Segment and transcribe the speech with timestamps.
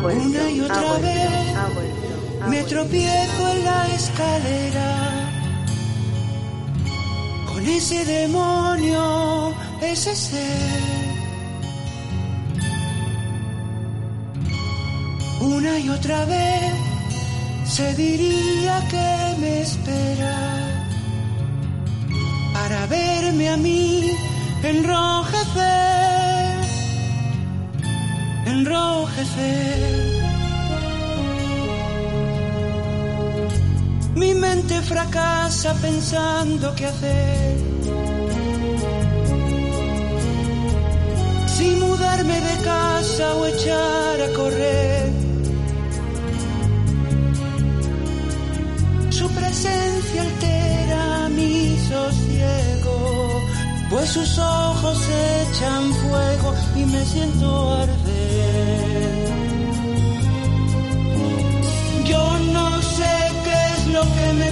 [0.00, 5.30] vuelto, Una y otra vuelto, vez ha vuelto, ha Me tropiezo en la escalera
[7.52, 11.00] con ese demonio, ese ser.
[15.40, 16.72] Una y otra vez
[17.64, 20.36] se diría que me espera
[22.52, 24.10] para verme a mí
[24.62, 26.60] enrojecer,
[28.46, 29.89] enrojecer.
[35.00, 37.56] Mente fracasa pensando qué hacer.
[41.46, 45.10] Si mudarme de casa o echar a correr.
[49.10, 53.40] Su presencia altera mi sosiego,
[53.90, 54.98] pues sus ojos
[55.42, 59.30] echan fuego y me siento arder.
[62.04, 64.49] Yo no sé qué es lo que me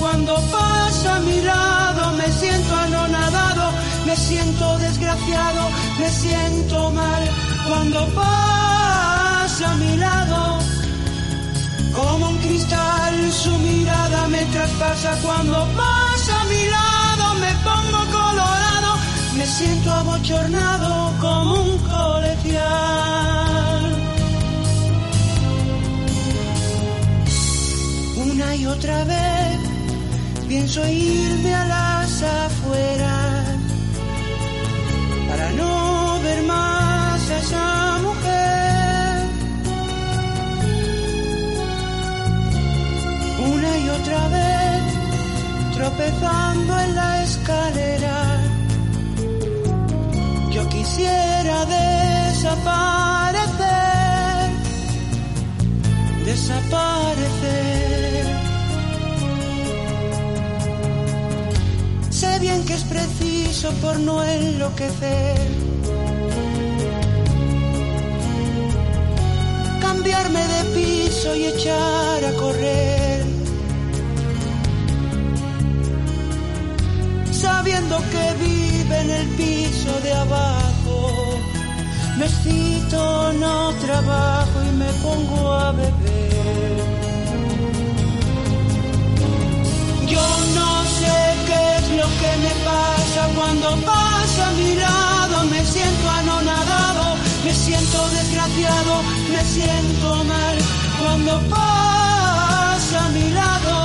[0.00, 2.12] cuando pasa a mi lado.
[2.16, 3.70] Me siento anonadado,
[4.06, 5.68] me siento desgraciado,
[5.98, 7.22] me siento mal
[7.68, 10.58] cuando pasa a mi lado.
[11.94, 17.34] Como un cristal su mirada me traspasa cuando pasa a mi lado.
[17.34, 18.96] Me pongo colorado,
[19.36, 23.28] me siento abochornado como un colegial.
[28.16, 29.37] Una y otra vez
[30.68, 33.46] pienso irme a las afueras
[35.28, 39.28] para no ver más a esa mujer.
[43.50, 44.82] Una y otra vez
[45.74, 48.40] tropezando en la escalera.
[50.50, 52.76] Yo quisiera desaparecer,
[56.26, 57.77] desaparecer.
[62.48, 65.38] Bien que es preciso por no enloquecer.
[69.80, 73.24] Cambiarme de piso y echar a correr.
[77.30, 80.96] Sabiendo que vive en el piso de abajo.
[82.18, 85.97] Me excito, no trabajo y me pongo a beber.
[93.34, 95.44] Cuando pasa a mi lado.
[95.50, 100.58] Me siento anonadado, me siento desgraciado, me siento mal
[101.00, 103.76] cuando pasa a mi lado.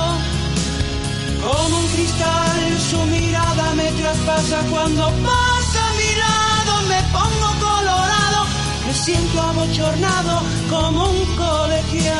[1.44, 6.74] Como un cristal su mirada me traspasa cuando pasa a mi lado.
[6.88, 8.40] Me pongo colorado,
[8.86, 12.14] me siento abochornado como un colegial.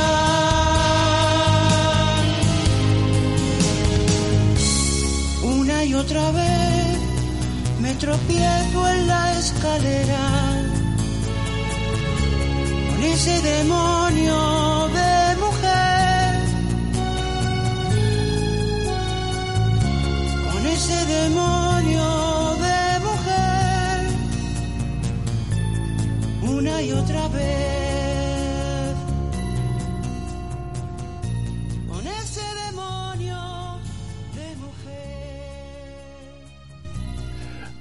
[5.43, 6.74] Una y otra vez
[8.01, 10.25] me en la escalera.
[12.91, 16.41] Con ese demonio de mujer,
[20.53, 21.54] con ese demonio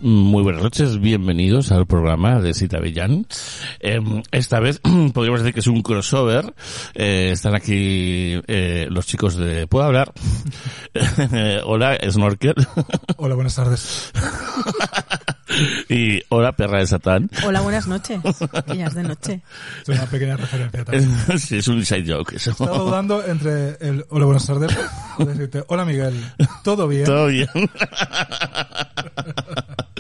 [0.06, 3.26] Muy buenas noches, bienvenidos al programa de Cita Bellán.
[3.80, 4.02] Eh,
[4.34, 4.82] esta vez
[5.14, 6.54] podríamos decir que es un crossover.
[6.94, 10.12] Eh, están aquí eh, los chicos de ¿Puedo hablar?
[11.34, 12.54] Eh, hola, Snorkel.
[13.18, 14.12] Hola, buenas tardes.
[15.90, 17.30] y hola, Perra de Satán.
[17.46, 18.20] Hola, buenas noches.
[18.68, 19.42] Que ya es de noche.
[19.82, 21.10] Es una pequeña referencia también.
[21.40, 22.52] sí, es un inside joke eso.
[22.52, 24.78] Estaba dudando entre el hola, buenas tardes
[25.18, 26.14] decirte hola, Miguel.
[26.64, 27.06] ¿Todo bien?
[27.06, 27.48] Todo bien.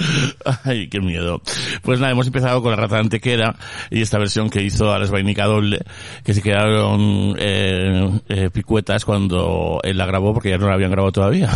[0.63, 1.41] Ay, qué miedo.
[1.81, 3.55] Pues nada, hemos empezado con la rata antequera
[3.89, 5.79] y esta versión que hizo Alex Vainica doble,
[6.23, 10.91] que se quedaron eh, eh, picuetas cuando él la grabó porque ya no la habían
[10.91, 11.49] grabado todavía.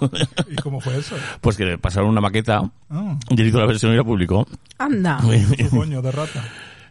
[0.50, 1.16] ¿Y cómo fue eso?
[1.40, 4.46] pues que le pasaron una maqueta Ah, y él hizo la versión y la publicó.
[4.78, 5.18] Anda.
[5.58, 6.44] tu coño de rata.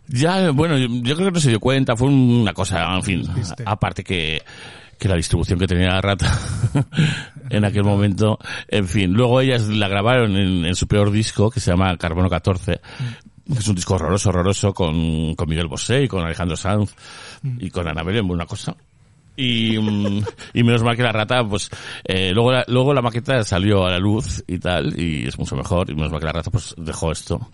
[0.08, 3.24] Ya, bueno, yo, yo creo que no se dio cuenta, fue una cosa, en fin,
[3.34, 3.64] Viste.
[3.66, 4.42] aparte que,
[4.98, 6.40] que la distribución que tenía la rata
[7.50, 9.14] en aquel momento, en fin.
[9.14, 12.80] Luego ellas la grabaron en, en su peor disco, que se llama Carbono 14,
[13.52, 16.96] que es un disco horroroso, horroroso, con, con Miguel Bosé y con Alejandro Sanz
[17.44, 18.76] y con Ana Belén, una cosa.
[19.36, 20.24] Y, mm,
[20.54, 21.70] y menos mal que la rata, pues,
[22.04, 25.56] eh, luego, la, luego la maqueta salió a la luz y tal, y es mucho
[25.56, 27.50] mejor, y menos mal que la rata, pues, dejó esto.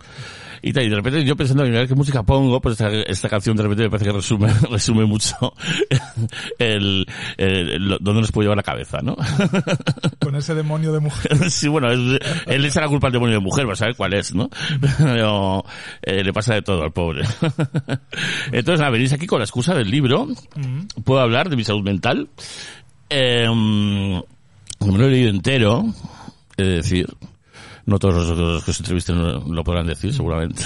[0.62, 3.56] Y tal, y de repente yo pensando en qué música pongo, pues esta, esta canción
[3.56, 5.36] de repente me parece que resume, resume mucho
[6.58, 9.16] el, el- lo- dónde nos puede llevar la cabeza, ¿no?
[10.20, 11.50] Con ese demonio de mujer.
[11.50, 14.14] sí, bueno, él le echa la culpa al demonio de mujer, va a saber cuál
[14.14, 14.48] es, ¿no?
[14.98, 15.64] Pero
[16.02, 17.24] eh, le pasa de todo al pobre.
[18.52, 20.28] Entonces, nada, venís aquí con la excusa del libro.
[21.04, 22.28] Puedo hablar de mi salud mental.
[23.08, 25.84] Eh, me lo he leído entero,
[26.56, 27.06] es decir,
[27.90, 30.62] no todos los, los que os entrevisten lo, podrán decir, seguramente.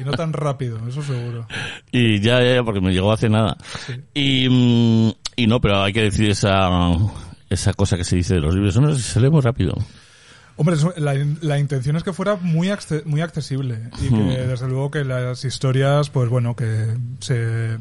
[0.00, 1.46] Y no tan rápido, eso seguro.
[1.90, 3.56] y ya, ya, ya, porque me llegó hace nada.
[4.14, 6.68] Y, mm, y no, pero hay que decir esa,
[7.50, 8.78] esa cosa que se dice de los libros.
[8.78, 9.74] No, se lee muy rápido.
[10.60, 14.90] Hombre, la, la intención es que fuera muy acce- muy accesible y que desde luego
[14.90, 17.78] que las historias, pues bueno, que se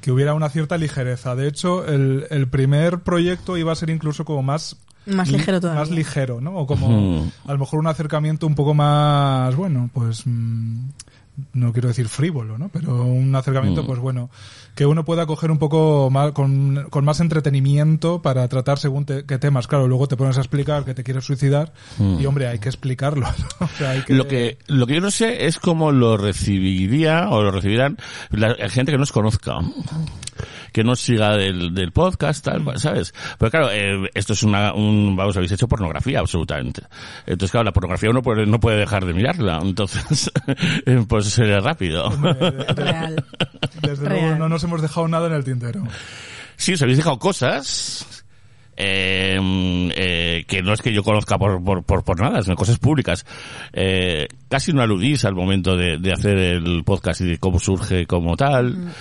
[0.00, 1.34] que hubiera una cierta ligereza.
[1.34, 5.80] De hecho, el, el primer proyecto iba a ser incluso como más Más ligero todavía.
[5.80, 6.56] más ligero, ¿no?
[6.56, 10.88] O como a lo mejor un acercamiento un poco más, bueno, pues mm,
[11.54, 12.68] no quiero decir frívolo, ¿no?
[12.68, 13.86] Pero un acercamiento, Mm.
[13.86, 14.28] pues bueno,
[14.74, 19.24] que uno pueda coger un poco más, con, con más entretenimiento para tratar según te-
[19.24, 19.66] qué temas.
[19.66, 23.26] Claro, luego te pones a explicar que te quieres suicidar y hombre, hay que explicarlo.
[23.60, 23.66] ¿no?
[23.66, 24.16] O sea, hay que- Mm.
[24.16, 27.96] Lo que, lo que yo no sé es cómo lo recibiría o lo recibirán
[28.30, 29.56] la, la gente que nos conozca.
[30.72, 33.12] Que no siga del, del podcast, tal, ¿sabes?
[33.38, 36.82] Pero claro, eh, esto es una, un, vamos, habéis hecho pornografía, absolutamente.
[37.26, 39.58] Entonces, claro, la pornografía uno puede- no puede dejar de mirarla.
[39.62, 40.30] Entonces,
[40.86, 42.10] eh, pues sería rápido.
[42.10, 43.24] Real.
[43.82, 44.22] Desde Real.
[44.22, 45.82] luego no nos hemos dejado nada en el tintero.
[46.56, 48.24] Sí, os habéis dejado cosas
[48.76, 49.38] eh,
[49.94, 53.26] eh, que no es que yo conozca por, por, por, por nada, son cosas públicas.
[53.72, 58.06] Eh, casi no aludís al momento de, de hacer el podcast y de cómo surge
[58.06, 58.92] como tal.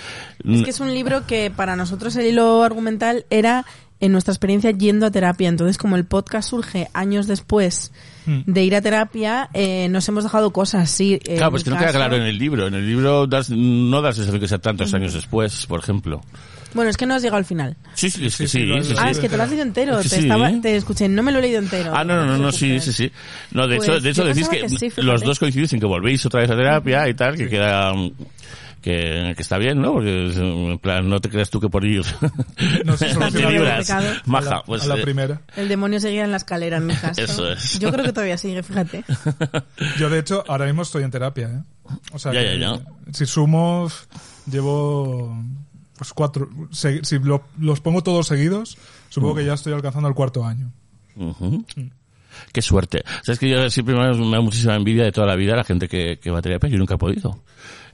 [0.48, 3.66] Es que es un libro que para nosotros el hilo argumental era
[4.00, 5.50] en nuestra experiencia yendo a terapia.
[5.50, 7.92] Entonces, como el podcast surge años después
[8.26, 8.42] Mm.
[8.46, 11.20] de ir a terapia, eh, nos hemos dejado cosas, sí.
[11.24, 12.68] Claro, pues que mi no queda caso- claro en el libro.
[12.68, 16.22] En el libro das, no das sensación que sea tantos años después, por ejemplo.
[16.76, 17.76] Bueno, es que no has llegado al final.
[17.96, 18.84] Sí, sí, es que Sí, sí.
[18.84, 19.12] sí, ah, sí.
[19.12, 19.98] es que te lo has leído entero.
[20.00, 20.60] Es que te, estaba, ¿eh?
[20.62, 21.92] te escuché, no me lo he leído entero.
[21.96, 22.96] Ah, no, no, no, no, sí, preocupes.
[22.96, 23.12] sí, sí.
[23.52, 26.24] No, de Pues, hecho, de hecho decís que, que los dos coincidís en que volvéis
[26.28, 27.92] otra vez a terapia y tal, que queda,
[28.82, 29.94] que, que está bien, ¿no?
[29.94, 32.04] Porque, en plan, no te creas tú que por ir
[32.86, 33.90] No se te libras.
[34.26, 35.42] Maja, a la, pues, a la eh, primera.
[35.56, 37.22] El demonio seguía en la escalera en mi caso.
[37.22, 37.80] Eso es.
[37.80, 39.04] Yo creo que todavía sigue, fíjate.
[39.98, 41.94] Yo, de hecho, ahora mismo estoy en terapia, ¿eh?
[42.14, 42.82] O sea, Ya, que, ya, ya.
[43.14, 43.90] si sumo,
[44.50, 45.36] llevo
[45.98, 48.78] pues cuatro, si lo- los pongo todos seguidos,
[49.10, 49.38] supongo Mm.
[49.38, 50.72] que ya estoy alcanzando el cuarto año.
[51.18, 51.66] Ujú.
[52.54, 53.04] Qué suerte.
[53.24, 55.66] Sabes que yo siempre me da, me da muchísima envidia de toda la vida la
[55.66, 56.70] gente que, que va a terapia.
[56.70, 57.44] Yo nunca he podido.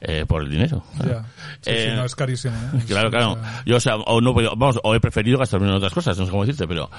[0.02, 0.84] Eh, por el dinero.
[1.00, 1.24] Ya.
[1.62, 2.82] Sí, sí, Eh, no, es carísimo, ¿eh?
[2.88, 3.38] Claro, claro.
[3.66, 6.32] Yo, o sea, o no, vamos, o he preferido gastarme en otras cosas, no sé
[6.32, 6.90] cómo decirte, pero,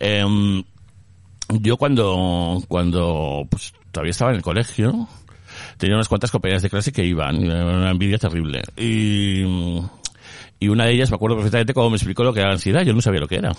[0.00, 0.62] em,
[1.48, 5.08] yo cuando, cuando, pues, todavía estaba en el colegio,
[5.76, 8.62] tenía unas cuantas compañeras de clase que iban, una envidia terrible.
[8.76, 9.42] Y,
[10.58, 12.82] y una de ellas me acuerdo perfectamente cómo me explicó lo que era la ansiedad,
[12.82, 13.52] yo no sabía lo que era.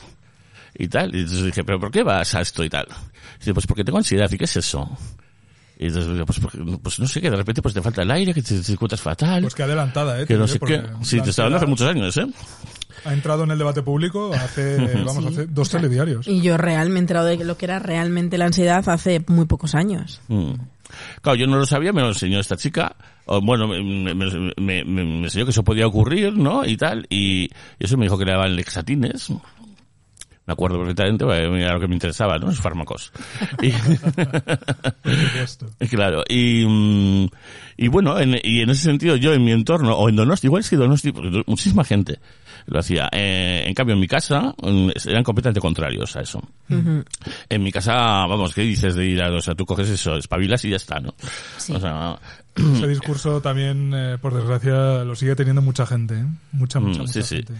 [0.77, 2.87] Y tal, y entonces dije, pero ¿por qué vas a esto y tal?
[3.35, 4.89] Y dice, pues porque tengo ansiedad, ¿y qué es eso?
[5.79, 6.39] Y entonces, pues,
[6.81, 8.99] pues, no sé, que de repente pues te falta el aire, que te, te encuentras
[9.01, 9.41] fatal.
[9.41, 10.25] Pues que adelantada, ¿eh?
[10.25, 10.81] que no sé qué.
[11.03, 12.25] Sí, te está hablando hace muchos años, ¿eh?
[13.05, 15.27] Ha entrado en el debate público hace, vamos, Sí.
[15.33, 16.27] hace dos telediarios.
[16.27, 19.45] Y yo realmente me he enterado de lo que era realmente la ansiedad hace muy
[19.45, 20.19] pocos años.
[20.29, 20.53] Mm.
[21.21, 22.95] Claro, yo no lo sabía, me lo enseñó esta chica.
[23.25, 26.65] O, bueno, me, me, me- me- me enseñó que eso podía ocurrir, ¿no?
[26.65, 27.05] Y tal.
[27.09, 29.27] Y, y eso me dijo que le daban lexatines.
[30.47, 32.47] Me acuerdo perfectamente, era lo que me interesaba, ¿no?
[32.47, 33.11] Los fármacos.
[33.61, 35.69] Y, Por supuesto.
[35.89, 37.27] claro, y, mm,
[37.77, 40.61] y bueno, en, y en ese sentido yo en mi entorno, o en Donosti, igual
[40.61, 42.19] es que Donosti, porque muchísima gente
[42.65, 43.09] lo hacía.
[43.11, 46.41] Eh, en cambio, en mi casa mm, eran completamente contrarios a eso.
[46.69, 47.93] En mi casa,
[48.25, 50.99] vamos, ¿qué dices de ir a, o sea, tú coges eso, espabilas y ya está,
[50.99, 51.13] ¿no?
[51.57, 51.73] Sí.
[51.73, 52.17] O sea,
[52.55, 56.25] Ese discurso también, eh, por desgracia, lo sigue teniendo mucha gente, ¿eh?
[56.53, 57.53] Mucha, mucha, Mm, mucha sí, sí.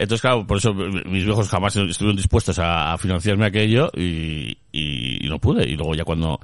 [0.00, 5.26] Entonces, claro, por eso mis viejos jamás estuvieron dispuestos a, a financiarme aquello y, y-
[5.26, 5.68] y no pude.
[5.68, 6.38] Y luego ya cuando,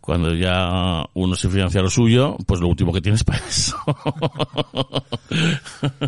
[0.00, 3.76] cuando ya uno se financia lo suyo, pues lo último que tienes para eso.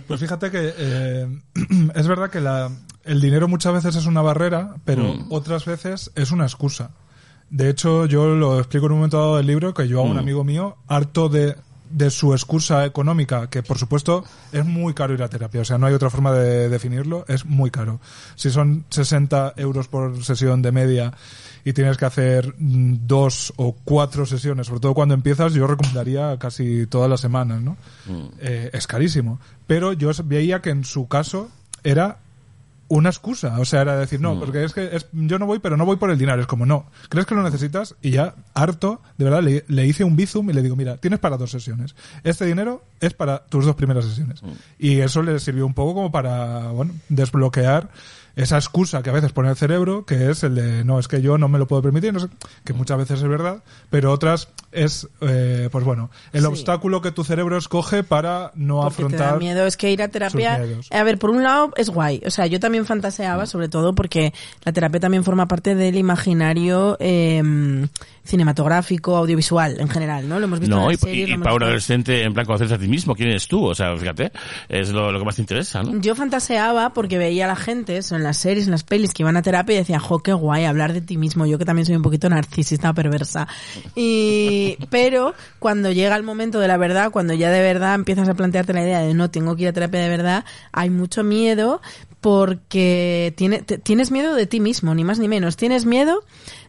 [0.06, 1.26] Pues fíjate que eh,
[1.94, 2.70] es verdad que la,
[3.04, 5.26] el dinero muchas veces es una barrera, pero Mm.
[5.30, 6.90] otras veces es una excusa.
[7.50, 10.14] De hecho, yo lo explico en un momento dado del libro que yo a un
[10.16, 10.18] Mm.
[10.18, 11.56] amigo mío, harto de,
[11.90, 15.78] de su excusa económica, que por supuesto es muy caro ir a terapia, o sea,
[15.78, 18.00] no hay otra forma de definirlo, es muy caro.
[18.34, 21.12] Si son 60 euros por sesión de media
[21.64, 26.38] y tienes que hacer mm, dos o cuatro sesiones, sobre todo cuando empiezas, yo recomendaría
[26.38, 27.76] casi todas las semanas, ¿no?
[28.40, 29.40] Eh, es carísimo.
[29.66, 31.50] Pero yo veía que en su caso
[31.82, 32.18] era
[32.88, 33.58] una excusa.
[33.60, 35.96] O sea, era decir, no, porque es que es- yo no voy, pero no voy
[35.96, 36.40] por el dinero.
[36.40, 40.04] Es como, no, crees que lo necesitas y ya harto, de verdad, le, le hice
[40.04, 41.94] un bizum y le digo, mira, tienes para dos sesiones.
[42.24, 44.40] Este dinero es para tus dos primeras sesiones.
[44.78, 47.88] Y eso le sirvió un poco como para, bueno, desbloquear
[48.36, 51.22] esa excusa que a veces pone el cerebro, que es el de, no, es que
[51.22, 52.28] yo no me lo puedo permitir, no sé,
[52.64, 56.46] que muchas veces es verdad, pero otras es, eh, pues bueno, el Sí.
[56.46, 59.32] obstáculo que tu cerebro escoge para no Porque te afrontar.
[59.32, 59.66] da miedo.
[59.66, 60.60] Es que ir a terapia.
[60.90, 62.22] A ver, por un lado es guay.
[62.26, 64.32] O sea, yo también fantaseaba, sobre todo porque
[64.64, 67.42] la terapia también forma parte del imaginario eh,
[68.24, 70.38] cinematográfico, audiovisual en general, ¿no?
[70.40, 72.74] Lo hemos visto en no, y, series, y- y para un adolescente, en plan, conocerte
[72.74, 73.64] a ti mismo, ¿quién eres tú?
[73.64, 74.32] O sea, fíjate,
[74.68, 76.00] es lo, lo que más te interesa, ¿no?
[76.00, 79.22] Yo fantaseaba porque veía a la gente, eso, en las series, en las pelis, que
[79.22, 81.46] iban a terapia y decía, jo, qué guay hablar de ti mismo.
[81.46, 83.46] Yo que también soy un poquito narcisista perversa.
[83.94, 88.34] Y, pero cuando llega el momento de la verdad, cuando ya de verdad empiezas a
[88.34, 91.80] plantearte la idea de no tengo que ir a terapia de verdad, hay mucho miedo
[92.26, 95.56] porque tiene, te- tienes miedo de ti mismo, ni más ni menos.
[95.56, 96.24] Tienes miedo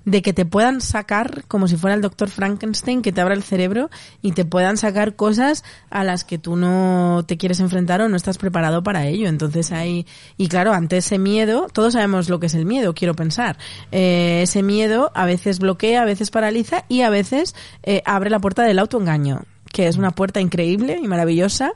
[0.06, 3.42] de que te puedan sacar, como si fuera el doctor Frankenstein, que te abra el
[3.42, 3.90] cerebro
[4.22, 8.16] y te puedan sacar cosas a las que tú no te quieres enfrentar o no
[8.16, 9.28] estás preparado para ello.
[9.30, 10.06] Entonces hay,
[10.38, 13.58] y claro, ante ese miedo, todos sabemos lo que es el miedo, quiero pensar.
[13.92, 18.38] Eh, ese miedo a veces bloquea, a veces paraliza y a veces eh, abre la
[18.38, 19.42] puerta del autoengaño
[19.74, 21.74] que es una puerta increíble y maravillosa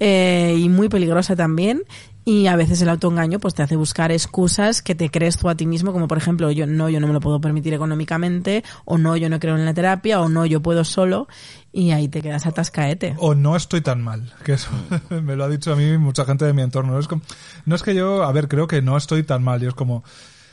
[0.00, 1.84] eh, y muy peligrosa también
[2.24, 5.54] y a veces el autoengaño pues te hace buscar excusas que te crees tú a
[5.54, 8.98] ti mismo como por ejemplo yo no yo no me lo puedo permitir económicamente o
[8.98, 11.28] no yo no creo en la terapia o no yo puedo solo
[11.72, 14.70] y ahí te quedas atascaete o no estoy tan mal, que eso
[15.22, 16.98] me lo ha dicho a mí mucha gente de mi entorno.
[16.98, 17.22] Es como,
[17.64, 20.04] no es que yo, a ver, creo que no estoy tan mal, y es como,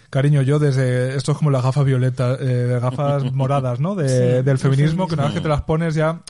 [0.09, 3.95] cariño, yo desde, esto es como las gafas violetas, eh, gafas moradas, ¿no?
[3.95, 4.07] De,
[4.39, 6.21] Sí, del feminismo, que una vez que te las pones ya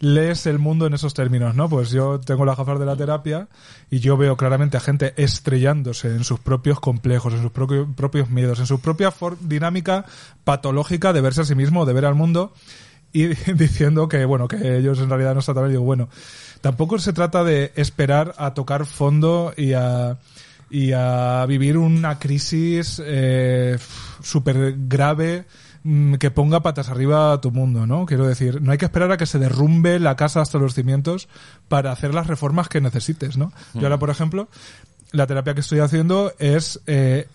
[0.00, 1.68] lees el mundo en esos términos, ¿no?
[1.68, 3.48] Pues yo tengo las gafas de la terapia
[3.90, 8.30] y yo veo claramente a gente estrellándose en sus propios complejos, en sus propios, propios
[8.30, 10.04] miedos, en su propia for- dinámica
[10.44, 12.52] patológica de verse a sí mismo, de ver al mundo
[13.12, 15.72] y diciendo que bueno que ellos en realidad no están tan bien.
[15.72, 16.08] digo bueno
[16.60, 20.16] tampoco se trata de esperar a tocar fondo y a
[20.70, 23.78] y a vivir una crisis eh,
[24.22, 25.44] súper grave
[25.82, 28.06] mm, que ponga patas arriba a tu mundo, ¿no?
[28.06, 31.28] Quiero decir, no hay que esperar a que se derrumbe la casa hasta los cimientos
[31.68, 33.52] para hacer las reformas que necesites, ¿no?
[33.74, 34.48] Yo ahora, por ejemplo,
[35.12, 37.28] la terapia que estoy haciendo es eh,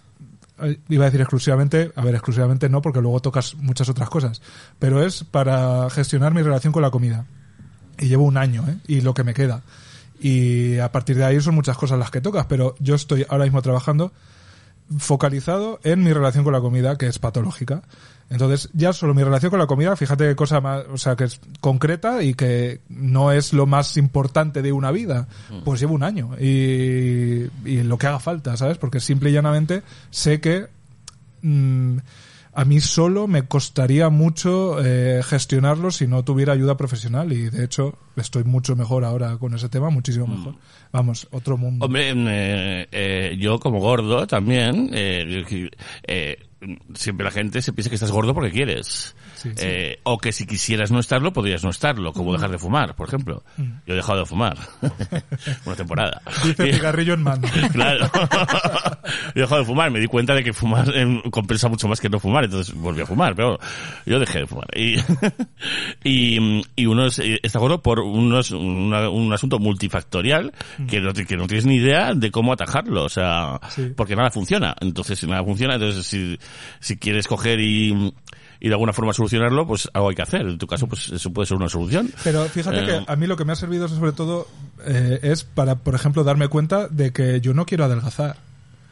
[0.62, 4.42] eh, iba a decir exclusivamente, a ver, exclusivamente no, porque luego tocas muchas otras cosas,
[4.78, 7.26] pero es para gestionar mi relación con la comida.
[7.98, 8.78] Y llevo un año, ¿eh?
[8.88, 9.62] Y lo que me queda.
[10.20, 13.46] Y a partir de ahí son muchas cosas las que tocas, pero yo estoy ahora
[13.46, 14.12] mismo trabajando
[14.98, 17.84] focalizado en mi relación con la comida, que es patológica.
[18.30, 21.26] Entonces, ya solo mi relación con la comida, fíjate qué cosa más, o sea, que
[21.26, 25.28] es concreta y que no es lo más importante de una vida.
[25.64, 28.78] Pues llevo un año y, y lo que haga falta, ¿sabes?
[28.78, 30.68] Porque simple y llanamente sé que
[31.42, 31.98] mm,
[32.60, 37.63] a mí solo me costaría mucho eh, gestionarlo si no tuviera ayuda profesional y de
[37.63, 40.56] hecho estoy mucho mejor ahora con ese tema, muchísimo mejor.
[40.92, 41.86] Vamos, otro mundo.
[41.86, 46.38] Hombre, eh, eh, yo como gordo también, eh,
[46.94, 49.16] siempre la gente se piensa que estás gordo porque quieres.
[49.36, 49.66] Sí, sí.
[49.66, 53.08] Eh, o que si quisieras no estarlo, podrías no estarlo, como dejar de fumar, por
[53.08, 53.44] ejemplo.
[53.58, 54.58] Yo he dejado de fumar.
[55.66, 56.22] Una temporada.
[56.44, 57.48] Dice cigarrillo en mano.
[57.72, 58.10] Claro.
[59.36, 62.10] he dejado de fumar, me di cuenta de que fumar eh, compensa mucho más que
[62.10, 63.58] no fumar, entonces volví a fumar, pero
[64.06, 64.68] yo dejé de fumar.
[64.75, 64.96] Y,
[66.04, 70.51] y, y uno es- eh, está gordo por unos, una- un asunto multifactorial
[70.89, 73.92] que no, que no tienes ni idea de cómo atajarlo, o sea, Sí.
[73.96, 74.75] porque nada funciona.
[74.82, 76.38] Entonces, si nada funciona, entonces si,
[76.79, 78.13] si quieres coger y,
[78.60, 80.41] y de alguna forma solucionarlo, pues algo hay que hacer.
[80.41, 82.12] En tu caso, pues eso puede ser una solución.
[82.24, 84.48] Pero fíjate Eh, que a mí lo que me ha servido sobre todo
[84.86, 88.38] eh, es para, por ejemplo, darme cuenta de que yo no quiero adelgazar.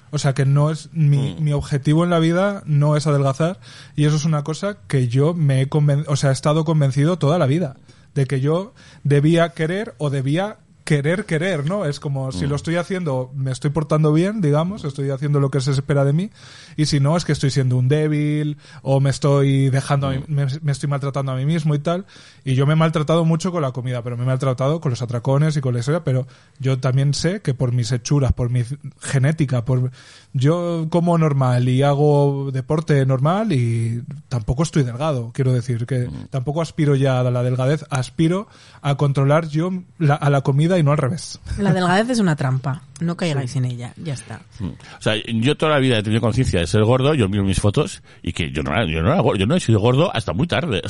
[0.10, 1.44] O sea, que no es mi, Mm.
[1.44, 3.60] mi objetivo en la vida no es adelgazar
[3.96, 5.68] y eso es una cosa que yo me he
[6.08, 7.76] o sea, he estado convencido toda la vida
[8.16, 8.74] de que yo
[9.04, 11.84] debía querer o debía querer querer, ¿no?
[11.84, 12.32] Es como Mm.
[12.32, 16.06] si lo estoy haciendo, me estoy portando bien, digamos, estoy haciendo lo que se espera
[16.06, 16.30] de mí
[16.78, 20.24] y si no es que estoy siendo un débil o me estoy dejando, a mí-
[20.30, 22.06] me, me estoy maltratando a mí mismo y tal.
[22.46, 25.02] Y yo me he maltratado mucho con la comida, pero me he maltratado con los
[25.02, 26.26] atracones y con la historia, pero
[26.60, 28.64] yo también sé que por mis hechuras, por mi
[29.02, 29.92] genética, por
[30.32, 36.62] yo como normal y hago deporte normal y tampoco estoy delgado, quiero decir que tampoco
[36.62, 38.48] aspiro ya a la delgadez, aspiro
[38.82, 41.40] a controlar yo la- a la comida y no al revés.
[41.58, 42.82] La delgadez es una trampa.
[43.00, 43.94] No caigáis en ella.
[43.98, 44.42] Ya está.
[44.62, 47.60] O sea, yo toda la vida he tenido conciencia de ser gordo, yo miro mis
[47.62, 50.10] fotos y que yo no era, yo no era gordo, yo no he sido gordo
[50.16, 50.82] hasta muy tarde,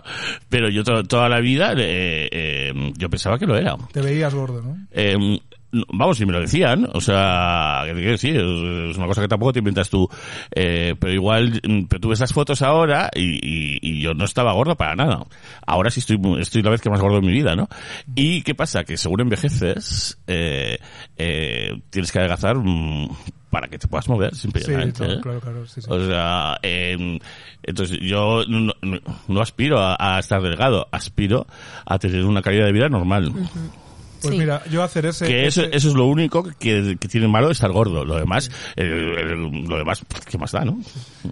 [0.48, 3.76] pero yo to- toda la vida eh, eh, yo pensaba que lo era.
[3.92, 4.76] Te veías gordo, ¿no?
[4.92, 5.38] Eh, no,
[5.92, 8.36] vamos, si me lo decían, o sea, que, que sí, es
[8.90, 10.08] es una cosa que tampoco te inventas tú,
[10.54, 14.24] eh, pero igual, mm, pero tú ves las fotos ahora y, y- y yo no
[14.24, 15.24] estaba gordo para nada.
[15.66, 17.68] Ahora sí estoy, mu- estoy la vez que más gordo en mi vida, ¿no?
[18.14, 20.78] Y qué pasa, que según envejeces, eh,
[21.16, 23.08] eh, tienes que adelgazar mm,
[23.50, 24.92] para que te puedas mover, Sí, simplemente.
[24.98, 25.20] claro, ¿eh?
[25.22, 25.86] claro, claro, sí, sí.
[25.90, 27.18] O sea, eh,
[27.62, 28.98] entonces yo no, no-
[29.28, 31.46] no aspiro a, a estar delgado, aspiro
[31.84, 33.32] a tener una calidad de vida normal.
[34.22, 34.38] Pues Sí.
[34.38, 35.26] mira, yo hacer ese...
[35.26, 38.04] Que eso, ese- eso es lo único que, que tiene malo de estar gordo.
[38.04, 39.34] Lo demás, eh,
[39.66, 40.78] lo demás, ¿qué más da, no?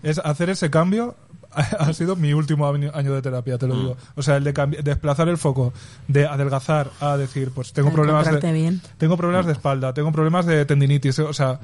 [0.02, 1.16] es hacer ese cambio
[1.54, 3.58] ha sido mi último año de terapia, Mm.
[3.58, 3.96] te lo digo.
[4.16, 5.72] O sea, el de desplazar el foco
[6.08, 8.80] de adelgazar a decir, pues tengo problemas de, bien.
[8.98, 11.60] tengo problemas de espalda, tengo problemas de tendinitis, o sea,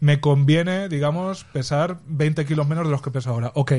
[0.00, 3.52] me conviene, digamos, pesar 20 kilos menos de los que peso ahora.
[3.54, 3.72] Ok,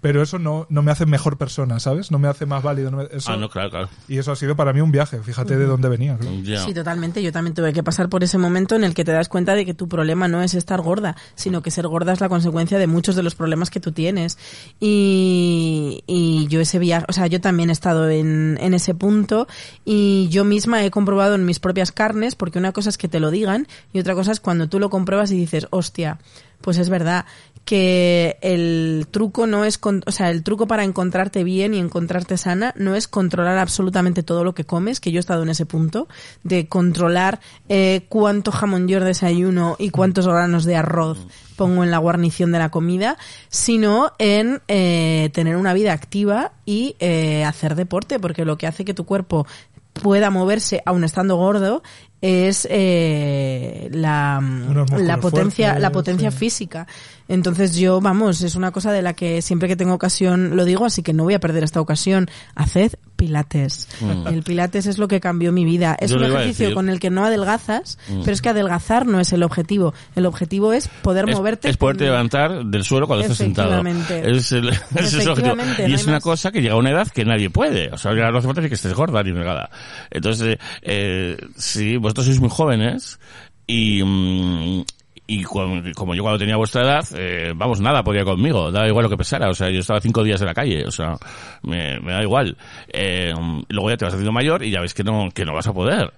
[0.00, 2.10] pero eso no, no me hace mejor persona, ¿sabes?
[2.10, 2.90] No me hace más válido.
[2.90, 3.88] no me- eso, Ah, no, claro, claro.
[4.08, 6.16] Y eso ha sido para mí un viaje, fíjate de dónde venía.
[6.16, 6.64] claro.
[6.66, 7.22] Sí, totalmente.
[7.22, 9.66] Yo también tuve que pasar por ese momento en el que te das cuenta de
[9.66, 12.86] que tu problema no es estar gorda, sino que ser gorda es la consecuencia de
[12.86, 14.38] muchos de los problemas que tú tienes.
[14.80, 19.46] Y, y yo ese viaje, o sea, yo también he estado en, en ese punto
[19.84, 23.20] y yo misma he comprobado en mis propias carnes, porque una cosa es que te
[23.20, 26.18] lo digan y otra cosa es cuando tú lo compruebas y dices, hostia,
[26.60, 27.26] pues es verdad
[27.66, 32.72] que el truco no es, o sea, el truco para encontrarte bien y encontrarte sana
[32.76, 36.06] no es controlar absolutamente todo lo que comes, que yo he estado en ese punto,
[36.44, 41.26] de controlar eh, cuánto jamón york desayuno y cuántos granos de arroz
[41.56, 46.94] pongo en la guarnición de la comida, sino en eh, tener una vida activa y
[47.00, 49.44] eh, hacer deporte, porque lo que hace que tu cuerpo
[49.92, 51.82] pueda moverse aun estando gordo
[52.22, 56.36] es eh, la, músculos la potencia fuertes, la potencia sí.
[56.38, 56.86] física
[57.28, 60.84] entonces yo vamos es una cosa de la que siempre que tengo ocasión lo digo
[60.86, 63.88] así que no voy a perder esta ocasión haced pilates
[64.30, 66.14] el pilates es lo que cambió mi vida es Mm.
[66.14, 66.70] Yo un ejercicio.
[66.70, 66.74] Mm.
[66.74, 70.72] con el que no adelgazas pero es que adelgazar no es el objetivo el objetivo
[70.72, 73.82] es poder Es, moverte es poderte con- levantar del suelo cuando estás sentado.
[73.86, 75.54] Es el, es el objetivo.
[75.86, 76.22] Y no es una más.
[76.22, 77.90] cosa que llega a una edad que nadie puede.
[77.92, 79.70] O sea, ya no hace falta que estés gorda ni delgada.
[80.10, 83.18] Entonces, eh, sí, vosotros sois muy jóvenes
[83.66, 84.84] y, mm,
[85.26, 89.10] y como yo cuando tenía vuestra edad, eh, vamos, nada podía conmigo, daba igual lo
[89.10, 91.16] que pesara, o sea, yo estaba cinco días en la calle, o sea,
[91.62, 92.56] me, me da igual.
[92.92, 93.34] Eh,
[93.68, 95.72] luego ya te vas haciendo mayor y ya ves que no, que no vas a
[95.72, 96.12] poder.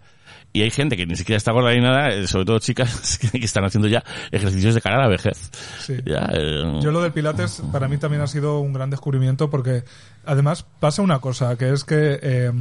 [0.53, 3.39] Y hay gente que ni siquiera está gorda ni nada, eh, sobre todo chicas que
[3.39, 5.51] están haciendo ya ejercicios de cara a la vejez.
[5.79, 5.95] Sí.
[6.05, 9.85] Ya, eh, Yo lo del Pilates para mí también ha sido un gran descubrimiento porque
[10.25, 12.53] además pasa una cosa, que es que eh,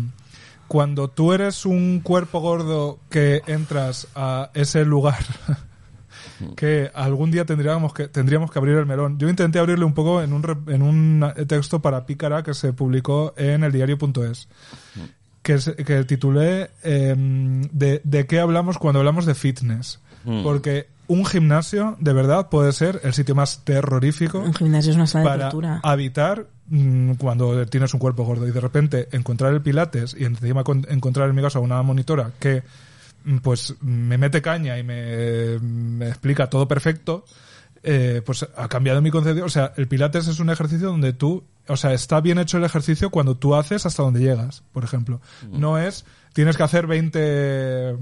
[0.68, 5.18] cuando tú eres un cuerpo gordo que entras a ese lugar
[6.56, 9.18] que algún día tendríamos que tendríamos que abrir el melón.
[9.18, 13.34] Yo intenté abrirle un poco en un en un texto para Pícara que se publicó
[13.38, 14.48] en el diario.es
[15.42, 17.16] que, se- que titulé eh,
[17.72, 20.00] de, de qué hablamos cuando hablamos de fitness.
[20.44, 25.08] Porque un gimnasio, de verdad, puede ser el sitio más terrorífico un gimnasio es una
[25.08, 29.54] sala de para tortura habitar mm, cuando tienes un cuerpo gordo y de repente encontrar
[29.54, 32.64] el pilates y encima con- encontrar en mi caso una monitora que
[33.26, 37.24] mm, pues me mete caña y me, me explica todo perfecto
[37.84, 39.46] eh, pues ha cambiado mi concepción.
[39.46, 42.66] O sea, el Pilates es un ejercicio donde tú, o sea, está bien hecho el
[42.66, 45.22] ejercicio cuando tú haces hasta donde llegas, por ejemplo.
[45.50, 47.96] No es, tienes que hacer 20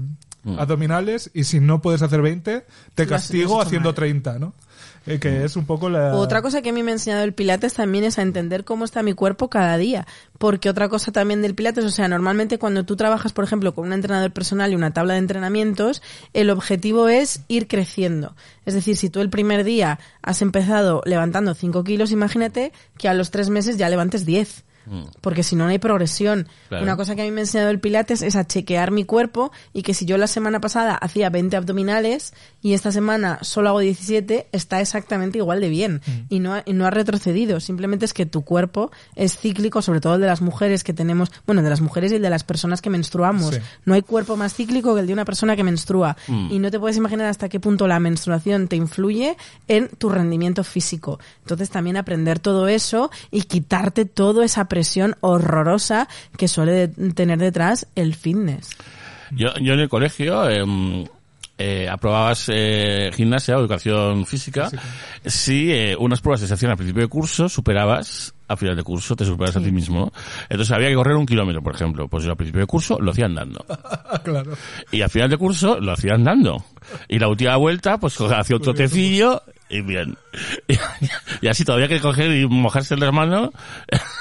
[0.58, 3.94] abdominales y si no puedes hacer 20, te castigo haciendo mal.
[3.94, 4.54] 30, ¿no?
[5.06, 6.16] Eh, que es un poco la...
[6.16, 8.84] Otra cosa que a mí me ha enseñado el Pilates también es a entender cómo
[8.84, 10.06] está mi cuerpo cada día.
[10.38, 13.86] Porque otra cosa también del Pilates, o sea, normalmente cuando tú trabajas, por ejemplo, con
[13.86, 18.34] un entrenador personal y una tabla de entrenamientos, el objetivo es ir creciendo.
[18.64, 23.14] Es decir, si tú el primer día has empezado levantando 5 kilos, imagínate que a
[23.14, 24.64] los tres meses ya levantes 10.
[25.20, 26.48] Porque si no, no hay progresión.
[26.68, 26.84] Claro.
[26.84, 29.52] Una cosa que a mí me ha enseñado el Pilates es a chequear mi cuerpo
[29.72, 33.80] y que si yo la semana pasada hacía 20 abdominales y esta semana solo hago
[33.80, 37.60] 17, está exactamente igual de bien y, no ha, y no ha retrocedido.
[37.60, 41.30] Simplemente es que tu cuerpo es cíclico, sobre todo el de las mujeres que tenemos,
[41.46, 43.54] bueno, de las mujeres y el de las personas que menstruamos.
[43.54, 43.60] Sí.
[43.84, 46.78] No hay cuerpo más cíclico que el de una persona que menstrua y no te
[46.78, 49.36] puedes imaginar hasta qué punto la menstruación te influye
[49.68, 51.18] en tu rendimiento físico.
[51.40, 54.75] Entonces también aprender todo eso y quitarte toda esa presión
[55.20, 58.70] horrorosa que suele tener detrás el fitness.
[59.30, 61.04] Yo, yo en el colegio em,
[61.58, 64.68] eh, aprobabas eh, gimnasia o educación física
[65.24, 68.82] si eh, unas pruebas que se hacían al principio de curso superabas a final de
[68.82, 70.12] curso, te superabas a ti mismo.
[70.48, 72.06] Entonces había que correr un kilómetro, por ejemplo.
[72.08, 73.64] Pues yo al principio de curso lo hacía andando.
[74.22, 74.52] claro.
[74.92, 76.64] Y al final de curso lo hacía andando.
[77.08, 80.16] Y la última vuelta, pues hacía un trotecillo y bien.
[81.42, 83.50] Y, así todavía que coger y mojarse las manos,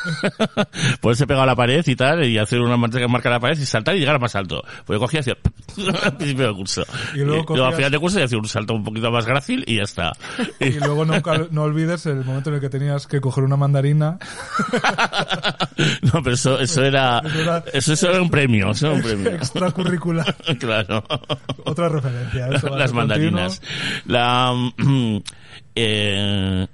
[1.01, 3.57] ponerse pegado a la pared y tal, y hacer una marca marca a la pared
[3.57, 4.63] y saltar y llegar a más alto.
[4.85, 5.35] Pues yo cogía y hacía
[6.03, 6.83] al principio del curso.
[7.13, 9.63] Y luego al cogías- final de curso y hacía un salto un poquito más grácil
[9.67, 10.11] y ya está.
[10.59, 14.17] Y luego nunca, no olvides el momento en el que tenías que coger una mandarina.
[16.01, 19.29] no, pero eso, eso era, Eso era- eso, era un premio, eso era un premio.
[19.31, 20.35] extracurricular.
[20.59, 21.03] claro.
[21.65, 22.47] Otra referencia.
[22.49, 23.61] eso va a las mandarinas.
[24.05, 24.53] La,
[25.75, 26.67] eh,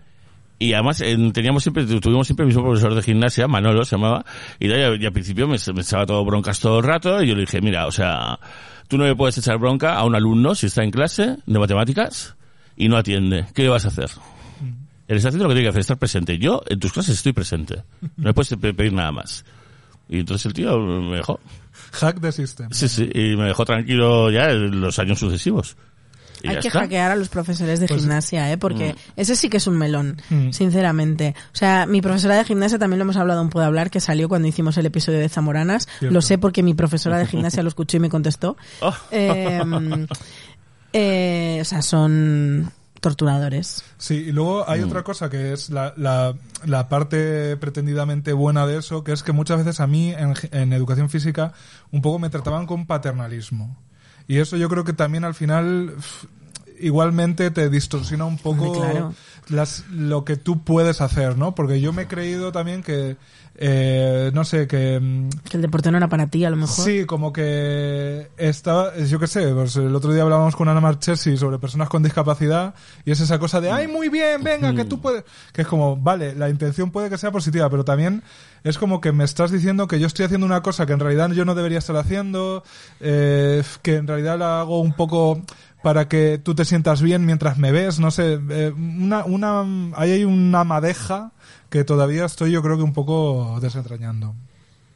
[0.59, 4.23] y además eh, teníamos siempre, tuvimos siempre el mismo profesor de gimnasia, Manolo se llamaba,
[4.59, 7.41] y, ya- al principio me, me echaba todo broncas todo el rato, y yo le
[7.41, 8.39] dije, mira, o sea,
[8.87, 12.35] tú no le puedes echar bronca a un alumno si está en clase de matemáticas
[12.77, 13.47] y no atiende.
[13.55, 14.09] ¿Qué le vas a hacer?
[15.07, 16.37] Él está haciendo lo que tiene que hacer, estar presente.
[16.37, 17.83] Yo en tus clases estoy presente.
[18.17, 19.43] No le puedes pe- pedir nada más.
[20.07, 21.39] Y entonces el tío me dejó.
[21.93, 22.69] Hack the system.
[22.71, 25.75] Sí, sí, y me dejó tranquilo ya en los años sucesivos.
[26.43, 26.79] Y Hay que está.
[26.81, 28.57] hackear a los profesores de Pues- gimnasia, ¿eh?
[28.57, 30.51] Porque ese sí que es un melón, Mm.
[30.51, 31.35] sinceramente.
[31.53, 34.27] O sea, mi profesora de gimnasia también lo hemos hablado un Puedo Hablar, que salió
[34.29, 35.87] cuando hicimos el episodio de Zamoranas.
[35.99, 36.13] Cierto.
[36.13, 38.57] Lo sé porque mi profesora de gimnasia lo escuchó y me contestó.
[38.81, 38.93] Oh.
[39.11, 39.61] Eh,
[40.93, 43.83] eh, o sea, son torturadores.
[43.97, 44.71] Sí, y luego Mm.
[44.71, 49.23] hay otra cosa que es la, la, la parte pretendidamente buena de eso, que es
[49.23, 51.53] que muchas veces a mí en, en educación física
[51.91, 53.75] un poco me trataban con paternalismo.
[54.31, 55.93] Y eso yo creo que también al final
[56.79, 59.13] igualmente te distorsiona un poco.
[59.49, 61.55] Las, lo que tú puedes hacer, ¿no?
[61.55, 63.17] Porque yo me he creído también que,
[63.55, 64.99] eh, no sé, que...
[64.99, 66.85] mm, Que el deporte no era para ti, a lo mejor.
[66.85, 71.35] Sí, como que estaba, yo qué sé, pues el otro día hablábamos con Ana Marchesi
[71.37, 72.73] sobre personas con discapacidad
[73.05, 75.23] y es esa cosa de, ay, muy bien, venga, que tú puedes,
[75.53, 78.23] que es como, vale, la intención puede que sea positiva, pero también
[78.63, 81.31] es como que me estás diciendo que yo estoy haciendo una cosa que en realidad
[81.31, 82.63] yo no debería estar haciendo,
[82.99, 85.41] eh, que en realidad la hago un poco
[85.83, 89.61] para que tú te sientas bien mientras me ves, no sé, eh, una, una,
[89.95, 91.31] ahí hay una madeja
[91.69, 94.35] que todavía estoy yo creo que un poco desentrañando.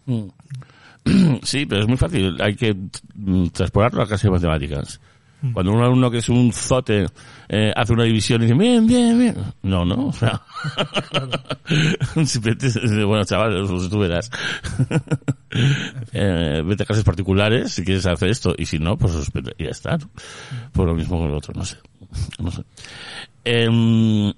[0.06, 0.28] Mm.
[1.44, 2.42] Sí, pero es muy fácil.
[2.42, 2.76] Hay que
[3.14, 5.00] mm, transportarlo a la clase de matemáticas.
[5.54, 7.06] Cuando un alumno que es un zote
[7.50, 9.36] eh, hace una división y dice, bien, bien, bien.
[9.64, 10.42] No, no, o sea.
[13.06, 14.30] Bueno, chaval, pues tú verás.
[16.14, 19.14] eh, vete a clases particulares si quieres hacer esto y si no, pues
[19.58, 19.98] ya está.
[19.98, 20.10] ¿no?
[20.74, 21.78] Por lo mismo con el otro, no sé.
[22.40, 22.64] No sé.
[23.44, 24.34] Em,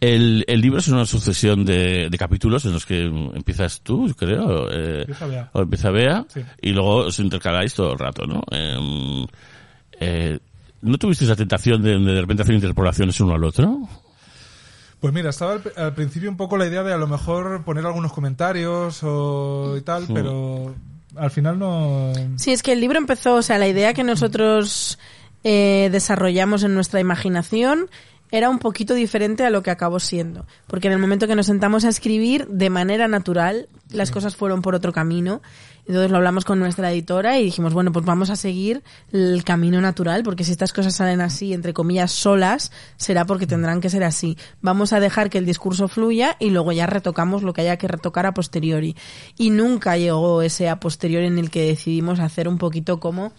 [0.00, 4.70] el, el libro es una sucesión de, de capítulos en los que empiezas tú, creo,
[4.70, 5.50] eh, Empieza Bea.
[5.52, 6.40] o empieza Bea, Sí.
[6.62, 8.42] y luego os intercaláis todo el rato, ¿no?
[8.50, 9.26] Em,
[10.00, 10.38] eh,
[10.82, 13.88] ¿No tuvisteis la tentación de, de repente hacer interpolaciones uno al otro?
[15.00, 17.84] Pues mira, estaba al, al principio un poco la idea de a lo mejor poner
[17.86, 20.74] algunos comentarios o y tal, pero
[21.16, 22.12] al final no.
[22.36, 24.98] Sí, es que el libro empezó, o sea, la idea que nosotros
[25.44, 27.88] eh, desarrollamos en nuestra imaginación
[28.30, 30.46] era un poquito diferente a lo que acabó siendo.
[30.66, 34.62] Porque en el momento que nos sentamos a escribir de manera natural, las cosas fueron
[34.62, 35.42] por otro camino.
[35.88, 39.80] Entonces lo hablamos con nuestra editora y dijimos, bueno, pues vamos a seguir el camino
[39.80, 44.02] natural, porque si estas cosas salen así, entre comillas, solas, será porque tendrán que ser
[44.02, 44.36] así.
[44.62, 47.86] Vamos a dejar que el discurso fluya y luego ya retocamos lo que haya que
[47.86, 48.96] retocar a posteriori.
[49.38, 53.32] Y nunca llegó ese a posteriori en el que decidimos hacer un poquito como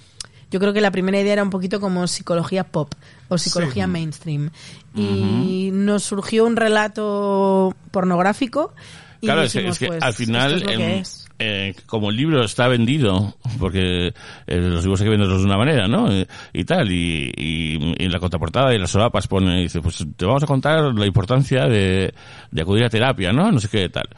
[0.49, 2.93] Yo creo que la primera idea era un poquito como psicología pop
[3.27, 3.91] o psicología Sí.
[3.91, 4.49] mainstream.
[4.95, 8.73] Y nos surgió un relato pornográfico.
[9.19, 11.26] Y Claro, es, dijimos, es que pues, al final, es.
[11.39, 15.57] Eh, como el libro está vendido, porque eh, los libros hay que venderlos de una
[15.57, 16.11] manera, ¿no?
[16.11, 20.05] Eh, y tal, y, y, y en la contraportada y las solapas pone, dice, pues
[20.15, 22.13] te vamos a contar la importancia de,
[22.51, 23.51] de acudir a terapia, ¿no?
[23.51, 24.09] No sé qué tal.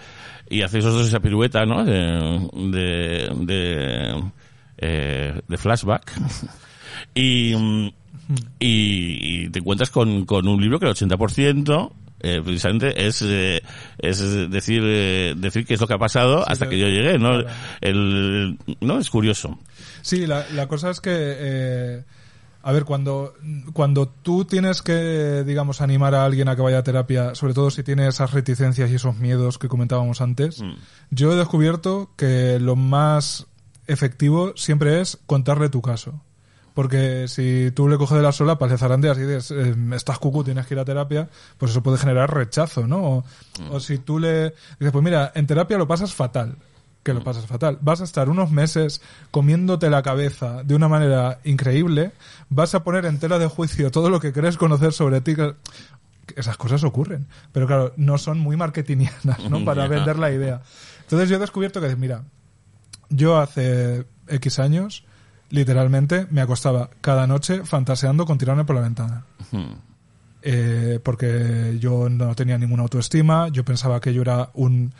[0.50, 1.84] Y hacéis vosotros esa pirueta, ¿no?
[1.84, 4.24] De, de, de,
[4.78, 6.12] eh, de flashback.
[7.14, 7.92] y, y,
[8.60, 13.62] y te encuentras con, con un libro que el 80% eh, precisamente es, eh,
[13.98, 17.42] es decir, eh, decir qué es lo que ha pasado hasta que yo llegué, ¿no?
[17.42, 17.48] claro.
[17.82, 19.58] El, no, es curioso.
[20.02, 22.04] Sí, la, la cosa es que, eh,
[22.62, 23.34] a ver, cuando,
[23.74, 27.72] cuando tú tienes que, digamos, animar a alguien a que vaya a terapia, sobre todo
[27.72, 30.74] si tiene esas reticencias y esos miedos que comentábamos antes, Mm.
[31.12, 33.48] yo he descubierto que lo más
[33.88, 36.22] efectivo siempre es contarle tu caso.
[36.80, 40.46] Porque si tú le coges de la solapas, le zarandeas y dices, eh, estás cucu,
[40.46, 43.04] tienes que ir a terapia, pues eso puede generar rechazo, ¿no?
[43.04, 43.24] O,
[43.70, 46.56] o si tú le dices, pues mira, en terapia lo pasas fatal,
[47.04, 47.80] que lo pasas fatal.
[47.82, 52.14] Vas a estar unos meses comiéndote la cabeza de una manera increíble,
[52.48, 55.36] vas a poner en tela de juicio todo lo que crees conocer sobre ti.
[56.38, 59.66] Esas cosas ocurren, pero claro, no son muy marketingianas, ¿no?
[59.66, 60.62] Para vender la idea.
[61.02, 62.24] Entonces yo he descubierto que, mira,
[63.10, 65.04] yo hace X años,
[65.50, 69.26] literalmente, me acostaba cada noche fantaseando con tirarme por la ventana.
[69.52, 69.74] Hmm.
[70.42, 74.94] Eh, porque yo no tenía ninguna autoestima, yo pensaba que yo era un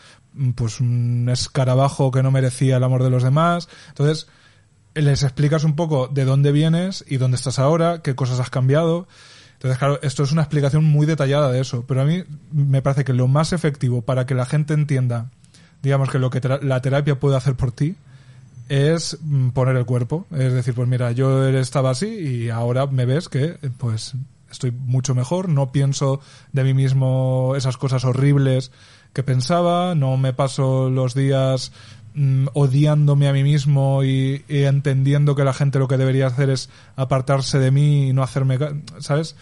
[0.56, 3.70] pues un escarabajo que no merecía el amor de los demás.
[3.90, 4.28] Entonces,
[4.94, 9.08] les explicas un poco de dónde vienes y dónde estás ahora, qué cosas has cambiado.
[9.54, 13.04] Entonces, claro, esto es una explicación muy detallada de eso, pero a mí me parece
[13.04, 15.32] que lo más efectivo para que la gente entienda,
[15.82, 17.96] digamos que lo que la terapia puede hacer por ti,
[18.70, 20.26] es mm, poner el cuerpo.
[20.32, 24.14] Es decir, pues mira, yo estaba así y ahora me ves que pues
[24.50, 26.22] estoy mucho mejor, no pienso
[26.54, 28.72] de mí mismo esas cosas horribles
[29.14, 31.72] que pensaba, no me paso los días
[32.14, 36.70] mm, odiándome a mí mismo y, entendiendo que la gente lo que debería hacer es
[36.96, 38.60] apartarse de mí y no hacerme,
[39.00, 39.36] ¿sabes?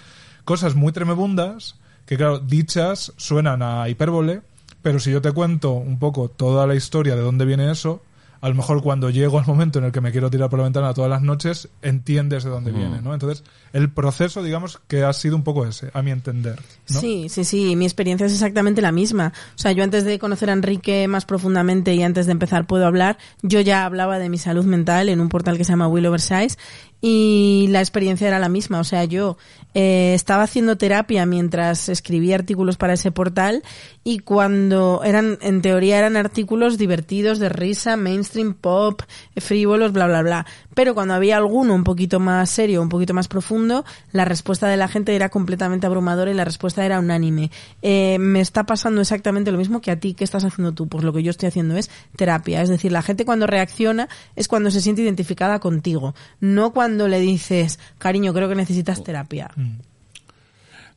[0.45, 4.41] Cosas muy tremebundas que claro, dichas suenan a hipérbole,
[4.81, 8.01] pero si yo te cuento un poco toda la historia de dónde viene eso,
[8.41, 10.65] a lo mejor cuando llego al momento en el que me quiero tirar por la
[10.65, 13.13] ventana todas las noches, entiendes de dónde viene, ¿no?
[13.13, 16.99] Entonces, el proceso, digamos, que ha sido un poco ese, a mi entender, ¿no?
[16.99, 19.33] Sí, sí, sí, mi experiencia es exactamente la misma.
[19.55, 22.85] O sea, yo antes de conocer a Enrique más profundamente y antes de empezar puedo
[22.85, 26.05] hablar, yo ya hablaba de mi salud mental en un portal que se llama Will
[26.05, 26.57] Oversize
[27.01, 28.79] y la experiencia era la misma.
[28.79, 29.37] O sea, yo
[29.73, 33.63] eh, estaba haciendo terapia mientras escribía artículos para ese portal
[34.07, 39.01] y cuando eran, en teoría eran artículos divertidos, de risa, mainstream, pop,
[39.35, 40.45] frívolos, bla, bla, bla.
[40.73, 44.77] Pero cuando había alguno un poquito más serio, un poquito más profundo, la respuesta de
[44.77, 47.51] la gente era completamente abrumadora y la respuesta era unánime.
[47.81, 50.87] Eh, me está pasando exactamente lo mismo que a ti, ¿qué estás haciendo tú?
[50.87, 52.61] Pues lo que yo estoy haciendo es terapia.
[52.61, 57.19] Es decir, la gente cuando reacciona es cuando se siente identificada contigo, no cuando le
[57.19, 59.51] dices, cariño, creo que necesitas terapia.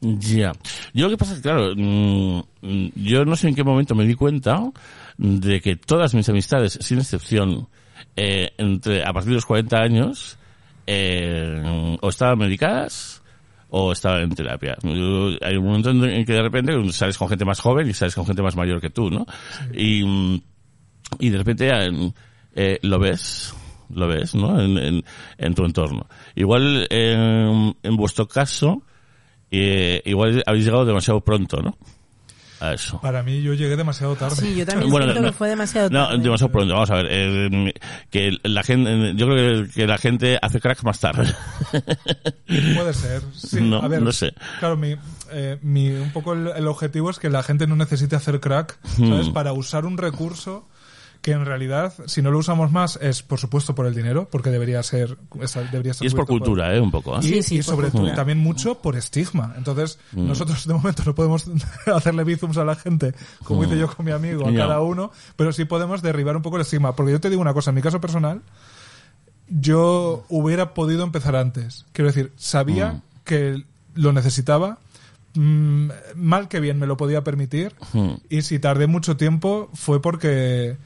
[0.01, 0.53] Ya.
[0.95, 2.41] Yo lo que pasa es que, claro, mm,
[2.97, 4.63] yo no sé en qué momento me di cuenta
[5.19, 7.69] de que todas mis amistades, sin excepción,
[8.17, 10.39] eh, entre, a partir de los 40 años,
[10.87, 13.23] eh, o estaban medicadas
[13.69, 14.77] o estaban en terapia.
[14.83, 18.27] Hay un momento en que de repente sales con gente más joven y sales con
[18.27, 19.27] gente más mayor que tú, ¿no?
[19.73, 20.41] Y, mm,
[21.21, 22.13] y de repente eh,
[22.55, 23.55] eh, lo ves,
[23.95, 24.61] lo ves, ¿no?
[24.61, 25.05] En, en,
[25.39, 26.07] en tu entorno.
[26.35, 28.83] Igual eh, en vuestro caso,
[29.51, 31.77] eh, igual habéis llegado demasiado pronto, ¿no?
[32.63, 33.01] A eso.
[33.01, 34.37] Para mí yo llegué demasiado tarde.
[34.37, 36.23] Sí, yo también Bueno, siento no, que fue demasiado No, tarde.
[36.23, 36.75] demasiado pronto.
[36.75, 37.07] Vamos a ver.
[37.09, 37.73] eh,
[38.11, 41.33] que la gente, yo creo que, que la gente hace cracks más tarde.
[42.47, 43.23] Puede ser.
[43.35, 44.35] Sí, No, a ver, no sé.
[44.59, 44.95] Claro, mi,
[45.31, 48.79] eh, mi, un poco el, el objetivo es que la gente no necesite hacer crack,
[48.85, 49.29] ¿sabes?
[49.29, 49.33] Hmm.
[49.33, 50.69] Para usar un recurso
[51.23, 54.49] que en realidad, si no lo usamos más, es por supuesto por el dinero, porque
[54.51, 55.19] debería ser,
[55.71, 56.81] debería ser y es por cultura, ¿eh?
[56.81, 57.15] Un poco.
[57.17, 57.21] ¿eh?
[57.21, 59.53] Y, Sí, sí, y por sobre todo también mucho por estigma.
[59.59, 60.27] Entonces, Mm.
[60.29, 61.45] nosotros de momento no podemos
[61.95, 64.57] hacerle bizums a la gente, como hice yo con mi amigo, a Mm.
[64.57, 66.97] Cada uno, pero sí podemos derribar un poco el estigma.
[66.97, 68.41] Porque yo te digo una cosa, en mi caso personal,
[69.49, 71.87] yo hubiera podido empezar antes.
[71.93, 73.03] Quiero decir, sabía Mm.
[73.25, 74.79] que lo necesitaba,
[75.35, 78.13] mm, mal que bien me lo podía permitir, Mm.
[78.29, 80.77] y si tardé mucho tiempo fue porque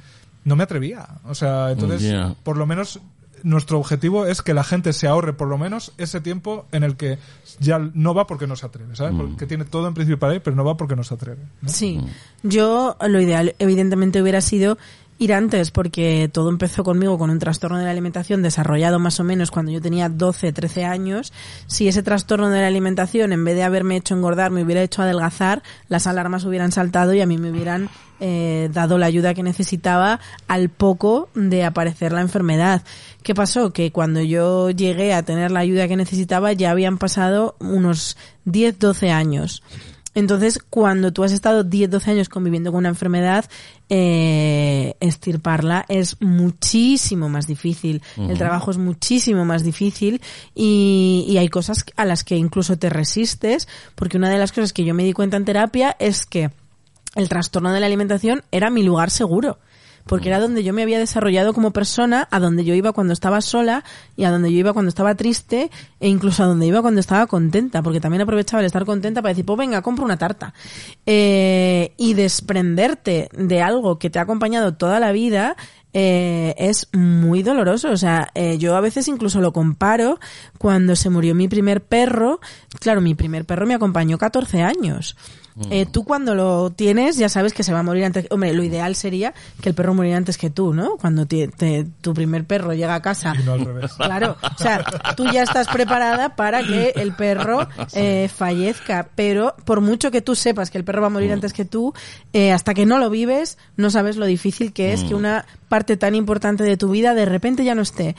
[0.44, 1.06] no me atrevía.
[1.24, 3.00] O sea, entonces, por lo menos
[3.44, 6.96] nuestro objetivo es que la gente se ahorre por lo menos ese tiempo en el
[6.96, 7.18] que
[7.60, 9.14] ya no va porque no se atreve, ¿sabes?
[9.14, 11.42] Porque tiene todo en principio para ir, pero no va porque no se atreve.
[11.60, 11.68] ¿no?
[11.68, 12.00] Sí,
[12.42, 14.78] yo lo ideal evidentemente hubiera sido
[15.18, 19.24] ir antes porque todo empezó conmigo con un trastorno de la alimentación desarrollado más o
[19.24, 21.32] menos cuando yo tenía 12, 13 años.
[21.66, 25.02] Si ese trastorno de la alimentación en vez de haberme hecho engordar me hubiera hecho
[25.02, 29.42] adelgazar, las alarmas hubieran saltado y a mí me hubieran eh, dado la ayuda que
[29.42, 32.82] necesitaba al poco de aparecer la enfermedad.
[33.22, 33.72] ¿Qué pasó?
[33.72, 38.78] Que cuando yo llegué a tener la ayuda que necesitaba ya habían pasado unos 10,
[38.78, 39.62] 12 años.
[40.14, 43.46] Entonces, cuando tú has estado 10, 12 años conviviendo con una enfermedad,
[43.88, 48.00] eh, estirparla es muchísimo más difícil.
[48.16, 50.20] El trabajo es muchísimo más difícil
[50.54, 54.72] y, y hay cosas a las que incluso te resistes, porque una de las cosas
[54.72, 56.50] que yo me di cuenta en terapia es que
[57.14, 59.58] el trastorno de la alimentación era mi lugar seguro
[60.06, 63.40] porque era donde yo me había desarrollado como persona, a donde yo iba cuando estaba
[63.40, 63.84] sola
[64.16, 67.26] y a donde yo iba cuando estaba triste e incluso a donde iba cuando estaba
[67.26, 70.52] contenta, porque también aprovechaba el estar contenta para decir, pues venga, compro una tarta.
[71.06, 75.56] Eh, y desprenderte de algo que te ha acompañado toda la vida
[75.94, 77.90] eh, es muy doloroso.
[77.90, 80.18] O sea, eh, yo a veces incluso lo comparo
[80.58, 82.40] cuando se murió mi primer perro.
[82.80, 85.16] Claro, mi primer perro me acompañó 14 años.
[85.70, 88.26] Eh, tú cuando lo tienes ya sabes que se va a morir antes.
[88.30, 90.96] Hombre, lo ideal sería que el perro muriera antes que tú, ¿no?
[90.96, 91.46] Cuando te-
[92.00, 93.34] tu primer perro llega a casa.
[93.40, 93.92] Y no al revés.
[93.92, 94.84] Claro, o sea,
[95.16, 100.34] tú ya estás preparada para que el perro eh, fallezca, pero por mucho que tú
[100.34, 101.94] sepas que el perro va a morir antes que tú,
[102.32, 105.96] eh, hasta que no lo vives, no sabes lo difícil que es que una parte
[105.96, 108.16] tan importante de tu vida de repente ya no esté.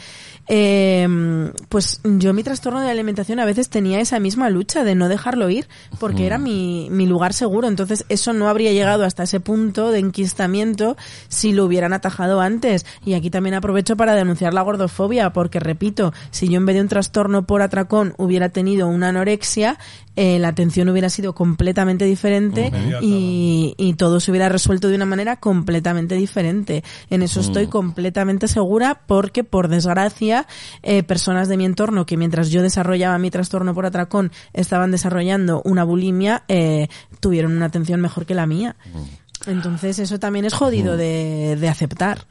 [0.48, 5.10] Eh, pues yo mi trastorno de alimentación a veces tenía esa misma lucha de no
[5.10, 5.67] dejarlo ir,
[6.00, 9.99] porque era mi, mi lugar seguro, entonces eso no habría llegado hasta ese punto de
[9.99, 12.85] enquistamiento si lo hubieran atajado antes.
[13.05, 16.81] Y aquí también aprovecho para denunciar la gordofobia, porque repito, si yo en vez de
[16.81, 19.77] un trastorno por atracón hubiera tenido una anorexia,
[20.15, 25.06] eh, la atención hubiera sido completamente diferente y, y todo se hubiera resuelto de una
[25.06, 26.84] manera completamente diferente.
[27.10, 30.47] En eso estoy completamente segura porque, por desgracia,
[30.84, 35.62] eh, personas de mi entorno que mientras yo desarrollaba mi trastorno por atracón estaban desarrollando
[35.65, 36.88] una bulimia, eh,
[37.19, 38.75] tuvieron una atención mejor que la mía.
[39.47, 42.25] Entonces eso también es jodido de, de aceptar.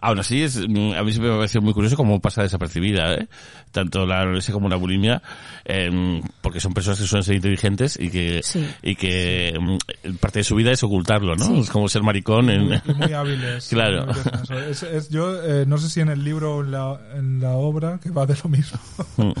[0.00, 3.14] Aún así, es, mm, a mí siempre me ha parecido muy curioso cómo pasa desapercibida,
[3.14, 3.28] ¿eh?
[3.76, 5.20] Tanto la anorexia como la bulimia,
[5.66, 8.66] em, porque son personas que suelen ser inteligentes y que, Sí.
[8.82, 11.44] y que mm, parte de su vida es ocultarlo, ¿no?
[11.44, 11.58] Sí.
[11.60, 12.80] Es como ser maricón en...
[12.86, 13.68] Y muy hábiles.
[13.76, 14.06] Claro.
[14.06, 14.58] muy.
[14.70, 17.50] Es- es- yo eh, no sé si en el libro o en la, en la
[17.50, 18.78] obra, que va de lo mismo.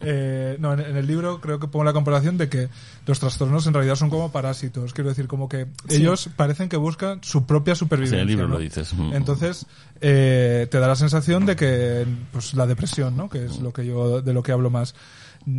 [0.00, 2.68] Eh, no, en, en el libro creo que pongo la comparación de que
[3.06, 4.92] los trastornos en realidad son como parásitos.
[4.92, 8.16] Quiero decir, como que ellos parecen que buscan su propia Sí, supervivencia.
[8.16, 8.54] en el libro ¿no?
[8.54, 8.92] lo dices.
[8.94, 9.12] Mm.
[9.14, 9.66] Entonces,
[10.00, 13.28] eh, te da la sensación de que, pues, la depresión, ¿no?
[13.28, 14.94] Que es lo que yo, de lo que hablo más.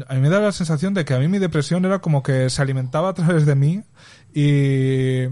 [0.08, 2.50] A mí me da la sensación de que a mí mi depresión era como que
[2.50, 3.82] se alimentaba a través de mí
[4.34, 5.24] y,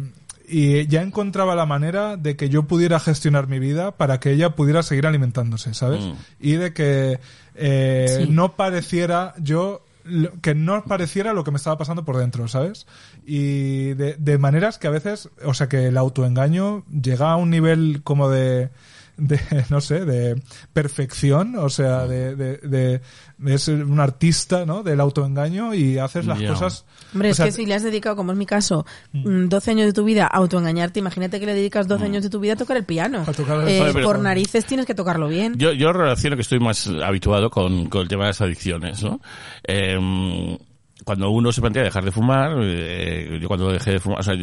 [0.48, 4.52] y ya encontraba la manera de que yo pudiera gestionar mi vida para que ella
[4.56, 6.06] pudiera seguir alimentándose, ¿sabes?
[6.06, 6.14] Mm.
[6.40, 7.20] Y de que
[7.56, 8.28] eh, Sí.
[8.32, 9.84] no pareciera yo
[10.42, 12.88] que no pareciera lo que me estaba pasando por dentro, ¿sabes?
[13.26, 17.50] Y de, de maneras que a veces, o sea, que el autoengaño llega a un
[17.50, 18.70] nivel como de,
[19.18, 20.42] de no sé, de
[20.74, 23.02] perfección, o sea, de, de, de,
[23.38, 24.84] de ser un artista, ¿no?
[24.84, 26.86] Del autoengaño y haces las cosas.
[27.14, 29.86] Hombre, o es que si le has dedicado, como es mi caso, mm, 12 años
[29.88, 32.56] de tu vida a autoengañarte, imagínate que le dedicas 12 años de tu vida a
[32.58, 33.24] tocar el piano.
[33.28, 35.56] A tocar el- Eh, por narices tienes que tocarlo bien.
[35.58, 39.20] Yo, yo relaciono que estoy más habituado con, con el tema de las adicciones, ¿no?
[39.64, 40.58] Em,
[41.06, 44.36] cuando uno se plantea dejar de fumar, eh, yo cuando dejé de fumar, o sea,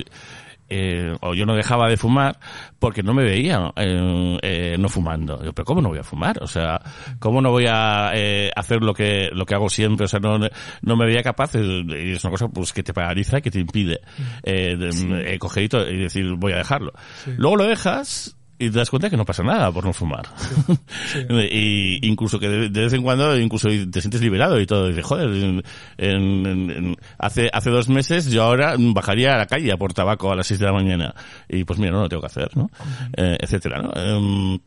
[0.68, 2.38] eh, o yo no dejaba de fumar
[2.78, 5.42] porque no me veía eh, eh, no fumando.
[5.44, 6.42] Yo, pero ¿cómo no voy a fumar?
[6.42, 6.80] O sea,
[7.18, 10.04] ¿cómo no voy a eh, hacer lo que lo que hago siempre?
[10.04, 11.54] O sea, no, no me veía capaz.
[11.54, 14.00] Y es una cosa pues que te paraliza, que te impide
[14.42, 16.92] eh, de- coger y, to- y decir voy a dejarlo.
[17.36, 20.26] Luego lo dejas y te das cuenta que no pasa nada por no fumar.
[21.50, 24.86] y incluso que de, de vez en cuando incluso te sientes liberado y todo.
[24.86, 25.62] Y dices, joder, en-
[25.98, 30.30] en- en- hace, hace dos meses yo ahora bajaría a la calle a por tabaco
[30.32, 31.14] a las 6 de la mañana.
[31.48, 32.70] Y pues mira, no lo tengo que hacer, ¿no?
[33.16, 33.92] Eh, etcétera, ¿no?
[33.94, 34.58] Em,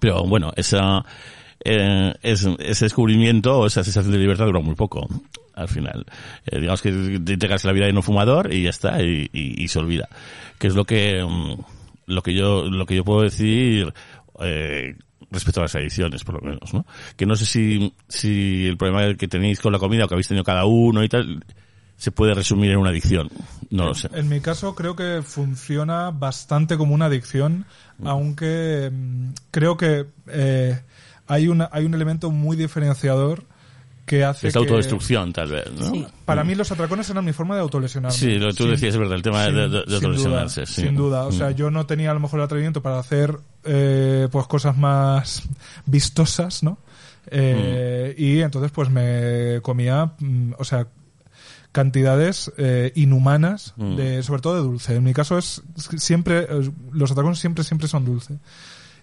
[0.00, 1.04] pero bueno, esa,
[1.64, 5.08] eh, es- ese descubrimiento o esa sensación de libertad dura muy poco
[5.54, 6.06] al final.
[6.46, 9.28] Eh, digamos que te integras en la vida de no fumador y ya está, y,
[9.32, 10.08] y- y se olvida.
[10.58, 11.54] Que es lo que, mm,
[12.10, 13.92] lo que yo, lo que yo puedo decir,
[14.40, 14.96] eh,
[15.30, 16.84] respecto a las adicciones, por lo menos, ¿no?
[17.16, 20.28] Que no sé si, si el problema que tenéis con la comida o que habéis
[20.28, 21.44] tenido cada uno y tal,
[21.96, 23.28] se puede resumir en una adicción.
[23.68, 24.08] No lo sé.
[24.14, 27.66] En mi caso creo que funciona bastante como una adicción,
[28.04, 30.80] aunque mm, creo que eh,
[31.26, 33.44] hay, una, hay un elemento muy diferenciador
[34.10, 35.90] que hace Esta que- autodestrucción, tal vez, ¿no?
[35.92, 36.04] Sí.
[36.24, 38.18] Para mí los atracones eran mi forma de autolesionarme.
[38.18, 40.60] Sí, lo que tú Sin- decías es verdad, el tema de, de, de sin autolesionarse,
[40.62, 40.82] duda, sí.
[40.82, 41.24] Sin duda.
[41.26, 41.54] O sea, Mm.
[41.54, 45.42] yo no tenía a lo mejor el atrevimiento para hacer eh, pues cosas más
[45.86, 46.78] vistosas, ¿no?
[47.30, 48.20] Eh, Mm.
[48.22, 50.88] Y entonces pues me comía, mm, o sea,
[51.72, 53.96] cantidades eh, inhumanas, Mm.
[53.96, 54.96] de, sobre todo de dulce.
[54.96, 55.62] En mi caso es
[55.98, 58.38] siempre, eh, los atracones siempre, siempre son dulce.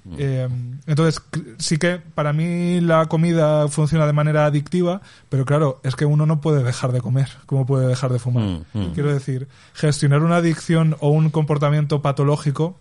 [0.08, 0.16] Mm.
[0.18, 0.48] Eh,
[0.88, 1.22] entonces,
[1.58, 6.26] sí que para mí la comida funciona de manera adictiva, pero claro, es que uno
[6.26, 8.44] no puede dejar de comer, como puede dejar de fumar.
[8.44, 8.94] Mm, mm.
[8.94, 12.78] Quiero decir, gestionar una adicción o un comportamiento patológico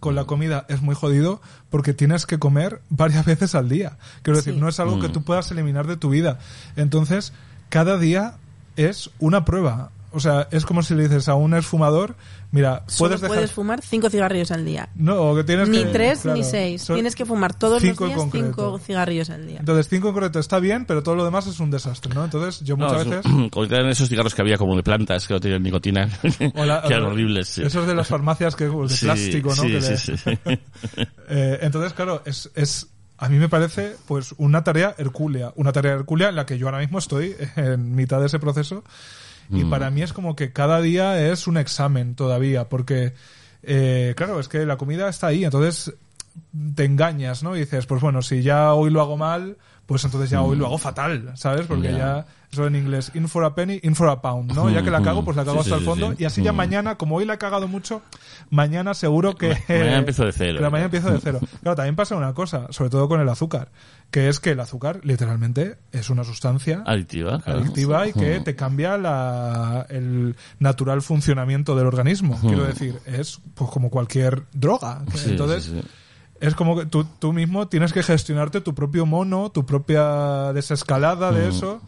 [0.00, 1.40] con la comida es muy jodido
[1.70, 3.98] porque tienes que comer varias veces al día.
[4.22, 4.60] Quiero decir, Sí.
[4.60, 6.38] no es algo que tú puedas eliminar de tu vida.
[6.76, 7.32] Entonces,
[7.68, 8.34] cada día
[8.76, 9.90] es una prueba.
[10.14, 12.14] O sea, es como si le dices a un exfumador,
[12.50, 13.36] mira, Solo puedes dejar...
[13.36, 14.88] puedes fumar cinco cigarrillos al día.
[14.94, 16.82] No, o que tienes Ni que- tres claro, ni seis.
[16.82, 19.58] son Tienes que fumar todos los cinco días cinco cigarrillos al día.
[19.60, 22.24] Entonces, cinco en concreto está bien, pero todo lo demás es un desastre, ¿no?
[22.24, 23.32] Entonces, yo muchas es- veces...
[23.50, 26.08] como eran esos cigarros que había como de plantas que no tenían nicotina,
[26.54, 27.48] o la- que eran horribles.
[27.48, 27.62] Sí.
[27.62, 29.54] Esos de las farmacias que de Sí, plástico, ¿no?
[29.62, 30.38] sí, Que sí, le- sí.
[31.28, 32.88] Eh, entonces, claro, es, es,
[33.18, 36.66] a mí me parece pues una tarea hercúlea, una tarea hercúlea en la que yo
[36.66, 38.84] ahora mismo estoy en mitad de ese proceso
[39.52, 39.70] y Mm.
[39.70, 43.12] para mí es como que cada día es un examen todavía, porque,
[43.62, 45.92] eh, claro, es que la comida está ahí, entonces
[46.74, 47.54] te engañas, ¿no?
[47.56, 50.66] Y dices, pues bueno, si ya hoy lo hago mal, pues entonces ya hoy lo
[50.66, 51.66] hago fatal, ¿sabes?
[51.66, 51.96] Porque Mm.
[51.98, 52.26] Ya.
[52.52, 54.68] Eso en inglés, in for a penny, in for a pound, ¿no?
[54.68, 56.56] Ya que la cago, pues la cago hasta el fondo y así ya Mm.
[56.56, 58.02] mañana, como hoy la he cagado mucho,
[58.50, 59.56] mañana seguro que...
[59.68, 60.52] Mañana empiezo de cero.
[60.58, 61.40] Claro, mañana empiezo de cero.
[61.62, 63.70] Claro, también pasa una cosa, sobre todo con el azúcar,
[64.10, 67.60] que es que el azúcar literalmente es una sustancia Adictiva, claro.
[67.60, 68.44] adictiva y que Mm.
[68.44, 72.38] te cambia la, el natural funcionamiento del organismo.
[72.38, 75.02] Quiero decir, es pues como cualquier droga.
[75.14, 75.88] Sí, Entonces, sí, sí.
[76.40, 81.32] es como que tú, tú mismo tienes que gestionarte tu propio mono, tu propia desescalada
[81.32, 81.50] de Mm.
[81.50, 81.80] eso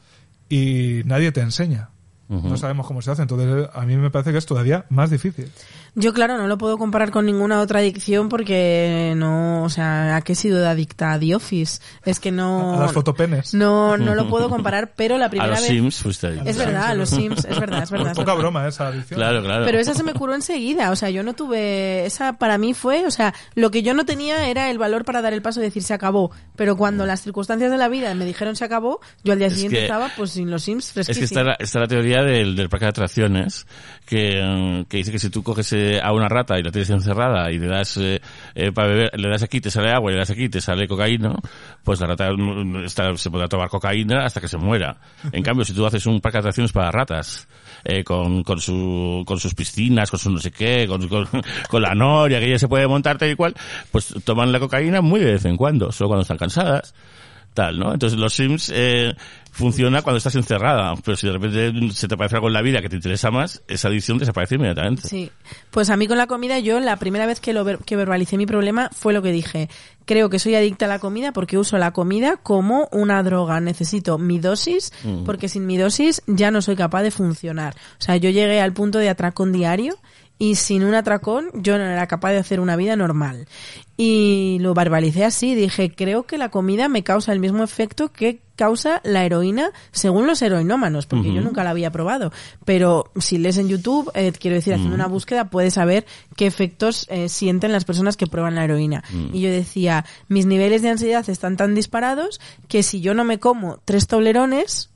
[0.48, 1.90] y nadie te enseña.
[2.28, 3.22] No sabemos cómo se hace.
[3.22, 5.50] Entonces, a mí me parece que es todavía más difícil.
[5.96, 10.22] Yo, claro, no lo puedo comparar con ninguna otra adicción porque no, o sea, ¿a
[10.22, 11.12] qué he sido adicta?
[11.12, 11.80] A The Office.
[12.04, 12.74] Es que no...
[12.74, 13.54] A las fotopenes.
[13.54, 15.68] No, no lo puedo comparar, pero la A primera los vez...
[15.68, 16.40] Sims fuiste.
[16.46, 18.12] Es verdad, a los Sims, es verdad, es verdad.
[18.12, 18.40] es Poca verdad.
[18.42, 19.18] broma esa adicción.
[19.18, 19.64] Claro, claro.
[19.66, 23.06] Pero esa se me curó enseguida, o sea, yo no tuve, esa para mí fue,
[23.06, 25.64] o sea, lo que yo no tenía era el valor para dar el paso y
[25.64, 29.32] decir se acabó, pero cuando las circunstancias de la vida me dijeron se acabó, yo
[29.34, 31.20] al día Es siguiente que- estaba pues sin los Sims Es fresquísimo.
[31.20, 33.66] que está la, está la teoría del, del parque de atracciones
[34.06, 36.90] que, mm, que dice que si tú coges eh, a una rata y la tienes
[36.90, 38.20] encerrada y le das eh,
[38.54, 40.86] eh, para beber, le das aquí te sale agua y le das aquí te sale
[40.86, 41.34] cocaína,
[41.82, 44.96] pues la rata mm, está- se podrá tomar cocaína hasta que se muera.
[45.32, 47.48] En cambio, si tú haces un parque de atracciones para ratas,
[47.84, 51.26] eh, con, con, su, con sus piscinas, con su no sé qué, con, con,
[51.68, 53.54] con la noria, que ella se puede montar tal y cual,
[53.90, 56.94] pues toman la cocaína muy de vez en cuando, solo cuando están cansadas
[57.54, 57.92] tal, ¿no?
[57.92, 59.14] Entonces los Sims eh,
[59.52, 62.82] funciona cuando estás encerrada, pero si de repente se te aparece algo en la vida
[62.82, 65.08] que te interesa más, esa adicción desaparece inmediatamente.
[65.08, 65.30] Sí,
[65.70, 68.36] pues a mí con la comida yo la primera vez que lo ver- que verbalicé
[68.36, 69.68] mi problema fue lo que dije.
[70.06, 73.60] Creo que soy adicta a la comida porque uso la comida como una droga.
[73.60, 74.92] Necesito mi dosis
[75.24, 77.74] porque sin mi dosis ya no soy capaz de funcionar.
[77.98, 79.96] O sea, yo llegué al punto de atracón diario
[80.38, 83.46] y sin un atracón yo no era capaz de hacer una vida normal.
[83.96, 88.40] Y lo verbalicé así, dije, creo que la comida me causa el mismo efecto que
[88.56, 92.32] causa la heroína según los heroinómanos, porque yo nunca la había probado.
[92.64, 96.06] Pero si lees en YouTube, eh, quiero decir, haciendo una búsqueda, puedes saber
[96.36, 99.04] qué efectos eh, sienten las personas que prueban la heroína.
[99.32, 103.38] Y yo decía, mis niveles de ansiedad están tan disparados que si yo no me
[103.38, 104.90] como tres toblerones,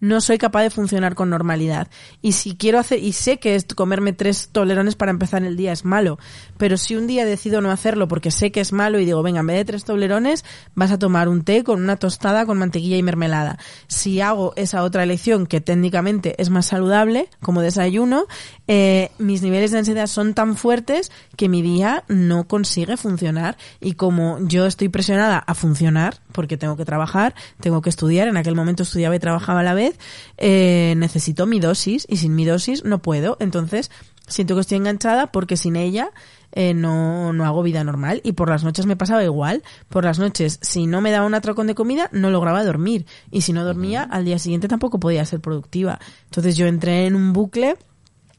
[0.00, 1.88] no soy capaz de funcionar con normalidad.
[2.22, 5.72] Y si quiero hacer, y sé que es comerme tres tolerones para empezar el día
[5.72, 6.18] es malo,
[6.56, 9.40] pero si un día decido no hacerlo porque sé que es malo y digo, venga,
[9.40, 10.44] en vez de tres toblerones,
[10.74, 13.58] vas a tomar un té con una tostada con mantequilla y mermelada.
[13.86, 18.26] Si hago esa otra elección que técnicamente es más saludable, como desayuno,
[18.66, 23.56] eh, mis niveles de ansiedad son tan fuertes que mi día no consigue funcionar.
[23.80, 28.36] Y como yo estoy presionada a funcionar, porque tengo que trabajar, tengo que estudiar, en
[28.36, 29.87] aquel momento estudiaba y trabajaba a la vez,
[30.36, 33.36] eh, necesito mi dosis y sin mi dosis no puedo.
[33.40, 33.90] Entonces
[34.26, 36.10] siento que estoy enganchada porque sin ella
[36.52, 38.20] eh, no, no hago vida normal.
[38.24, 39.62] Y por las noches me pasaba igual.
[39.88, 43.06] Por las noches, si no me daba un atracón de comida, no lograba dormir.
[43.30, 45.98] Y si no dormía, al día siguiente tampoco podía ser productiva.
[46.24, 47.76] Entonces yo entré en un bucle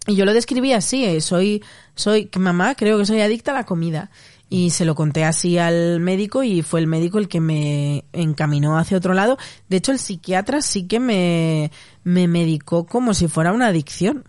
[0.08, 3.66] y yo lo describí así, eh, soy, soy, mamá, creo que soy adicta a la
[3.66, 4.10] comida.
[4.50, 8.78] Y se lo conté así al médico y fue el médico el que me encaminó
[8.78, 9.38] hacia otro lado.
[9.70, 11.72] De hecho, el psiquiatra sí que me,
[12.04, 14.26] me medicó como si fuera una adicción.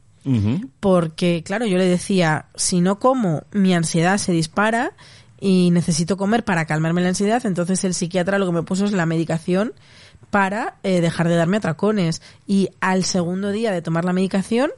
[0.80, 4.92] Porque, claro, yo le decía, si no como, mi ansiedad se dispara
[5.40, 7.44] y necesito comer para calmarme la ansiedad.
[7.46, 9.72] Entonces el psiquiatra lo que me puso es la medicación
[10.28, 12.20] para eh, dejar de darme atracones.
[12.46, 14.70] Y al segundo día de tomar la medicación,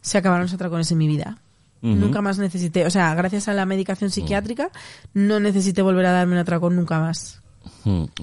[0.00, 1.38] se acabaron los atracones en mi vida.
[1.80, 4.70] Nunca más necesité, o sea, gracias a la medicación psiquiátrica,
[5.14, 7.42] no necesité volver a darme un atracón nunca más.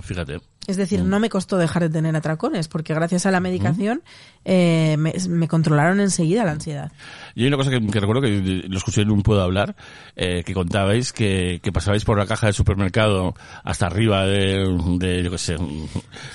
[0.01, 0.41] Fíjate.
[0.67, 4.01] Es decir, no me costó dejar de tener atracones, porque gracias a la medicación
[4.45, 6.91] eh, me, me controlaron enseguida la ansiedad.
[7.35, 9.75] Y hay una cosa que, que recuerdo que lo escuché en un Puedo Hablar,
[10.15, 14.65] eh, que contabais que, que pasabais por la caja del supermercado hasta arriba de,
[14.99, 15.55] de yo qué sé,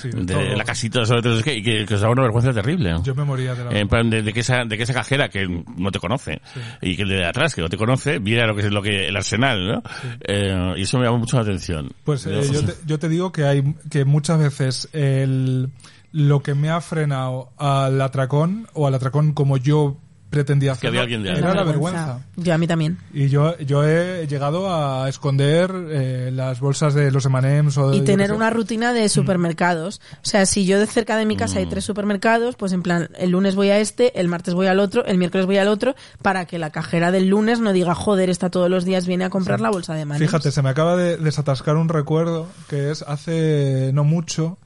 [0.00, 0.40] Sí, de todo.
[0.56, 2.94] la casita, sobre todo, es que, y que, que os daba una vergüenza terrible.
[3.02, 5.28] Yo me moría de la En plan, de, de que esa, de que esa cajera
[5.28, 6.40] que no te conoce,
[6.82, 9.08] y que el de atrás que no te conoce, viera lo que es lo que,
[9.08, 9.82] el arsenal, ¿no?
[10.20, 11.90] Eh, y eso me llamó mucho la atención.
[12.04, 15.70] Pues eh, yo, te, yo te digo que hay que muchas veces el,
[16.12, 19.96] lo que me ha frenado al atracón o al atracón como yo
[20.30, 22.20] pretendía Que hacerlo había alguien de era la vergüenza.
[22.36, 22.98] Yo a mí también.
[23.12, 27.96] Y yo, yo he llegado a esconder eh, las bolsas de los M&M's o de-
[27.98, 30.00] Y tener una rutina de supermercados.
[30.22, 33.08] O sea, si yo de cerca de mi casa hay tres supermercados, pues en plan,
[33.18, 35.94] el lunes voy a este, el martes voy al otro, el miércoles voy al otro,
[36.22, 39.30] para que la cajera del lunes no diga, joder, esta todos los días viene a
[39.30, 40.22] comprar la bolsa de manos.
[40.22, 44.58] Fíjate, se me acaba de desatascar un recuerdo que es hace no mucho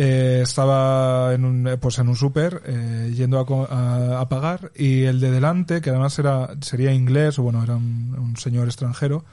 [0.00, 4.70] eh, estaba en un eh, pues en un súper eh, yendo a, a- a pagar
[4.76, 8.68] y el de delante que además era sería inglés o bueno era un, un señor
[8.68, 9.24] extranjero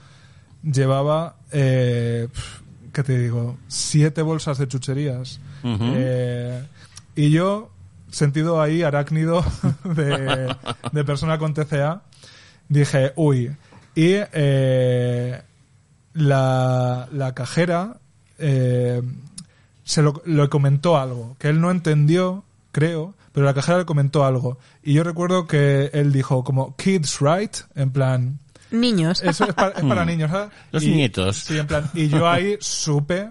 [0.64, 2.28] llevaba eh,
[2.92, 5.40] qué te digo siete bolsas de chucherías.
[5.96, 6.64] Eh,
[7.16, 7.70] y yo
[8.10, 9.44] sentido ahí arácnido
[9.84, 10.56] de,
[10.92, 12.02] de persona con TCA
[12.70, 13.52] dije uy
[13.94, 15.42] y eh,
[16.14, 17.98] la, la cajera
[18.40, 19.02] eh,
[19.86, 24.26] se lo, lo comentó algo, que él no entendió, creo, pero la cajera le comentó
[24.26, 24.58] algo.
[24.84, 28.40] Y yo recuerdo que él dijo como, kids right, en plan,
[28.72, 29.22] Niños.
[29.24, 30.50] eso es para, es para niños, ¿sabes?
[30.72, 31.38] Los Y- nietos.
[31.38, 33.30] Sí, en plan, y yo ahí supe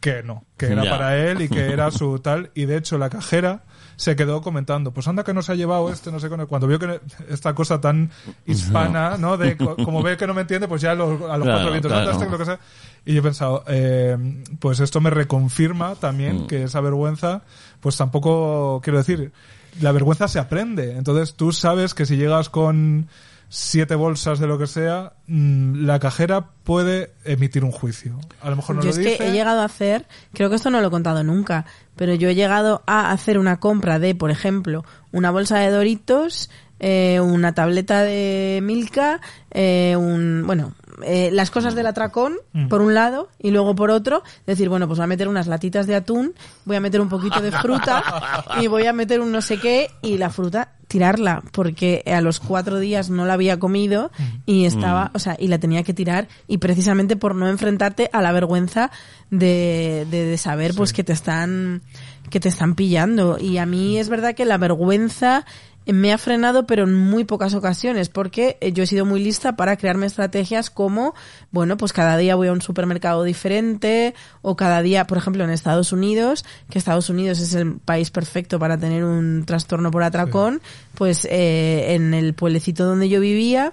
[0.00, 0.90] que no, que era Ya.
[0.90, 3.62] para él y que era su tal, y de hecho la cajera
[3.96, 6.78] se quedó comentando, pues anda que nos ha llevado este, no sé qué, cuando vio
[6.78, 8.10] que esta cosa tan
[8.46, 9.36] hispana, ¿no?
[9.36, 11.52] De co- como ve que no me entiende, pues ya a los, a los Claro,
[11.52, 12.10] cuatro vientos, claro.
[12.10, 12.58] "Anda, este", lo que sea.
[13.04, 14.16] Y yo he pensado, eh,
[14.58, 17.42] pues esto me reconfirma también que esa vergüenza,
[17.80, 19.32] pues tampoco, quiero decir,
[19.80, 20.96] la vergüenza se aprende.
[20.96, 23.08] Entonces tú sabes que si llegas con
[23.54, 28.18] siete bolsas de lo que sea, mm, la cajera puede emitir un juicio.
[28.40, 29.18] A lo mejor no yo lo es dice.
[29.18, 32.30] que he llegado a hacer, creo que esto no lo he contado nunca, pero yo
[32.30, 36.48] he llegado a hacer una compra de, por ejemplo, una bolsa de Doritos,
[36.80, 40.72] eh, una tableta de Milka, eh, un, bueno,
[41.04, 42.68] eh, las cosas del atracón, Mm.
[42.68, 45.86] por un lado, y luego por otro, decir, bueno, pues voy a meter unas latitas
[45.86, 46.34] de atún,
[46.64, 48.02] voy a meter un poquito de fruta,
[48.60, 52.38] y voy a meter un no sé qué, y la fruta tirarla, porque a los
[52.38, 54.10] cuatro días no la había comido
[54.44, 58.20] y estaba, o sea, y la tenía que tirar, y precisamente por no enfrentarte a
[58.20, 58.90] la vergüenza
[59.30, 61.80] de, de, de saber pues que te están,
[62.28, 63.38] que te están pillando.
[63.40, 65.46] Y a mí es verdad que la vergüenza
[65.86, 69.56] me ha frenado, pero en muy pocas ocasiones, porque eh, yo he sido muy lista
[69.56, 71.14] para crearme estrategias como,
[71.50, 75.50] bueno, pues cada día voy a un supermercado diferente, o cada día, por ejemplo, en
[75.50, 80.60] Estados Unidos, que Estados Unidos es el país perfecto para tener un trastorno por atracón,
[80.94, 83.72] pues eh, en el pueblecito donde yo vivía,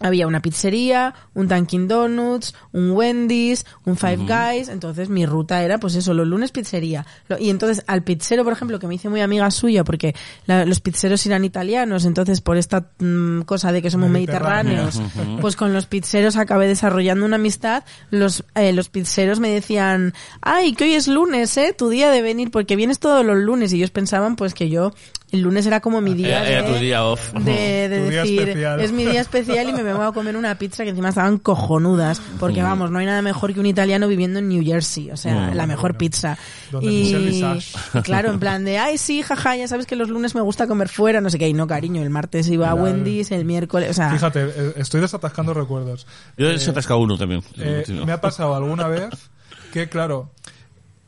[0.00, 5.78] había una pizzería, un Dunkin' Donuts, un Wendy's, un Five Guys, entonces mi ruta era
[5.78, 7.06] pues eso, los lunes pizzería.
[7.28, 10.14] Lo- Y entonces al pizzero, por ejemplo, que me hice muy amiga suya porque
[10.46, 15.00] la- los pizzeros eran italianos, entonces por esta mm, cosa de que somos mediterráneos,
[15.40, 17.84] pues con los pizzeros acabé desarrollando una amistad.
[18.10, 22.22] Los, eh, los pizzeros me decían, ay, que hoy es lunes, eh, tu día de
[22.22, 23.72] venir, porque vienes todos los lunes.
[23.72, 24.92] Y ellos pensaban pues que yo,
[25.32, 27.32] el lunes era como mi día Era, era de- tu día off.
[27.32, 28.80] de, de Tu día decir especial.
[28.80, 32.20] es mi día especial y me vengo a comer una pizza que encima estaban cojonudas
[32.38, 35.54] porque vamos no hay nada mejor que un italiano viviendo en New Jersey o sea
[35.54, 36.36] la mejor pizza.
[36.70, 37.62] Donde y,
[38.02, 40.88] claro en plan de ay sí jaja ya sabes que los lunes me gusta comer
[40.88, 43.94] fuera no sé qué y no cariño el martes iba a Wendy's el miércoles o
[43.94, 44.10] sea.
[44.10, 46.06] Fíjate, eh, estoy desatascando recuerdos.
[46.36, 47.42] Yo he atascado uno también.
[47.58, 49.30] Eh, me ha pasado alguna vez
[49.72, 50.30] que, claro,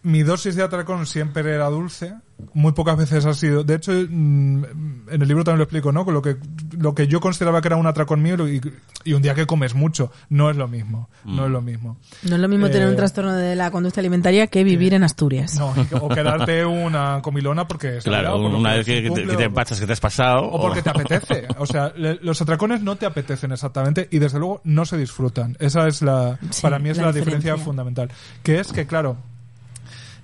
[0.03, 2.15] mi dosis de atracón siempre era dulce,
[2.55, 3.65] muy pocas veces ha sido.
[3.65, 4.65] De hecho, mm,
[5.11, 6.05] en el libro también lo explico, ¿no?
[6.05, 6.37] Con lo que,
[6.79, 8.61] lo que yo consideraba que era un atracón mío y,
[9.05, 11.09] y un día que comes mucho, no es lo mismo.
[11.25, 11.99] No es lo mismo.
[12.23, 15.03] no es lo mismo tener eh, un trastorno de la conducta alimentaria que vivir en
[15.03, 19.27] Asturias No, o quedarte una comilona porque es Claro, por una vez que, te, cumple,
[19.27, 20.45] que te o- empachas, que te has pasado.
[20.45, 21.49] o porque te apetece.
[21.59, 25.57] O sea, le- los atracones no te apetecen exactamente y desde luego no se disfrutan.
[25.59, 27.65] Esa es la, Sí, para mí es la la, diferencia diferencia.
[27.65, 28.11] fundamental.
[28.45, 29.17] Que es que, claro,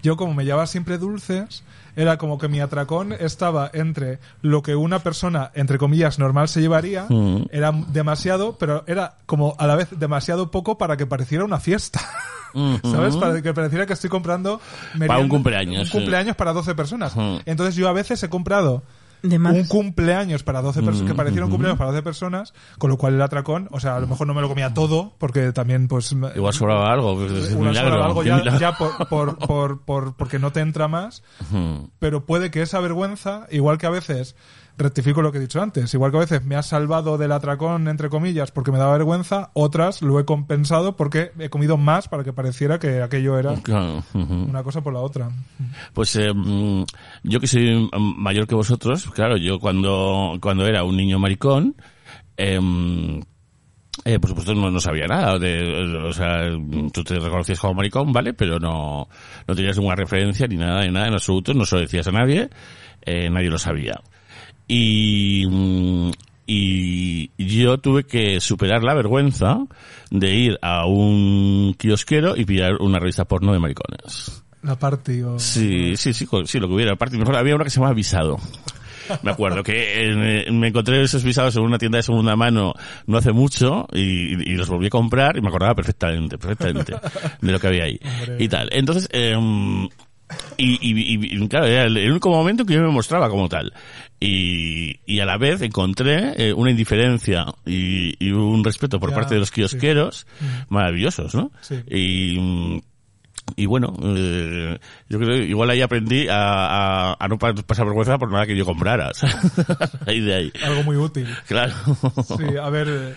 [0.02, 1.64] yo como me llevaba siempre dulces,
[1.96, 6.60] era como que mi atracón estaba entre lo que una persona, entre comillas, normal se
[6.60, 7.46] llevaría, Mm.
[7.50, 12.00] era demasiado, pero era como a la vez demasiado poco para que pareciera una fiesta.
[12.84, 13.16] ¿Sabes?
[13.16, 14.60] Para que pareciera que estoy comprando
[14.94, 15.92] merienda- un cumpleaños, Un sí.
[15.92, 17.14] cumpleaños para 12 personas.
[17.16, 17.40] Ujú.
[17.46, 18.84] Entonces yo a veces he comprado
[19.24, 19.54] De más.
[19.54, 21.54] un cumpleaños para 12 personas, que Mm, pareciera un ujú.
[21.56, 24.34] cumpleaños para 12 personas, con lo cual el atracón, o sea, a lo mejor no
[24.34, 27.14] me lo comía todo, porque también, pues, Igual sobraba algo.
[27.16, 31.88] pues, milagro, algo ya, ya por, por, por, por- porque no te entra más, Ujú.
[31.98, 34.36] pero puede que esa vergüenza, igual que a veces,
[34.76, 37.88] rectifico lo que he dicho antes, igual que a veces me ha salvado del atracón,
[37.88, 42.24] entre comillas, porque me daba vergüenza, otras lo he compensado porque he comido más para
[42.24, 45.30] que pareciera que aquello era Claro, una cosa por la otra.
[45.92, 46.84] Pues eh, mm,
[47.22, 51.76] yo que soy mm, mayor que vosotros, claro, yo cuando, cuando era un niño maricón,
[52.36, 53.20] em,
[54.04, 56.50] eh, por supuesto no, no sabía nada de, o sea,
[56.92, 58.34] tú te reconocías como maricón, ¿vale?
[58.34, 59.08] Pero no,
[59.46, 62.12] no tenías ninguna referencia ni nada, ni nada en absoluto, no se lo decías a
[62.12, 62.50] nadie,
[63.02, 64.00] eh, nadie lo sabía.
[64.66, 65.46] Y,
[66.46, 69.58] y yo tuve que superar la vergüenza
[70.10, 74.42] de ir a un kiosquero y pillar una revista porno de maricones.
[74.62, 75.38] La parte o...
[75.38, 76.92] Sí, sí, sí, sí, lo que hubiera.
[76.94, 78.38] Aparte, mejor había una que se llamaba Visado.
[79.22, 82.72] Me acuerdo que me encontré esos visados en una tienda de segunda mano
[83.06, 86.94] no hace mucho y, y los volví a comprar y me acordaba perfectamente, perfectamente
[87.40, 88.36] de lo que había ahí Hombre.
[88.42, 88.70] y tal.
[88.72, 89.36] Entonces, eh,
[90.56, 93.72] y, y- y- claro, era el, único momento que yo me mostraba como tal.
[94.20, 99.34] Y, y a la vez encontré eh, una indiferencia y, un respeto por Ya, parte
[99.34, 99.56] de los sí.
[99.56, 100.26] kiosqueros
[100.68, 101.50] maravillosos, ¿no?
[101.60, 101.76] Sí.
[101.90, 102.80] Y, mm,
[103.56, 104.78] y bueno, eh,
[105.10, 108.46] yo creo que igual ahí aprendí a, a, a no pa- pasar vergüenza por nada
[108.46, 109.10] que yo comprara.
[110.06, 110.52] ahí de ahí.
[110.64, 111.28] Algo muy útil.
[111.46, 111.74] Claro.
[112.38, 113.14] Sí, a ver, eh,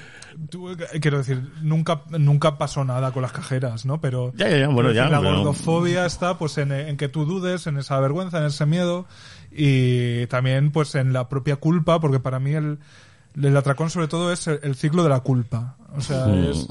[0.50, 4.00] tú, quiero decir, nunca, nunca pasó nada con las cajeras, ¿no?
[4.02, 7.10] Pero Ya, ya, ya, bueno, quiero ya, decir, la gordofobia está pues en, en que
[7.10, 9.06] tú dudes, en esa vergüenza, en ese miedo
[9.52, 12.80] y también pues en la propia culpa, porque para mí el,
[13.42, 15.76] el atracón sobre todo es el, el ciclo de la culpa.
[15.96, 16.44] O sea, Mm.
[16.52, 16.68] es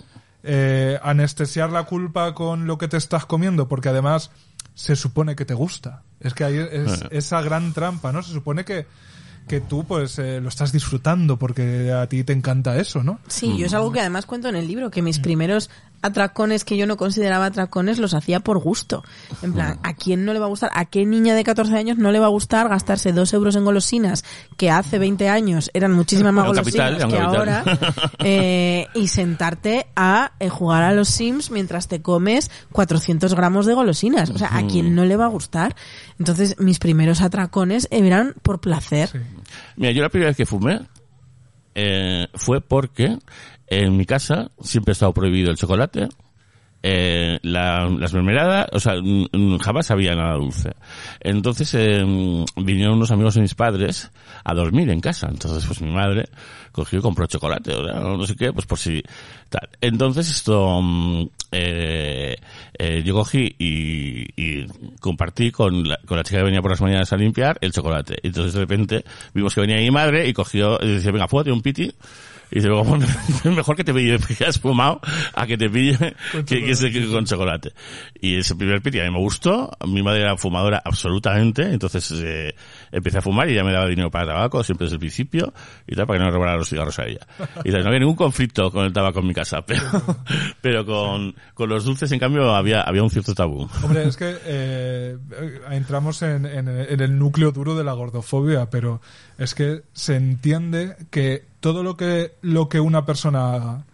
[0.48, 4.30] eh, anestesiar la culpa con lo que te estás comiendo, porque además
[4.74, 6.02] se supone que te gusta.
[6.20, 7.08] Es que ahí es Eh.
[7.12, 8.22] esa gran trampa, ¿no?
[8.22, 8.86] Se supone que
[9.46, 13.20] que tú pues eh, lo estás disfrutando porque a ti te encanta eso, ¿no?
[13.28, 15.70] Sí, yo es algo que además cuento en el libro, que mis primeros
[16.06, 19.04] atracones que yo no consideraba atracones los hacía por gusto.
[19.42, 20.70] En plan, ¿a quién no le va a gustar?
[20.74, 23.64] ¿A qué niña de 14 años no le va a gustar gastarse dos euros en
[23.64, 24.24] golosinas
[24.56, 27.64] que hace 20 años eran muchísimas más capital, golosinas que ahora?
[28.20, 33.74] eh, y sentarte a eh, jugar a los Sims mientras te comes 400 gramos de
[33.74, 34.30] golosinas.
[34.30, 35.76] O sea, ¿a quién no le va a gustar?
[36.18, 39.08] Entonces, mis primeros atracones eran por placer.
[39.10, 39.18] Sí.
[39.76, 40.80] Mira, yo la primera vez que fumé
[41.74, 43.18] eh, fue porque
[43.68, 46.08] en mi casa siempre ha estado prohibido el chocolate,
[46.82, 48.92] eh, la- las mermeladas, o sea,
[49.60, 50.70] jamás había nada dulce.
[51.20, 52.04] Entonces eh,
[52.56, 54.10] vinieron unos amigos de mis padres
[54.44, 55.26] a dormir en casa.
[55.28, 56.28] Entonces, pues mi madre
[56.70, 59.02] cogió y compró chocolate, o no sé qué, pues por si
[59.48, 59.68] tal.
[59.80, 62.36] Entonces esto, mm, eh,
[62.78, 64.66] eh, yo cogí y, y
[65.00, 68.18] compartí con la, con la chica que venía por las mañanas a limpiar el chocolate.
[68.22, 69.04] Entonces de repente
[69.34, 71.90] vimos que venía mi madre y cogió y decía, venga, fúate un piti.
[72.50, 73.06] Y dice, "Bueno,
[73.44, 75.00] mejor que te pille que has fumado
[75.34, 75.96] a que te pille
[76.46, 77.72] que, que que con chocolate.
[78.20, 79.70] Y ese primer piti a mí me gustó.
[79.86, 81.62] Mi madre era fumadora absolutamente.
[81.62, 82.54] Entonces eh,
[82.92, 85.52] empecé a fumar y ella me daba dinero para tabaco siempre desde el principio
[85.86, 87.26] y tal, para que no me los cigarros a ella.
[87.64, 89.82] Y tal, no había ningún conflicto con el tabaco en mi casa, pero,
[90.60, 93.68] pero con, con los dulces en cambio había, había un cierto tabú.
[93.82, 95.16] Hombre, es que eh,
[95.70, 99.00] entramos en, en- en el núcleo duro de la gordofobia, pero
[99.38, 103.86] es que se entiende que todo lo que, lo que una persona haga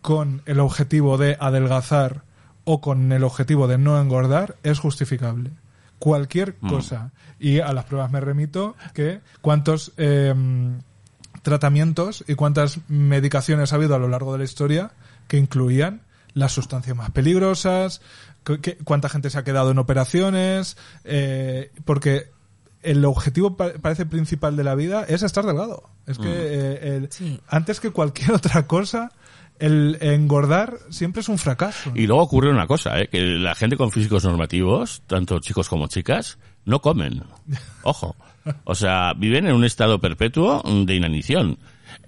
[0.00, 2.22] con el objetivo de adelgazar
[2.64, 5.50] o con el objetivo de no engordar es justificable.
[5.98, 7.10] Cualquier cosa.
[7.38, 10.34] Y a las pruebas me remito que cuántos eh,
[11.42, 14.92] tratamientos y cuántas medicaciones ha habido a lo largo de la historia
[15.28, 16.00] que incluían
[16.32, 18.00] las sustancias más peligrosas,
[18.44, 22.30] que- cuánta gente se ha quedado en operaciones, eh, porque
[22.82, 25.82] el objetivo pa- parece principal de la vida es estar delgado.
[26.06, 27.40] Es que eh, el- Sí.
[27.48, 29.12] antes que cualquier otra cosa,
[29.58, 31.92] el engordar siempre es un fracaso.
[31.94, 33.08] Y luego ocurre una cosa, ¿eh?
[33.08, 37.22] que la gente con físicos normativos, tanto chicos como chicas, no comen.
[37.82, 38.16] Ojo.
[38.64, 41.58] O sea, viven en un estado perpetuo de inanición.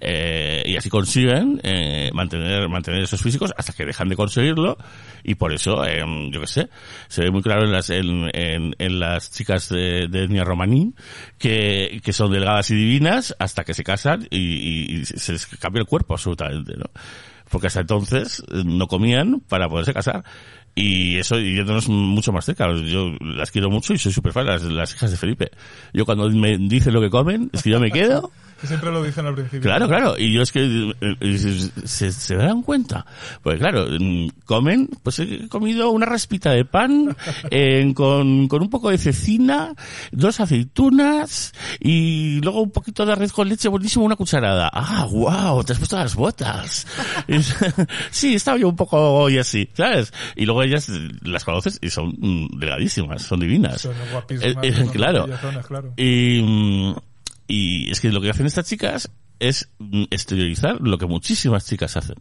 [0.05, 4.77] Eh, y así consiguen eh, mantener mantener esos físicos hasta que dejan de conseguirlo
[5.23, 6.69] y por eso eh, yo qué sé
[7.07, 10.93] se ve muy claro en las en, en, las chicas de, de etnia romaní
[11.37, 15.79] que, que son delgadas y divinas hasta que se casan y, y- se les cambia
[15.79, 16.85] el cuerpo absolutamente no
[17.49, 20.23] porque hasta entonces eh, no comían para poderse casar
[20.75, 22.65] Y eso, y yéndonos mucho más cerca.
[22.73, 25.51] Yo las quiero mucho y soy súper fan, las, las hijas de Felipe.
[25.93, 28.31] Yo cuando me dicen lo que comen, es que yo me quedo.
[28.63, 29.61] Siempre lo dicen al principio.
[29.61, 30.15] Claro, claro.
[30.17, 33.05] Y yo es que eh, eh, se, se dan cuenta.
[33.41, 37.15] Pues claro, mm, comen, pues he comido una raspita de pan
[37.51, 39.73] eh, con, con un poco de cecina,
[40.11, 44.69] dos aceitunas y luego un poquito de arroz con leche buenísimo, una cucharada.
[44.73, 46.87] Ah, wow, te has puesto las botas.
[48.11, 50.13] Sí, estaba yo un poco hoy así, ¿sabes?
[50.35, 53.81] Y luego ellas eh, las conoces y son mm, delgadísimas, son divinas.
[53.81, 54.63] Son guapísimas.
[54.63, 55.27] Eh, eh, claro.
[55.67, 55.93] claro.
[55.97, 56.95] Y, mm,
[57.53, 61.95] y es que lo que hacen estas chicas es mm, exteriorizar lo que muchísimas chicas
[61.97, 62.15] hacen.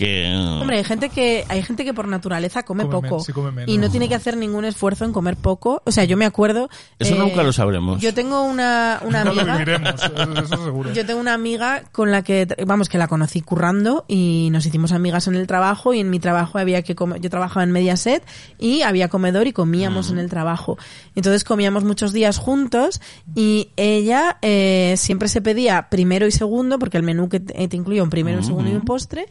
[0.00, 3.32] Que, Hombre, hay gente que hay gente que por naturaleza come, Come men- poco sí
[3.32, 3.68] come menos.
[3.74, 5.82] y no tiene que hacer ningún esfuerzo en comer poco.
[5.84, 6.70] O sea, yo me acuerdo.
[6.98, 8.00] Eso eh, nunca lo sabremos.
[8.00, 9.58] Yo tengo una, una No lo amiga.
[9.58, 9.94] viviremos,
[10.42, 10.92] eso, seguro.
[10.94, 14.92] Yo tengo una amiga con la que, vamos, que la conocí currando y nos hicimos
[14.92, 18.22] amigas en el trabajo y en mi trabajo había que comer, yo trabajaba en Mediaset
[18.58, 20.78] y había comedor y comíamos en el trabajo.
[21.14, 23.02] Entonces comíamos muchos días juntos
[23.34, 27.76] y ella eh, siempre se pedía primero y segundo porque el menú que te, te
[27.76, 29.26] incluía un primero, un segundo y un postre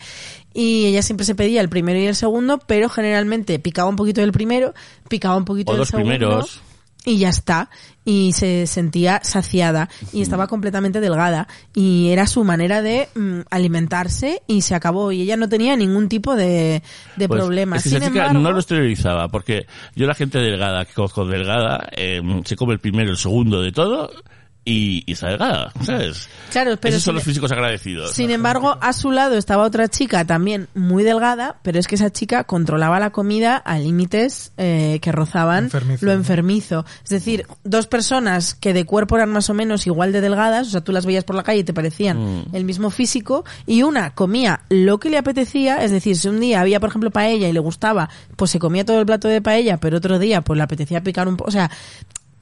[0.54, 4.22] y ella siempre se pedía el primero y el segundo, pero generalmente picaba un poquito
[4.22, 4.74] del primero,
[5.08, 6.62] picaba un poquito O del los segundo primeros.
[7.06, 7.70] y ya está.
[8.06, 11.48] Y se sentía saciada y estaba completamente delgada.
[11.76, 15.12] Y era su manera de mm, alimentarse y se acabó.
[15.12, 16.82] Y ella no tenía ningún tipo de,
[17.16, 17.78] de Pues, problema.
[17.78, 20.94] Es que Sin esa chica embargo, no lo exteriorizaba, porque yo la gente delgada que
[20.94, 24.10] conozco delgada, eh, se come el primero, el segundo de todo
[24.72, 26.30] y, y está delgada, ¿sabes?
[26.52, 28.12] Claro, pero Esos son sin- los físicos agradecidos.
[28.12, 32.12] Sin embargo, a su lado estaba otra chica también muy delgada, pero es que esa
[32.12, 36.18] chica controlaba la comida a límites eh, que rozaban Enfermizo, lo ¿no?
[36.20, 36.86] enfermizo.
[37.04, 40.72] Es decir, dos personas que de cuerpo eran más o menos igual de delgadas, o
[40.72, 42.56] sea, tú las veías por la calle y te parecían Mm.
[42.56, 46.62] el mismo físico, y una comía lo que le apetecía, es decir, si un día
[46.62, 49.78] había, por ejemplo, paella y le gustaba, pues se comía todo el plato de paella,
[49.78, 51.70] pero otro día pues le apetecía picar un poco, o sea,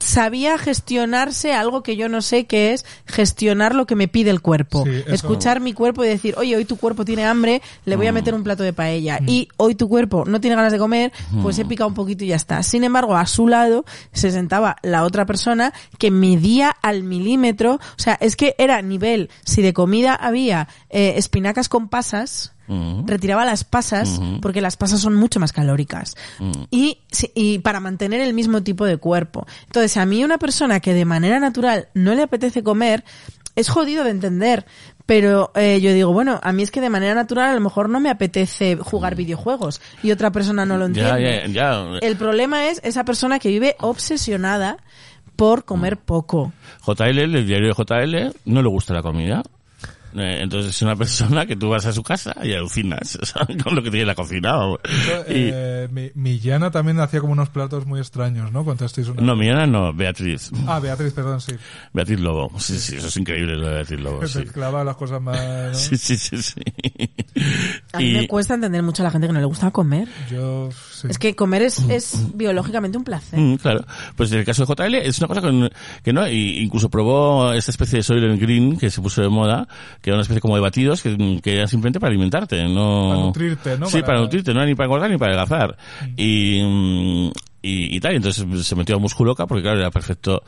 [0.00, 4.40] sabía gestionarse algo que yo no sé que es gestionar lo que me pide el
[4.40, 4.84] cuerpo.
[4.84, 8.12] Sí, Escuchar mi cuerpo y decir, oye, hoy tu cuerpo tiene hambre, le voy a
[8.12, 9.20] meter un plato de paella.
[9.26, 12.28] Y hoy tu cuerpo no tiene ganas de comer, pues he picado un poquito y
[12.28, 12.62] ya está.
[12.62, 17.74] Sin embargo, a su lado se sentaba la otra persona que medía al milímetro.
[17.74, 23.06] O sea, es que era nivel, si de comida había eh, espinacas con pasas, Mm.
[23.06, 26.52] retiraba las pasas porque las pasas son mucho más calóricas Mm.
[26.70, 26.98] y,
[27.34, 29.46] y para mantener el mismo tipo de cuerpo.
[29.66, 33.04] Entonces, a mí una persona que de manera natural no le apetece comer
[33.56, 34.66] es jodido de entender.
[35.06, 37.88] Pero eh, yo digo, bueno, a mí es que de manera natural a lo mejor
[37.88, 40.94] no me apetece jugar videojuegos y otra persona no lo Mm.
[40.98, 41.98] Entiende.
[42.02, 44.76] El problema es esa persona que vive obsesionada
[45.36, 46.52] por comer poco.
[46.86, 49.42] JL, el diario de JL, no le gusta la comida.
[50.20, 53.62] Eh, Entonces es una persona que tú vas a su casa y alucinas ¿sabes?
[53.62, 54.56] con lo que tiene en la cocina.
[54.84, 58.64] Eso, Y- eh, mi, Millana también hacía como unos platos muy extraños, ¿no?
[58.64, 59.22] Contasteis una...
[59.22, 60.50] no, Millana no, Beatriz.
[60.66, 61.52] Ah, Beatriz, perdón, sí.
[61.92, 62.50] Beatriz Lobo.
[62.58, 64.20] Sí, sí, eso es increíble lo de Beatriz Lobo.
[64.20, 65.38] Que Sí, se clava las cosas más...
[65.38, 65.74] ¿no?
[65.74, 66.16] sí, sí.
[66.16, 66.60] sí, sí.
[67.92, 70.08] A mí Y- me cuesta entender mucho a la gente que no le gusta comer.
[70.30, 70.68] Yo,
[71.02, 71.08] sí.
[71.10, 73.38] Es que comer es, es biológicamente un placer.
[73.38, 73.84] Mm, claro.
[74.16, 75.70] Pues en el caso de JL es una cosa que,
[76.02, 79.66] que no, y incluso probó esta especie de Soylent Green que se puso de moda,
[80.00, 83.08] que era una especie como de batidos que, que era simplemente para alimentarte, no...
[83.10, 83.86] Para nutrirte, ¿no?
[83.86, 85.76] Sí, para, Para- nutrirte, no era ni para engordar ni para adelgazar.
[86.16, 87.30] Y, mm,
[87.62, 90.42] y, y tal, y entonces se metió a musculoca porque claro, era perfecto,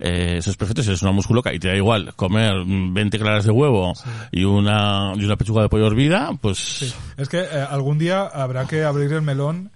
[0.00, 3.18] eh, eso es perfecto si eres una musculoca y te da igual comer mm, 20
[3.18, 3.92] claras de huevo
[4.32, 6.58] y una, y una pechuga de pollo hervida, pues...
[6.58, 6.92] Sí.
[7.16, 9.70] Es que eh, algún día habrá que abrir el melón.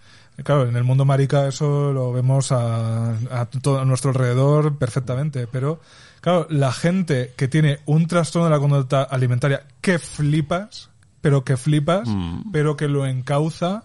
[0.44, 5.46] Claro, en el mundo marica eso lo vemos a, a todo a nuestro alrededor perfectamente,
[5.46, 5.80] pero
[6.20, 11.56] claro, la gente que tiene un trastorno de la conducta alimentaria que flipas, pero que
[11.56, 12.50] flipas, Mm.
[12.52, 13.84] pero que lo encauza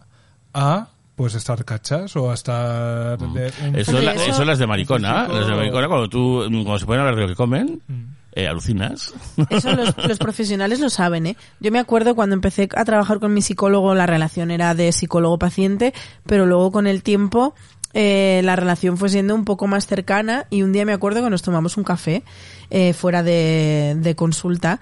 [0.54, 3.76] a pues estar cachas o a estar de un Mm.
[3.76, 6.86] Eso, Hombre, la- eso- eso las de maricona, las de maricona cuando tú, cuando se
[6.86, 8.04] ponen a hablar de lo que comen, Mm.
[8.36, 9.14] Eh, alucinas.
[9.50, 11.38] Eso los, los profesionales lo saben, ¿eh?
[11.60, 15.94] Yo me acuerdo cuando empecé a trabajar con mi psicólogo, la relación era de psicólogo-paciente,
[16.26, 17.56] pero luego con el tiempo
[17.98, 21.30] eh, la relación fue siendo un poco más cercana y un día me acuerdo que
[21.30, 22.24] nos tomamos un café
[22.70, 24.82] eh, fuera de, de consulta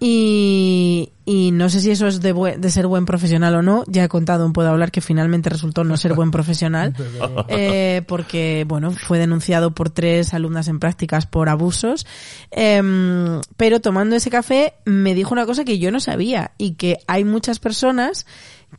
[0.00, 3.84] y, y no sé si eso es de, bue- de ser buen profesional o no.
[3.86, 6.94] Ya he contado en Puedo Hablar que finalmente resultó no ser buen profesional.
[7.48, 12.06] Eh, porque, bueno, fue denunciado por tres alumnas en prácticas por abusos.
[12.50, 16.98] Em, pero tomando ese café me dijo una cosa que yo no sabía y que
[17.06, 18.26] hay muchas personas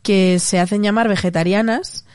[0.02, 2.05] que se hacen llamar vegetarianas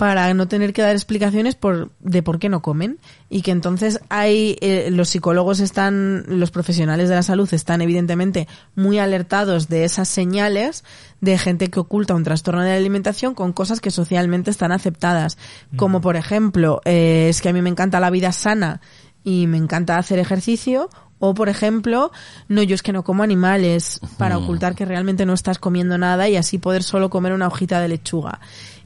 [0.00, 2.98] para no tener que dar explicaciones por, de por qué no comen.
[3.28, 8.48] Y que entonces hay, eh, los psicólogos están, los profesionales de la salud están evidentemente
[8.74, 10.84] muy alertados de esas señales
[11.20, 15.36] de gente que oculta un trastorno de la alimentación con cosas que socialmente están aceptadas.
[15.76, 18.80] Como por ejemplo, eh, es que a mí me encanta la vida sana
[19.22, 20.88] y me encanta hacer ejercicio
[21.22, 22.10] o, por ejemplo,
[22.48, 26.30] no, yo es que no como animales para ocultar que realmente no estás comiendo nada
[26.30, 28.40] y así poder solo comer una hojita de lechuga.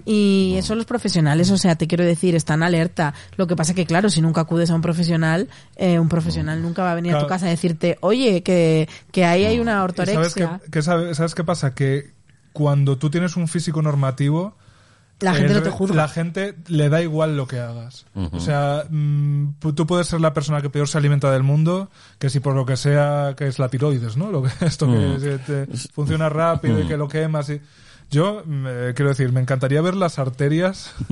[0.07, 3.15] Y eso los profesionales, o sea, te quiero decir, están alerta.
[3.37, 6.83] Lo que pasa que, claro, si nunca acudes a un profesional, eh, un profesional nunca
[6.83, 9.75] va a venir a tu casa a decirte, oye, que, que ahí hay una ¿Y
[9.75, 10.61] ¿Sabes ortorexia.
[10.65, 11.75] qué, qué sabe- ¿Sabes qué pasa?
[11.75, 12.13] Que
[12.53, 14.57] cuando tú tienes un físico normativo,
[15.21, 15.97] La gente el no te re- juzga.
[15.97, 18.05] La gente le da igual lo que hagas.
[18.33, 22.29] O sea, mm, tú puedes ser la persona que peor se alimenta del mundo, que
[22.31, 24.31] si por lo que sea, que es la tiroides, ¿no?
[24.31, 27.61] Lo que, esto que te funciona rápido y que lo quemas y...
[28.15, 30.95] Yo, mm, eh, quiero decir, me encantaría ver las arterias,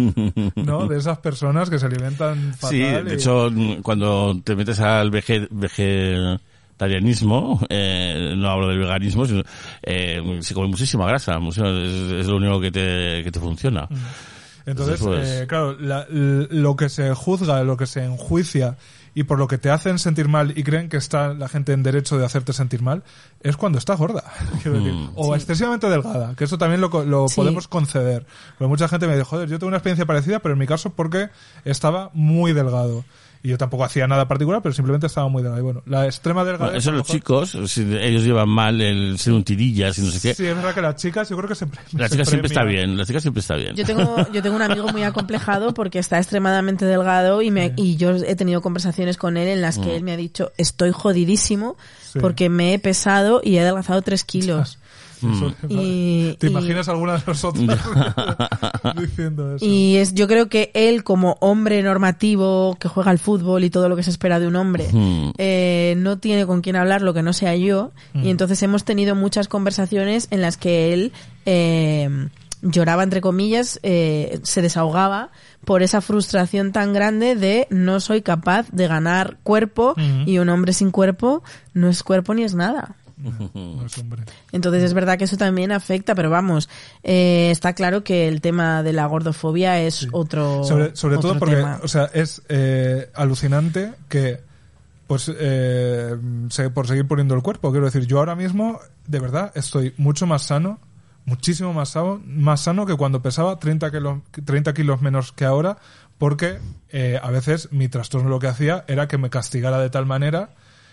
[0.57, 0.87] ¿no?
[0.87, 2.71] De esas personas que se alimentan fatal.
[2.71, 8.79] Sí, de y- hecho, mm, cuando te metes al vege- vegetarianismo, eh, no hablo del
[8.79, 9.43] veganismo, sino,
[9.83, 13.89] eh, se come muchísima grasa, es, es lo único que te, que te funciona.
[14.65, 18.77] Entonces, Pues- eh, claro, la- lo que se juzga, lo que se enjuicia
[19.15, 21.83] y por lo que te hacen sentir mal y creen que está la gente en
[21.83, 23.03] derecho de hacerte sentir mal,
[23.43, 24.25] es cuando está gorda.
[24.63, 24.95] quiero decir.
[25.17, 27.37] O excesivamente delgada, que eso también lo, co- lo Sí.
[27.37, 28.25] podemos conceder.
[28.59, 30.91] Porque mucha gente me dice, joder, yo tengo una experiencia parecida, pero en mi caso
[30.91, 31.29] porque
[31.65, 33.05] estaba muy delgado.
[33.45, 35.61] Y yo tampoco hacía nada particular, pero simplemente estaba muy delgado.
[35.61, 36.61] Y bueno, la extrema delgadez...
[36.67, 40.21] Bueno, eso los mejor- chicos, ellos llevan mal el ser un tirillas y no sé
[40.29, 40.35] qué.
[40.35, 41.81] Sí, es verdad que las chicas yo creo que siempre...
[41.93, 43.75] la se chica siempre está bien, la chica siempre está bien.
[43.75, 47.97] Yo tengo, yo tengo un amigo muy acomplejado porque está extremadamente delgado y me, y
[47.97, 51.77] yo he tenido conversaciones con él en las que él me ha dicho estoy jodidísimo
[52.13, 52.19] Sí.
[52.21, 54.79] porque me he pesado y he adelgazado tres kilos.
[55.33, 57.65] Eso- Y- ¿Te y- imaginas alguna de nosotros
[59.01, 59.65] diciendo eso?
[59.65, 63.89] Y es, yo creo que él, como hombre normativo que juega al fútbol y todo
[63.89, 65.31] lo que se espera de un hombre, Mm.
[65.39, 67.93] eh, no tiene con quién hablar lo que no sea yo.
[68.15, 71.13] Y entonces hemos tenido muchas conversaciones en las que él
[71.47, 72.09] eh,
[72.63, 75.31] lloraba, entre comillas, eh, se desahogaba
[75.65, 80.31] por esa frustración tan grande de no soy capaz de ganar cuerpo Ujú.
[80.31, 81.43] y un hombre sin cuerpo
[81.75, 82.95] no es cuerpo ni es nada.
[83.55, 84.23] No es hombre.
[84.53, 86.69] Entonces es verdad que eso también afecta, pero vamos,
[87.03, 91.57] eh, está claro que el tema de la gordofobia es otro sobre, sobre todo porque
[91.57, 91.81] tema.
[91.83, 94.41] o sea es eh, alucinante que
[95.07, 96.17] pues eh,
[96.51, 100.27] se- por seguir poniendo el cuerpo quiero decir yo ahora mismo de verdad estoy mucho
[100.27, 100.79] más sano
[101.25, 105.77] muchísimo más sano más sano que cuando pesaba 30 kilos 30 kilos menos que ahora
[106.19, 106.59] porque
[106.91, 110.51] eh, a veces mi trastorno lo que hacía era que me castigara de tal manera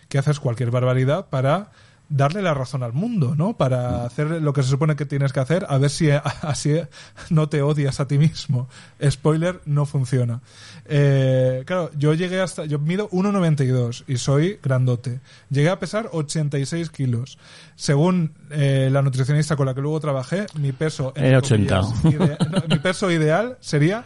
[0.10, 1.70] que haces cualquier barbaridad para
[2.10, 3.56] darle la razón al mundo, ¿no?
[3.56, 6.10] Para hacer lo que se supone que tienes que hacer, a ver si
[6.42, 6.76] así
[7.30, 8.68] no te odias a ti mismo.
[9.10, 10.42] Spoiler, no funciona.
[10.86, 15.20] Eh, claro, yo llegué hasta, yo mido 1,92 y soy grandote.
[15.50, 17.38] Llegué a pesar 86 kilos.
[17.76, 21.80] Según eh, la nutricionista con la que luego trabajé, mi peso, Era 80.
[21.82, 24.04] comillas, ide- no, mi peso ideal sería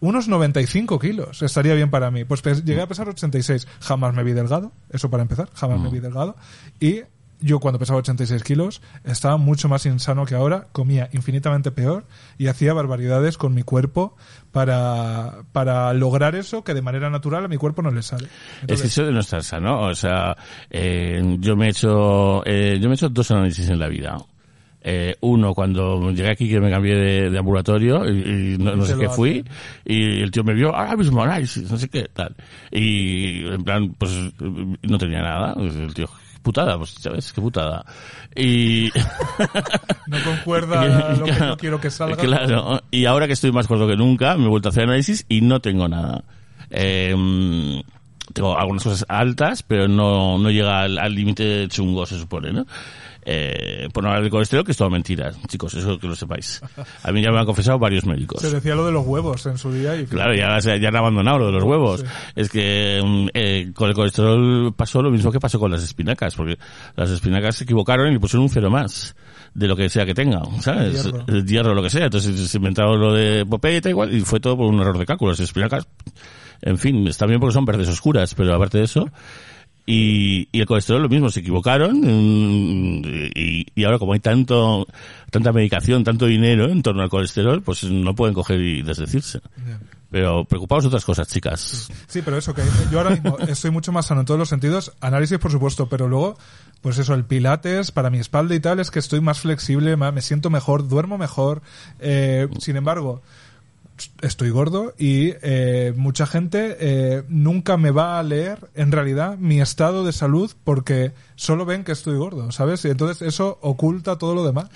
[0.00, 1.42] unos 95 kilos.
[1.42, 2.24] Estaría bien para mí.
[2.24, 3.68] Pues llegué a pesar 86.
[3.80, 4.72] Jamás me vi delgado.
[4.90, 5.48] Eso para empezar.
[5.54, 6.34] Jamás me vi delgado.
[6.80, 7.02] Y
[7.42, 10.68] yo cuando pesaba 86 kilos estaba mucho más insano que ahora.
[10.72, 12.04] Comía infinitamente peor
[12.38, 14.16] y hacía barbaridades con mi cuerpo
[14.52, 18.24] para, para lograr eso que de manera natural a mi cuerpo no le sale.
[18.24, 20.36] Es que Entonces, eso de no estar sano, o sea,
[20.70, 24.16] eh, yo me he hecho, eh, yo me he hecho dos análisis en la vida.
[24.84, 28.84] Eh, uno cuando llegué aquí que me cambié de, de ambulatorio y, y no, no
[28.84, 29.44] sé qué fui
[29.84, 32.34] y el tío me vio ahora mismo análisis no sé qué tal
[32.72, 36.08] y en plan pues no tenía nada el tío
[36.42, 37.84] putada pues sabes qué putada
[38.34, 38.90] y
[40.06, 42.16] no concuerda lo que no quiero que salga.
[42.16, 45.24] Claro, y ahora que estoy más gordo que nunca, me he vuelto a hacer análisis
[45.28, 46.24] y no tengo nada.
[46.70, 47.14] Eh,
[48.32, 52.66] tengo algunas cosas altas, pero no, no llega al al límite chungo, se supone, ¿no?
[53.24, 56.60] Eh, por no hablar de colesterol, que es todo mentira, chicos, eso que lo sepáis.
[57.04, 58.40] A mí ya me han confesado varios médicos.
[58.40, 61.38] Se decía lo de los huevos en su día y Claro, ya, ya han abandonado
[61.38, 62.00] lo de los huevos.
[62.00, 62.06] Sí.
[62.34, 66.34] Es que mm, eh, con el colesterol pasó lo mismo que pasó con las espinacas,
[66.34, 66.58] porque
[66.96, 69.14] las espinacas se equivocaron y le pusieron un cero más
[69.54, 71.04] de lo que sea que tenga, ¿sabes?
[71.04, 71.24] Hierro.
[71.28, 72.06] El hierro, lo que sea.
[72.06, 73.44] Entonces se inventaron lo de
[73.80, 75.30] tal igual, y fue todo por un error de cálculo.
[75.32, 75.86] Las espinacas,
[76.60, 79.08] en fin, está bien porque son verdes oscuras, pero aparte de eso,
[79.86, 83.02] y, y el colesterol lo mismo, se equivocaron mm,
[83.34, 84.86] y, y ahora como hay tanto
[85.30, 89.40] tanta medicación, tanto dinero en torno al colesterol, pues no pueden coger y desdecirse.
[90.10, 91.88] Pero preocupaos de otras cosas, chicas.
[92.06, 92.60] Sí, pero eso, que
[92.90, 94.92] yo ahora mismo estoy mucho más sano en todos los sentidos.
[95.00, 96.36] Análisis, por supuesto, pero luego,
[96.82, 100.12] pues eso, el pilates para mi espalda y tal es que estoy más flexible, ma-
[100.12, 101.62] me siento mejor, duermo mejor.
[101.98, 103.22] Eh, sin embargo,
[104.20, 109.60] estoy gordo y eh, mucha gente eh, nunca me va a leer en realidad mi
[109.60, 112.84] estado de salud porque solo ven que estoy gordo, ¿sabes?
[112.84, 114.68] Y entonces eso oculta todo lo demás.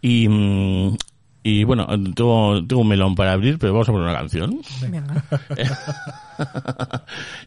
[0.00, 0.96] Y, mm,
[1.42, 4.60] y bueno, tengo, tengo un melón para abrir, pero vamos a poner una canción.
[4.80, 5.04] Venga.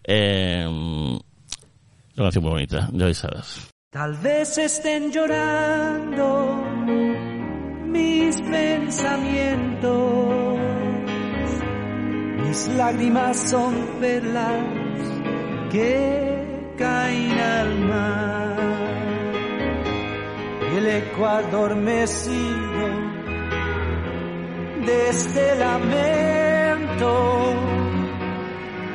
[0.03, 1.19] eh, una
[2.15, 3.69] canción muy bonita, ya sabes.
[3.91, 6.63] Tal vez estén llorando
[7.85, 10.59] mis pensamientos,
[12.47, 14.63] mis lágrimas son perlas
[15.71, 18.55] que caen al mar.
[20.77, 22.87] El eco adormecido
[24.85, 27.11] de este lamento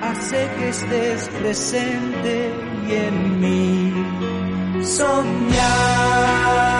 [0.02, 2.52] hace que estés presente
[2.88, 6.79] y en mí soñar.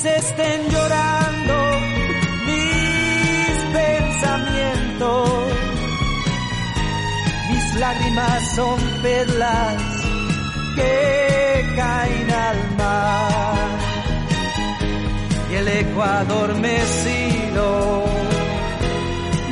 [0.00, 1.54] Vez estén llorando
[2.46, 5.52] mis pensamientos,
[7.50, 9.82] mis lágrimas son perlas
[10.76, 13.70] que caen al mar
[15.50, 18.04] y el eco adormecido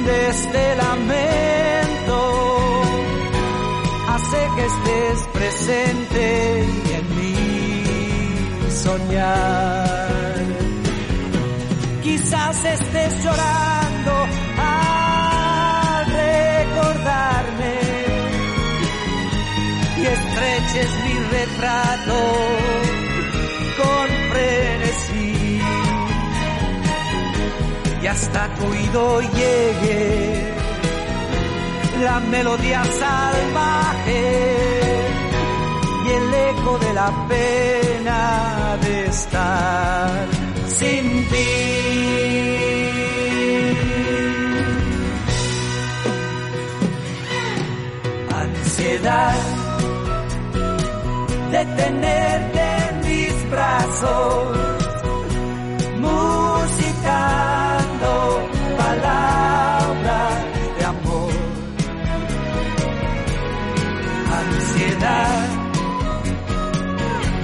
[0.05, 2.19] de este lamento
[4.11, 10.26] hace que estés presente y en mí soñar.
[12.07, 14.15] Quizás estés llorando
[14.59, 17.75] al recordarme.
[19.99, 22.19] Y estreches mi retrato
[23.81, 25.61] con frenesí.
[28.01, 30.55] Y hasta tu oído llegue
[32.05, 34.23] la melodía salvaje
[36.05, 40.36] y el eco de la pena de estar
[40.69, 41.47] sin ti.
[48.43, 49.35] Ansiedad
[51.53, 54.57] de tenerte en mis brazos
[56.07, 58.13] musicando
[58.79, 60.35] palabras
[60.79, 61.33] de amor.
[64.43, 65.47] Ansiedad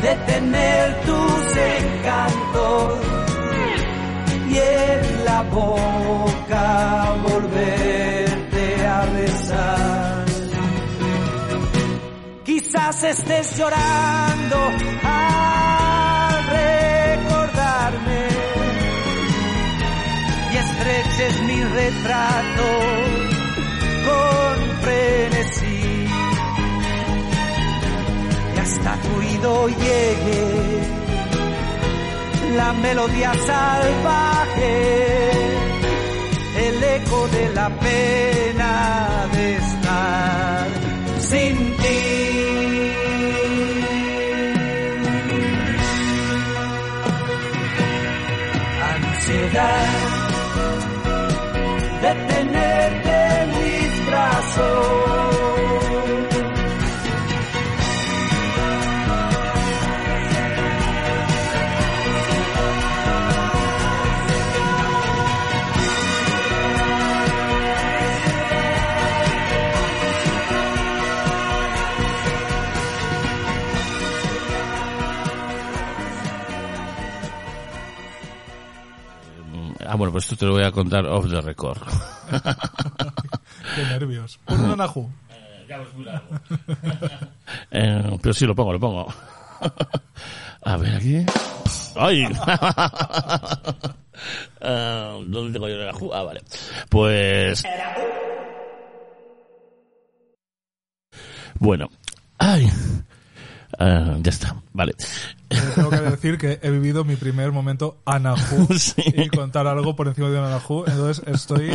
[0.03, 2.72] de tener tus encantos
[5.53, 10.25] boca volverte a besar.
[12.45, 14.59] Quizás estés llorando
[15.05, 18.23] al recordarme
[20.53, 22.69] y estreches mi retrato
[24.07, 26.07] con frenesí
[28.55, 31.02] y hasta tu oído llegue
[32.57, 34.81] la melodía salvaje,
[36.67, 40.67] el eco de la pena de estar
[41.21, 41.72] sin
[80.03, 81.79] bueno, pues esto te lo voy a contar off the record.
[83.77, 84.37] Qué nervios.
[84.45, 85.09] Pon un anajú.
[87.71, 89.07] Eh, pero sí, lo pongo, lo pongo.
[90.65, 91.25] A ver, aquí.
[91.95, 92.27] ¡Ay!
[94.61, 96.13] Ah, ¿Dónde tengo yo el ajú?
[96.13, 96.43] Ah, vale.
[96.89, 97.63] Pues...
[101.61, 101.89] Bueno.
[102.39, 102.69] ¡Ay!
[103.79, 104.95] Ah, ya está, vale.
[105.75, 109.03] Tengo que decir que he vivido mi primer momento Anahu Sí.
[109.07, 110.85] y contar algo por encima de un Anahu.
[110.87, 111.71] Entonces estoy...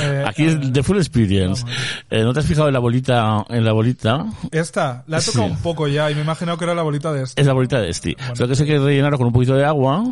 [0.00, 1.64] eh, Aquí es eh, The Full Experience.
[2.10, 3.44] Eh, ¿No te has fijado en la bolita?
[3.48, 5.50] En la bolita Esta, la he tocado Sí.
[5.50, 7.40] un poco ya y me he imaginado que era la bolita de este.
[7.40, 8.16] es la bolita de este.
[8.34, 10.04] Solo que sé que rellenarlo con un poquito de agua.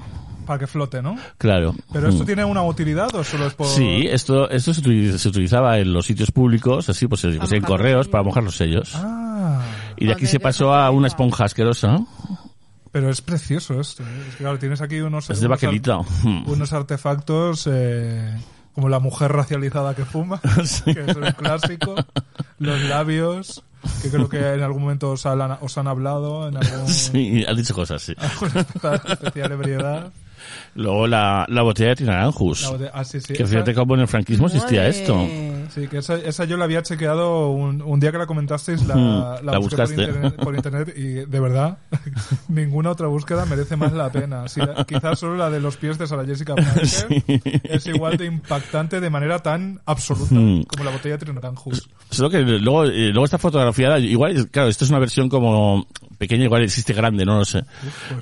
[0.46, 1.16] Para que flote, ¿no?
[1.38, 1.74] Claro.
[1.92, 2.26] ¿Pero esto Mm.
[2.26, 3.66] tiene una utilidad o solo es por...?
[3.66, 8.06] Sí, esto, esto se, utiliza- se utilizaba en los sitios públicos, así pues en correos,
[8.06, 8.92] para mojar los sellos.
[8.94, 9.25] Ah,
[9.96, 12.00] y de aquí se pasó a una esponja asquerosa.
[12.92, 14.02] pero es precioso esto.
[14.02, 14.06] ¿eh?
[14.28, 15.28] Es que claro, tienes aquí unos...
[15.30, 15.70] Es de unos ar-.
[16.46, 18.34] Unos artefactos eh,
[18.74, 20.82] como la mujer racializada que fuma, Sí.
[20.94, 21.94] que es un clásico.
[22.58, 23.62] Los labios,
[24.02, 27.56] que creo que en algún momento os, hablan- os han hablado, en algún, Sí, has
[27.56, 28.12] dicho cosas, sí.
[28.18, 30.12] especial, especial ebriedad.
[30.74, 32.70] Luego la, la botella de Tinaranjus.
[32.92, 34.90] Ah, sí, sí, Que fíjate cómo en el franquismo existía Madre.
[34.90, 35.14] esto.
[35.70, 38.94] Sí, que esa, esa yo la había chequeado un, un día que la comentasteis, la,
[38.96, 39.08] Mm,
[39.44, 40.02] la, la busqué por buscaste.
[40.02, 41.78] internet, por internet y de verdad
[42.48, 44.48] ninguna otra búsqueda merece más la pena.
[44.48, 47.22] Sí, la- quizás solo la de los pies de Sarah Jessica Parker Sí.
[47.64, 50.64] es igual de impactante de manera tan absoluta Mm.
[50.64, 51.88] como la botella de Trinaranjus.
[52.10, 55.86] Solo que luego, eh, luego está fotografiada, igual, claro, esto es una versión como
[56.18, 57.62] pequeña, igual existe grande, no lo sé.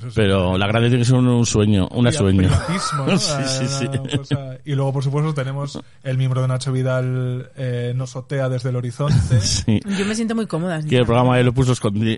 [0.01, 0.13] Pues.
[0.15, 2.49] Pero la grande tiene que ser un, un sueño, una Pri- sueño.
[2.97, 3.17] ¿no?
[3.17, 4.17] Sí, sí, sí.
[4.17, 8.69] Cosa- Y luego, por supuesto, tenemos el miembro de Nacho Vidal eh, nos sotea desde
[8.69, 9.15] el horizonte.
[9.41, 9.79] Sí.
[9.97, 10.81] Yo me siento muy cómoda.
[10.83, 12.17] Que el programa de lo escondí.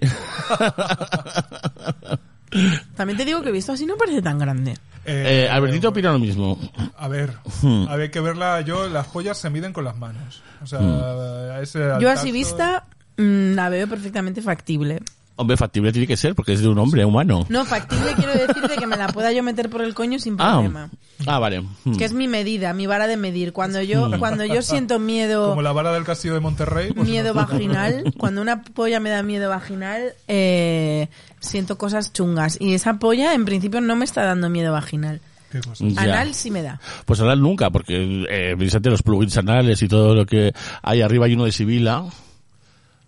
[2.95, 4.78] También te digo que visto así no parece tan grande.
[5.05, 6.59] Eh, Albertito opina lo mismo.
[6.97, 7.86] A ver, Hmm.
[7.88, 8.61] a ver que verla.
[8.61, 10.41] Yo, las pollas se miden con las manos.
[10.61, 11.51] O sea, Hmm.
[11.57, 12.86] a ese Yo así vista
[13.18, 14.99] mm, la veo perfectamente factible.
[15.40, 17.46] Hombre, factible tiene que ser, porque es de un hombre humano.
[17.48, 20.36] No, factible quiero decir de que me la pueda yo meter por el coño sin
[20.40, 20.90] Ah, problema.
[21.28, 21.62] ah, vale.
[21.84, 21.96] Hmm.
[21.96, 23.54] Que es mi medida, mi vara de medir.
[23.54, 26.92] Cuando yo, cuando yo siento miedo, Como la vara del castillo de Monterrey.
[26.92, 27.42] pues miedo no.
[27.46, 31.08] vaginal, cuando una polla me da miedo vaginal, eh,
[31.40, 32.58] siento cosas chungas.
[32.60, 35.22] Y esa polla, en principio, no me está dando miedo vaginal.
[35.52, 35.86] Qué cosa.
[35.98, 36.80] Anal sí me da.
[37.06, 41.36] Pues anal nunca, porque eh, los plugins anales y todo lo que hay arriba hay
[41.36, 42.06] uno de Sibila.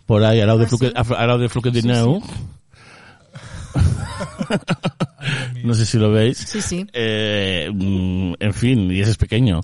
[0.10, 0.94] Por ahí, al lado de ¿Ah, Fluke, sí?
[1.16, 2.20] al lado de Fluke de Neu.
[5.64, 6.36] no sé si lo veis.
[6.40, 6.88] Sí, sí.
[6.94, 9.62] Eh, mm, en fin, y ese es pequeño.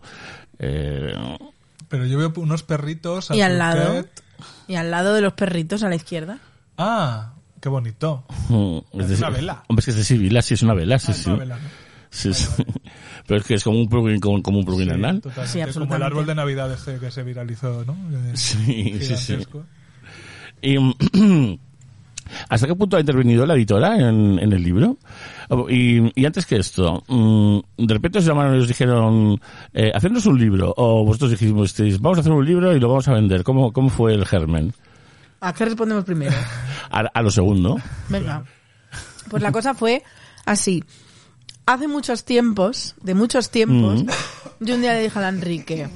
[0.60, 1.16] Eh,
[1.90, 3.32] Pero yo veo unos perritos.
[3.32, 4.06] Y al lado,
[4.68, 6.38] y al lado de los perritos a la izquierda.
[6.78, 8.24] Ah, qué bonito.
[8.50, 9.64] mm, Es de- una vela.
[9.68, 11.30] Hombre, es que es de Sibila, sí, es una vela, sí, Ah, es sí.
[11.32, 11.70] una vela, ¿no?
[12.12, 12.48] Sí, sí.
[13.28, 15.24] Pero es que es como un plugin, como, como un plugin Sí, anal.
[15.48, 17.94] Sí, Como el árbol de Navidad ese que se viralizó, ¿no?
[18.16, 19.38] Eh, Sí, sí, sí.
[20.66, 21.60] Y, mm,
[22.50, 24.98] ¿Hasta qué punto ha intervenido la editora en, en el libro?
[25.70, 29.40] Y, y antes que esto, mm, de repente os llamaron y os dijeron,
[29.74, 33.08] eh, hacernos un libro, o vosotros dijisteis, vamos a hacer un libro y lo vamos
[33.08, 33.44] a vender.
[33.44, 34.74] ¿Cómo, cómo fue el germen?
[35.40, 36.34] ¿A qué respondemos primero?
[36.90, 37.78] A, a lo segundo.
[38.10, 38.44] Venga.
[39.30, 40.04] Pues la cosa fue
[40.46, 40.84] así.
[41.66, 44.04] Hace muchos tiempos, de muchos tiempos,
[44.60, 45.90] yo un día le dije a la Enrique,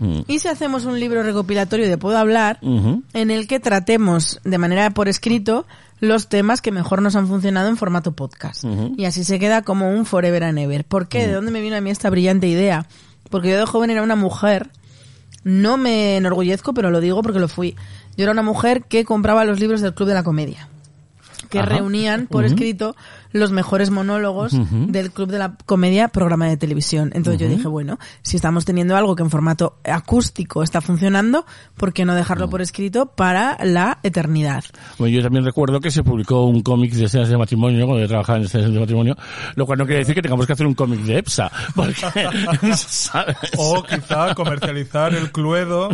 [0.00, 0.20] Mm.
[0.28, 4.90] ¿y si hacemos un libro recopilatorio de Puedo Hablar en el que tratemos de manera
[4.90, 5.66] por escrito
[6.00, 8.64] los temas que mejor nos han funcionado en formato podcast?
[8.96, 10.84] Y así se queda como un forever and ever.
[10.84, 11.26] ¿Por qué?
[11.26, 12.86] ¿De dónde me vino a mí esta brillante idea?
[13.30, 14.70] Porque yo de joven era una mujer
[15.44, 17.76] no me enorgullezco, pero lo digo porque lo fui.
[18.16, 20.68] Yo era una mujer que compraba los libros del Club de la Comedia,
[21.50, 21.68] que Ajá.
[21.68, 22.96] reunían por escrito
[23.34, 27.10] los mejores monólogos del Club de la Comedia, programa de televisión.
[27.14, 31.44] Entonces yo dije, bueno, si estamos teniendo algo que en formato acústico está funcionando,
[31.76, 34.64] ¿por qué no dejarlo por escrito para la eternidad?
[34.98, 38.08] Bueno, yo también recuerdo que se publicó un cómic de escenas de matrimonio, cuando yo
[38.08, 39.16] trabajaba en escenas de matrimonio,
[39.56, 41.94] lo cual no quiere decir que tengamos que hacer un cómic de EPSA, porque,
[42.76, 43.36] ¿sabes?
[43.58, 45.88] O quizá comercializar el cluedo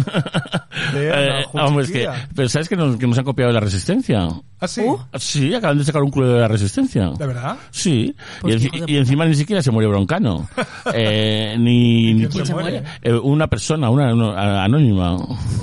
[0.92, 3.54] de Eh, Ana hombre, es que, pero ¿sabes que nos, que nos han copiado de
[3.54, 4.28] la Resistencia?
[4.60, 4.82] ¿Ah, sí?
[4.82, 4.98] Uh.
[5.18, 7.10] Sí, acaban de sacar un club de la Resistencia.
[7.10, 7.56] ¿De verdad?
[7.70, 10.48] Sí, Pues y, encima ni siquiera se muere Broncano.
[10.94, 12.82] Eh, ni, ni- ¿Quién se muere?
[13.02, 15.16] eh, una persona, una, una anónima.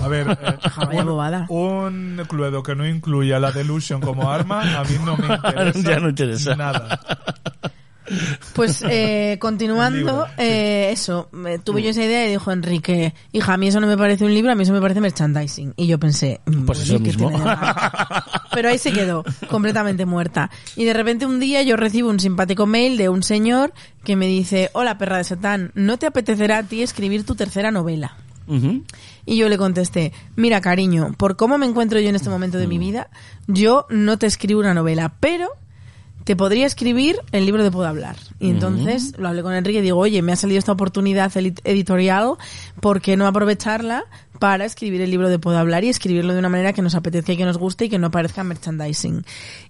[0.04, 0.28] A ver,
[0.92, 1.46] eh, bobada.
[1.50, 5.80] un cluedo que no incluya la Delusion como arma, a mí no me interesa.
[5.90, 6.56] Ya no interesa.
[6.56, 7.00] Nada.
[8.54, 10.32] Pues eh, continuando, libro, sí.
[10.38, 13.88] eh, eso, me- tuve yo esa idea y dijo Enrique, hija, a mí eso no
[13.88, 15.74] me parece un libro, a mí eso me parece merchandising.
[15.78, 17.42] Y yo pensé, mm, Pues.
[18.54, 20.50] Pero ahí se quedó, completamente muerta.
[20.76, 23.74] Y de repente un día yo recibo un simpático mail de un señor
[24.04, 27.72] que me dice, hola perra de Satán, ¿no te apetecerá a ti escribir tu tercera
[27.72, 28.16] novela?
[29.26, 32.66] Y yo le contesté, mira cariño, por cómo me encuentro yo en este momento de
[32.68, 33.10] mi vida,
[33.48, 35.50] yo no te escribo una novela, pero
[36.28, 38.18] te podría escribir el libro de Puedo Hablar.
[38.38, 42.34] Y entonces lo hablé con Enrique y digo, oye, me ha salido esta oportunidad editorial,
[42.82, 44.04] ¿por qué no aprovecharla
[44.38, 47.32] para escribir el libro de Puedo Hablar y escribirlo de una manera que nos apetezca
[47.32, 49.24] y que nos guste y que no parezca merchandising.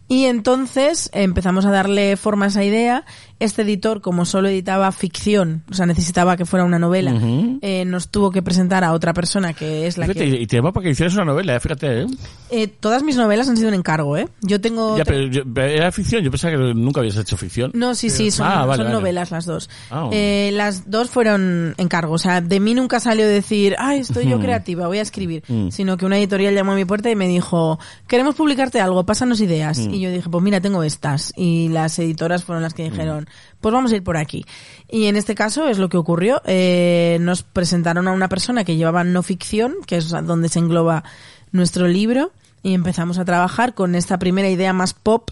[0.09, 3.03] Y entonces empezamos a darle forma a esa idea.
[3.39, 7.13] Este editor, como solo editaba ficción, o sea, necesitaba que fuera una novela,
[7.61, 10.41] eh, nos tuvo que presentar a otra persona que es la Fíjate, que...
[10.41, 12.05] Y te llamo para que hicieras una novela, eh, fíjate, ¿eh?
[12.49, 14.27] Eh, todas mis novelas han sido un encargo, ¿eh?
[14.41, 14.97] Yo tengo...
[14.97, 17.69] Ya, pero yo- era ficción, yo pensaba que nunca habías hecho ficción.
[17.75, 18.97] No, sí, sí, son, Ah, vale, son vale.
[18.97, 19.69] novelas las dos.
[19.91, 20.09] Ah.
[20.11, 22.21] Eh, las dos fueron encargos.
[22.21, 24.41] O sea, de mí nunca salió decir, ay, estoy yo Mm.
[24.41, 25.43] creativa, voy a escribir.
[25.47, 25.69] Mm.
[25.69, 27.77] Sino que una editorial llamó a mi puerta y me dijo,
[28.07, 29.77] queremos publicarte algo, pásanos ideas.
[29.97, 29.99] Mm.
[29.99, 31.33] Y yo dije, pues mira, tengo estas.
[31.35, 32.91] Y las editoras fueron las que Mm.
[32.91, 33.29] dijeron,
[33.61, 34.45] pues vamos a ir por aquí.
[34.89, 36.41] Y en este caso es lo que ocurrió.
[36.45, 41.03] Eh, nos presentaron a una persona que llevaba no ficción, que es donde se engloba
[41.51, 42.31] nuestro libro,
[42.63, 45.31] y empezamos a trabajar con esta primera idea más pop.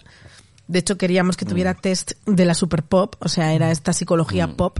[0.68, 4.48] De hecho, queríamos que tuviera test de la super pop, o sea, era esta psicología
[4.56, 4.78] pop.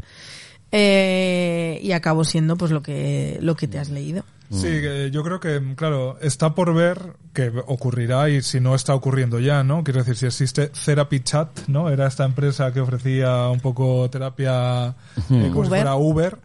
[0.72, 4.24] Eh, y acabó siendo pues lo que, lo que te has leído.
[4.50, 8.94] Sí, que yo creo que, claro, está por ver que ocurrirá y si no está
[8.94, 9.84] ocurriendo ya, ¿no?
[9.84, 11.90] Quiero decir, si existe Therapy Chat, ¿no?
[11.90, 14.94] Era esta empresa que ofrecía un poco terapia eh,
[15.28, 15.68] como si Uber.
[15.68, 16.38] fuera Uber.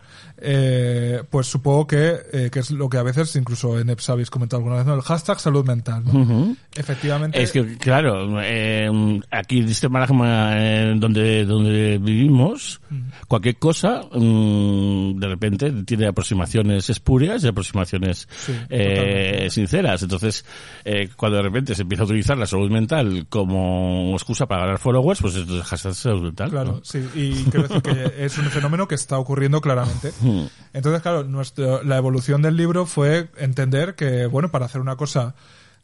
[0.43, 4.31] Eh, pues supongo que, eh, que es lo que a veces, incluso en EPS habéis
[4.31, 4.95] comentado alguna vez, ¿no?
[4.95, 6.55] El hashtag salud mental, ¿no?
[6.75, 7.41] Efectivamente.
[7.41, 8.89] Es que, claro, eh,
[9.29, 12.81] aquí en este eh, donde, donde vivimos,
[13.27, 20.03] cualquier cosa, mm, de repente tiene aproximaciones espurias y aproximaciones Sí, eh, sinceras.
[20.03, 20.45] Entonces,
[20.85, 24.79] eh, cuando de repente se empieza a utilizar la salud mental como excusa para ganar
[24.79, 26.49] followers, pues es el hashtag salud mental.
[26.49, 26.81] Claro, ¿no?
[26.83, 30.11] sí, y quiero decir que es un fenómeno que está ocurriendo claramente.
[30.21, 30.45] Mm.
[30.73, 35.35] Entonces, claro, nuestro, la evolución del libro fue entender que, bueno, para hacer una cosa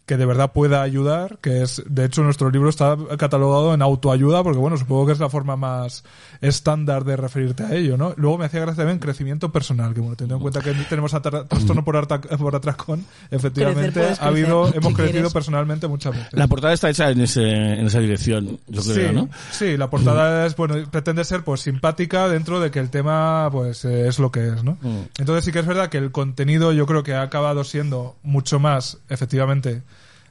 [0.07, 4.41] que de verdad pueda ayudar, que es, de hecho, nuestro libro está catalogado en autoayuda,
[4.41, 6.05] porque bueno, supongo que es la forma más
[6.39, 8.13] estándar de referirte a ello, ¿no?
[8.15, 11.84] Luego me hacía gracia también crecimiento personal, que bueno, teniendo en cuenta que tenemos trastorno
[11.84, 15.34] por, por atracón, efectivamente, ha habido, crecer, hemos crecido quieres.
[15.34, 16.31] personalmente muchas veces.
[16.31, 19.29] La portada está hecha en, ese, en esa dirección, yo creo, sí, ¿no?
[19.51, 23.84] sí, la portada es, bueno, pretende ser pues simpática dentro de que el tema pues
[23.84, 24.77] eh, es lo que es, ¿no?
[24.81, 25.01] Mm.
[25.19, 28.57] Entonces sí que es verdad que el contenido yo creo que ha acabado siendo mucho
[28.57, 29.81] más, efectivamente,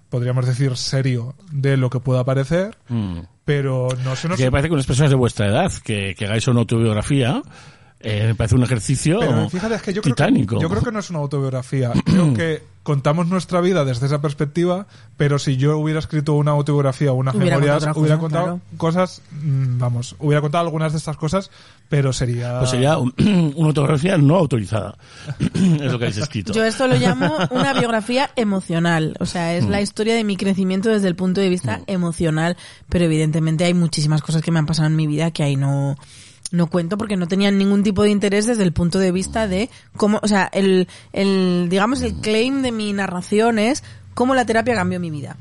[0.08, 3.20] podríamos decir serio de lo que pueda parecer, Mm.
[3.44, 4.36] pero no se nos...
[4.38, 7.42] Que parece que unas personas de vuestra edad que, que hagáis una autobiografía,
[8.00, 10.60] eh, me parece un ejercicio Pero fíjate, es que yo creo que, titánico.
[10.60, 11.92] yo creo que no es una autobiografía.
[12.04, 14.86] Creo que contamos nuestra vida desde esa perspectiva,
[15.16, 18.44] pero si yo hubiera escrito una autobiografía o unas Hubiera memorias, contado hubiera cosa, contado
[18.44, 18.60] claro.
[18.76, 21.50] cosas, mm, vamos, hubiera contado algunas de estas cosas,
[21.88, 22.58] pero sería...
[22.60, 23.12] Pues sería un-
[23.56, 24.96] una autografía no autorizada.
[25.40, 26.52] es lo que habéis escrito.
[26.52, 29.16] Yo esto lo llamo una biografía emocional.
[29.18, 32.56] O sea, es la historia de mi crecimiento desde el punto de vista emocional.
[32.88, 35.96] Pero evidentemente hay muchísimas cosas que me han pasado en mi vida que ahí no,
[36.52, 39.70] no cuento porque no tenían ningún tipo de interés desde el punto de vista de
[39.96, 43.82] cómo, o sea, el, el, digamos, el claim de mi narración es
[44.14, 45.36] cómo la terapia cambió mi vida.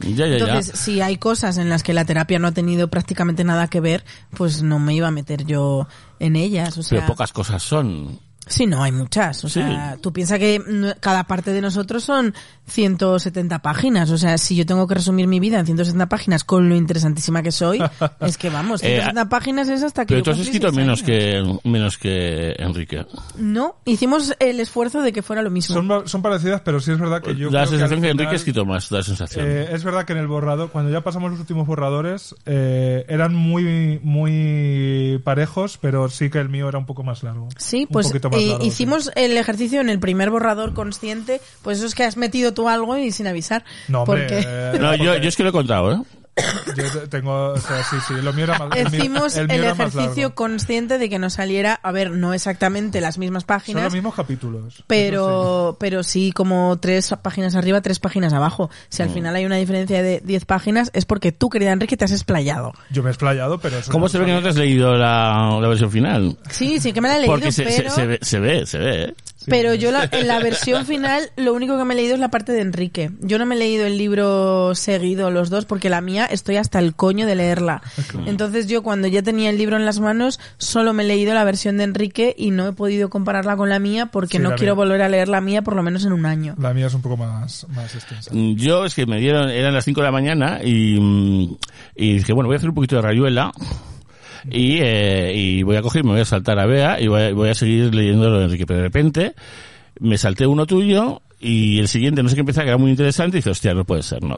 [0.00, 0.36] Ya, ya, ya.
[0.36, 3.80] Entonces, si hay cosas en las que la terapia no ha tenido prácticamente nada que
[3.80, 4.04] ver,
[4.36, 5.88] pues no me iba a meter yo
[6.20, 6.78] en ellas.
[6.78, 8.20] O sea, Pero pocas cosas son.
[8.48, 9.44] Sí, no, hay muchas.
[9.44, 9.60] O Sí.
[9.60, 12.34] sea, tú piensas que mm, cada parte de nosotros son
[12.66, 14.10] 170 páginas.
[14.10, 17.42] O sea, si yo tengo que resumir mi vida en 170 páginas con lo interesantísima
[17.42, 17.80] que soy,
[18.20, 21.02] es que vamos, Eh, 170 páginas es hasta que Pero yo tú has escrito menos
[21.02, 23.06] que, menos que Enrique.
[23.36, 25.74] No, hicimos el esfuerzo de que fuera lo mismo.
[25.74, 28.18] Son, son parecidas, pero sí es verdad que yo la creo sensación al que, Enrique
[28.22, 29.46] final, ha escrito más, la sensación.
[29.46, 33.34] eh, es verdad que en el borrador, cuando ya pasamos los últimos borradores, eh, eran
[33.34, 37.48] muy muy parejos, pero sí que el mío era un poco más largo.
[37.56, 38.68] Sí, Un pues poquito más largo, sí.
[38.68, 42.68] hicimos el ejercicio en el primer borrador consciente, pues eso es que has metido tú
[42.68, 43.64] algo y sin avisar.
[43.88, 45.98] No, hombre, porque eh, no, yo, yo es que lo he contado, ¿eh?
[46.76, 49.50] Yo te- tengo, o sea, sí, sí, lo mío era más el mío- hicimos el
[49.50, 53.94] ejercicio consciente de que nos saliera, a ver, no exactamente las mismas Son páginas, los
[53.94, 54.82] mismos capítulos.
[54.86, 58.70] pero pero sí como tres páginas arriba, tres páginas abajo.
[58.88, 59.06] Si Mm.
[59.06, 62.12] al final hay una diferencia de 10 páginas es porque tú, querida Enrique, te has
[62.12, 62.72] explayado.
[62.88, 62.94] sí.
[62.94, 64.94] Yo me he explayado, pero eso ¿Cómo no se ve que no te has leído
[64.94, 66.36] la, la versión final?
[66.50, 68.78] Sí, sí que me la he leído, Porque se, pero se ve, se ve, se
[68.78, 69.14] ve, ¿eh?
[69.48, 72.30] Pero yo la- en la versión final lo único que me he leído es la
[72.30, 73.10] parte de Enrique.
[73.20, 76.78] Yo no me he leído el libro seguido los dos porque la mía estoy hasta
[76.78, 77.82] el coño de leerla.
[78.26, 81.44] Entonces yo cuando ya tenía el libro en las manos solo me he leído la
[81.44, 84.74] versión de Enrique y no he podido compararla con la mía porque Sí, no quiero
[84.74, 84.84] mía.
[84.84, 86.54] volver a leer la mía por lo menos en un año.
[86.58, 88.30] La mía es un poco más, más extensa.
[88.34, 91.56] Mm, Yo es que me dieron, eran las 5 de la mañana y, mm,
[91.96, 93.52] y dije, bueno, voy a hacer un poquito de rayuela
[94.50, 97.34] y, eh, y voy a coger, me voy a saltar a Bea y voy a,
[97.34, 98.66] voy a seguir leyendo lo de Enrique.
[98.66, 99.34] Pero de repente
[100.00, 103.36] me salté uno tuyo y el siguiente no sé qué empieza que era muy interesante
[103.36, 104.36] y dice, hostia, no puede ser, no.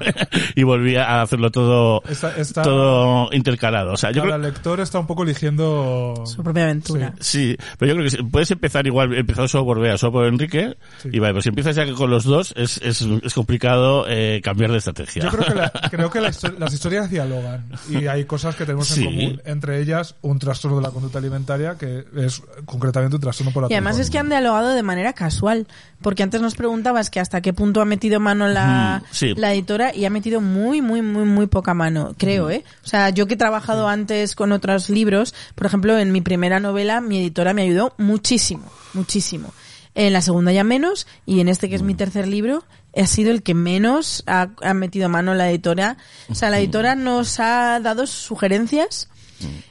[0.54, 3.92] y volví a hacerlo todo, Está- está- todo intercalado.
[3.92, 6.14] O sea, yo Ahora, creo, el lector está un poco eligiendo...
[6.26, 7.14] Su propia aventura.
[7.20, 10.26] Sí, pero yo creo que sí, puedes empezar igual, empezado solo por Bea, solo por
[10.26, 11.08] Enrique, Sí.
[11.12, 14.72] y vale, pero si empiezas ya con los dos, es, es, es complicado eh, cambiar
[14.72, 15.22] de estrategia.
[15.24, 18.88] Yo creo que, la- creo que la las historias dialogan y hay cosas que tenemos
[18.88, 19.00] Sí.
[19.04, 19.42] en común.
[19.44, 23.68] Entre ellas, un trastorno de la conducta alimentaria que es concretamente un trastorno por la
[23.70, 25.66] Y además es que han dialogado de manera casual,
[26.02, 29.34] porque antes nos preguntabas que hasta qué punto ha metido mano la, sí.
[29.36, 32.64] la editora y ha metido muy, muy, muy, muy poca mano, creo, ¿eh?
[32.84, 36.60] O sea, yo que he trabajado antes con otros libros, por ejemplo, en mi primera
[36.60, 39.52] novela, mi editora me ayudó muchísimo, muchísimo.
[39.94, 42.64] En la segunda ya menos, y en este que es mi tercer libro,
[42.96, 45.96] ha sido el que menos ha, ha metido mano la editora.
[46.28, 49.08] O sea, la editora nos ha dado sugerencias,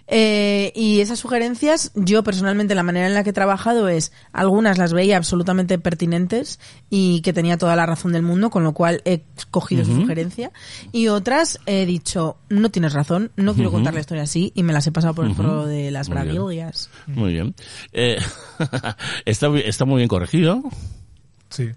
[0.08, 4.78] eh, y esas sugerencias, yo personalmente la manera en la que he trabajado es, algunas
[4.78, 6.60] las veía absolutamente pertinentes
[6.90, 10.52] y que tenía toda la razón del mundo, con lo cual he cogido su sugerencia,
[10.92, 14.74] y otras he dicho, no tienes razón, no quiero contar la historia así, y me
[14.74, 16.34] las he pasado por el foro de las Muy bien.
[16.36, 16.90] braguillas.
[17.08, 17.56] Muy bien.
[17.94, 18.18] Eh,
[19.26, 20.62] está, está muy bien corregido.
[21.50, 21.70] Sí.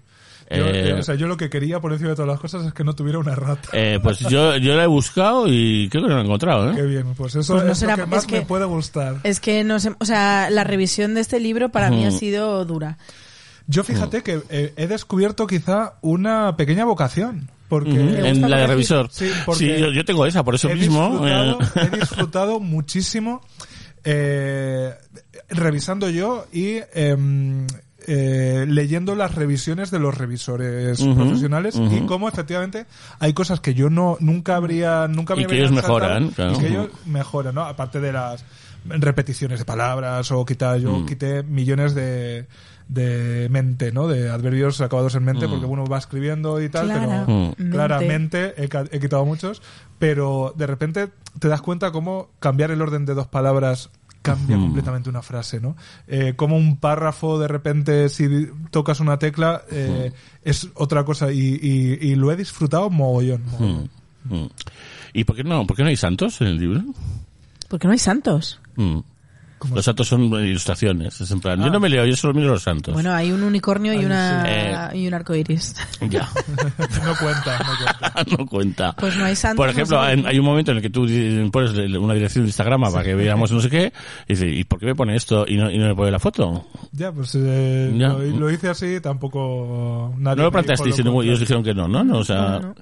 [0.55, 2.65] Yo, Eh, eh, o sea, yo lo que quería por encima de todas las cosas
[2.65, 3.69] es que no tuviera una rata.
[3.73, 6.81] Eh, pues yo, yo la he buscado y creo que no la he encontrado, Qué
[6.81, 6.85] ¿eh?
[6.85, 9.15] bien, pues eso Pues no es será- lo que más es que- me puede gustar.
[9.23, 12.63] Es que no sé, o sea, la revisión de este libro para mí ha sido
[12.65, 12.97] dura.
[13.67, 17.49] Yo fíjate que eh, he descubierto quizá una pequeña vocación.
[17.69, 19.07] Porque En la de revisor.
[19.11, 21.09] Sí, Sí, yo, yo tengo esa, por eso he mismo.
[21.09, 23.41] Disfrutado, eh, he disfrutado muchísimo
[24.03, 24.93] eh,
[25.49, 27.65] revisando yo y em,
[28.07, 32.85] eh, leyendo las revisiones de los revisores profesionales y cómo efectivamente
[33.19, 36.53] hay cosas que yo no nunca habría nunca me Y que ellos mejoran, claro.
[36.53, 37.61] y que ellos mejoran, ¿no?
[37.63, 38.43] Aparte de las
[38.85, 41.05] repeticiones de palabras o quitar yo Mm.
[41.05, 42.47] quité millones de
[42.89, 44.09] de mente, ¿no?
[44.09, 45.51] De adverbios acabados en mente, Mm.
[45.51, 47.45] porque uno va escribiendo y tal, Clara- pero Mm.
[47.57, 47.69] mente.
[47.69, 48.53] claramente
[48.91, 49.61] he quitado muchos,
[49.99, 51.07] pero de repente
[51.39, 53.89] te das cuenta cómo cambiar el orden de dos palabras
[54.23, 55.75] cambia completamente una frase, ¿no?
[56.07, 60.11] Eh, como un párrafo de repente si tocas una tecla eh,
[60.43, 63.43] es otra cosa y, y- y lo he disfrutado mogollón.
[63.51, 63.89] mogollón.
[64.25, 64.49] mm, mm.
[65.13, 66.81] ¿Y por qué no, por qué no hay santos en el libro?
[67.69, 68.59] Porque no hay santos.
[69.63, 71.21] ¿Cómo Los santos son ilustraciones.
[71.21, 71.69] Es en plan, yo Ah.
[71.69, 72.93] no me leo, yo solo miro los santos.
[72.93, 74.97] Bueno, hay un unicornio y una sí.
[74.99, 75.73] y un arco iris.
[76.09, 76.27] Ya.
[77.05, 78.25] no cuenta, no cuenta.
[78.37, 78.93] no cuenta.
[78.97, 79.57] Pues no hay santos.
[79.57, 80.05] Por no ejemplo, sé.
[80.11, 81.07] hay, hay un momento en el que tú
[81.51, 83.93] pones una dirección de Instagram para que veamos no sé qué,
[84.27, 86.19] y dices, ¿y por qué me pone esto y no, y no me pone la
[86.19, 86.67] foto?
[86.91, 88.09] Ya, pues eh, Ya.
[88.09, 91.63] Lo, lo hice así, tampoco nadie No lo planteasteis y lo no- y ellos dijeron
[91.63, 92.03] que no, ¿no?
[92.03, 92.75] no o sea, No,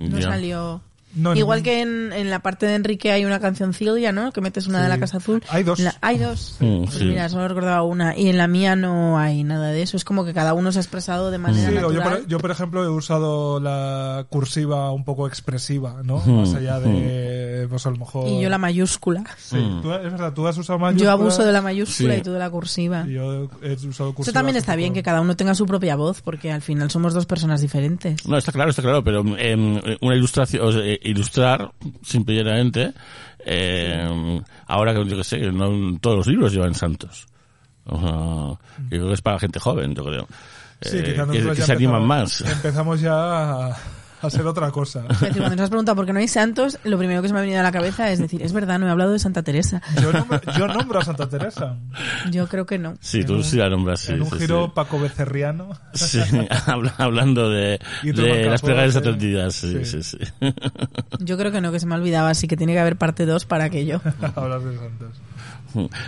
[0.00, 0.08] no.
[0.08, 0.80] No salió.
[1.14, 4.32] No, Igual que en, en la parte de Enrique hay una canción Cilia, ¿no?
[4.32, 4.98] Que metes una de la.
[4.98, 5.42] Casa Azul.
[5.48, 5.78] Hay dos.
[5.80, 6.56] La- hay dos.
[6.60, 7.04] Mm, Pues sí.
[7.04, 8.16] mira, solo recordaba una.
[8.16, 9.96] Y en la mía no hay nada de eso.
[9.96, 12.18] Es como que cada uno se ha expresado de manera Sí, o yo, natural.
[12.20, 16.16] por, yo, por ejemplo, he usado la cursiva un poco expresiva, ¿no?
[16.16, 18.28] Ujú, Más allá de, pues a lo mejor...
[18.28, 19.24] Y yo la mayúscula.
[19.38, 19.82] Sí, Mm.
[19.82, 21.04] tú- es verdad, tú has usado mayúscula.
[21.04, 22.20] Yo abuso de la mayúscula Sí.
[22.20, 23.04] y tú de la cursiva.
[23.06, 24.22] y yo he usado cursiva.
[24.22, 27.14] Eso también está bien, que cada uno tenga su propia voz, porque al final somos
[27.14, 28.26] dos personas diferentes.
[28.26, 31.72] No, está claro, está claro, pero em, una ilustración, o sea, ilustrar,
[32.02, 32.92] simplemente,
[33.44, 37.26] eh, ahora que yo que sé, que no todos los libros llevan santos.
[37.86, 40.26] O sea, que creo que es para gente joven, yo creo.
[40.80, 42.40] Sí, Eh, que, que se animan más.
[42.40, 43.76] Empezamos ya a,
[44.26, 45.04] a ser otra cosa.
[45.10, 47.34] Es decir, cuando nos has preguntado por qué no hay santos, lo primero que se
[47.34, 49.42] me ha venido a la cabeza es decir, es verdad, no he hablado de Santa
[49.42, 49.82] Teresa.
[50.02, 51.76] Yo nombro, yo nombro a Santa Teresa.
[52.30, 52.94] Yo creo que no.
[53.00, 54.12] Sí, tú sí la nombras, sí.
[54.12, 54.72] en un sí, giro sí.
[54.74, 55.70] paco becerriano.
[55.92, 56.20] Sí,
[56.66, 60.18] habla- hablando de, las plegarias atendidas, sí, sí, Sí.
[60.18, 60.18] sí.
[61.20, 63.44] Yo creo que no, que se me olvidaba, así que tiene que haber parte 2
[63.46, 64.00] para aquello.
[64.34, 65.20] Hablar de santos.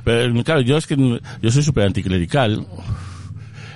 [0.04, 2.64] Pero claro, yo es que yo soy súper anticlerical,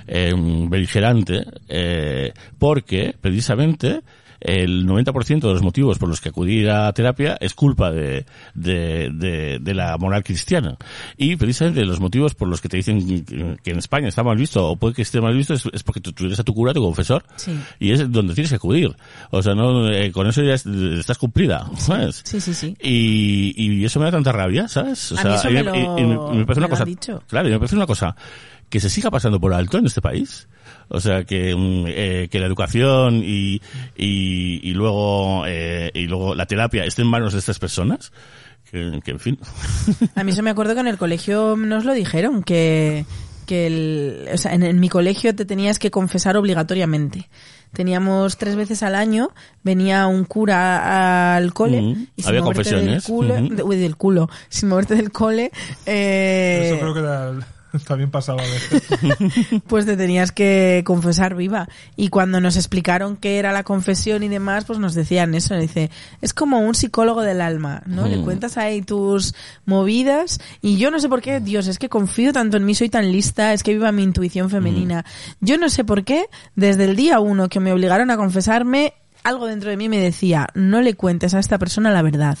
[0.07, 0.33] eh,
[0.69, 4.01] beligerante, eh, porque precisamente
[4.41, 9.09] el 90% de los motivos por los que acudir a terapia es culpa de, de,
[9.13, 10.77] de, de la moral cristiana.
[11.15, 13.23] Y precisamente los motivos por los que te dicen
[13.63, 16.01] que en España está mal visto o puede que esté mal visto es, es porque
[16.01, 17.57] tú, tú eres a tu cura, tu confesor, Sí.
[17.79, 18.95] y es donde tienes que acudir.
[19.29, 22.21] O sea, no, eh, con eso ya es- estás cumplida, ¿sabes?
[22.25, 22.75] Sí, sí, sí.
[22.81, 25.11] Y, y eso me da tanta rabia, ¿sabes?
[25.11, 27.21] O A mí eso y me y- lo- y me me parece una cosa, dicho.
[27.27, 28.15] claro, y me parece una cosa
[28.69, 30.47] que se siga pasando por alto en este país.
[30.93, 33.61] O sea, que, mm, eh, que la educación y,
[33.95, 38.11] y, y luego, eh, y luego la terapia esté en manos de estas personas.
[38.69, 39.39] Que, que en fin.
[40.15, 43.05] A mí eso me acuerdo que en el colegio nos lo dijeron, que,
[43.45, 47.29] que el, o sea, en, en mi colegio te tenías que confesar obligatoriamente.
[47.73, 49.29] Teníamos tres veces al año,
[49.63, 53.75] venía un cura al cole Mm, y sin había moverte confesiones, del culo, de- uy,
[53.77, 55.51] del culo, sin moverte del cole,
[55.85, 57.43] eh, Eso creo que era el-
[57.87, 58.83] También pasaba a veces.
[59.67, 61.67] pues te tenías que confesar viva.
[61.95, 65.55] Y cuando nos explicaron qué era la confesión y demás, pues nos decían eso.
[65.55, 65.89] Dice,
[66.21, 68.07] es como un psicólogo del alma, ¿no?
[68.07, 68.23] Le Mm.
[68.23, 69.33] cuentas ahí tus
[69.65, 70.39] movidas.
[70.61, 73.11] Y yo no sé por qué, Dios, es que confío tanto en mí, soy tan
[73.11, 75.05] lista, es que viva mi intuición femenina.
[75.39, 76.25] Yo no sé por qué,
[76.55, 78.93] desde el día uno que me obligaron a confesarme,
[79.23, 82.37] algo dentro de mí me decía, no le cuentes a esta persona la verdad,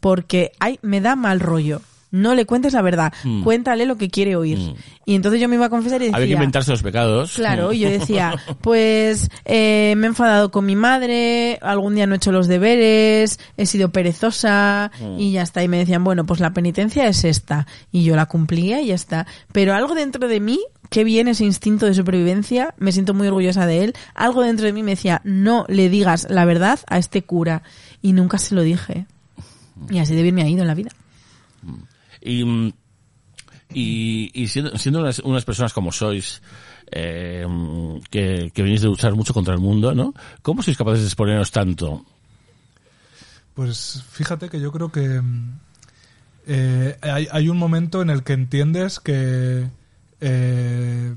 [0.00, 1.80] porque ay, me da mal rollo.
[2.10, 3.42] No le cuentes la verdad, Mm.
[3.42, 4.58] cuéntale lo que quiere oír.
[4.58, 4.74] Mm.
[5.06, 7.34] Y entonces yo me iba a confesar y decía, Había que inventarse los pecados.
[7.34, 12.14] Claro, y yo decía, pues eh, me he enfadado con mi madre, algún día no
[12.14, 15.18] he hecho los deberes, he sido perezosa Mm.
[15.20, 15.62] y ya está.
[15.62, 17.66] Y me decían, bueno, pues la penitencia es esta.
[17.92, 19.26] Y yo la cumplía y ya está.
[19.52, 20.60] Pero algo dentro de mí,
[20.90, 24.72] qué bien ese instinto de supervivencia, me siento muy orgullosa de él, algo dentro de
[24.72, 27.62] mí me decía, no le digas la verdad a este cura.
[28.02, 29.06] Y nunca se lo dije.
[29.90, 30.90] Y así de bien me ha ido en la vida.
[32.20, 32.72] Y,
[33.72, 36.42] y, y siendo, siendo unas, unas personas como sois,
[36.90, 37.46] eh,
[38.10, 40.14] que, que venís de luchar mucho contra el mundo, ¿no?
[40.42, 42.04] ¿Cómo sois capaces de exponeros tanto?
[43.54, 45.20] Pues fíjate que yo creo que
[46.46, 49.66] eh, hay, hay un momento en el que entiendes que,
[50.20, 51.14] eh,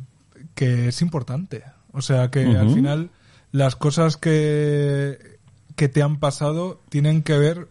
[0.56, 1.64] que es importante.
[1.92, 3.10] O sea, que al final
[3.52, 5.38] las cosas que,
[5.76, 7.68] que te han pasado tienen que ver,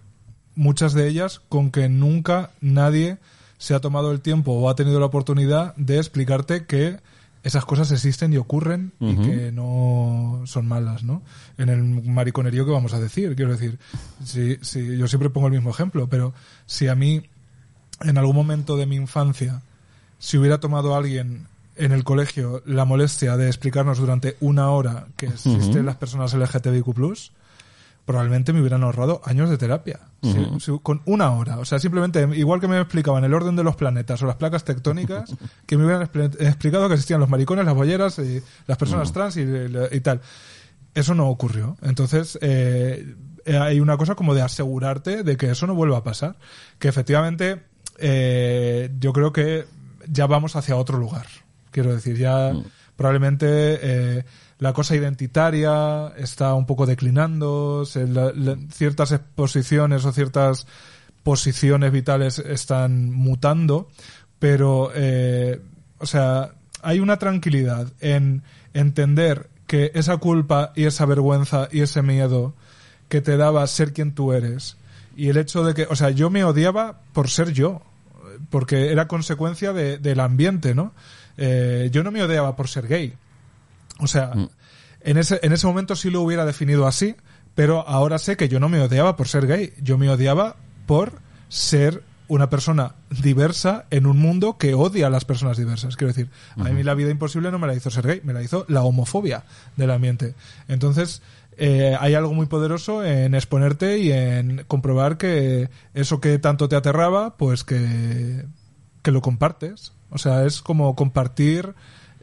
[0.58, 3.18] muchas de ellas, con que nunca nadie
[3.58, 6.98] se ha tomado el tiempo o ha tenido la oportunidad de explicarte que
[7.44, 11.22] esas cosas existen y ocurren y que no son malas, ¿no?
[11.56, 13.78] En el mariconerío que vamos a decir, quiero decir,
[14.24, 16.34] si, si yo siempre pongo el mismo ejemplo, pero
[16.66, 17.22] si a mí
[18.02, 19.62] en algún momento de mi infancia
[20.18, 25.26] si hubiera tomado alguien en el colegio la molestia de explicarnos durante una hora que
[25.26, 27.30] existen las personas LGTBIQ+,
[28.08, 30.00] probablemente me hubieran ahorrado años de terapia.
[30.82, 31.58] Con una hora.
[31.58, 34.64] O sea, simplemente, igual que me explicaban el orden de los planetas o las placas
[34.64, 35.30] tectónicas,
[35.66, 39.36] que me hubieran expli- explicado que existían los maricones, las bolleras, y las personas trans
[39.36, 39.42] y,
[39.92, 40.22] y tal.
[40.94, 41.76] Eso no ocurrió.
[41.82, 43.14] Entonces, eh,
[43.46, 46.36] hay una cosa como de asegurarte de que eso no vuelva a pasar.
[46.78, 47.60] Que efectivamente,
[47.98, 49.66] eh, yo creo que
[50.08, 51.26] ya vamos hacia otro lugar.
[51.70, 52.52] Quiero decir, ya
[52.96, 53.46] probablemente
[53.82, 54.24] eh,
[54.58, 57.84] la cosa identitaria está un poco declinando,
[58.70, 60.66] ciertas exposiciones o ciertas
[61.22, 63.88] posiciones vitales están mutando,
[64.38, 65.60] pero, eh,
[65.98, 66.50] o sea,
[66.82, 68.42] hay una tranquilidad en
[68.74, 72.54] entender que esa culpa y esa vergüenza y ese miedo
[73.08, 74.76] que te daba ser quien tú eres
[75.16, 77.82] y el hecho de que, o sea, yo me odiaba por ser yo,
[78.50, 80.92] porque era consecuencia de- del ambiente, ¿no?
[81.36, 83.14] Eh, yo no me odiaba por ser gay.
[83.98, 84.32] O sea,
[85.00, 87.16] en ese, en ese momento sí lo hubiera definido así,
[87.54, 90.56] pero ahora sé que yo no me odiaba por ser gay, yo me odiaba
[90.86, 95.96] por ser una persona diversa en un mundo que odia a las personas diversas.
[95.96, 98.42] Quiero decir, a mí la vida imposible no me la hizo ser gay, me la
[98.42, 99.44] hizo la homofobia
[99.76, 100.34] del ambiente.
[100.68, 101.22] Entonces,
[101.56, 106.76] eh, hay algo muy poderoso en exponerte y en comprobar que eso que tanto te
[106.76, 108.44] aterraba, pues que,
[109.02, 109.92] que lo compartes.
[110.10, 111.74] O sea, es como compartir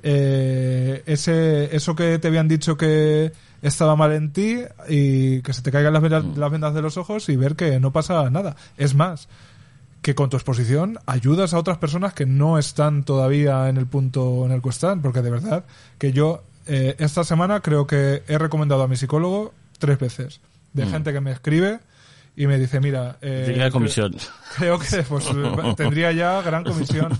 [0.08, 3.32] eh, ese eso que te habían dicho que
[3.64, 6.98] estaba mal en ti y que se te caigan las vendas, las vendas de los
[6.98, 8.56] ojos y ver que no pasa nada.
[8.78, 9.28] Es más,
[10.04, 14.46] que con tu exposición ayudas a otras personas que no están todavía en el punto
[14.46, 15.66] en el que están, porque de verdad
[15.98, 20.40] que yo eh, esta semana creo que he recomendado a mi psicólogo tres veces.
[20.74, 21.80] De gente que me escribe
[22.38, 24.14] y me dice, mira, eh, comisión.
[24.58, 25.26] creo que pues,
[25.78, 27.18] tendría ya gran comisión,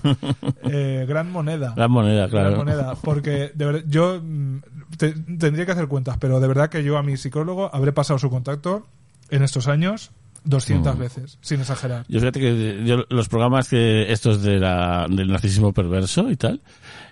[0.70, 1.72] eh, gran moneda.
[1.76, 2.50] La moneda, claro.
[2.50, 4.58] Gran moneda, porque de verdad, yo mm,
[4.98, 8.18] te- tendría que hacer cuentas, pero de verdad que yo a mi psicólogo habré pasado
[8.18, 8.86] su contacto
[9.30, 10.10] en estos años
[10.44, 10.98] 200 Mm.
[11.00, 12.04] veces, sin exagerar.
[12.08, 16.60] Yo fíjate que yo, los programas que estos de la, del narcisismo perverso y tal,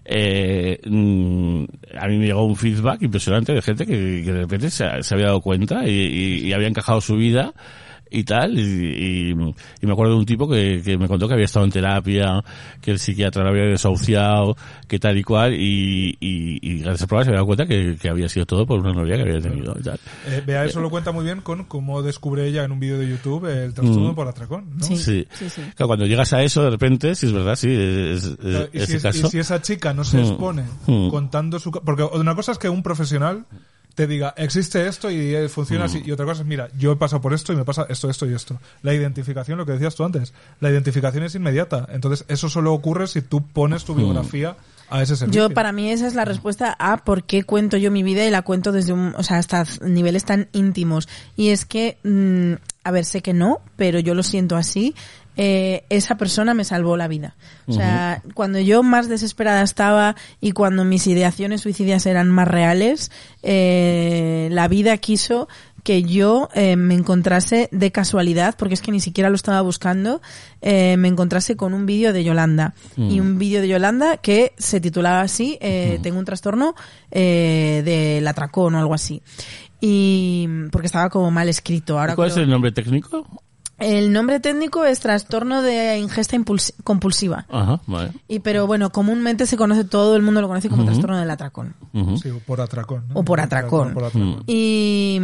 [0.05, 1.65] eh, mm,
[1.99, 5.15] a mí me llegó un feedback impresionante de gente que, que de repente se, se
[5.15, 7.53] había dado cuenta y, y- y había encajado su vida
[8.11, 11.35] y tal, y, y- y me acuerdo de un tipo que, que me contó que
[11.35, 12.45] había estado en terapia,
[12.81, 14.57] que el psiquiatra lo había desahuciado,
[14.87, 17.97] que tal y cual, y, y, y gracias al programa se había dado cuenta que,
[18.01, 19.99] que había sido todo por una novia que había tenido y tal.
[20.29, 23.09] Eh, Bea eso lo cuenta muy bien con cómo descubre ella en un vídeo de
[23.09, 24.15] YouTube el trastorno Mm.
[24.15, 24.85] por atracón, ¿no?
[24.85, 24.97] Sí.
[24.97, 25.27] Sí.
[25.33, 25.63] sí, sí.
[25.75, 28.81] Claro, cuando llegas a eso, de repente, si es verdad, sí, es, es- Claro, y,
[28.81, 29.27] si es- caso.
[29.27, 30.21] y si esa chica no se Mm.
[30.21, 31.09] expone Mm.
[31.11, 31.71] contando su...
[31.73, 33.45] Porque una cosa es que un profesional
[33.95, 36.03] te diga, existe esto y eh, funciona así.
[36.05, 38.27] Y otra cosa es, mira, yo he pasado por esto y me pasa esto, esto
[38.27, 38.59] y esto.
[38.83, 41.87] La identificación, lo que decías tú antes, la identificación es inmediata.
[41.91, 44.57] Entonces, eso solo ocurre si tú pones tu biografía
[44.91, 45.49] a ese servicio.
[45.49, 48.31] Yo, para mí, esa es la respuesta a por qué cuento yo mi vida y
[48.31, 51.09] la cuento desde un, o sea, hasta niveles tan íntimos.
[51.37, 54.95] Y es que, mm, a ver, sé que no, pero yo lo siento así.
[55.37, 57.37] Eh, esa persona me salvó la vida.
[57.67, 63.11] O sea, cuando yo más desesperada estaba y cuando mis ideaciones suicidas eran más reales,
[63.43, 65.49] eh, la vida quiso
[65.85, 70.23] que yo eh, me encontrase de casualidad, porque es que ni siquiera lo estaba buscando,
[70.63, 72.75] eh, me encontrase con un vídeo de Yolanda.
[72.97, 76.75] Y un vídeo de Yolanda que se titulaba así, eh, Tengo un trastorno
[77.11, 79.23] eh, del atracón o algo así.
[79.79, 82.01] Y porque estaba como mal escrito.
[82.01, 83.44] Ahora ¿Cuál es el nombre técnico?
[83.85, 86.37] El nombre técnico es trastorno de ingesta
[86.85, 87.47] compulsiva.
[87.51, 88.13] Ajá, vale.
[88.29, 91.75] Y pero bueno, comúnmente se conoce, todo el mundo lo conoce como trastorno del atracón.
[92.21, 93.05] Sí, o por atracón.
[93.09, 93.21] ¿no?
[93.21, 93.93] O por atracón.
[93.93, 94.43] Por atracón.
[94.47, 95.21] Y,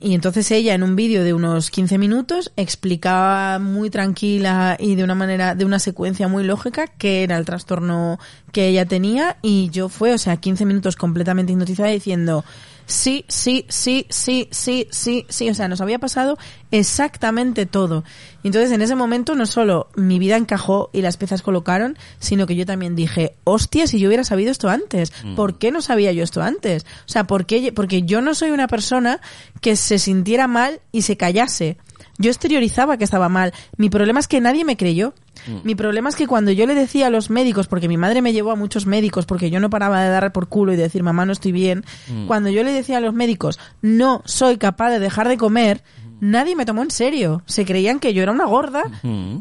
[0.00, 5.02] y entonces ella en un vídeo de unos 15 minutos explicaba muy tranquila y de
[5.02, 8.18] una manera, de una secuencia muy lógica qué era el trastorno
[8.52, 12.44] que ella tenía y yo fue, o sea, 15 minutos completamente hipnotizada diciendo
[12.86, 16.38] sí, sí, sí, sí, sí, sí, sí, o sea, nos había pasado
[16.70, 18.04] exactamente todo.
[18.42, 22.46] Y entonces en ese momento no solo mi vida encajó y las piezas colocaron, sino
[22.46, 26.12] que yo también dije, hostia, si yo hubiera sabido esto antes, ¿por qué no sabía
[26.12, 26.86] yo esto antes?
[27.06, 27.72] O sea, ¿por qué?
[27.72, 29.20] Porque yo no soy una persona
[29.60, 31.76] que se sintiera mal y se callase.
[32.18, 33.52] Yo exteriorizaba que estaba mal.
[33.76, 35.14] Mi problema es que nadie me creyó.
[35.64, 38.32] Mi problema es que cuando yo le decía a los médicos, porque mi madre me
[38.32, 41.02] llevó a muchos médicos, porque yo no paraba de dar por culo y de decir,
[41.02, 41.84] mamá, no estoy bien,
[42.26, 45.82] cuando yo le decía a los médicos, no soy capaz de dejar de comer,
[46.20, 47.42] nadie me tomó en serio.
[47.46, 48.82] Se creían que yo era una gorda,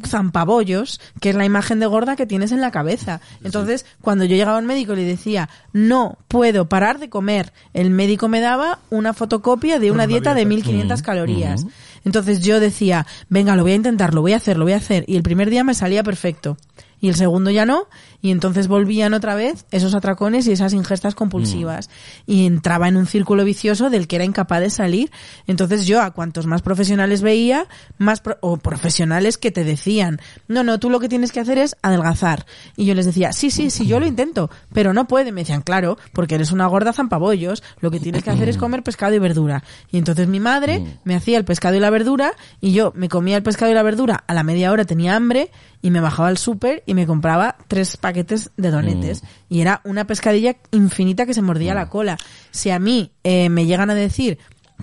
[0.06, 3.22] zampabollos, que es la imagen de gorda que tienes en la cabeza.
[3.44, 7.54] Entonces, cuando yo llegaba a un médico y le decía, no puedo parar de comer,
[7.74, 10.50] el médico me daba una fotocopia de una dieta de dieta.
[10.50, 11.66] 1500 calorías.
[12.06, 14.78] Entonces yo decía, venga, lo voy a intentar, lo voy a hacer, lo voy a
[14.78, 15.04] hacer.
[15.08, 16.58] Y el primer día me salía perfecto.
[17.02, 17.88] Y el segundo ya no.
[18.26, 21.92] Y entonces volvían otra vez esos atracones y esas ingestas compulsivas.
[22.26, 25.12] Y entraba en un círculo vicioso del que era incapaz de salir.
[25.46, 27.68] Entonces yo a cuantos más profesionales veía,
[28.00, 31.60] más pro- o profesionales que te decían, no, no, tú lo que tienes que hacer
[31.60, 32.48] es adelgazar.
[32.76, 35.32] Y yo les decía, sí, sí, sí, yo lo intento, pero no puede.
[35.32, 38.82] Me decían, claro, porque eres una gorda zampabollos, lo que tienes que hacer es comer
[38.82, 39.64] pescado y verdura.
[39.92, 43.38] Y entonces mi madre me hacía el pescado y la verdura y yo me comía
[43.38, 45.52] el pescado y la verdura, a la media hora tenía hambre
[45.84, 49.24] y me bajaba al súper y me compraba tres paquetes de donetes.
[49.50, 52.18] Y era una pescadilla infinita que se mordía la cola.
[52.52, 54.38] Si a mí eh, me llegan a decir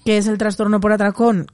[0.05, 1.47] qué es el trastorno por atracón,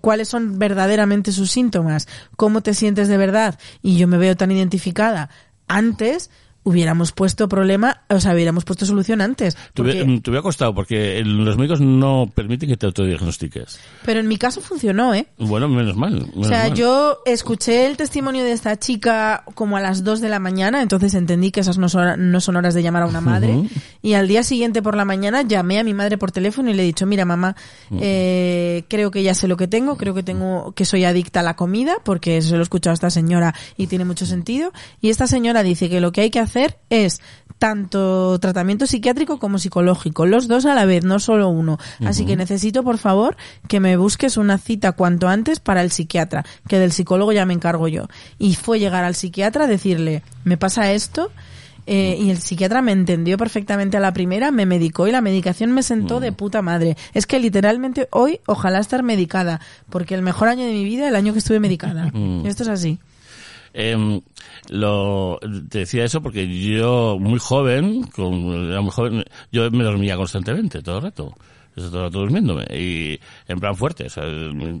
[0.00, 2.06] cuáles son verdaderamente sus síntomas,
[2.36, 5.30] cómo te sientes de verdad, y yo me veo tan identificada
[5.66, 6.30] antes,
[6.64, 9.56] hubiéramos puesto problema, o sea, hubiéramos puesto solución antes.
[9.74, 9.92] Porque-
[10.22, 13.78] te hubiera costado porque los médicos no permiten que te autodiagnostiques.
[14.04, 15.26] pero en mi caso funcionó, ¿eh?
[15.38, 16.12] Bueno, menos mal.
[16.14, 16.74] menos O sea, mal.
[16.74, 21.14] yo escuché el testimonio de esta chica como a las 2 de la mañana, entonces
[21.14, 23.54] entendí que esas no son, no son horas de llamar a una madre.
[23.56, 23.68] Ujú.
[24.02, 26.82] Y al día siguiente por la mañana llamé a mi madre por teléfono y le
[26.82, 27.56] he dicho, mira mamá,
[28.00, 31.42] eh, creo que ya sé lo que tengo, creo que tengo, que soy adicta a
[31.42, 34.72] la comida, porque se lo he escuchado a esta señora y tiene mucho sentido.
[35.00, 36.53] Y esta señora dice que lo que hay que hacer
[36.90, 37.20] es
[37.58, 41.78] tanto tratamiento psiquiátrico como psicológico, los dos a la vez, no solo uno.
[42.04, 43.36] Así que necesito, por favor,
[43.68, 47.54] que me busques una cita cuanto antes para el psiquiatra, que del psicólogo ya me
[47.54, 48.08] encargo yo.
[48.38, 51.30] Y fue llegar al psiquiatra, decirle, me pasa esto,
[51.86, 55.72] eh, y el psiquiatra me entendió perfectamente a la primera, me medicó y la medicación
[55.72, 56.96] me sentó de puta madre.
[57.12, 59.60] Es que literalmente hoy ojalá estar medicada,
[59.90, 62.10] porque el mejor año de mi vida, el año que estuve medicada.
[62.12, 62.46] Mm.
[62.46, 62.98] Esto es así.
[63.74, 64.20] Em,
[64.70, 65.38] lo,
[65.68, 70.80] te decía eso porque yo, muy joven, con, era muy joven, yo me dormía constantemente,
[70.80, 71.34] todo el rato.
[71.76, 72.64] Yo todo el rato durmiéndome.
[72.70, 73.18] Y
[73.48, 74.04] en plan fuerte.
[74.04, 74.22] O sea,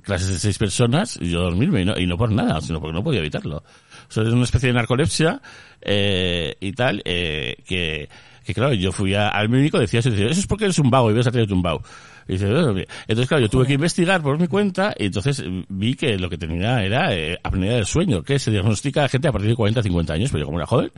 [0.02, 1.82] clases de seis personas, y yo dormirme.
[1.82, 3.56] Y no, y no por nada, sino porque no podía evitarlo.
[3.58, 5.42] O sea, es una especie de narcolepsia,
[5.80, 8.08] eh, y tal, eh, que,
[8.44, 10.88] que claro, yo fui a- al médico, decía eso, decía, eso es porque eres un
[10.90, 11.82] vago y ves a tener un vago.
[12.26, 16.28] Y entonces claro, yo tuve que investigar por mi cuenta y entonces vi que lo
[16.30, 19.56] que tenía era eh, apnea del sueño, que se diagnostica a gente a partir de
[19.56, 20.90] 40, 50 años, pero yo como era joven,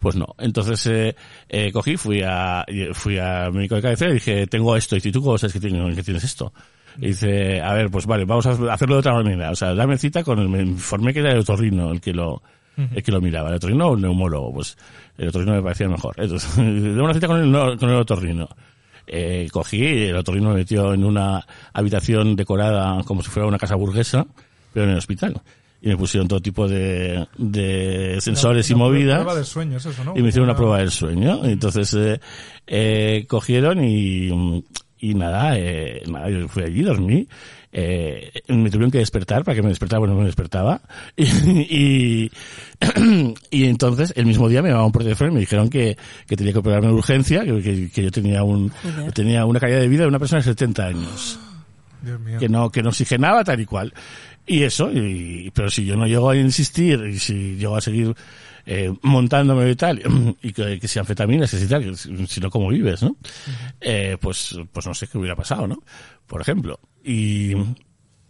[0.00, 0.34] pues no.
[0.38, 1.14] Entonces eh,
[1.48, 5.12] eh, cogí, fui a fui al médico de cabecera y dije, tengo esto, y dice,
[5.12, 6.52] ¿tú cómo sabes que, tienes- que tienes esto?
[6.98, 9.50] Y dice, a ver, pues vale, vamos a hacerlo de otra manera.
[9.50, 12.40] O sea, dame cita con el, me informé que era el otorrino el que lo,
[12.76, 13.48] el que lo miraba.
[13.48, 14.52] ¿El otorrino o el neumólogo?
[14.54, 14.76] Pues
[15.18, 16.14] el otorrino me parecía mejor.
[16.18, 18.48] Entonces, dame una cita con el, con el otorrino.
[19.06, 23.74] Eh, cogí, el otorrino me metió en una habitación decorada como si fuera una casa
[23.74, 24.26] burguesa,
[24.72, 25.40] pero en el hospital.
[25.82, 29.84] Y me pusieron todo tipo de, de sensores y Una movidas Prueba de sueño, es
[29.84, 30.14] eso, ¿no?
[30.16, 31.44] y me hicieron una Una- prueba del sueño.
[31.44, 32.20] Entonces eh,
[32.66, 34.64] eh, cogieron y,
[35.00, 37.28] y nada, eh, nada, yo fui allí, dormí.
[37.76, 40.80] Eh, me tuvieron que despertar para que me despertara, bueno, no me despertaba.
[41.16, 41.26] Y,
[42.24, 42.30] y,
[43.50, 45.96] y entonces, el mismo día me llamaron por teléfono y me dijeron que,
[46.26, 49.12] que tenía que operarme de urgencia, que, que- que yo tenía un Joder.
[49.12, 51.38] tenía una calidad de vida de una persona de 70 años.
[52.02, 52.38] Dios mío.
[52.38, 53.92] que no, que no oxigenaba tal y cual.
[54.46, 58.14] Y eso, y, pero si yo no llego a insistir y si llego a seguir
[58.66, 60.00] eh, montándome y tal,
[60.42, 63.16] y que, que si anfetaminas, que si tal, que si no, ¿cómo vives, no?
[63.80, 65.82] Eh, pues, pues no sé qué hubiera pasado, ¿no?
[66.26, 66.78] Por ejemplo.
[67.04, 67.52] Y,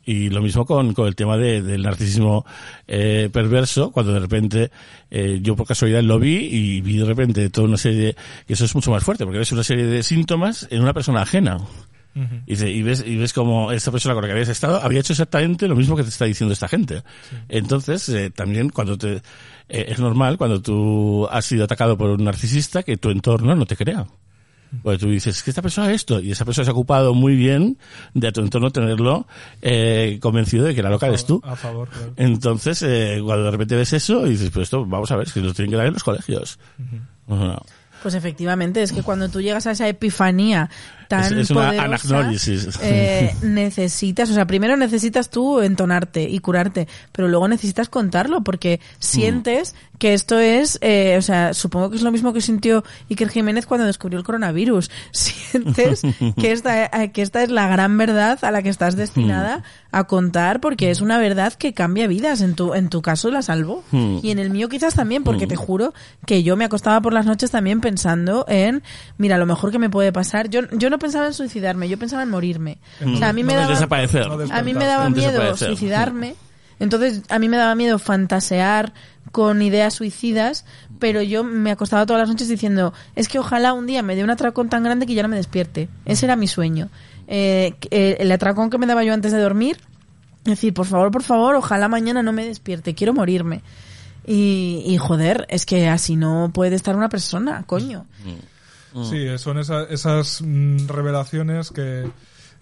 [0.05, 2.45] y lo mismo con, con el tema de- del narcisismo
[2.87, 4.71] eh, perverso, cuando de repente
[5.11, 8.17] eh, yo por casualidad lo vi y vi de repente toda una serie de...
[8.49, 11.23] Y eso es mucho más fuerte, porque ves una serie de síntomas en una persona
[11.23, 11.59] ajena.
[12.47, 15.67] Y ves, y ves como esta persona con la que habías estado había hecho exactamente
[15.67, 17.03] lo mismo que te está diciendo esta gente.
[17.49, 19.15] Entonces, eh, también cuando te,
[19.69, 23.67] eh, es normal cuando tú has sido atacado por un narcisista que tu entorno no
[23.67, 24.07] te crea.
[24.83, 27.15] Porque tú dices, es que esta persona es esto, y esa persona se ha ocupado
[27.15, 27.79] muy bien
[28.15, 29.27] de a tu entorno tenerlo
[29.63, 31.41] eh, convencido de que la loca eres tú.
[31.45, 32.13] A favor, claro.
[32.17, 35.33] Entonces, eh, cuando de repente ves eso, y dices, pues esto, vamos a ver, es
[35.33, 36.59] que lo tienen que dar en los colegios.
[38.03, 40.69] Pues efectivamente, es que cuando tú llegas a esa epifanía
[41.09, 41.85] tan Es- es una poderosa,
[42.19, 42.79] anagnórisis.
[42.83, 48.79] eh, necesitas, o sea, primero necesitas tú entonarte y curarte, pero luego necesitas contarlo porque
[48.99, 53.29] sientes que esto es, eh, o sea, supongo que es lo mismo que sintió Iker
[53.29, 54.91] Jiménez cuando descubrió el coronavirus.
[55.13, 56.03] Sientes
[56.39, 59.63] que esta, eh, que esta es la gran verdad a la que estás destinada
[59.93, 62.41] a contar porque es una verdad que cambia vidas.
[62.41, 63.85] En tu, en tu caso la salvó.
[63.93, 65.95] Y en el mío quizás también, porque te juro
[66.27, 68.83] que yo me acostaba por las noches también pensando en,
[69.17, 70.49] mira, lo mejor que me puede pasar.
[70.51, 72.79] Yo, yo no pensaba en suicidarme, yo pensaba en morirme.
[73.07, 74.27] O sea, a mí me No daba, desaparecer.
[74.51, 76.35] a mí me daba miedo suicidarme.
[76.81, 78.93] Entonces, a mí me daba miedo fantasear
[79.35, 80.65] con ideas suicidas,
[81.01, 84.23] pero yo me acostaba todas las noches diciendo, es que ojalá un día me dé
[84.23, 85.89] un atracón tan grande que ya no me despierte.
[86.05, 86.89] Ese era mi sueño.
[87.27, 89.77] Eh, eh, el atracón que me daba yo antes de dormir,
[90.45, 93.63] es decir, por favor, por favor, ojalá mañana no me despierte, quiero morirme.
[94.25, 98.07] Y, y joder, es que así no puede estar una persona, coño.
[99.11, 102.09] Sí, son esa- esas mm, revelaciones que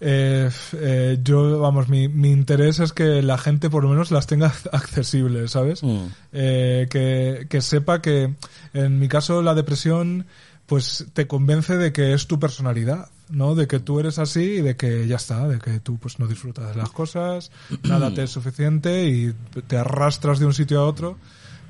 [0.04, 4.26] eh, eh, yo, vamos, mi, mi interés es que la gente por lo menos las
[4.26, 5.82] tenga accesibles, ¿sabes?
[5.82, 6.06] Mm.
[6.32, 8.34] Eh, que, que sepa que,
[8.74, 10.26] en mi caso, la depresión,
[10.66, 13.54] pues te convence de que es tu personalidad, ¿no?
[13.54, 16.26] De que tú eres así y de que ya está, de que tú pues no
[16.26, 17.52] disfrutas de las cosas,
[17.84, 19.32] nada te es suficiente y
[19.68, 21.16] te arrastras de un sitio a otro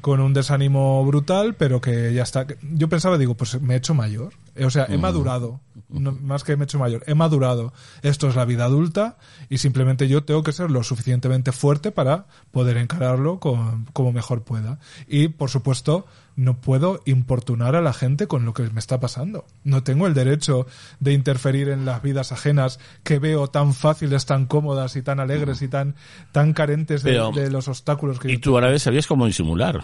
[0.00, 2.44] con un desánimo brutal, pero que ya está.
[2.74, 4.32] Yo pensaba, digo, pues me he hecho mayor.
[4.56, 5.60] Eh, O sea, he madurado.
[5.92, 7.72] No, más que me he hecho mayor, he madurado.
[8.02, 12.26] Esto es la vida adulta y simplemente yo tengo que ser lo suficientemente fuerte para
[12.50, 14.78] poder encararlo con- como mejor pueda.
[15.06, 19.44] Y, por supuesto, no puedo importunar a la gente con lo que me está pasando.
[19.64, 20.66] No tengo el derecho
[20.98, 25.60] de interferir en las vidas ajenas que veo tan fáciles, tan cómodas y tan alegres
[25.60, 25.94] y tan,
[26.32, 29.26] tan carentes de, Pero- de los obstáculos que Y yo tú ahora vez sabías cómo
[29.26, 29.82] disimular.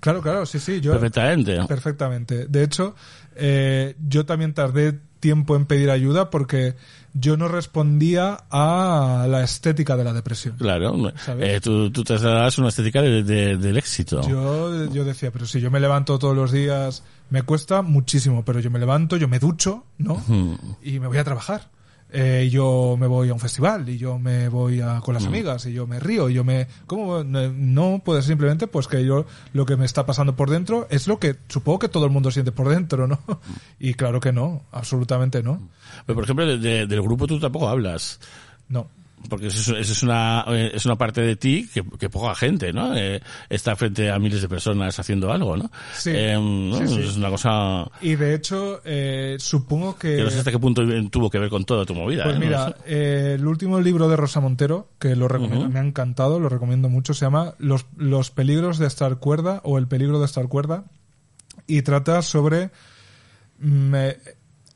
[0.00, 0.80] Claro, claro, sí, sí.
[0.80, 1.62] Yo, Perfectamente.
[1.68, 2.46] Perfectamente.
[2.46, 2.94] De hecho,
[3.36, 6.76] eh, yo también tardé tiempo en pedir ayuda porque
[7.12, 10.56] yo no respondía a la estética de la depresión.
[11.24, 11.44] Claro.
[11.46, 14.22] Eh, tú, tú te trasladabas una estética de- de- del éxito.
[14.28, 18.60] Yo, yo decía, pero si yo me levanto todos los días, me cuesta muchísimo, pero
[18.60, 20.22] yo me levanto, yo me ducho, ¿no?
[20.82, 21.68] Y me voy a trabajar.
[22.12, 25.64] Eh, yo me voy a un festival y yo me voy a, con las amigas
[25.66, 26.66] y yo me río y yo me...
[26.86, 27.22] ¿Cómo?
[27.22, 30.86] No, no puede ser simplemente pues que yo lo que me está pasando por dentro
[30.90, 33.20] es lo que supongo que todo el mundo siente por dentro, ¿no?
[33.78, 35.68] Y claro que no, absolutamente no.
[36.06, 38.18] Pero, por ejemplo, de- de- del grupo tú tampoco hablas.
[38.68, 38.88] No.
[39.28, 42.34] Porque eso, es- eso es una eh, es una parte de ti que, que poca
[42.34, 42.96] gente, ¿no?
[42.96, 45.70] Eh, está frente a miles de personas haciendo algo, ¿no?
[45.94, 46.10] Sí.
[46.12, 46.76] Eh, ¿no?
[46.78, 47.00] Sí, sí.
[47.02, 50.16] Es una cosa Y de hecho, eh, supongo que...
[50.16, 52.24] que no sé hasta qué punto tuvo que ver con toda tu movida.
[52.24, 52.38] Pues ¿eh?
[52.38, 56.48] No mira, el último libro de Rosa Montero, que lo recomiendo, me ha encantado, lo
[56.48, 60.48] recomiendo mucho, se llama Los, los peligros de estar cuerda o El peligro de estar
[60.48, 60.84] cuerda
[61.66, 62.70] y trata sobre
[63.58, 63.94] mm,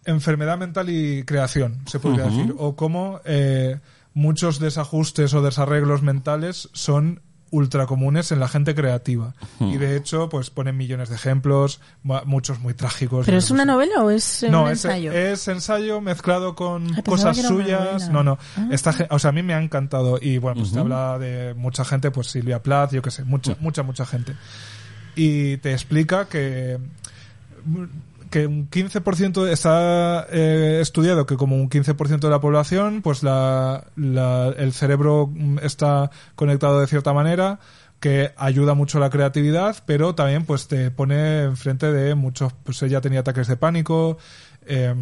[0.04, 3.78] enfermedad mental y creación, se podría decir, o cómo eh,
[4.14, 7.20] muchos desajustes o desarreglos mentales son
[7.50, 9.32] ultra comunes en la gente creativa.
[9.60, 13.26] Y de hecho, pues ponen millones de ejemplos, mu- muchos muy trágicos.
[13.26, 15.12] ¿Pero es una novela o es eh, No, un es, ensayo?
[15.12, 18.08] es ensayo mezclado con pensaba cosas suyas.
[18.10, 18.38] No, no.
[18.56, 18.66] Ah.
[18.72, 20.18] Esta o sea, a mí me ha encantado.
[20.20, 23.56] Y bueno, pues te habla de mucha gente, pues Silvia Plath, yo qué sé, mucha,
[23.60, 24.34] mucha, mucha gente.
[25.14, 26.78] Y te explica que
[28.34, 33.84] que un 15% está eh, estudiado que como un 15% de la población, pues la,
[33.94, 37.60] la- el cerebro mm, está conectado de cierta manera
[38.00, 42.82] que ayuda mucho a la creatividad, pero también pues te pone enfrente de muchos, pues
[42.82, 44.18] ella tenía ataques de pánico,
[44.66, 44.92] eh,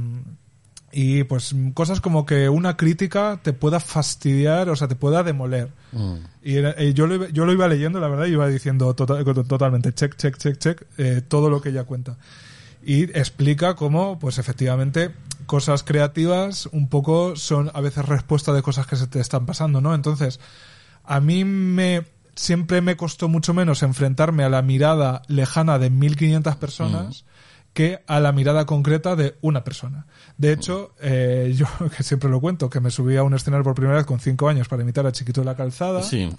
[0.92, 5.70] y pues cosas como que una crítica te pueda fastidiar, o sea, te pueda demoler.
[5.92, 6.14] Mm.
[6.42, 9.24] Y eh, yo, lo, iba- yo lo iba leyendo, la verdad, y iba diciendo tota-
[9.24, 12.18] totalmente check, check, check, check, eh, todo lo que ella cuenta.
[12.84, 15.12] Y explica cómo, pues efectivamente,
[15.46, 19.80] cosas creativas un poco son a veces respuesta de cosas que se te están pasando,
[19.80, 19.94] ¿no?
[19.94, 20.40] Entonces,
[21.04, 22.04] a mí me
[22.34, 27.24] siempre me costó mucho menos enfrentarme a la mirada lejana de 1500 personas
[27.74, 30.06] que a la mirada concreta de una persona.
[30.36, 33.74] De hecho, eh, yo que siempre lo cuento, que me subí a un escenario por
[33.74, 36.02] primera vez con cinco años para imitar a Chiquito de la Calzada.
[36.02, 36.30] Sí.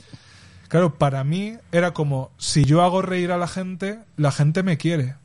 [0.68, 4.78] Claro, para mí era como, si yo hago reír a la gente, la gente me
[4.78, 5.16] quiere.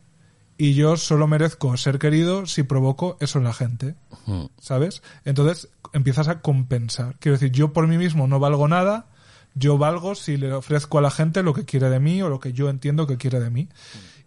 [0.61, 3.95] Y yo solo merezco ser querido si provoco eso en la gente.
[4.61, 5.03] ¿Sabes?
[5.25, 7.17] Entonces empiezas a compensar.
[7.21, 9.07] Quiero decir, yo por mí mismo no valgo nada,
[9.55, 12.41] yo valgo si le ofrezco a la gente lo que quiere de mí o lo
[12.41, 13.69] que yo entiendo que quiere de mí.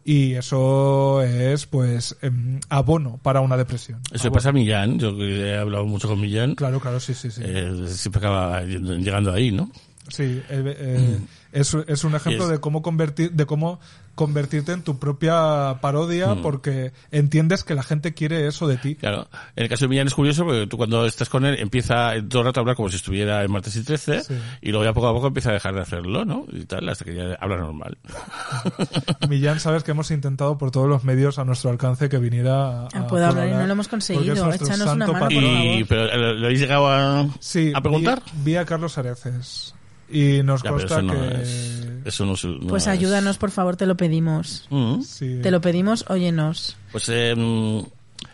[0.03, 4.01] Y eso es, pues, em, abono para una depresión.
[4.11, 7.29] Eso le pasa a Millán, yo he hablado mucho con Millán, Claro, claro, sí, sí,
[7.29, 7.41] sí.
[7.45, 9.69] eh, siempre acaba llegando ahí, ¿no?
[10.11, 11.19] Sí, eh, eh,
[11.53, 13.79] es, es un ejemplo es- de cómo convertir, de cómo
[14.13, 16.41] convertirte en tu propia parodia Mm.
[16.41, 18.95] porque entiendes que la gente quiere eso de ti.
[18.95, 22.11] Claro, en el caso de Millán es curioso porque tú cuando estás con él empieza
[22.29, 24.33] todo el rato a hablar como si estuviera en martes y 13 Sí.
[24.61, 26.45] y luego ya poco a poco empieza a dejar de hacerlo, ¿no?
[26.51, 27.97] Y tal, hasta que ya habla normal.
[29.29, 32.87] Millán, sabes que hemos intentado por todos los medios a nuestro alcance que viniera a,
[32.93, 34.51] Ah, puedo hablar y no lo hemos conseguido.
[34.51, 35.47] Échanos una mano, por patrono.
[35.47, 35.65] favor.
[35.65, 38.21] Y, pero eh, ¿le habéis llegado a, Sí, a preguntar?
[38.33, 39.73] Vi, vi a Carlos Areces
[40.11, 41.41] y nos Ya, consta eso no que...
[41.41, 44.67] es, eso no es- no Pues es- ayúdanos, por favor, te lo pedimos.
[44.69, 45.01] Mm.
[45.01, 45.39] Sí.
[45.41, 46.77] Te lo pedimos, óyenos.
[46.91, 47.35] Pues eh,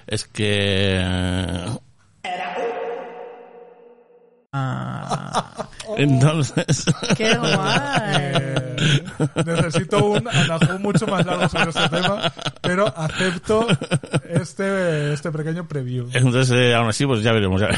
[0.07, 1.01] es que
[4.53, 5.67] Ah,
[5.97, 6.85] entonces
[7.17, 8.15] ¡Qué guay!
[8.21, 8.75] Eh,
[9.45, 12.31] necesito un anajú mucho más largo sobre este tema,
[12.61, 13.67] pero acepto
[14.29, 16.07] este, este pequeño preview.
[16.13, 17.69] entonces eh, aún así pues ya veremos ya.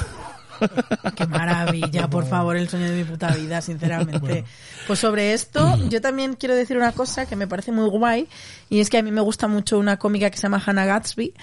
[1.16, 2.10] ¡Qué maravilla!
[2.10, 4.44] Por favor, el sueño de mi puta vida, sinceramente.
[4.88, 8.28] Pues sobre esto, yo también quiero decir una cosa que me parece muy guay,
[8.70, 11.34] y es que a mí me gusta mucho una cómica que se llama Hannah Gatsby.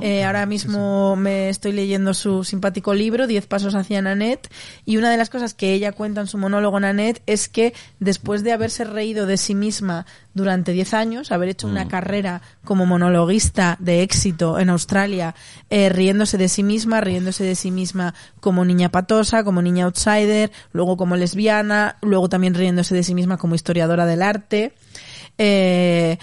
[0.00, 4.48] Eh, ahora mismo me estoy leyendo su simpático libro, Diez pasos hacia Nanette,
[4.84, 8.42] y una de las cosas que ella cuenta en su monólogo Nanette es que después
[8.42, 13.76] de haberse reído de sí misma durante 10 años, haber hecho una carrera como monologuista
[13.80, 15.34] de éxito en Australia,
[15.70, 20.52] eh, riéndose de sí misma, riéndose de sí misma como niña patosa, como niña outsider,
[20.72, 24.74] luego como lesbiana, luego también riéndose de sí misma como historiadora del arte.
[25.38, 26.18] Eh,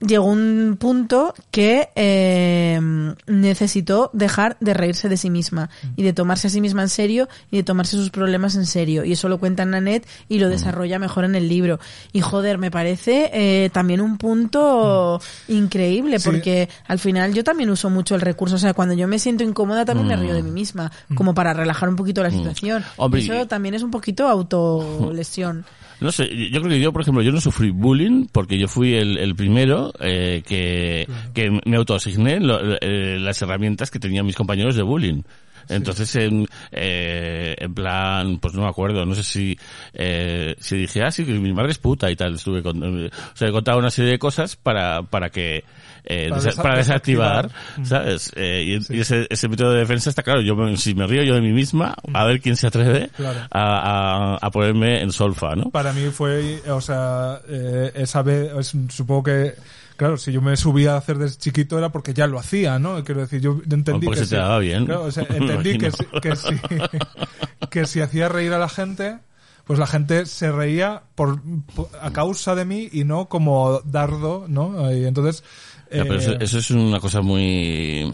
[0.00, 2.80] llegó un punto que eh,
[3.26, 7.28] necesitó dejar de reírse de sí misma y de tomarse a sí misma en serio
[7.50, 9.04] y de tomarse sus problemas en serio.
[9.04, 11.80] Y eso lo cuenta Nanette y lo desarrolla mejor en el libro.
[12.12, 16.24] Y joder, me parece eh, también un punto increíble Sí.
[16.28, 18.56] porque al final yo también uso mucho el recurso.
[18.56, 21.52] O sea, cuando yo me siento incómoda también me río de mí misma, como para
[21.52, 22.84] relajar un poquito la situación.
[22.96, 25.64] Hombre, eso también es un poquito autolesión.
[26.00, 28.94] No sé, yo creo que yo, por ejemplo, yo no sufrí bullying porque yo fui
[28.94, 34.36] el, el primero eh, que, que me autoasigné lo- eh, las herramientas que tenían mis
[34.36, 35.22] compañeros de bullying.
[35.68, 39.58] Entonces, en, eh, en plan, pues no me acuerdo, no sé si,
[39.92, 43.10] eh, si dije, ah, sí, que mi madre es puta y tal, estuve con, eh,
[43.32, 45.62] o sea, he contado una serie de cosas para, para que,
[46.04, 47.86] eh, Para desa- desa- para desactivar, desactivar.
[47.86, 48.32] ¿sabes?
[48.36, 51.22] Eh, y, y ese, ese método de defensa está claro, yo me- si me río
[51.22, 53.40] yo de mí misma, a ver quién se atreve Claro.
[53.50, 55.70] a, a, a ponerme en solfa, ¿no?
[55.70, 58.50] Para mí fue, o sea, eh, esa vez,
[58.88, 59.54] supongo que,
[59.96, 63.02] claro, si yo me subía a hacer desde chiquito era porque ya lo hacía, ¿no?
[63.04, 64.86] Quiero decir, yo entendí que se te daba bien.
[64.86, 66.10] claro, o sea, Me entendí que, imagino.
[66.14, 66.88] si- que, si,
[67.70, 69.18] que si hacía reír a la gente,
[69.64, 71.40] pues la gente se reía por,
[71.74, 74.90] por- a causa de mí y no como dardo, ¿no?
[74.92, 75.44] Y entonces,
[75.92, 78.12] Ya, pero eh, eso, eso es una cosa muy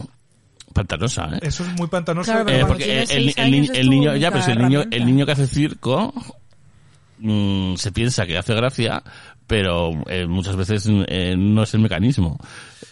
[0.73, 1.39] pantanosa, ¿eh?
[1.43, 2.31] eso es muy pantanoso.
[2.31, 5.47] Claro, pero Eh, porque el, el el niño, ya, el niño, el niño que hace
[5.47, 6.13] circo
[7.19, 9.03] mm, se piensa que hace gracia,
[9.47, 12.37] pero eh, muchas veces eh, no es el mecanismo.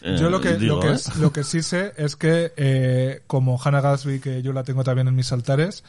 [0.02, 0.94] Eh, Yo lo que, digo, lo, que ¿eh?
[0.94, 4.84] es- lo que sí sé es que, eh, como Hannah Gatsby, que yo la tengo
[4.84, 5.84] también en mis altares,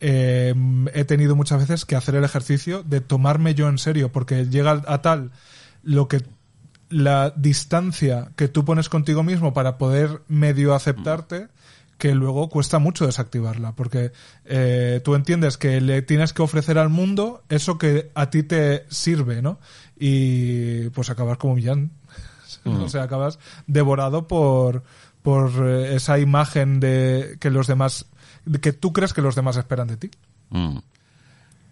[0.00, 0.54] eh,
[0.92, 4.82] he tenido muchas veces que hacer el ejercicio de tomarme yo en serio, porque llega
[4.86, 5.30] a tal
[5.82, 6.22] lo que
[6.94, 11.48] la distancia que tú pones contigo mismo para poder medio aceptarte
[11.98, 14.12] que luego cuesta mucho desactivarla porque
[14.44, 18.86] eh, tú entiendes que le tienes que ofrecer al mundo eso que a ti te
[18.90, 19.58] sirve no
[19.98, 21.90] y pues acabas como Millán.
[22.64, 24.84] O sea acabas devorado por
[25.20, 28.06] por eh, esa imagen de que los demás
[28.44, 30.10] de que tú crees que los demás esperan de ti.
[30.50, 30.78] Mm.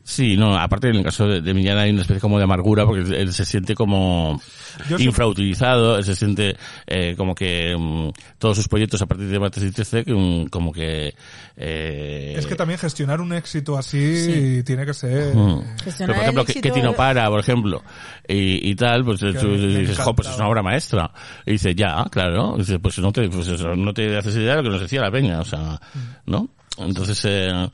[0.05, 2.85] Sí, no, aparte en el caso de, de Millán hay una especie como de amargura
[2.85, 4.43] porque él, él se siente como
[4.89, 6.57] Yo infrautilizado, él se siente
[6.89, 8.09] eh, como que mm,
[8.39, 11.15] todos sus proyectos a partir de martes y 13 que, mm, como que...
[11.57, 15.35] Eh, Es que también gestionar un éxito así tiene que ser...
[15.37, 15.61] Mm.
[15.61, 17.83] eh, Pero, por ejemplo, que, Tino para, por ejemplo,
[18.27, 21.13] y, y tal, pues tú me- me dices, jo, pues es una obra maestra.
[21.47, 22.55] Y dice, ya, claro.
[22.57, 24.81] Y dice, pues no te, pues eso, no te haces idea de lo que nos
[24.81, 25.81] decía la peña, o sea,
[26.27, 26.49] ¿no?
[26.79, 27.69] Entonces, eh,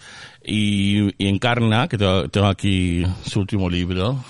[0.45, 4.23] y, y Encarna, que tengo, tengo aquí su último libro,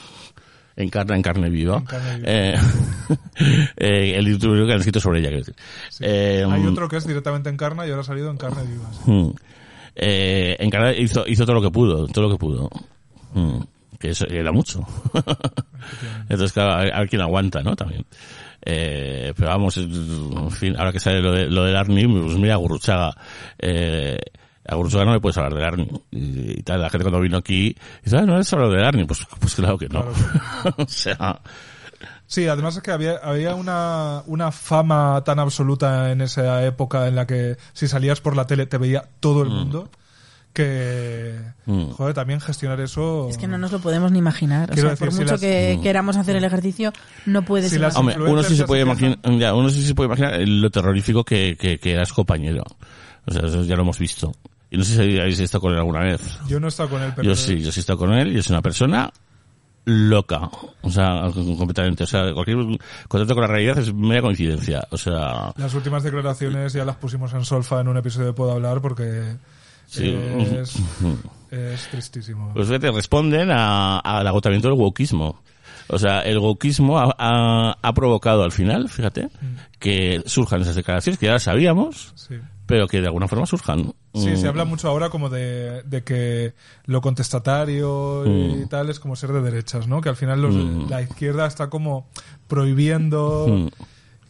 [0.77, 1.79] Encarna en carne viva.
[1.79, 2.29] En carne viva.
[2.31, 2.55] Eh,
[3.77, 5.57] eh, el libro que han escrito sobre ella, quiero decir.
[6.01, 8.91] Eh, Hay otro que es directamente en carne y ahora ha salido en carne viva.
[9.05, 9.11] sí.
[9.11, 9.31] Mm.
[10.01, 12.71] Eh, Encarna hizo, hizo todo lo que pudo, todo lo que pudo.
[13.35, 13.59] Mm.
[13.99, 14.87] Que eso era mucho.
[16.29, 17.75] Entonces, claro, a ver, a ver quién aguanta, ¿no?
[17.75, 18.05] También.
[18.65, 22.55] Eh, pero vamos, en fin, ahora que sale lo, de, lo del Arni, pues mira,
[22.55, 23.17] Gurruchaga.
[23.59, 24.19] Eh,
[24.69, 25.89] a Gurruchaga no le puedes hablar del Arni.
[26.11, 27.75] Y, y tal, la gente cuando vino aquí,
[28.05, 29.05] dice, ah, no es hablar del Arni.
[29.05, 30.01] Pues, pues claro que no.
[30.77, 31.41] o sea,
[32.27, 37.17] Sí, además es que había, había una, una fama tan absoluta en esa época en
[37.17, 39.91] la que si salías por la tele te veía todo el mundo
[40.53, 41.35] que,
[41.67, 41.91] Mm.
[41.91, 43.29] joder, también gestionar eso...
[43.31, 44.71] Es que no nos lo podemos ni imaginar.
[44.71, 46.93] O sea, por decir, si mucho las- que queramos hacer el ejercicio,
[47.27, 48.01] no puedes Si imaginar.
[48.01, 51.57] Hombre, uno sí se puede imaginar, ya, uno sí se puede imaginar lo terrorífico que,
[51.59, 52.65] que, que era su compañero.
[53.27, 54.33] O sea, eso ya lo hemos visto.
[54.71, 56.21] Y no sé si habéis estado con él alguna vez.
[56.47, 57.29] Yo no he estado con él, pero...
[57.29, 59.11] Yo sí, yo sí he estado con él y es una persona
[59.85, 60.51] loca.
[60.83, 62.05] O sea, completamente.
[62.05, 62.59] O sea, cualquier
[63.09, 64.87] contacto con la realidad es media coincidencia.
[64.91, 68.53] O sea, Las últimas declaraciones ya las pusimos en solfa en un episodio de Puedo
[68.53, 69.37] Hablar porque
[69.87, 70.15] Sí.
[70.61, 70.77] es,
[71.51, 72.53] es tristísimo.
[72.53, 75.41] pues fíjate, responden a- al agotamiento del wokismo.
[75.89, 79.29] O sea, el wokismo ha, ha- ha provocado al final, fíjate,
[79.79, 82.35] que surjan esas declaraciones que ya las sabíamos, Sí.
[82.67, 83.95] pero que de alguna forma surjan.
[84.15, 84.37] Sí, Mm.
[84.37, 86.55] se habla mucho ahora como de, de que
[86.87, 88.69] lo contestatario y Mm.
[88.69, 90.01] tal es como ser de derechas, ¿no?
[90.01, 90.91] Que al final los- Mm.
[90.91, 92.09] la izquierda está como
[92.49, 93.69] prohibiendo Mm.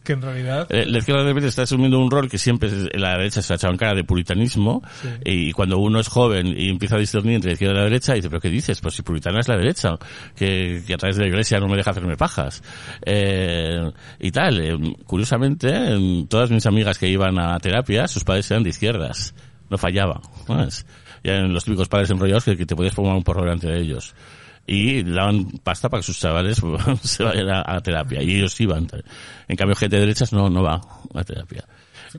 [0.09, 0.65] Que en realidad...
[0.71, 3.57] Eh, La izquierda de repente está asumiendo un rol que siempre la derecha se ha
[3.57, 5.09] echado en cara de puritanismo Sí.
[5.23, 8.13] y cuando uno es joven y empieza a discernir entre la izquierda y la derecha
[8.15, 8.81] dice, pero ¿qué dices?
[8.81, 9.97] Pues si puritana es la derecha,
[10.35, 12.63] que, que a través de la iglesia no me deja hacerme pajas.
[13.05, 18.49] Eh, y tal, eh, curiosamente, en todas mis amigas que iban a terapia, sus padres
[18.49, 19.35] eran de izquierdas.
[19.69, 20.21] No fallaba.
[20.47, 20.85] ¿sabes?
[21.23, 23.79] Ya en los típicos padres enrollados que, que te podías formar un porro delante de
[23.79, 24.15] ellos.
[24.71, 26.61] Y daban pasta para que sus chavales
[27.01, 28.21] se vayan a, a terapia.
[28.21, 28.87] Y ellos iban.
[29.47, 30.79] En cambio, gente de derechas no, no va
[31.15, 31.65] a terapia.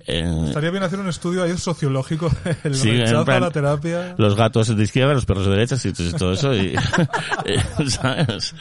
[0.07, 2.31] Eh, Estaría bien hacer un estudio ahí sociológico
[2.65, 4.15] del Sí, en rechazo plan- a la terapia.
[4.19, 6.55] los gatos de izquierda, los perros de derechas y todo- eso.
[6.55, 6.75] Y,
[7.89, 8.55] ¿sabes?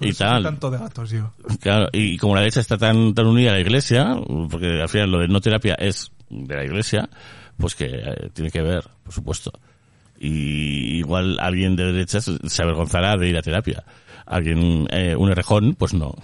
[0.00, 0.42] Y qué tal.
[0.42, 1.32] tanto de gatos yo.
[1.60, 4.16] Claro, y como la derecha está tan, tan unida a la iglesia,
[4.50, 7.08] porque al final lo de no terapia es de la iglesia,
[7.58, 9.52] pues que eh, tiene que ver, por supuesto.
[10.20, 13.82] Y igual alguien de derechas se avergonzará de ir a terapia.
[14.30, 16.14] Alguien, eh, un errejón, pues no.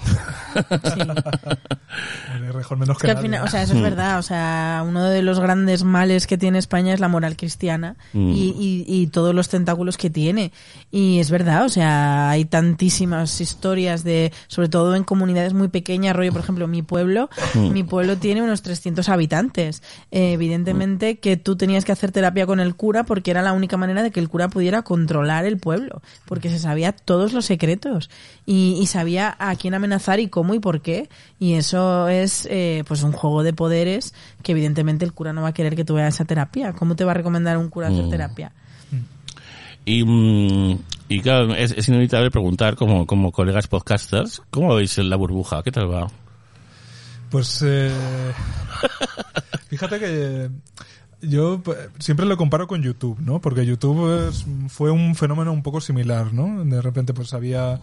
[2.35, 4.19] El rejón menos Es que, que al final, o sea, eso es verdad.
[4.19, 8.31] O sea, uno de los grandes males que tiene España es la moral cristiana Mm.
[8.31, 10.53] y, y- y todos los tentáculos que tiene.
[10.91, 16.15] Y es verdad, o sea, hay tantísimas historias de, sobre todo en comunidades muy pequeñas,
[16.15, 17.73] rollo, por ejemplo, mi pueblo, Mm.
[17.73, 19.83] mi pueblo tiene unos 300 habitantes.
[20.11, 23.77] Eh, evidentemente que tú tenías que hacer terapia con el cura porque era la única
[23.77, 27.95] manera de que el cura pudiera controlar el pueblo, porque se sabía todos los secretos
[28.44, 31.09] y, y sabía a quién amenazar y cómo y por qué.
[31.39, 35.48] Y eso es eh, pues un juego de poderes que evidentemente el cura no va
[35.48, 36.73] a querer que tú vayas a terapia.
[36.73, 38.10] ¿Cómo te va a recomendar un cura hacer Mm.
[38.10, 38.52] terapia?
[39.85, 40.78] Y, mm,
[41.09, 45.62] y claro, es, es inevitable preguntar como, como colegas podcasters, ¿cómo veis la burbuja?
[45.62, 46.09] ¿Qué tal va?
[47.31, 47.90] Pues eh,
[49.68, 50.51] fíjate que
[51.23, 53.41] yo pues, siempre lo comparo con YouTube, ¿no?
[53.41, 56.65] Porque YouTube es- fue un fenómeno un poco similar, ¿no?
[56.65, 57.81] De repente pues había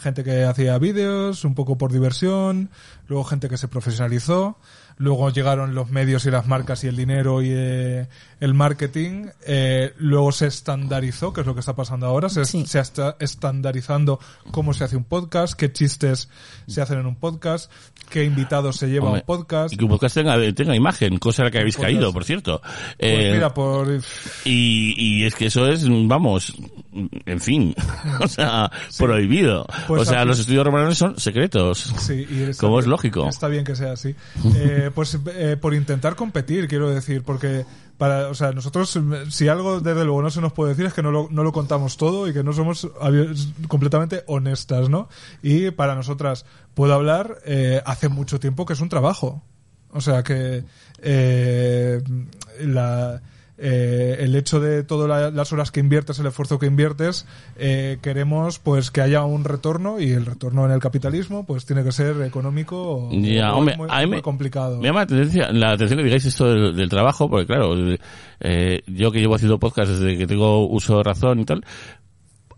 [0.00, 2.70] gente que hacía vídeos un poco por diversión,
[3.08, 4.56] luego gente que se profesionalizó,
[4.96, 8.08] luego llegaron los medios y las marcas y el dinero y eh,
[8.40, 12.66] el marketing, eh, luego se estandarizó, que es lo que está pasando ahora, se, Sí.
[12.66, 16.28] se está estandarizando cómo se hace un podcast, qué chistes
[16.66, 17.70] se hacen en un podcast,
[18.10, 19.72] qué invitados se lleva a Hombre, un podcast.
[19.72, 21.92] Y que un podcast tenga, tenga imagen, cosa en la que habéis podcast.
[21.94, 22.60] caído, por cierto.
[22.62, 23.88] Pues Eh, mira, por
[24.44, 26.54] y, y es que eso es, vamos,
[27.24, 27.74] en fin,
[28.20, 29.66] o sea, prohibido.
[29.88, 31.92] Pues o sea, aquí- los estudios romanos son secretos.
[32.00, 33.28] Sí, y Como es lógico.
[33.28, 34.14] Está bien que sea así.
[34.56, 37.64] Eh, pues eh, por intentar competir, quiero decir, porque
[37.98, 39.00] para, o sea, nosotros, eh,
[39.30, 41.52] si algo desde luego no se nos puede decir es que no lo, no lo
[41.52, 42.88] contamos todo y que no somos
[43.68, 45.08] completamente honestas, ¿no?
[45.42, 46.44] Y para nosotras,
[46.74, 49.42] puedo hablar, eh, hace mucho tiempo que es un trabajo.
[49.92, 50.64] O sea que
[50.98, 52.02] eh,
[52.60, 53.22] la,
[53.58, 57.26] eh, el hecho de todas la- las horas que inviertes, el esfuerzo que inviertes,
[57.56, 61.82] eh, queremos pues que haya un retorno y el retorno en el capitalismo pues tiene
[61.84, 64.78] que ser económico Ya, o hombre, muy, a mí muy me- complicado.
[64.80, 67.74] Me llama la atención, la atención que digáis esto del, del trabajo, porque claro,
[68.40, 71.64] eh, yo que llevo haciendo podcast desde que tengo uso de razón y tal,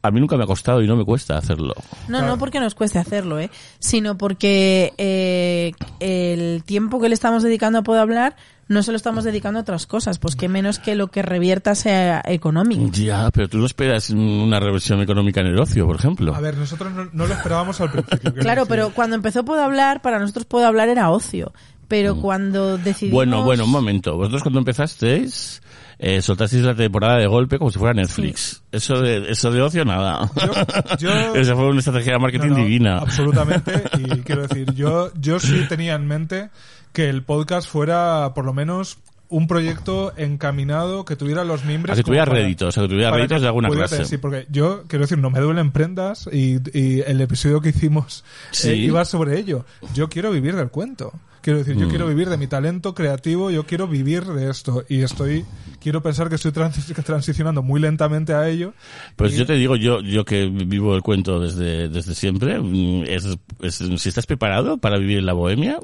[0.03, 1.75] a mí nunca me ha costado y no me cuesta hacerlo.
[2.09, 2.27] No, Claro.
[2.27, 3.51] no porque nos cueste hacerlo, ¿eh?
[3.79, 8.37] sino porque eh, el tiempo que le estamos dedicando a Puedo Hablar
[8.69, 11.75] no se lo estamos dedicando a otras cosas, pues que menos que lo que revierta
[11.75, 12.91] sea económico.
[12.93, 16.35] Ya, pero tú no esperas una reversión económica en el ocio, por ejemplo.
[16.35, 18.35] A ver, nosotros no, no lo esperábamos al principio.
[18.35, 21.53] Claro, pero cuando empezó Puedo Hablar, para nosotros Puedo Hablar era ocio.
[21.89, 23.15] Pero cuando decidimos...
[23.15, 24.19] Bueno, bueno, un momento.
[24.19, 25.63] Vosotros cuando empezasteis,
[25.99, 28.63] eh, soltasteis la temporada de golpe como si fuera Netflix.
[28.71, 30.31] Eso de, eso de ocio, nada.
[30.37, 32.99] Yo- yo- Esa fue una estrategia de marketing No, no, divina.
[32.99, 33.83] Absolutamente.
[33.99, 36.51] Y quiero decir, yo, yo sí tenía en mente
[36.93, 38.99] que el podcast fuera por lo menos
[39.31, 41.95] un proyecto encaminado que tuviera los miembros.
[41.97, 44.07] Que tuviera réditos, que tuviera réditos de alguna clase.
[44.07, 48.25] Sí, porque yo quiero decir, no me duelen prendas y, y el episodio que hicimos
[48.53, 48.71] Sí.
[48.71, 49.67] eh, iba sobre ello.
[49.95, 51.13] Yo quiero vivir del cuento.
[51.49, 51.89] Quiero decir, yo Mm.
[51.89, 55.47] quiero vivir de mi talento creativo, yo quiero vivir de esto y estoy,
[55.81, 58.75] quiero pensar que estoy transi- transicionando muy lentamente a ello.
[59.17, 63.05] Pues Y- yo te digo, yo, yo que vivo el cuento desde, desde siempre, mm,
[63.07, 63.27] es,
[63.63, 65.79] es- si estás preparado para vivir en la bohemia,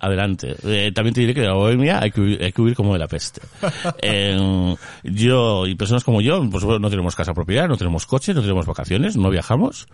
[0.00, 0.56] adelante.
[0.64, 2.92] Eh, también te diré que de la bohemia hay que huir, hay que huir como
[2.94, 3.40] de la peste.
[4.02, 8.34] Eh, yo y personas como yo, por supuesto, no tenemos casa propiedad, no tenemos coche,
[8.34, 9.86] no tenemos vacaciones, no viajamos.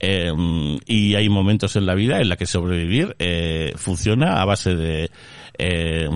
[0.00, 0.32] Eh,
[0.86, 5.10] y hay momentos en la vida en la que sobrevivir eh, funciona a base de
[5.58, 6.08] eh,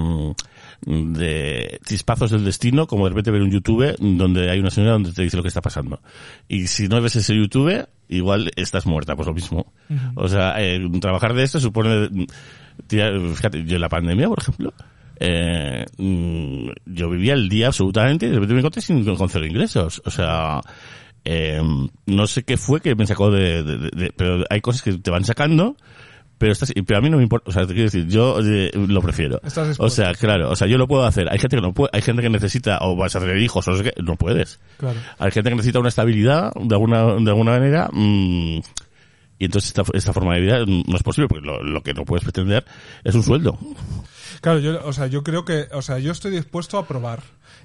[0.84, 5.12] de chispazos del destino, como de repente ver un YouTube donde hay una señora donde
[5.12, 6.00] te dice lo que está pasando.
[6.48, 9.72] Y si no ves ese YouTube, igual estás muerta, pues lo mismo.
[10.16, 12.09] O sea, eh, trabajar de esto supone,
[12.88, 14.74] tirar- fíjate, yo en la pandemia, por ejemplo,
[15.20, 19.46] eh, mm, yo vivía el día absolutamente y de repente me encontré sin con cero
[19.46, 20.02] ingresos.
[20.04, 20.60] O sea,
[21.24, 21.62] eh,
[22.06, 24.92] no sé qué fue que me sacó de, de- de- de- pero hay cosas que
[24.94, 25.76] te van sacando
[26.38, 28.72] pero estás, pero a mí no me importa, o sea, te quiero decir, yo eh,
[28.74, 29.40] lo prefiero.
[29.44, 31.28] Estás o sea, claro, o sea, yo lo puedo hacer.
[31.30, 33.70] Hay gente que no puede, hay gente que necesita, o vas a tener hijos, o
[33.70, 34.58] no sé qué, no puedes.
[34.76, 34.98] Claro.
[35.20, 38.56] Hay gente que necesita una estabilidad, de alguna, de alguna manera, mm,
[39.38, 42.04] y entonces esta, esta forma de vida no es posible, porque lo, lo que no
[42.04, 42.64] puedes pretender
[43.04, 43.56] es un sueldo.
[44.40, 47.20] Claro, yo, o sea, yo creo que, o sea, yo estoy dispuesto a probar.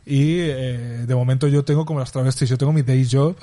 [0.07, 3.35] Y eh, de momento yo tengo como las travestis, yo tengo mi day job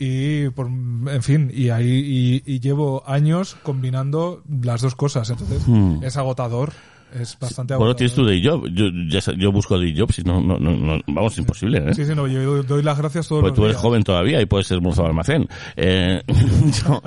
[0.00, 5.30] y, por, en fin, y ahí y, y llevo años combinando las dos cosas.
[5.30, 6.02] Entonces Hmm.
[6.02, 6.72] es agotador,
[7.14, 7.96] es bastante Bueno, agotador.
[7.96, 8.68] tienes tu day job.
[8.74, 11.94] Yo, ya, yo busco day job, si no, no, no, no, vamos, imposible, ¿eh?
[11.94, 13.82] Sí, sí, no, yo doy, las gracias todos Pues los tú eres días.
[13.82, 15.48] joven todavía y puedes ser mozo de almacén.
[15.76, 16.22] Eh,
[16.84, 17.02] yo-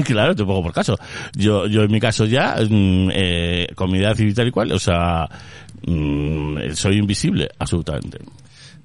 [0.04, 0.96] claro, te pongo por caso.
[1.34, 4.72] Yo, yo en mi caso ya, mm, eh, con mi edad y tal y cual,
[4.72, 5.28] o sea,
[5.86, 8.18] mm, soy invisible, absolutamente.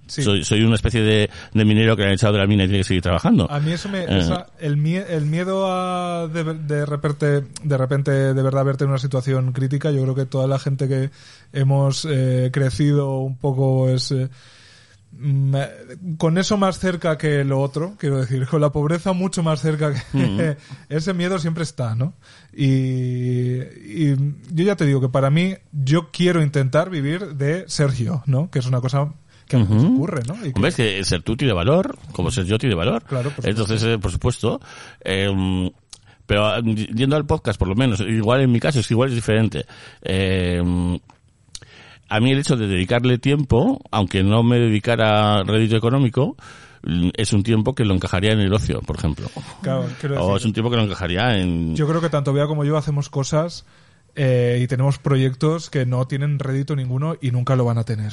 [0.07, 0.23] Sí.
[0.23, 2.79] Soy, soy una especie de, de minero que han echado de la mina y tiene
[2.79, 3.49] que seguir trabajando.
[3.49, 4.17] A mí eso me, Eh.
[4.19, 8.89] esa- el, mie- el miedo a de, de repente, de repente de verdad verte en
[8.89, 11.11] una situación crítica, yo creo que toda la gente que
[11.53, 14.27] hemos eh, crecido un poco es eh,
[16.17, 19.93] con eso más cerca que lo otro, quiero decir, con la pobreza mucho más cerca
[19.93, 20.57] que
[20.89, 22.13] ese miedo siempre está, ¿no?
[22.53, 24.15] Y, y
[24.51, 28.49] yo ya te digo que para mí yo quiero intentar vivir de Sergio, ¿no?
[28.49, 29.13] Que es una cosa
[29.47, 29.95] que a veces Ujú.
[29.95, 30.35] ocurre, ¿no?
[30.45, 33.03] Y que- ser tú tiene valor, como ser yo tiene valor.
[33.03, 33.49] Claro, por supuesto.
[33.49, 34.61] Entonces, eh, por supuesto,
[35.03, 35.71] eh,
[36.25, 36.61] pero eh,
[36.95, 39.65] yendo al podcast, por lo menos, igual en mi caso, es que igual es diferente.
[40.01, 40.61] Eh,
[42.11, 46.35] a mí el hecho de dedicarle tiempo, aunque no me dedicara rédito económico,
[46.83, 49.29] mm, es un tiempo que lo encajaría en el ocio, por ejemplo.
[49.61, 49.87] claro,
[50.19, 51.73] O es un tiempo que lo encajaría en...
[51.73, 53.65] Yo creo que tanto Bea como yo hacemos cosas
[54.15, 58.11] eh, y tenemos proyectos que no tienen rédito ninguno y nunca lo van a tener.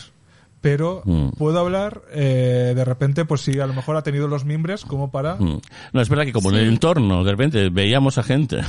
[0.60, 1.28] Pero Mm.
[1.38, 5.10] puedo hablar, eh, de repente, pues sí, a lo mejor ha tenido los mimbres como
[5.10, 5.36] para...
[5.36, 5.60] Mm.
[5.92, 8.60] No, es verdad que como en el entorno, de repente, veíamos a gente.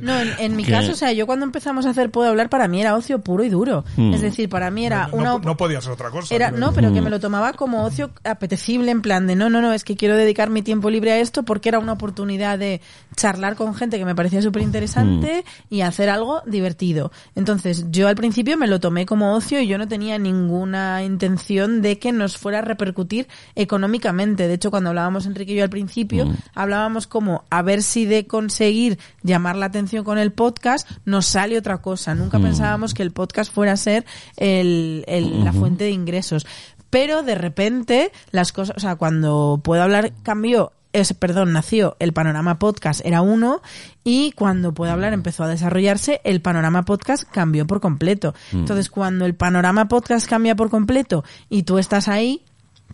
[0.00, 2.48] No, en, en mi Que- caso, o sea, yo cuando empezamos a hacer Puedo Hablar,
[2.48, 3.84] para mí era ocio puro y duro.
[3.96, 4.12] Hmm.
[4.14, 5.24] Es decir, para mí era no, una...
[5.30, 6.34] no- no podía ser otra cosa.
[6.34, 6.94] Era, no, pero Mm.
[6.94, 9.96] que me lo tomaba como ocio apetecible, en plan de no, no, no, es que
[9.96, 12.80] quiero dedicar mi tiempo libre a esto porque era una oportunidad de
[13.16, 15.74] charlar con gente que me parecía súper interesante Mm.
[15.74, 17.10] y hacer algo divertido.
[17.34, 21.82] Entonces, yo al principio me lo tomé como ocio y yo no tenía ninguna intención
[21.82, 24.48] de que nos fuera a repercutir económicamente.
[24.48, 26.36] De hecho, cuando hablábamos Enrique y yo al principio, Mm.
[26.54, 31.58] hablábamos como a ver si de conseguir llamar la atención con el podcast nos sale
[31.58, 32.14] otra cosa.
[32.14, 32.42] Nunca Mm.
[32.42, 34.04] pensábamos que el podcast fuera a ser
[34.36, 36.46] el, el- la fuente de ingresos.
[36.90, 42.12] Pero de repente las cosas, o sea, cuando puedo hablar cambió es, perdón, nació el
[42.12, 43.62] Panorama Podcast, era uno,
[44.04, 48.34] y cuando Puedo Hablar empezó a desarrollarse, el Panorama Podcast cambió por completo.
[48.52, 52.42] Entonces, cuando el Panorama Podcast cambia por completo y tú estás ahí,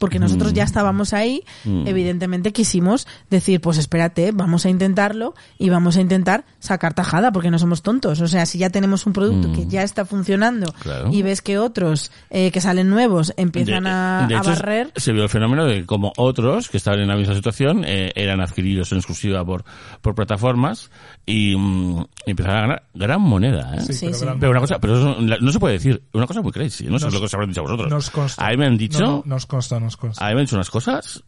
[0.04, 1.42] porque nosotros ya estábamos ahí,
[1.86, 7.50] evidentemente quisimos decir, pues espérate, vamos a intentarlo y vamos a intentar sacar tajada, porque
[7.50, 8.20] no somos tontos.
[8.20, 11.10] O sea, si ya tenemos un producto que ya está funcionando Claro.
[11.12, 14.92] y ves que otros eh, que salen nuevos empiezan De- a, de a hecho, barrer,
[14.96, 18.40] Se vio el fenómeno de como otros que estaban en la misma situación eh, eran
[18.40, 19.64] adquiridos en exclusiva por,
[20.00, 20.90] por plataformas
[21.26, 23.74] y, mm, y empezaron a ganar gran moneda.
[23.76, 23.80] ¿eh?
[23.80, 24.24] Sí, pero sí.
[24.24, 26.98] gran- Pero una cosa, pero eso no, se puede decir, una cosa muy crazy, no
[26.98, 27.90] sé lo que os habrán dicho a vosotros.
[27.90, 28.46] Nos consta.
[28.46, 30.56] A mí me han dicho, No, no, nos consta, nos a mí me han dicho
[30.56, 31.22] unas cosas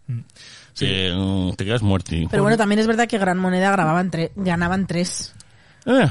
[0.74, 2.12] que mm, te quedas muerto.
[2.30, 5.34] pero bueno, también es verdad que Gran Moneda grababan tre- ganaban tres.
[5.86, 6.09] Eh,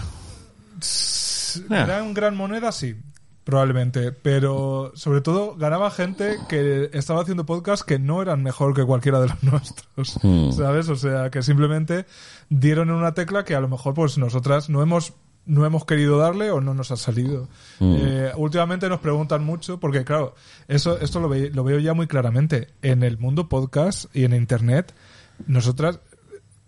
[1.69, 2.95] Era un gran moneda, sí,
[3.44, 4.11] probablemente.
[4.11, 9.19] Pero sobre todo ganaba gente que estaba haciendo podcasts que no eran mejor que cualquiera
[9.22, 10.19] de los nuestros.
[10.23, 10.52] Hmm.
[10.52, 10.90] ¿Sabes?
[10.90, 12.06] O sea, que simplemente
[12.49, 15.14] dieron en una tecla que a lo mejor pues nosotras no hemos
[15.45, 17.47] no hemos querido darle o no nos ha salido.
[17.80, 20.35] Eh, últimamente nos preguntan mucho, porque claro,
[20.67, 22.69] eso, esto lo, ve- lo veo ya muy claramente.
[22.81, 24.93] En el mundo podcast y en internet,
[25.47, 25.99] nosotras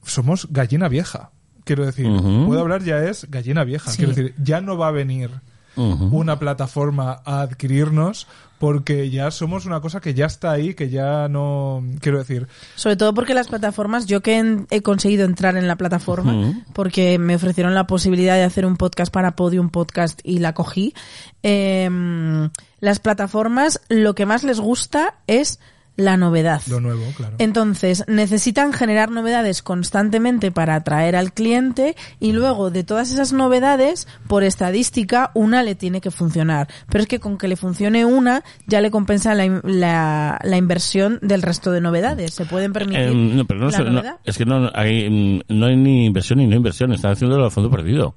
[0.03, 1.31] somos gallina vieja.
[1.63, 2.05] Quiero decir,
[2.45, 3.91] puedo hablar ya es gallina vieja.
[3.91, 3.97] Sí.
[3.97, 5.31] Quiero decir, ya no va a venir
[5.77, 8.27] una plataforma a adquirirnos
[8.59, 11.83] porque ya somos una cosa que ya está ahí, que ya no...
[12.01, 15.75] Quiero decir, Sobre todo porque las plataformas, yo que en- he conseguido entrar en la
[15.75, 20.53] plataforma, porque me ofrecieron la posibilidad de hacer un podcast para Podium Podcast y la
[20.53, 20.95] cogí,
[21.43, 22.49] em,
[22.79, 25.59] las plataformas lo que más les gusta es
[25.97, 26.61] la novedad.
[26.69, 27.35] lo nuevo, claro.
[27.39, 34.07] Entonces, necesitan generar novedades constantemente para atraer al cliente y luego de todas esas novedades,
[34.27, 36.67] por estadística, una le tiene que funcionar.
[36.89, 41.19] Pero es que con que le funcione una, ya le compensa la, la, la inversión
[41.21, 42.33] del resto de novedades.
[42.33, 45.65] Se pueden permitir Eh, no, pero no, la no, es que no hay, mm, no
[45.65, 48.13] hay ni inversión ni no inversión, están haciéndolo a fondo perdido.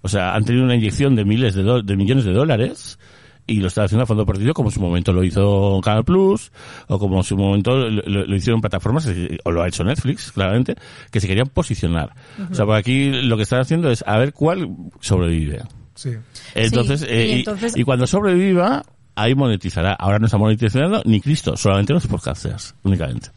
[0.00, 2.98] O sea, han tenido una inyección de miles de, do- de millones de dólares
[3.46, 6.52] y lo están haciendo a fondo perdido como en su momento lo hizo Canal Plus
[6.88, 9.82] o como en su momento lo, lo- lo hicieron plataformas eh, o lo ha hecho
[9.84, 10.76] Netflix, claramente,
[11.10, 12.14] que se querían posicionar.
[12.50, 14.68] O sea, por aquí lo que están haciendo es a ver cuál
[15.00, 15.62] sobrevive.
[15.94, 16.10] Sí.
[16.54, 18.82] Entonces, Sí, eh, y y, entonces- y cuando sobreviva,
[19.14, 19.92] ahí monetizará.
[19.92, 23.28] Ahora no está monetizando ni Cristo, solamente los podcasters, únicamente.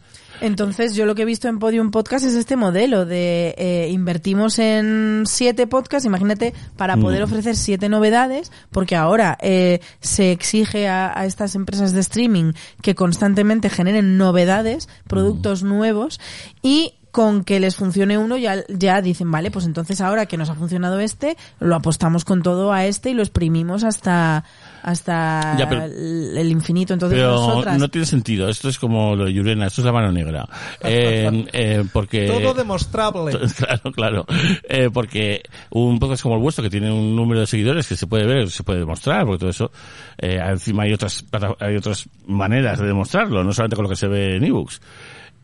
[0.42, 4.60] Entonces, yo lo que he visto en Podium Podcast es este modelo de eh, invertimos
[4.60, 7.24] en siete podcasts, imagínate, para poder Mm.
[7.26, 12.96] ofrecer siete novedades, porque ahora eh, se exige a, a estas empresas de streaming que
[12.96, 15.68] constantemente generen novedades, productos Mm.
[15.70, 16.20] nuevos,
[16.62, 20.50] y con que les funcione uno ya, ya dicen, vale, pues entonces ahora que nos
[20.50, 24.44] ha funcionado este, lo apostamos con todo a este y lo exprimimos hasta
[24.86, 26.94] hasta Ya, pero- el infinito.
[26.94, 27.80] Entonces Pero nosotras...
[27.80, 28.48] no tiene sentido.
[28.48, 30.48] Esto es como lo de Yurena, esto es la mano negra.
[30.88, 32.28] Eh, eh, porque...
[32.28, 33.36] Todo demostrable.
[33.58, 34.26] Claro, claro.
[34.70, 35.42] Eh, porque
[35.72, 38.52] un podcast como el vuestro, que tiene un número de seguidores que se puede ver,
[38.52, 39.72] se puede demostrar, porque todo eso,
[40.20, 43.96] eh, encima hay otras, plata- hay otras maneras de demostrarlo, no solamente con lo que
[43.96, 44.82] se ve en ebooks.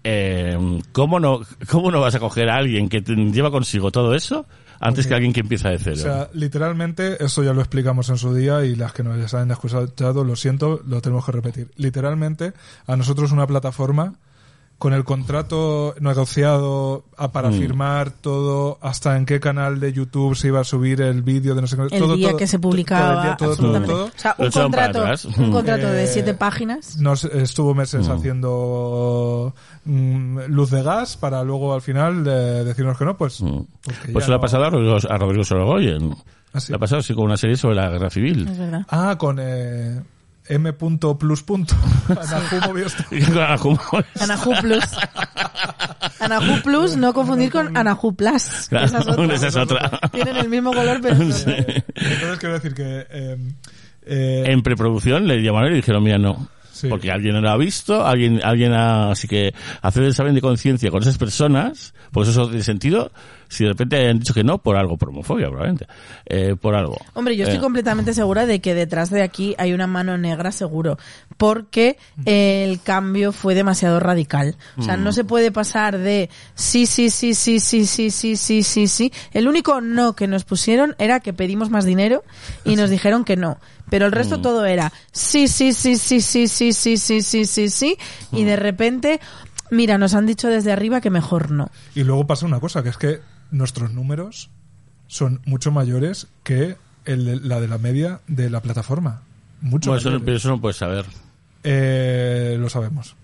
[0.04, 0.58] Eh,
[0.92, 4.46] ¿cómo no, cómo no vas a coger a alguien que te lleva consigo todo eso
[4.82, 5.96] antes que alguien que empieza de cero?
[5.98, 9.52] O sea, literalmente, eso ya lo explicamos en su día y las que nos hayan
[9.52, 11.72] escuchado, lo siento, lo tenemos que repetir.
[11.78, 12.54] Literalmente,
[12.88, 14.16] a nosotros una plataforma
[14.82, 17.54] con el contrato negociado a- para Mm.
[17.54, 21.62] firmar todo, hasta en qué canal de YouTube se iba a subir el vídeo de
[21.62, 21.84] no sé qué.
[21.84, 23.94] el todo, día todo, que se publicaba día, todo, todo, absolutamente.
[23.94, 24.06] todo.
[24.06, 25.04] O sea, Lo un contrato,
[25.38, 26.98] un contrato de Eh, siete páginas.
[26.98, 28.12] Nos estuvo meses Mm.
[28.12, 29.54] haciendo
[29.86, 33.40] mm, luz de gas para luego al final eh, decirnos que no, pues.
[33.40, 33.60] Mm.
[33.84, 36.16] Pues ya eso le ha pasado a Rodrigo, a Rodrigo Sorogoyen.
[36.54, 36.72] Ah, sí.
[36.72, 38.48] Le ha pasado así con una serie sobre la guerra civil.
[38.48, 38.82] Es verdad.
[38.90, 40.02] Ah, con eh,
[40.52, 40.74] M.
[40.74, 41.44] Plus.
[41.44, 41.76] punto.
[42.10, 43.06] Anahu Movistar.
[44.20, 44.84] Anahu Plus.
[46.20, 48.68] Anahu Plus, no confundir con Anahu Plus.
[48.70, 49.36] Claro, Esa es otra.
[49.36, 50.00] esa es otra.
[50.12, 51.56] Tienen el mismo color, pero es otra.
[51.96, 53.06] Entonces quiero decir que.
[53.10, 53.38] eh,
[54.04, 56.48] eh, En preproducción le llamaron y le dijeron, mira, no.
[56.82, 56.88] Sí.
[56.88, 60.42] Porque alguien no lo ha visto, alguien, alguien ha, así que hacer el examen de
[60.42, 63.12] conciencia con esas personas, pues eso tiene sentido,
[63.48, 65.86] si de repente han dicho que no, por algo, por homofobia probablemente,
[66.26, 66.98] eh, por algo.
[67.14, 70.52] Hombre, yo estoy Eh, completamente segura de que detrás de aquí hay una mano negra
[70.52, 70.98] seguro,
[71.38, 74.56] porque el cambio fue demasiado radical.
[74.78, 78.64] O sea, no se puede pasar de sí, sí, sí, sí, sí, sí, sí, sí,
[78.64, 79.14] sí, sí.
[79.34, 82.24] El único no que nos pusieron era que pedimos más dinero
[82.66, 83.58] y nos dijeron que no.
[83.92, 87.70] Pero el resto todo era sí, sí, sí, sí, sí, sí, sí, sí, sí, sí,
[87.70, 87.98] sí.
[88.32, 89.20] Y de repente,
[89.70, 91.70] mira, nos han dicho desde arriba que mejor no.
[91.94, 93.20] y luego pasa una cosa, que es que
[93.52, 94.50] nuestros números
[95.08, 99.22] son mucho mayores que el de- la de la media de la plataforma.
[99.60, 101.06] Mucho bueno, eso, pero eso no puedes saber.
[101.64, 103.16] Eh, lo sabemos.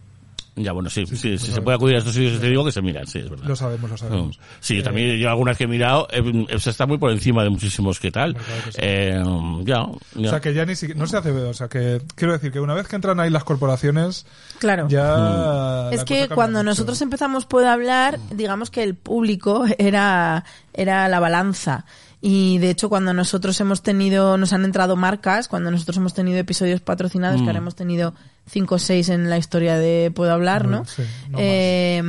[0.57, 2.81] Ya, bueno, sí, sí, si se puede acudir a estos sitios, te digo que se
[2.81, 3.45] miran, sí, es verdad.
[3.45, 4.39] Lo sabemos, lo sabemos.
[4.59, 7.49] Sí, yo también, yo algunas que he mirado, eh, se está muy por encima de
[7.51, 8.33] muchísimos que tal.
[8.33, 8.77] Claro que sí.
[8.81, 9.21] Eh,
[9.63, 9.85] ya,
[10.15, 10.27] ya.
[10.27, 12.59] O sea, que ya ni siquiera, no se hace, o sea, que quiero decir que
[12.59, 14.25] una vez que entran ahí las corporaciones,
[14.59, 14.87] Claro.
[14.89, 15.89] ya...
[15.91, 15.93] Mm.
[15.93, 16.69] Es que cuando mucho.
[16.71, 20.43] nosotros empezamos Puedo Hablar, digamos que el público era,
[20.73, 21.85] era la balanza.
[22.19, 26.39] Y de hecho, cuando nosotros hemos tenido, nos han entrado marcas, cuando nosotros hemos tenido
[26.39, 27.43] episodios patrocinados, Mm.
[27.43, 28.15] que ahora hemos tenido
[28.49, 30.85] cinco o seis en la historia de Puedo Hablar, ¿no?
[30.85, 31.37] Sí, no.
[31.41, 32.01] Eh,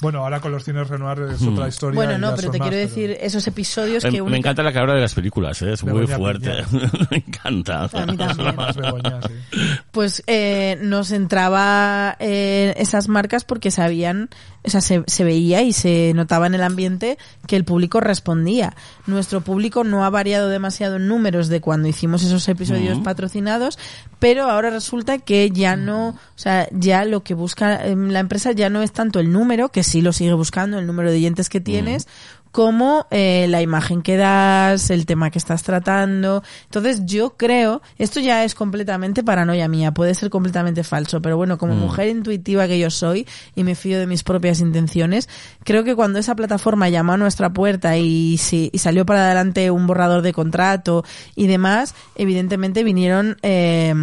[0.00, 1.52] Bueno, ahora con los cines Renoir es Mm.
[1.52, 1.94] otra historia.
[1.96, 4.62] bueno, no, pero te más, quiero pero- decir esos episodios Eh, que me única- encanta
[4.62, 6.50] la cabra de las películas, eh, es muy Begoña fuerte.
[7.10, 7.84] me encanta.
[7.92, 8.56] A mí también.
[8.76, 9.58] Begoña, sí.
[9.90, 14.28] pues eh, nos entraba eh, esas marcas porque sabían,
[14.64, 18.74] o sea, se, se veía y se notaba en el ambiente que el público respondía.
[19.06, 23.02] Nuestro público no ha variado demasiado en números de cuando hicimos esos episodios Ujú.
[23.04, 23.78] patrocinados,
[24.18, 28.52] pero ahora resulta que ya no, o sea, ya lo que busca eh, la empresa
[28.52, 31.48] ya no es tanto el número, que sí lo sigue buscando, el número de oyentes
[31.48, 32.06] que tienes,
[32.52, 36.42] como eh, la imagen que das, el tema que estás tratando.
[36.64, 41.56] Entonces yo creo, esto ya es completamente paranoia mía, puede ser completamente falso, pero bueno,
[41.58, 43.26] como mujer intuitiva que yo soy
[43.56, 45.28] y me fío de mis propias intenciones,
[45.64, 49.70] creo que cuando esa plataforma llamó a nuestra puerta y, si- y salió para adelante
[49.70, 51.04] un borrador de contrato
[51.34, 53.94] y demás, evidentemente vinieron eh,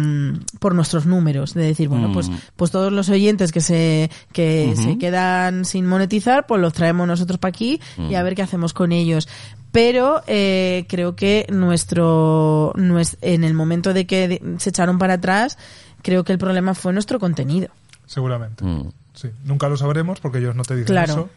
[0.58, 4.98] por nuestros números, de decir, bueno, pues, pues todos los oyentes que se, que se
[4.98, 8.92] quedan sin monetizar, pues los traemos nosotros para aquí y a ver qué hacemos con
[8.92, 9.28] ellos.
[9.72, 15.58] Pero eh, creo que nuestro, nues- en el momento de que se echaron para atrás,
[16.02, 17.68] creo que el problema fue nuestro contenido.
[18.06, 18.64] Seguramente.
[18.64, 18.90] Mm.
[19.14, 19.28] Sí.
[19.44, 21.12] Nunca lo sabremos porque ellos no te dicen Claro.
[21.12, 21.28] eso.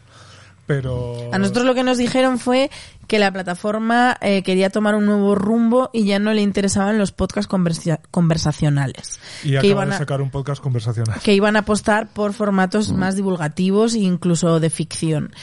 [0.66, 1.28] Pero...
[1.30, 2.70] A nosotros lo que nos dijeron fue
[3.06, 7.12] que la plataforma eh, quería tomar un nuevo rumbo y ya no le interesaban los
[7.12, 9.20] podcasts conversa- conversacionales.
[9.42, 11.20] Y que acaba iban de a- sacar un podcast conversacional.
[11.20, 15.34] que iban a apostar por formatos más divulgativos e incluso de ficción.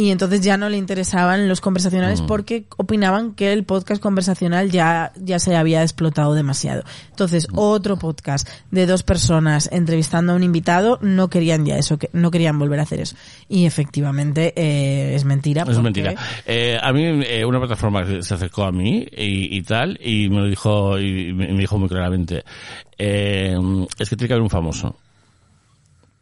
[0.00, 5.12] Y entonces ya no le interesaban los conversacionales porque opinaban que el podcast conversacional ya,
[5.20, 6.84] ya se había explotado demasiado.
[7.10, 12.08] Entonces, otro podcast de dos personas entrevistando a un invitado, no querían ya eso, que
[12.14, 13.14] no querían volver a hacer eso.
[13.46, 15.62] Y efectivamente, eh, es mentira.
[15.62, 16.14] Es porque- mentira.
[16.46, 20.36] Eh, a mí eh, una plataforma se acercó a mí y, y tal y me
[20.38, 22.42] lo dijo y me me dijo muy claramente
[22.96, 23.54] eh,
[23.98, 24.96] es que tiene que haber un famoso.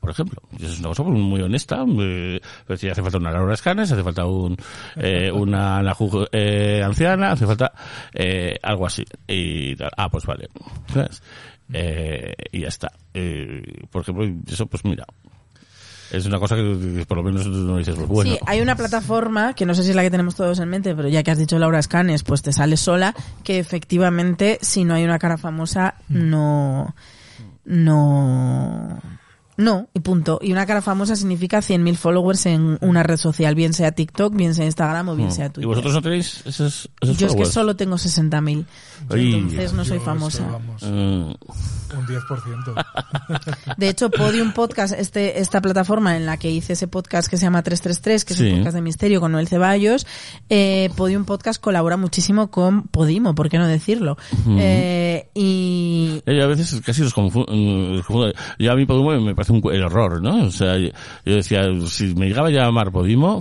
[0.09, 1.85] Por ejemplo, es una cosa muy honesta.
[2.01, 2.41] eh,
[2.79, 4.57] si hace falta una Laura Escanes, hace falta un,
[4.97, 7.71] eh, una Ju- eh, anciana, hace falta
[8.15, 9.05] eh, algo así.
[9.27, 10.49] Y ah, pues vale.
[11.75, 12.91] Eh, y ya está.
[13.91, 15.05] Por ejemplo, eso pues mira.
[16.11, 16.63] Es una cosa que,
[16.97, 18.31] que por lo menos no dices, pues bueno.
[18.33, 20.95] Sí, hay una plataforma, que no sé si es la que tenemos todos en mente,
[20.95, 23.15] pero ya que has dicho Laura Escanes, pues te sale sola,
[23.45, 26.95] que efectivamente, si no hay una cara famosa, no...
[27.67, 28.99] No...
[29.59, 30.39] No, y punto.
[30.41, 34.55] Y una cara famosa significa 100.000 followers en una red social, bien sea TikTok, bien
[34.55, 35.51] sea Instagram o bien sea Mm.
[35.51, 35.69] ¿Y Twitter.
[35.69, 38.65] vosotros no tenéis esos, esos Yo es que solo tengo 60.000.
[39.11, 39.35] Ay.
[39.35, 40.39] Entonces no soy Yo famosa.
[40.45, 42.75] esto, vamos, Mm, un 10%.
[43.77, 47.43] De hecho, Podium Podcast, este, esta plataforma en la que hice ese podcast que se
[47.47, 48.47] llama 333, que es Sí.
[48.51, 50.07] un podcast de misterio con Noel Ceballos,
[50.51, 54.17] eh, Podium Podcast colabora muchísimo con Podimo, ¿por qué no decirlo?
[54.57, 57.53] Eh, y Eh, Yo a veces casi los confundo.
[58.59, 60.45] Yo a mí Podimo me parece un cu- error, ¿no?
[60.47, 60.89] O sea, yo,
[61.25, 63.41] yo decía, si me llegaba a llamar Podimo...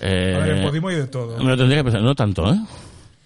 [0.00, 1.38] eh, A ver, en Podimo hay de todo.
[1.38, 2.58] Me lo tendría que pensar, no tanto, ¿eh?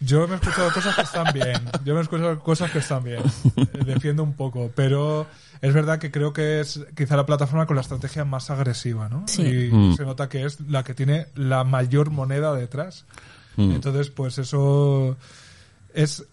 [0.01, 1.61] Yo me he escuchado cosas que están bien.
[1.85, 3.23] Yo me he escuchado cosas que están bien.
[3.87, 4.73] Defiendo un poco.
[4.75, 5.29] Pero
[5.61, 9.23] es verdad que creo que es quizá la plataforma con la estrategia más agresiva, ¿no?
[9.29, 9.43] Sí.
[9.43, 9.95] Y Mm.
[9.97, 13.05] se nota que es la que tiene la mayor moneda detrás.
[13.57, 13.71] Mm.
[13.73, 15.17] Entonces, pues eso
[15.95, 16.27] es...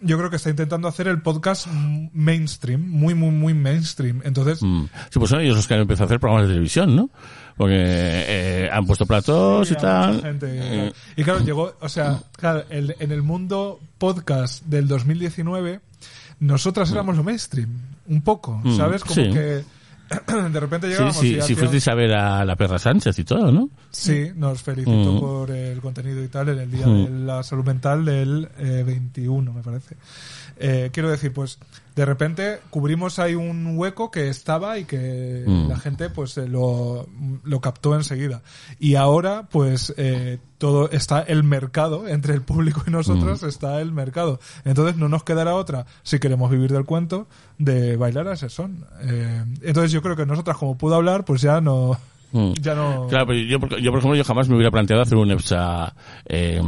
[0.00, 1.66] yo creo que está intentando hacer el podcast
[2.12, 4.20] mainstream, muy, muy, muy mainstream.
[4.24, 4.84] Entonces, Mm.
[5.10, 7.10] Sí, pues son ellos los que han empezado a hacer programas de televisión, ¿no?
[7.56, 10.20] Porque eh, han puesto platos Sí, y a tal.
[10.22, 10.68] gente y tal.
[10.88, 15.80] Eh, Y claro, llegó, o sea, claro, el- en el mundo podcast del 2019,
[16.40, 17.70] nosotras éramos lo mainstream,
[18.08, 19.02] un poco, Mm, ¿sabes?
[19.02, 19.30] Como sí.
[19.30, 19.64] que
[20.52, 23.18] de repente sí, llegábamos sí, y sí, hacía- fuisteis a ver a la perra Sánchez
[23.18, 23.68] y todo, ¿no?
[23.90, 25.20] Sí, nos felicitó Mm.
[25.20, 27.04] por el contenido y tal en el Día Mm.
[27.04, 29.96] de la Salud Mental del eh, 21, me parece.
[30.58, 31.58] Eh, quiero decir, pues,
[31.94, 35.68] de repente cubrimos ahí un hueco que estaba y que Mm.
[35.68, 37.08] la gente, pues, eh, lo,
[37.44, 38.42] lo captó enseguida.
[38.78, 43.46] Y ahora, pues, eh, todo está el mercado, entre el público y nosotros Mm.
[43.46, 44.40] está el mercado.
[44.64, 47.26] Entonces no nos quedará otra, si queremos vivir del cuento,
[47.58, 48.84] de bailar a ese son.
[49.02, 51.98] Eh, entonces yo creo que nosotras, como puedo hablar, pues ya no...
[52.32, 52.52] Mm.
[52.60, 53.06] ya no...
[53.08, 55.94] Claro, pero yo, yo, por ejemplo, yo jamás me hubiera planteado hacer un EPSA
[56.26, 56.60] eh,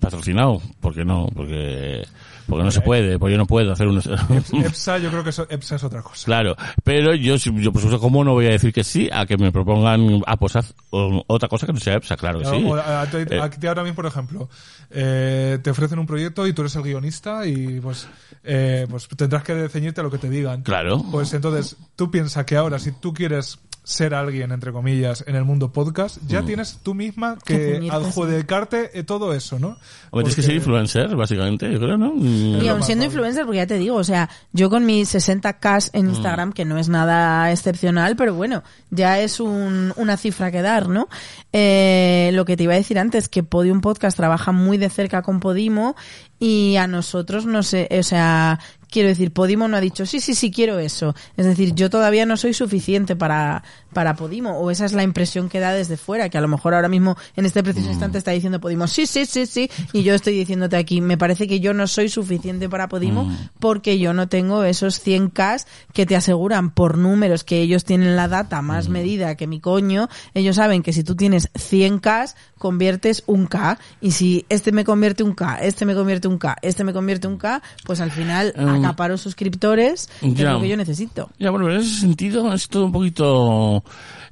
[0.00, 0.60] patrocinado.
[0.80, 1.26] ¿Por qué no?
[1.34, 2.02] Porque,
[2.46, 3.98] porque no se puede, porque yo no puedo hacer un...
[4.52, 6.24] EPSA, yo creo que eso- EPSA es otra cosa.
[6.24, 9.36] Claro, pero yo, yo por supuesto, ¿cómo no voy a decir que sí a que
[9.36, 12.16] me propongan a haz o- otra cosa que no sea EPSA?
[12.16, 12.64] Claro que sí.
[12.66, 14.48] o a- ti- Eh, ahora mismo, por ejemplo,
[14.90, 18.08] eh, te ofrecen un proyecto y tú eres el guionista y pues,
[18.44, 20.62] eh, pues tendrás que ceñirte a lo que te digan.
[20.62, 21.02] Claro.
[21.10, 25.44] Pues entonces, tú piensas que ahora, si tú quieres ser alguien, entre comillas, en el
[25.44, 29.76] mundo podcast, ya tienes tú misma Que adjudicarte eh, todo eso, ¿no?
[30.10, 32.12] Hombre, tienes que ser influencer, básicamente, yo creo, ¿no?
[32.14, 32.62] Mm.
[32.62, 36.10] Y aún siendo influencer, porque ya te digo, o sea, yo con mis 60k en
[36.10, 40.88] Instagram, que no es nada excepcional, pero bueno, ya es un- una cifra que dar,
[40.88, 41.08] ¿no?
[41.52, 45.22] Eh, lo que te iba a decir antes, que Podium Podcast trabaja muy de cerca
[45.22, 45.96] con Podimo
[46.38, 48.58] y a nosotros no sé, o sea,
[48.92, 51.14] quiero decir, Podimo no ha dicho, sí, sí, sí, quiero eso.
[51.36, 55.48] Es decir, yo todavía no soy suficiente para, para Podimo, o esa es la impresión
[55.48, 58.30] que da desde fuera, que a lo mejor ahora mismo en este preciso instante está
[58.30, 61.74] diciendo Podimo, sí, sí, sí, sí, y yo estoy diciéndote aquí, me parece que yo
[61.74, 66.98] no soy suficiente para Podimo porque yo no tengo esos 100k que te aseguran por
[66.98, 71.04] números que ellos tienen la data más medida que mi coño, ellos saben que si
[71.04, 75.94] tú tienes 100k, conviertes un K, y si este me convierte un K, este me
[75.94, 78.68] convierte un K, este me convierte un K, pues al final Mm.
[78.68, 81.30] acaparo suscriptores, que es lo que yo necesito.
[81.38, 83.81] Ya, bueno, en ese sentido es todo un poquito...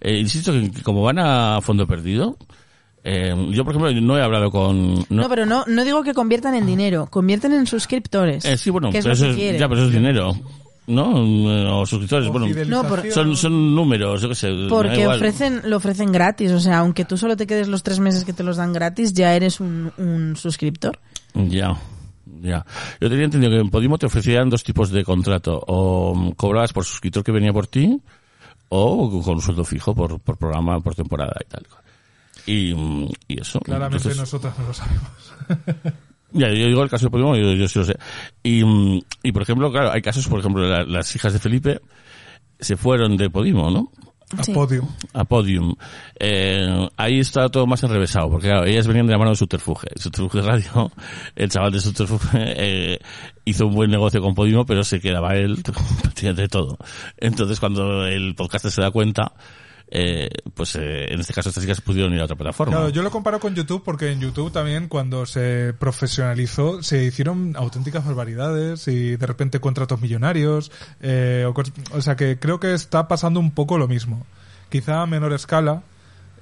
[0.01, 2.37] eh, insisto que, como van a fondo perdido,
[3.05, 4.95] eh, yo, por ejemplo, no he hablado con...
[4.95, 8.45] No, No, pero no, no digo que conviertan en dinero, convierten en suscriptores.
[8.45, 10.35] eh, sí, bueno, que es pero lo eso que es, ya, pero eso es dinero,
[10.87, 11.07] ¿no?
[11.13, 12.47] Mm, O suscriptores, o bueno.
[12.67, 14.49] No, por- son, son números, yo qué sé.
[14.69, 15.17] Porque igual.
[15.17, 18.33] ofrecen, lo ofrecen gratis, o sea, aunque tú solo te quedes los tres meses que
[18.35, 20.99] te los dan gratis, ya eres un, un suscriptor.
[21.35, 21.77] Ya,
[22.43, 22.67] ya.
[23.01, 25.59] Yo tenía entendido que en Podimo te ofrecían dos tipos de contrato.
[25.69, 27.99] O mm, cobrabas por suscriptor que venía por ti,
[28.71, 31.67] o con un sueldo fijo por, por programa, por temporada y tal.
[32.47, 32.73] Y,
[33.29, 33.61] y eso.
[33.61, 35.35] Claramente Entonces, nosotras no lo sabemos.
[36.33, 37.97] Ya, yo digo el caso de Podimo, yo, yo sí lo sé.
[38.45, 38.63] Y,
[39.25, 41.81] y por ejemplo, claro, hay casos, por ejemplo, la- las hijas de Felipe
[42.61, 43.91] se fueron de Podimo, ¿no?
[44.39, 44.53] A Sí.
[44.53, 44.87] podio.
[45.13, 45.75] a Podium.
[46.19, 49.89] Eh, ahí está todo más enrevesado, porque claro, ellas venían de la mano de Subterfuge.
[49.97, 50.93] Subterfuge Radio,
[51.35, 52.99] el chaval de Subterfuge, eh,
[53.45, 55.61] hizo un buen negocio con Podimo, pero se quedaba él
[56.23, 56.79] de todo.
[57.17, 59.33] Entonces, cuando el podcaster se da cuenta,
[59.91, 62.89] eh, pues eh, en este caso estas chicas pudieron ir a otra plataforma.
[62.91, 68.05] Yo lo comparo con YouTube porque en YouTube también cuando se profesionalizó se hicieron auténticas
[68.05, 70.71] barbaridades y de repente contratos millonarios.
[71.01, 71.55] eh, o,
[71.97, 74.27] o sea que creo que está pasando un poco lo mismo.
[74.69, 75.83] Quizá a menor escala,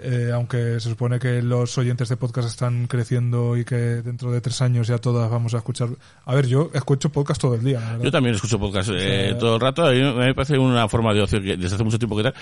[0.01, 4.41] eh, aunque se supone que los oyentes de podcast están creciendo y que dentro de
[4.41, 5.89] tres años ya todas vamos a escuchar.
[6.25, 8.05] A ver, yo escucho podcast todo el día, la.
[8.05, 9.87] Yo también escucho podcast eh, todo el rato.
[9.87, 12.35] A mí me parece una forma de ocio que desde hace mucho tiempo que tal.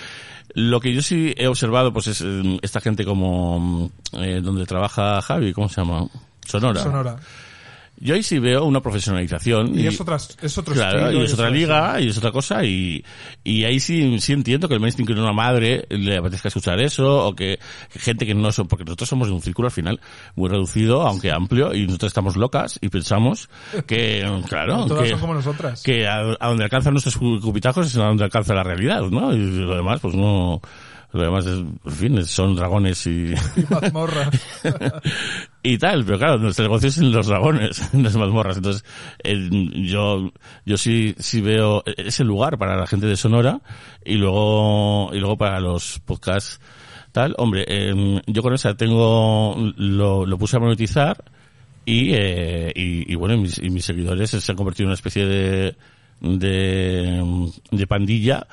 [0.55, 3.91] Lo que yo sí he observado, pues es eh, esta gente como mm,
[4.23, 6.07] eh, donde trabaja Javi, ¿cómo se llama?
[6.45, 6.83] Sonora.
[6.83, 7.17] Sonora.
[7.99, 9.79] Yo ahí sí veo una profesionalización.
[9.79, 11.23] Y, es, otra, es otro Claro, estilo.
[11.23, 13.03] y es otra liga, y es otra cosa, y,
[13.43, 17.27] y ahí sí, sí entiendo que el mainstream que una madre le apetezca escuchar eso,
[17.27, 17.59] o que,
[17.93, 20.01] que gente que no son, porque nosotros somos de un círculo al final
[20.35, 23.49] muy reducido, aunque amplio, y nosotros estamos locas y pensamos
[23.87, 25.83] que, claro, Todas que, son como nosotras.
[25.83, 29.33] que a, a donde alcanzan nuestros cu- cupitajos es a donde alcanza la realidad, ¿no?
[29.35, 30.61] Y lo demás, pues no,
[31.13, 34.31] lo demás, es, en fin, son dragones y, Y mazmorra.
[35.63, 38.57] y tal, pero claro, nuestro negocio es en los dragones, en las mazmorras.
[38.57, 38.85] Entonces,
[39.25, 40.33] yo,
[40.65, 43.61] yo sí, sí veo ese lugar para la gente de Sonora
[44.05, 46.61] y luego, y luego para los podcasts
[47.13, 47.35] tal.
[47.39, 51.25] Hombre, em, yo con esa tengo, lo, lo puse a monetizar
[51.87, 54.95] y, eh, y, y bueno, y mis, y mis seguidores se han convertido en una
[54.95, 55.77] especie de,
[56.21, 58.47] de, de pandilla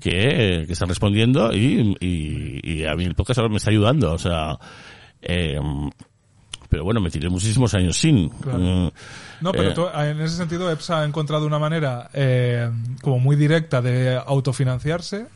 [0.00, 4.12] que, que están respondiendo y, y, y a mí el podcast ahora me está ayudando,
[4.12, 4.58] o sea,
[5.22, 5.90] em,
[6.68, 8.28] pero bueno, me tiré muchísimos años sin.
[8.30, 8.58] Claro.
[8.58, 8.90] Mm,
[9.42, 12.68] No, pero eh, tú- en ese sentido EPSA ha encontrado una manera eh,
[13.02, 15.26] como muy directa de autofinanciarse,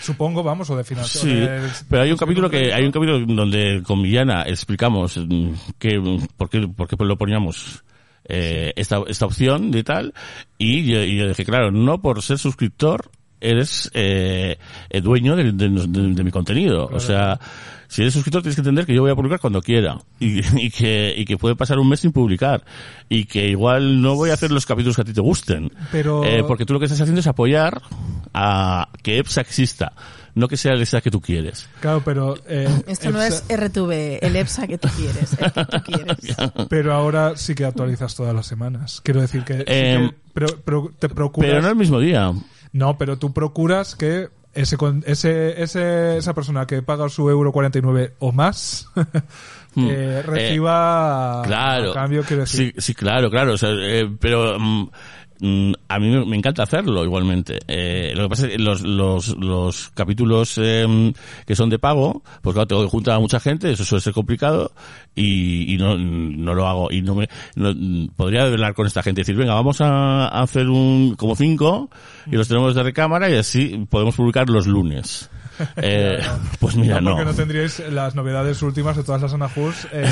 [0.00, 1.22] supongo, vamos, o de financiar.
[1.24, 6.00] Sí, pero hay un capítulo que hay un capítulo donde con Villana explicamos mm, que
[6.36, 7.82] por qué, por qué lo poníamos
[8.28, 10.14] eh, esta, esta opción de tal
[10.58, 14.56] y yo, y yo dije claro no por ser suscriptor eres eh,
[14.90, 16.88] eh, dueño de, de- de- de mi contenido.
[16.92, 17.38] O sea
[17.88, 20.70] si eres suscriptor tienes que entender que yo voy a publicar cuando quiera y, y
[20.70, 22.64] que y que puede pasar un mes sin publicar
[23.08, 25.70] y que igual no voy a hacer los capítulos que a ti te gusten.
[25.92, 27.80] Pero- Eh, porque tú lo que estás haciendo es apoyar
[28.34, 29.92] a que EPSA exista
[30.36, 32.36] no que sea el EPSA que tú quieres Claro, pero...
[32.46, 36.36] eh, Esto no es RTV, el EPSA que tú quieres, el que tú quieres.
[36.68, 39.00] Pero ahora sí que actualizas todas las semanas.
[39.02, 41.50] Quiero decir que, sí Em, que pro- pro- te procuras...
[41.50, 42.32] pero no el mismo día
[42.72, 47.50] No, pero tú procuras que ese, con- ese, ese, esa persona que paga su euro
[47.52, 48.88] 49 o más
[49.78, 49.88] Hmm.
[49.90, 51.90] eh, reciba Claro.
[51.90, 52.72] a cambio, quiero decir.
[52.76, 53.52] Sí, sí, claro, claro.
[53.52, 54.88] o sea, eh, pero mm,
[55.88, 57.58] a mí me, encanta hacerlo igualmente.
[57.68, 61.12] Eh, lo que pasa es que los, los, los capítulos eh,
[61.46, 64.12] que son de pago, pues claro, tengo que juntar a mucha gente, eso suele ser
[64.12, 64.72] complicado
[65.14, 66.90] y, y no, no lo hago.
[66.90, 70.68] Y no me, mm, podría hablar con esta gente y decir, venga, vamos a hacer
[70.68, 71.90] un, como cinco
[72.26, 75.30] y los tenemos de recámara y así podemos publicar los lunes.
[75.78, 76.18] Eh,
[76.58, 80.04] pues mira, no, porque no tendríais las novedades últimas de todas las Anahus eh,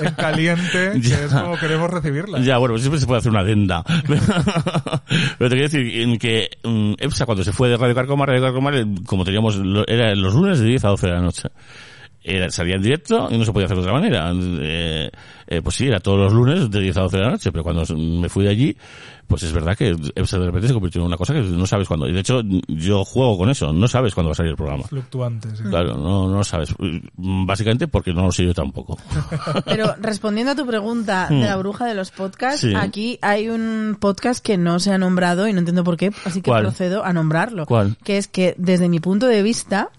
[0.00, 2.44] en caliente, que es como queremos recibirlas.
[2.44, 3.82] Ya, bueno, pues siempre se puede hacer una adenda.
[5.38, 8.70] Pero te quiero decir que mm, EPSA cuando se fue de Radio Carcoma, Radio Carcoma,
[8.76, 11.48] eh, como teníamos, era los lunes de 10 a 12 de la noche.
[12.22, 14.32] Era, salía en directo y no se podía hacer de otra manera.
[14.34, 15.08] Eh,
[15.46, 17.62] eh, pues sí, era todos los lunes de 10 a 12 de la noche, pero
[17.62, 18.76] cuando me fui de allí,
[19.26, 21.88] pues es verdad que EPSA de repente se convirtió en una cosa que no sabes
[21.88, 22.08] cuándo.
[22.08, 24.84] Y de hecho, yo juego con eso, no sabes cuándo va a salir el programa.
[24.84, 25.58] Fluctuantes.
[25.58, 25.64] sí.
[25.64, 26.74] Claro, no, no lo sabes.
[27.16, 28.98] Básicamente porque no lo sé yo tampoco.
[29.64, 32.68] Pero respondiendo a tu pregunta de la bruja de los podcasts, Hmm.
[32.70, 32.74] Sí.
[32.76, 36.40] aquí hay un podcast que no se ha nombrado y no entiendo por qué, así
[36.42, 36.62] que ¿Cuál?
[36.62, 37.66] procedo a nombrarlo.
[37.66, 37.96] ¿Cuál?
[38.04, 39.90] Que es que desde mi punto de vista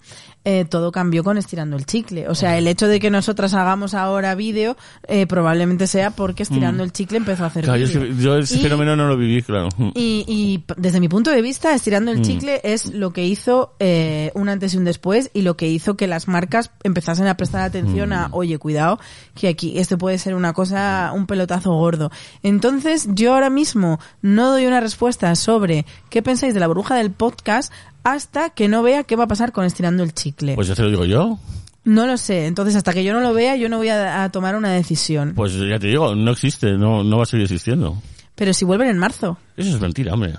[0.49, 2.29] eh, todo cambió con estirando el chicle.
[2.29, 4.77] O sea, el hecho de que nosotras hagamos ahora vídeo
[5.09, 7.65] eh, probablemente sea porque estirando el chicle empezó a hacer.
[7.65, 9.67] Claro, yo, ese Y- fenómeno no lo viví, claro.
[9.93, 12.15] Y, desde mi punto de vista, estirando Mm.
[12.15, 15.67] el chicle es lo que hizo eh, un antes y un después y lo que
[15.67, 18.13] hizo que las marcas empezasen a prestar atención Mm.
[18.13, 18.99] a, oye, cuidado,
[19.35, 22.09] que aquí esto puede ser una cosa, un pelotazo gordo.
[22.41, 27.11] Entonces, yo ahora mismo no doy una respuesta sobre qué pensáis de la bruja del
[27.11, 27.73] podcast
[28.13, 30.55] hasta que no vea qué va a pasar con estirando el chicle.
[30.55, 31.39] Pues ya te lo digo yo.
[31.83, 32.45] no lo sé.
[32.47, 35.33] Entonces, hasta que yo no lo vea, yo no voy a, a tomar una decisión.
[35.35, 38.01] Pues ya te digo, no existe, no, no va a seguir existiendo.
[38.35, 40.33] Pero si vuelven en marzo, Eso es mentira, hombre.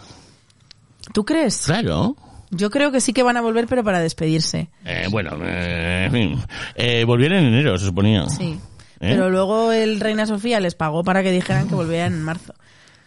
[1.13, 1.63] ¿tú crees?
[1.67, 2.17] Claro.
[2.51, 4.69] Yo creo que sí que van a volver, pero para despedirse.
[4.85, 6.37] Eh, bueno, eh.
[6.77, 8.27] Eh, volvieron en enero, se suponía.
[8.29, 8.59] Sí.
[9.01, 9.11] ¿Eh?
[9.11, 12.55] Pero luego el Reina Sofía les pagó para que dijeran que volvían en marzo.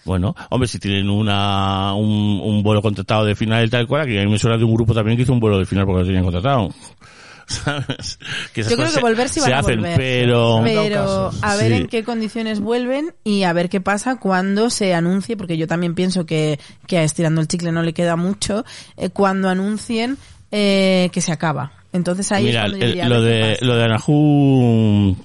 [0.05, 4.19] Bueno, hombre, si tienen una, un, un vuelo contratado de final y tal cual, que
[4.19, 5.99] a mí me suena de un grupo también que hizo un vuelo de final porque
[6.01, 6.69] lo tenían contratado.
[7.47, 8.17] ¿Sabes?
[8.53, 9.97] Que Yo creo que volver sí se, van se a hacen, volver.
[9.97, 10.61] pero...
[10.63, 11.73] Pero a ver Sí.
[11.79, 15.93] en qué condiciones vuelven y a ver qué pasa cuando se anuncie, porque yo también
[15.93, 18.63] pienso que, que a Estirando el Chicle no le queda mucho,
[18.95, 20.17] eh, cuando anuncien
[20.51, 21.73] eh, que se acaba.
[21.93, 25.17] Entonces ahí Mira, es yo el- diría, a lo, de, lo de Anahu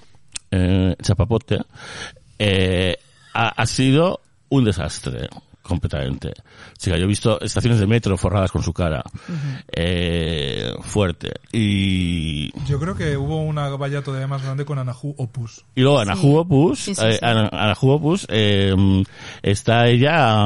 [0.51, 1.59] eh, Chapapote
[2.41, 2.97] eh,
[3.35, 5.29] ha, ha sido un desastre
[5.63, 6.33] completamente.
[6.79, 9.03] Chica, yo he visto estaciones de metro forradas con su cara.
[9.73, 11.33] eh, fuerte.
[11.53, 15.65] Y, Yo creo que hubo una valla todavía más grande con Anahu Opus.
[15.75, 17.19] y luego Anahu Opus, Sí, sí, eh, sí.
[17.23, 18.75] Ana- Anahu Opus, eh,
[19.43, 20.37] está ella,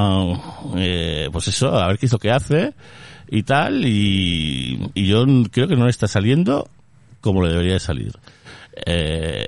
[0.77, 2.73] eh, pues eso, a ver qué es lo que hace
[3.29, 6.67] y tal, y, y yo creo que no le está saliendo
[7.21, 8.13] como le debería de salir.
[8.87, 9.45] Eh,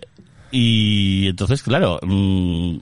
[0.52, 2.78] y entonces, claro, mm,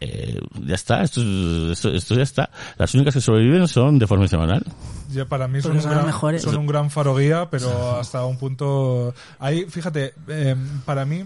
[0.00, 2.50] eh, ya está, esto, es- esto, esto ya está.
[2.78, 4.64] Las únicas que sobreviven son de forma semanal.
[5.12, 6.42] Ya para mí son, un son las gran, mejores.
[6.42, 9.14] son un gran faro guía, pero hasta un punto...
[9.38, 11.24] Ahí, fíjate, eh, para mí,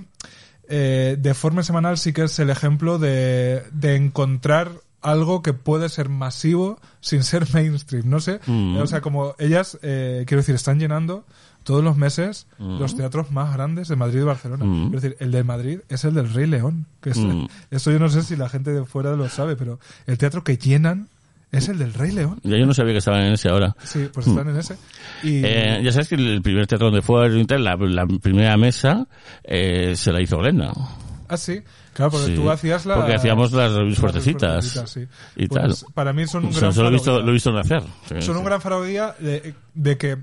[0.69, 4.71] eh, de forma semanal sí que es el ejemplo de, de encontrar
[5.03, 8.39] algo que puede ser masivo sin ser mainstream, no sé.
[8.47, 8.77] Mm.
[8.77, 11.25] O sea, como ellas, eh, quiero decir, están llenando
[11.71, 14.65] todos los meses los teatros más grandes de Madrid y Barcelona.
[14.65, 14.87] Mm.
[14.95, 16.87] Es decir, el de Madrid es el del Rey León.
[17.01, 17.47] Que es, Mm.
[17.71, 19.79] Esto yo no sé si la gente de fuera lo sabe, pero
[20.09, 21.09] el teatro que llenan
[21.53, 22.41] es el del Rey León.
[22.43, 23.77] Ya yo no sabía que estaban en ese ahora.
[23.85, 24.75] Sí, pues están en ese.
[25.23, 29.07] Y Eh, ya sabes que el primer teatro donde fue la, la primera mesa,
[29.45, 30.73] eh, se la hizo Glenda.
[31.29, 31.61] ah, sí,
[31.93, 35.07] claro, porque Sí, tú hacías la porque hacíamos las reviews fuertecitas sí.
[35.37, 35.93] y Pues, tal.
[35.95, 37.83] Para mí son un sea, gran solo he visto, lo he visto nacer.
[38.09, 40.19] Sí, son un gran faro guía de, de que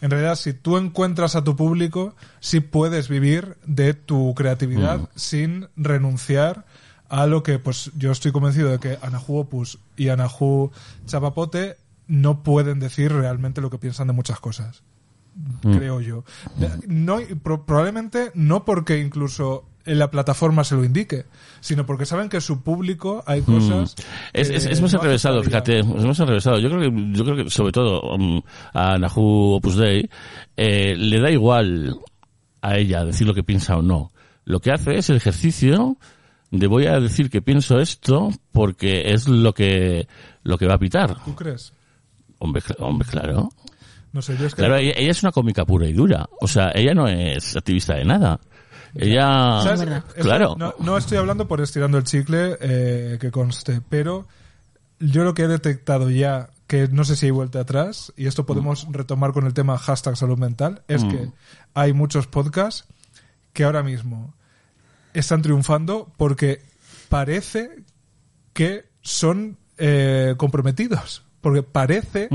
[0.00, 5.06] en realidad si tú encuentras a tu público sí puedes vivir de tu creatividad Mm.
[5.14, 6.64] sin renunciar
[7.08, 10.70] a lo que pues yo estoy convencido de que Anahu Opus y Anahu
[11.06, 11.76] Chapapote
[12.08, 14.82] no pueden decir realmente lo que piensan de muchas cosas
[15.62, 15.76] Mm.
[15.76, 16.24] creo yo
[16.88, 21.26] no y pro- probablemente no porque incluso en la plataforma se lo indique
[21.60, 23.84] sino porque saben que su público hay cosas Mm.
[24.32, 26.58] Es, es, que es más no fíjate, es más enrevesado.
[26.58, 28.40] Yo creo que, yo creo que sobre todo um,
[28.72, 30.08] a Nahu Opus Dei,
[30.56, 31.98] eh, le da igual
[32.60, 34.12] a ella decir lo que piensa o no.
[34.44, 35.96] Lo que hace es el ejercicio
[36.50, 40.06] de voy a decir que pienso esto porque es lo que,
[40.42, 41.16] lo que va a pitar.
[41.24, 41.72] ¿Tú crees?
[42.38, 43.48] Hombre, hombre, claro.
[44.12, 44.60] No sé, yo es que...
[44.60, 46.28] Claro, ella, ella es una cómica pura y dura.
[46.40, 48.40] O sea, ella no es activista de nada.
[48.98, 49.60] Ella,
[50.20, 50.54] claro.
[50.58, 54.26] No, no estoy hablando por estirando el chicle, eh, que conste, pero
[54.98, 58.44] yo lo que he detectado ya que no sé si hay vuelta atrás, y esto
[58.44, 61.10] podemos retomar con el tema hashtag salud mental, es Mm.
[61.10, 61.30] que
[61.74, 62.84] hay muchos podcasts
[63.52, 64.34] que ahora mismo
[65.14, 66.62] están triunfando porque
[67.08, 67.70] parece
[68.52, 71.22] que son eh, comprometidos.
[71.42, 72.28] Porque parece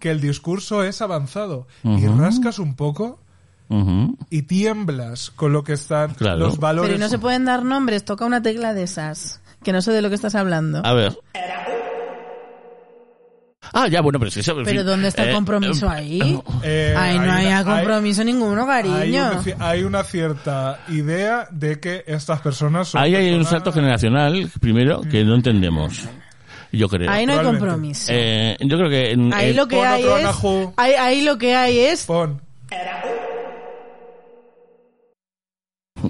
[0.00, 1.68] que el discurso es avanzado.
[1.84, 3.20] Y rascas un poco
[3.68, 4.16] ujú.
[4.30, 6.38] y tiemblas con lo que están Claro.
[6.38, 6.88] los valores.
[6.90, 9.40] Pero y no se pueden dar nombres, toca una tecla de esas.
[9.62, 10.80] Que no sé de lo que estás hablando.
[10.84, 11.18] A ver.
[13.72, 15.86] Ah, ya, bueno, pero es que eso, en Pero fin, ¿dónde está el eh, compromiso
[15.86, 16.40] eh, ahí?
[16.62, 19.30] Eh, Ay, no hay hay una- compromiso ninguno, Hay cariño.
[19.32, 23.50] una, ci- hay una cierta idea de que estas personas son Ahí hay un personas-
[23.50, 26.08] salto generacional, primero, que no entendemos.
[26.72, 27.10] Yo creo.
[27.10, 28.10] Ahí no hay compromiso.
[28.14, 29.10] Eh, yo creo que...
[29.12, 30.26] en- ahí en- lo que hay es...
[30.76, 32.04] Ahí, ahí lo que hay es...
[32.06, 32.40] Pon.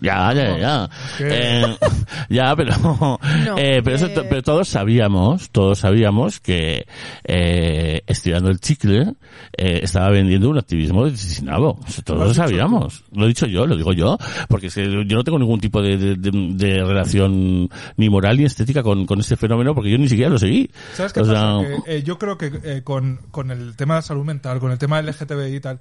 [0.01, 0.91] Ya, ya, ya.
[1.21, 1.77] Eh,
[2.29, 2.73] ya, pero,
[3.57, 4.27] eh, pero, eso, eh.
[4.29, 6.87] pero todos sabíamos, todos sabíamos que
[7.25, 9.15] eh, estirando el chicle
[9.57, 11.79] eh, estaba vendiendo un activismo desasinado.
[11.87, 13.05] Eso todos Lo sabíamos.
[13.13, 14.19] Lo he dicho yo, lo digo yo,
[14.49, 18.37] porque es que yo no tengo ningún tipo de, de, de- de relación ni moral
[18.39, 20.71] ni estética con, con este fenómeno porque yo ni siquiera lo seguí.
[20.95, 21.83] ¿Sabes qué O sea, pasa?
[21.85, 25.01] Que, eh, yo creo que con, con el tema de salud mental, con el tema
[25.03, 25.79] LGTBI y tal,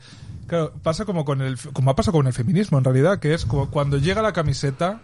[0.47, 3.45] claro, pasa como con el, como ha pasado con el feminismo en realidad, que es
[3.45, 5.01] como cuando llega la camiseta,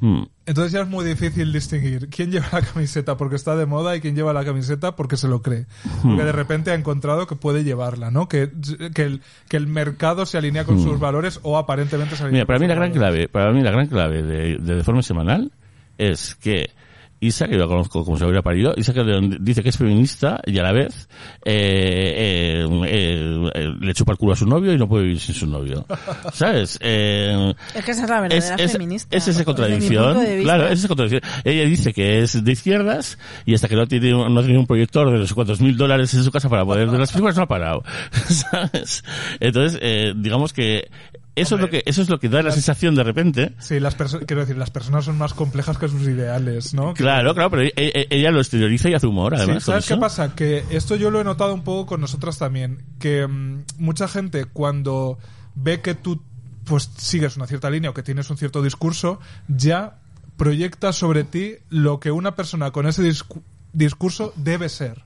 [0.00, 3.94] mm, entonces ya es muy difícil distinguir quién lleva la camiseta porque está de moda
[3.94, 5.66] y quién lleva la camiseta porque se lo cree.
[6.02, 8.28] Porque de repente ha encontrado que puede llevarla, ¿no?
[8.28, 8.50] Que,
[8.94, 12.46] que, el, que el mercado se alinea con sus valores o aparentemente se alinea Mira,
[12.46, 12.98] para con mí la gran valores.
[12.98, 15.52] clave, para mí la gran clave de, de Deforme Semanal
[15.98, 16.70] es que
[17.18, 19.02] Isa, que yo la conozco como se hubiera parido, Isa que
[19.40, 21.08] dice que es feminista y a la vez
[21.44, 25.20] eh, eh, eh, eh, le chupa el culo a su novio y no puede vivir
[25.20, 25.86] sin su novio.
[26.34, 26.78] ¿Sabes?
[26.82, 29.16] Eh, Es que esa es la verdadera es- feminista.
[29.16, 30.18] es esa contradicción.
[30.42, 31.22] Claro, es esa contradicción.
[31.44, 35.10] Ella dice que es de izquierdas y hasta que no tiene, no tiene un proyector
[35.10, 37.48] de los cuantos mil dólares en su casa para poder ver las películas no ha
[37.48, 37.82] parado.
[38.28, 39.02] ¿Sabes?
[39.40, 40.88] Entonces, eh, digamos que
[41.36, 43.52] eso es lo que, eso es lo que da la sensación de repente.
[43.60, 46.94] Sí, las quiero decir, las personas son más complejas que sus ideales, ¿no?
[46.94, 49.62] Claro, claro, pero e- e- ella lo exterioriza y hace humor, además.
[49.64, 50.00] ¿Sabes qué eso.
[50.00, 50.34] pasa?
[50.34, 52.82] Que esto yo lo he notado un poco con nosotras también.
[52.98, 55.18] Que mm, mucha gente cuando
[55.54, 56.22] ve que tú
[56.64, 59.98] pues sigues una cierta línea o que tienes un cierto discurso, ya
[60.36, 63.42] proyecta sobre ti lo que una persona con ese discu-
[63.72, 65.04] discurso debe ser.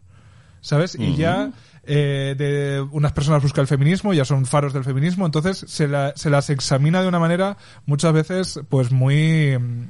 [0.62, 0.94] ¿Sabes?
[0.98, 1.52] Y ya
[1.84, 6.12] eh, de unas personas buscan el feminismo, ya son faros del feminismo, entonces se, la-
[6.16, 9.56] se las examina de una manera muchas veces pues muy...
[9.58, 9.86] mm,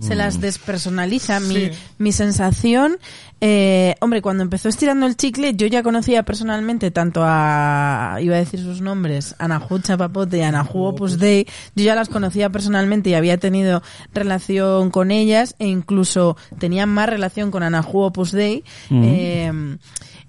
[0.00, 1.40] se las despersonaliza.
[1.40, 1.70] Mi, Sí.
[1.98, 2.96] mi sensación,
[3.42, 8.38] eh, hombre, cuando empezó estirando el chicle, yo ya conocía personalmente tanto a, iba a
[8.38, 13.14] decir sus nombres, Anahu Chapapote y Anahu Opus Dei, yo ya las conocía personalmente y
[13.14, 13.82] había tenido
[14.14, 18.64] relación con ellas e incluso tenía más relación con Anahu Opus Dei.
[18.90, 19.52] Eh,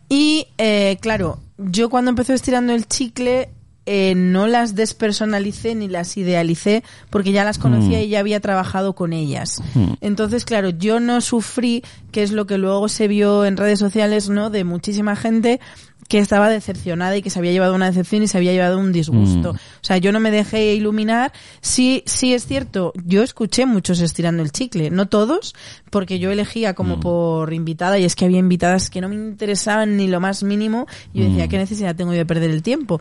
[0.09, 3.49] y, eh, claro, yo cuando empezó estirando el chicle,
[3.85, 8.93] eh, no las despersonalicé ni las idealicé porque ya las conocía y ya había trabajado
[8.93, 9.61] con ellas.
[9.99, 14.29] Entonces, claro, yo no sufrí, que es lo que luego se vio en redes sociales,
[14.29, 14.49] ¿no?
[14.49, 15.59] De muchísima gente
[16.07, 18.91] que estaba decepcionada y que se había llevado una decepción y se había llevado un
[18.91, 19.53] disgusto.
[19.53, 19.55] Mm.
[19.55, 21.31] O sea, yo no me dejé iluminar.
[21.61, 25.55] Sí, sí es cierto, yo escuché muchos estirando el chicle, no todos,
[25.89, 29.97] porque yo elegía como por invitada y es que había invitadas que no me interesaban
[29.97, 32.99] ni lo más mínimo y yo decía, ¿qué necesidad tengo yo de perder el tiempo?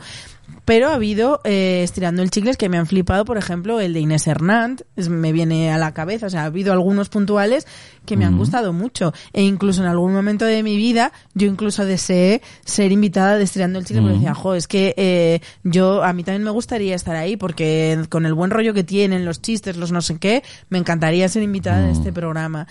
[0.64, 4.00] Pero ha habido eh, estirando el chicles que me han flipado, por ejemplo, el de
[4.00, 7.66] Inés Hernández, es- me viene a la cabeza, o sea, ha habido algunos puntuales
[8.06, 9.12] que me han gustado mucho.
[9.32, 13.78] E incluso en algún momento de mi vida, yo incluso deseé ser invitada de estirando
[13.78, 17.16] el chicle, porque decía, jo, es que eh, yo, a mí también me gustaría estar
[17.16, 20.78] ahí, porque con el buen rollo que tienen, los chistes, los no sé qué, me
[20.78, 22.66] encantaría ser invitada de este programa.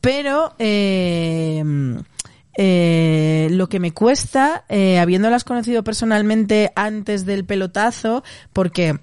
[0.00, 1.64] Pero, eh,
[2.60, 8.98] eh, lo que me cuesta, eh, habiéndolas conocido personalmente antes del pelotazo, porque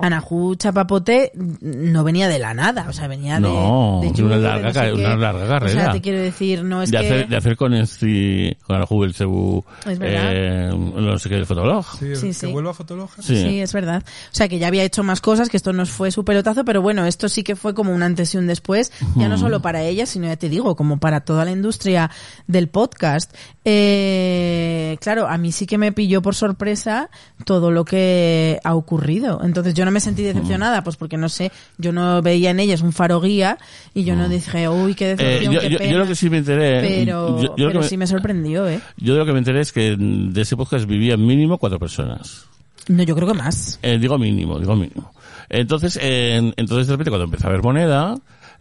[0.00, 4.62] Anahu Chapapote no venía de la nada, o sea, venía de- No, de, una larga
[4.68, 4.92] no sé ca- qué.
[4.92, 5.82] una larga O carrera.
[5.84, 7.06] sea, te quiero decir, no es de, que...
[7.06, 11.84] hacer, de hacer con este, con el Cebu, eh, no sé qué, de Fotolog.
[11.98, 12.46] Sí, Sí, que sí.
[12.46, 13.10] vuelva Fotolog.
[13.20, 13.36] Sí.
[13.36, 14.02] Sí, es verdad.
[14.06, 16.82] O sea, que ya había hecho más cosas, que esto no fue su pelotazo, pero
[16.82, 19.82] bueno, esto sí que fue como un antes y un después, ya no solo para
[19.82, 22.10] ella, sino ya te digo, como para toda la industria
[22.46, 23.34] del podcast.
[23.64, 27.10] Eh, claro, a mí sí que me pilló por sorpresa
[27.44, 29.40] todo lo que ha ocurrido.
[29.42, 32.80] Entonces yo no me sentí decepcionada, pues porque no sé, yo no veía en ellas
[32.82, 33.58] un faro guía
[33.94, 35.92] y yo no dije, uy, qué Eh, decepción, yo, qué yo- pena.
[35.92, 38.80] yo lo que sí me enteré, pero, yo, yo pero me, sí me sorprendió, ¿eh?
[38.96, 42.46] yo de lo que me enteré es que de ese podcast vivían mínimo cuatro personas.
[42.88, 43.78] No, yo creo que más.
[43.82, 45.12] Eh, digo mínimo, digo mínimo.
[45.48, 48.16] Entonces, eh, entonces de repente cuando empezó a haber moneda,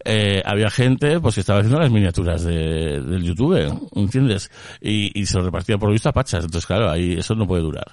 [0.05, 4.49] eh, había gente pues que estaba haciendo las miniaturas de, del YouTube, ¿entiendes?
[4.81, 6.43] Y, y se lo repartía por lo visto a pachas.
[6.45, 7.85] Entonces, claro, ahí eso no puede durar.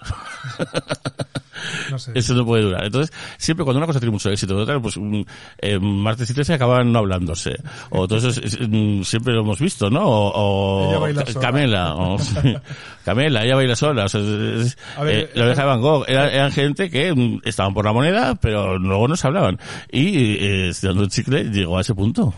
[1.90, 2.12] No sé.
[2.14, 2.84] Eso no puede durar.
[2.84, 5.20] Entonces, siempre cuando una cosa tiene mucho éxito, otra, pues mm,
[5.58, 7.56] eh, martes y 13 acaban no hablándose.
[7.90, 10.04] O todo eso es- es- mm, siempre lo hemos visto, ¿no?
[10.04, 11.46] O, o Ella baila Ca- sola.
[11.46, 11.94] Camela.
[11.94, 12.16] o-
[13.04, 14.04] Camela, ella baila sola.
[14.04, 16.04] O sea, es- ver, eh, la oreja de Van Gogh.
[16.08, 19.58] Era- eran gente que mm, estaban por la moneda, pero luego no se hablaban.
[19.90, 22.34] Y eh, Estirando el chicle llegó a ese punto.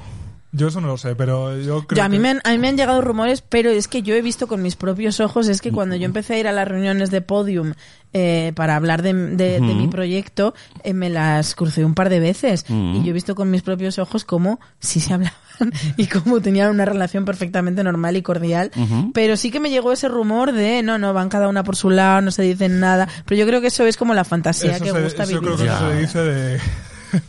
[0.50, 2.52] Yo eso no lo sé, pero yo creo Yo, a, mí que- me han, a
[2.52, 5.46] mí me han llegado rumores, pero es que yo he visto con mis propios ojos,
[5.46, 7.74] es que cuando yo empecé a ir a las reuniones de Podium
[8.14, 10.54] eh, para hablar de, de- de mi proyecto,
[10.84, 13.98] eh, me las crucé un par de veces y yo he visto con mis propios
[13.98, 15.34] ojos cómo sí se hablaban
[15.98, 18.70] y cómo tenían una relación perfectamente normal y cordial,
[19.12, 21.90] pero sí que me llegó ese rumor de no, no, van cada una por su
[21.90, 24.84] lado, no se dicen nada, pero yo creo que eso es como la fantasía eso
[24.84, 25.44] que se- gusta eso vivir.
[25.44, 25.78] creo que Ya.
[25.78, 26.60] se dice de,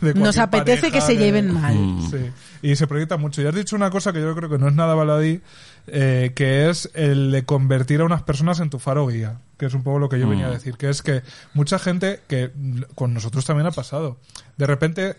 [0.00, 1.74] de Nos apetece pareja que se lleven mal.
[2.10, 2.16] Sí.
[2.62, 3.40] Y se proyecta mucho.
[3.42, 5.40] Y has dicho una cosa que yo creo que no es nada baladí,
[5.86, 9.74] eh, que es el de convertir a unas personas en tu faro guía, que es
[9.74, 11.22] un poco lo que yo venía a decir, que es que
[11.54, 12.50] mucha gente, que
[12.94, 14.18] con nosotros también ha pasado,
[14.56, 15.16] de repente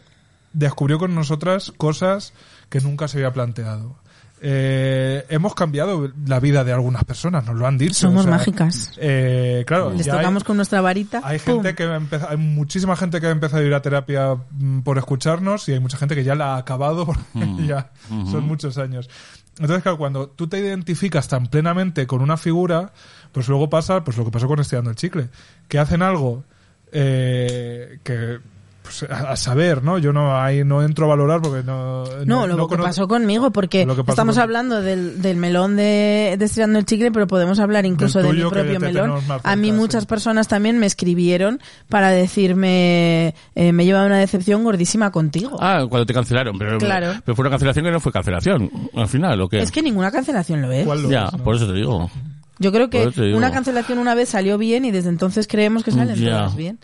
[0.54, 2.34] descubrió con nosotras cosas
[2.70, 4.01] que nunca se había planteado.
[4.44, 7.94] Eh, hemos cambiado la vida de algunas personas, nos lo han dicho.
[7.94, 8.92] Somos o sea, mágicas.
[8.98, 11.22] eh, claro, Les hay- tocamos con nuestra varita.
[11.24, 11.56] hay ¡pum!
[11.56, 14.80] gente que ha empezado, hay muchísima gente que ha empezado a ir a terapia mm,
[14.82, 18.80] por escucharnos y hay mucha gente que ya la ha acabado porque ya son muchos
[18.80, 19.10] años.
[19.60, 22.94] Entonces, claro, cuando tú te identificas tan plenamente con una figura,
[23.32, 25.30] pues luego pasa pues lo que pasó con Estirando el Chicle,
[25.68, 26.44] que hacen algo
[26.92, 28.40] eh, que
[28.84, 29.98] pues, a, a saber, ¿no?
[29.98, 33.52] Yo no ahí no entro a valorar porque no No, lo que conozco- pasó conmigo,
[33.52, 37.86] porque estamos con- hablando del, del melón de, de Estirando el Chicle, pero podemos hablar
[37.86, 39.20] incluso Del de mi propio melón.
[39.44, 40.08] A mí muchas sí.
[40.08, 41.60] personas también me escribieron
[41.90, 45.58] para decirme, eh, me he llevado una decepción gordísima contigo.
[45.62, 46.58] Ah, cuando te cancelaron.
[46.58, 47.14] Pero, Claro.
[47.26, 48.70] pero fue una cancelación que no fue cancelación.
[48.96, 49.62] Al final, ¿o qué?
[49.62, 50.86] Es que ninguna cancelación lo es.
[50.86, 51.44] ¿Cuál lo ya, es, no?
[51.44, 52.10] por eso te digo.
[52.60, 56.24] Yo creo que una cancelación una vez salió bien y desde entonces creemos que salen
[56.24, 56.78] todas bien.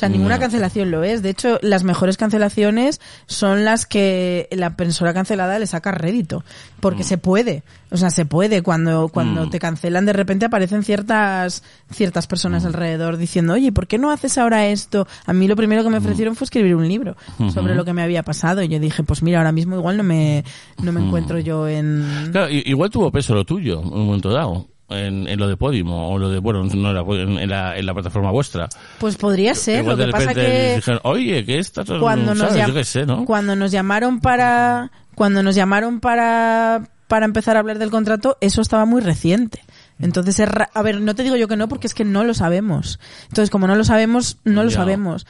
[0.00, 0.40] O sea, ninguna Ya.
[0.40, 1.20] cancelación lo es.
[1.22, 6.42] De hecho, las mejores cancelaciones son las que la persona cancelada le saca rédito.
[6.80, 7.62] Porque se puede.
[7.90, 8.62] O sea, se puede.
[8.62, 9.50] Cuando, cuando Mm.
[9.50, 11.62] te cancelan, de repente aparecen ciertas,
[11.92, 15.06] ciertas personas alrededor diciendo, oye, ¿por qué no haces ahora esto?
[15.26, 17.14] A mí lo primero que me ofrecieron fue escribir un libro
[17.52, 18.62] sobre lo que me había pasado.
[18.62, 20.44] Y yo dije, pues mira, ahora mismo igual no me,
[20.82, 22.28] no me encuentro yo en...
[22.32, 24.66] Claro, igual tuvo peso lo tuyo en un momento dado.
[24.90, 27.86] En, en lo de Podimo o lo de, bueno, no era en, en la, en
[27.86, 28.68] la plataforma vuestra.
[28.98, 29.82] Pues podría ser.
[29.82, 30.74] igual lo de que pasa que...
[30.76, 33.24] dijeron, oye, que estás cuando nos, Yo qué sé, ¿no?
[33.24, 38.60] cuando nos llamaron para cuando nos llamaron para para empezar a hablar del contrato eso
[38.62, 39.60] estaba muy reciente
[39.98, 42.22] entonces es ra- a ver no te digo yo que no porque es que no
[42.24, 45.26] lo sabemos entonces como no lo sabemos no lo sabemos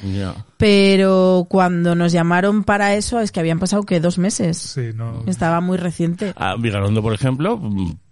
[0.58, 5.24] pero cuando nos llamaron para eso es que habían pasado que dos meses Sí, no.
[5.26, 7.58] estaba muy reciente A Vigalondo, por ejemplo,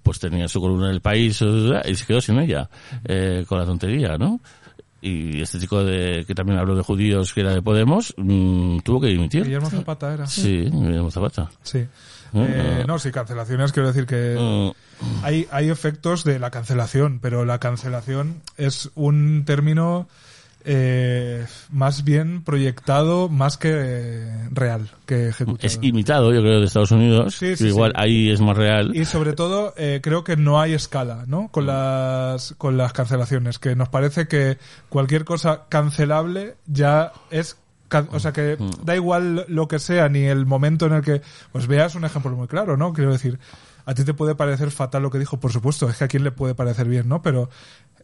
[0.09, 2.71] pues tenía su columna en el país y se quedó sin ella,
[3.05, 4.41] eh, con la tontería, ¿no?
[5.03, 9.03] Y este chico de, que también habló de judíos, que era de Podemos, mm, tuvo
[9.03, 9.45] que dimitir.
[9.45, 10.27] Guillermo Zapata era.
[10.27, 11.51] Sí, Guillermo Zapata.
[11.63, 11.87] Sí.
[12.33, 12.47] Ah.
[12.49, 17.45] Eh, no, sí, cancelaciones, quiero decir que Mm, hay, hay efectos de la cancelación, pero
[17.45, 20.09] la cancelación es un término
[20.65, 25.67] eh, más bien proyectado, más que eh, real, que ejecutado.
[25.67, 27.35] es imitado, yo creo, de Estados Unidos.
[27.37, 28.03] Sí, igual sí.
[28.03, 28.95] ahí es más real.
[28.95, 31.49] Y sobre todo, eh, creo que no hay escala, ¿no?
[31.49, 34.59] Con las, con las cancelaciones, que nos parece que
[34.89, 37.57] cualquier cosa cancelable ya es
[38.13, 38.85] o sea que Mm.
[38.85, 41.23] da igual lo que sea ni el momento en el que
[41.53, 43.39] pues veas un ejemplo muy claro no quiero decir
[43.87, 46.23] a ti te puede parecer fatal lo que dijo por supuesto es que a quién
[46.23, 47.49] le puede parecer bien no pero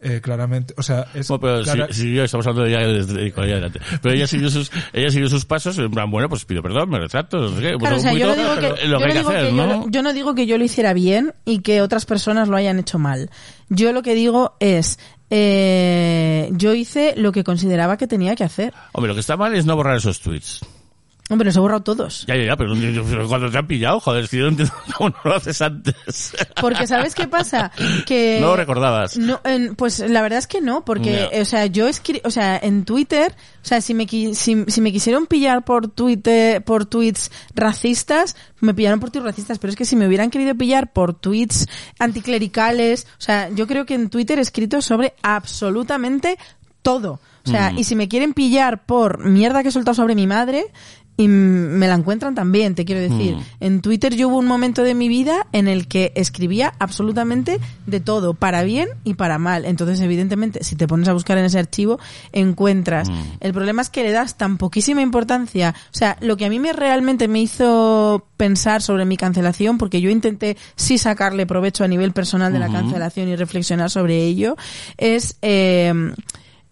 [0.01, 2.87] eh, claramente o sea es Bueno, pero clara- si, si yo estamos hablando de ella
[2.87, 3.79] desde adelante.
[4.01, 6.99] Pero ella siguió sus, ella siguió sus pasos, en plan, bueno, pues pido perdón, me
[6.99, 7.77] retracto, no sé qué.
[7.77, 12.47] Claro, o sea, yo no digo que yo lo hiciera bien y que otras personas
[12.47, 13.29] lo hayan hecho mal.
[13.69, 14.99] Yo lo que digo es,
[15.29, 18.73] eh, yo hice lo que consideraba que tenía que hacer.
[18.93, 20.61] Hombre, lo que está mal es no borrar esos tweets.
[21.27, 22.23] Hombre, los he borrado todos.
[22.27, 22.75] Ya, ya, ya, pero,
[23.27, 26.35] cuando te han pillado, joder, si yo no entiendo cómo no lo haces antes.
[26.61, 27.71] Porque ¿sabes qué pasa?
[28.05, 29.17] Que No lo recordabas.
[29.17, 32.59] No, en- pues la verdad es que no, porque, o sea, yo escri o sea,
[32.61, 33.33] en Twitter,
[33.63, 38.75] o sea, si me, si, si me quisieron pillar por Twitter, por tweets racistas, me
[38.75, 41.65] pillaron por tweets racistas, pero es que si me hubieran querido pillar por tweets
[41.97, 46.37] anticlericales, o sea, yo creo que en Twitter he escrito sobre absolutamente
[46.83, 47.19] todo.
[47.47, 50.65] O sea, y si me quieren pillar por mierda que he soltado sobre mi madre,
[51.17, 53.37] y me la encuentran también, te quiero decir.
[53.37, 53.41] Mm.
[53.61, 57.99] En Twitter yo hubo un momento de mi vida en el que escribía absolutamente de
[58.01, 59.65] todo, para bien y para mal.
[59.65, 61.99] Entonces, evidentemente, si te pones a buscar en ese archivo,
[62.33, 63.09] encuentras.
[63.09, 63.13] Mm.
[63.39, 65.73] El problema es que le das tan poquísima importancia.
[65.93, 70.01] O sea, lo que a mí me realmente me hizo pensar sobre mi cancelación, porque
[70.01, 74.57] yo intenté sí sacarle provecho a nivel personal de la cancelación y reflexionar sobre ello,
[74.97, 75.93] es eh,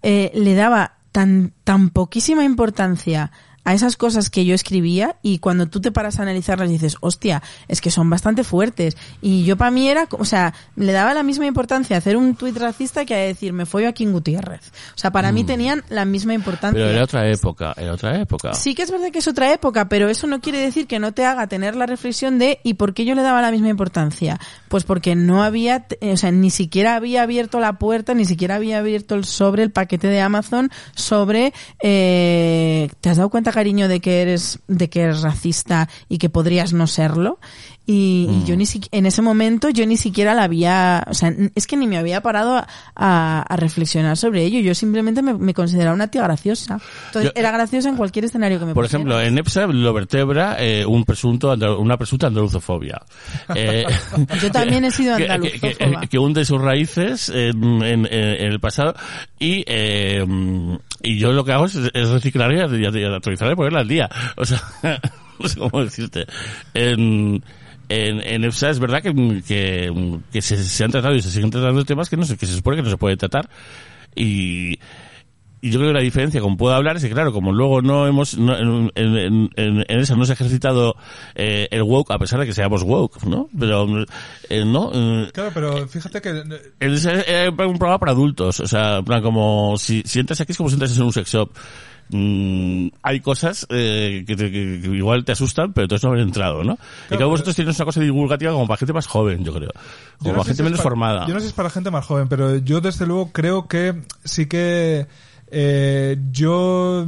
[0.01, 3.31] eh, le daba tan, tan poquísima importancia
[3.65, 7.41] a esas cosas que yo escribía y cuando tú te paras a analizarlas dices, hostia,
[7.67, 8.97] es que son bastante fuertes.
[9.21, 12.35] Y yo para mí era, o sea, le daba la misma importancia a hacer un
[12.35, 14.71] tuit racista que a decir, me fue Joaquín Gutiérrez.
[14.95, 16.79] O sea, para mí tenían la misma importancia.
[16.79, 18.53] Pero era otra época, era otra época.
[18.53, 21.13] Sí que es verdad que es otra época, pero eso no quiere decir que no
[21.13, 24.39] te haga tener la reflexión de ¿y por qué yo le daba la misma importancia?
[24.73, 28.79] Pues porque no había, o sea, ni siquiera había abierto la puerta, ni siquiera había
[28.79, 31.53] abierto el sobre, el paquete de Amazon sobre,
[31.83, 36.31] eh, ¿te has dado cuenta, cariño, de que eres, de que eres racista y que
[36.31, 37.37] podrías no serlo?
[37.85, 41.33] Y, y yo ni si, en ese momento yo ni siquiera la había, o sea,
[41.53, 44.59] es que ni me había parado a, a- a reflexionar sobre ello.
[44.61, 46.79] Yo simplemente me, me consideraba una tía graciosa.
[47.07, 48.99] Entonces, Yo- era graciosa en cualquier escenario que me Por pusiera.
[49.01, 53.01] ejemplo, en EPSA lo vertebra eh, un presunto una presunta andaluzofobia.
[53.55, 53.85] Eh,
[54.41, 56.01] Yo también he sido que- andaluzófoba.
[56.01, 58.95] Que, que hunde sus raíces en, en- en el pasado
[59.39, 60.25] y eh,
[61.01, 64.09] y yo lo que hago es, es reciclar y, y- y ponerla al día.
[64.37, 64.61] O sea,
[65.39, 66.25] no sé cómo decirte.
[66.73, 67.43] En,
[67.89, 69.13] en, en EPSA es verdad que,
[69.45, 72.45] que, que se, se han tratado y se siguen tratando temas que no se, que
[72.45, 73.49] se supone que no se puede tratar
[74.15, 74.79] y
[75.63, 78.05] y yo creo que la diferencia, como puedo hablar, es que claro, como luego no
[78.05, 80.97] hemos, no, en, en, en, en esa no se ha ejercitado
[81.35, 83.47] eh, el woke, a pesar de que seamos woke, ¿no?
[83.57, 83.87] Pero,
[84.49, 86.43] eh, no, eh, Claro, pero fíjate que
[86.81, 90.57] es, eh, un programa para adultos, o sea, plan como, si, si entras aquí es
[90.57, 91.49] como si entras en un sex shop.
[92.13, 96.21] Mm, hay cosas eh, que, te- que- que igual te asustan, pero entonces no haber
[96.23, 96.73] entrado, ¿no?
[96.73, 96.77] y
[97.09, 99.71] pero- que vosotros tenéis una cosa divulgativa como para gente más joven, yo creo.
[100.19, 101.27] Como Yo no para gente si menos para- formada.
[101.27, 104.01] Yo no sé si es para gente más joven, pero yo desde luego creo que
[104.23, 105.07] sí que
[105.51, 107.05] eh, yo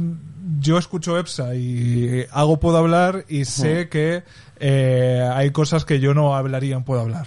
[0.60, 4.22] yo escucho EPSA y hago puedo hablar y sé que
[4.60, 7.26] eh, hay cosas que yo no hablaría en puedo hablar.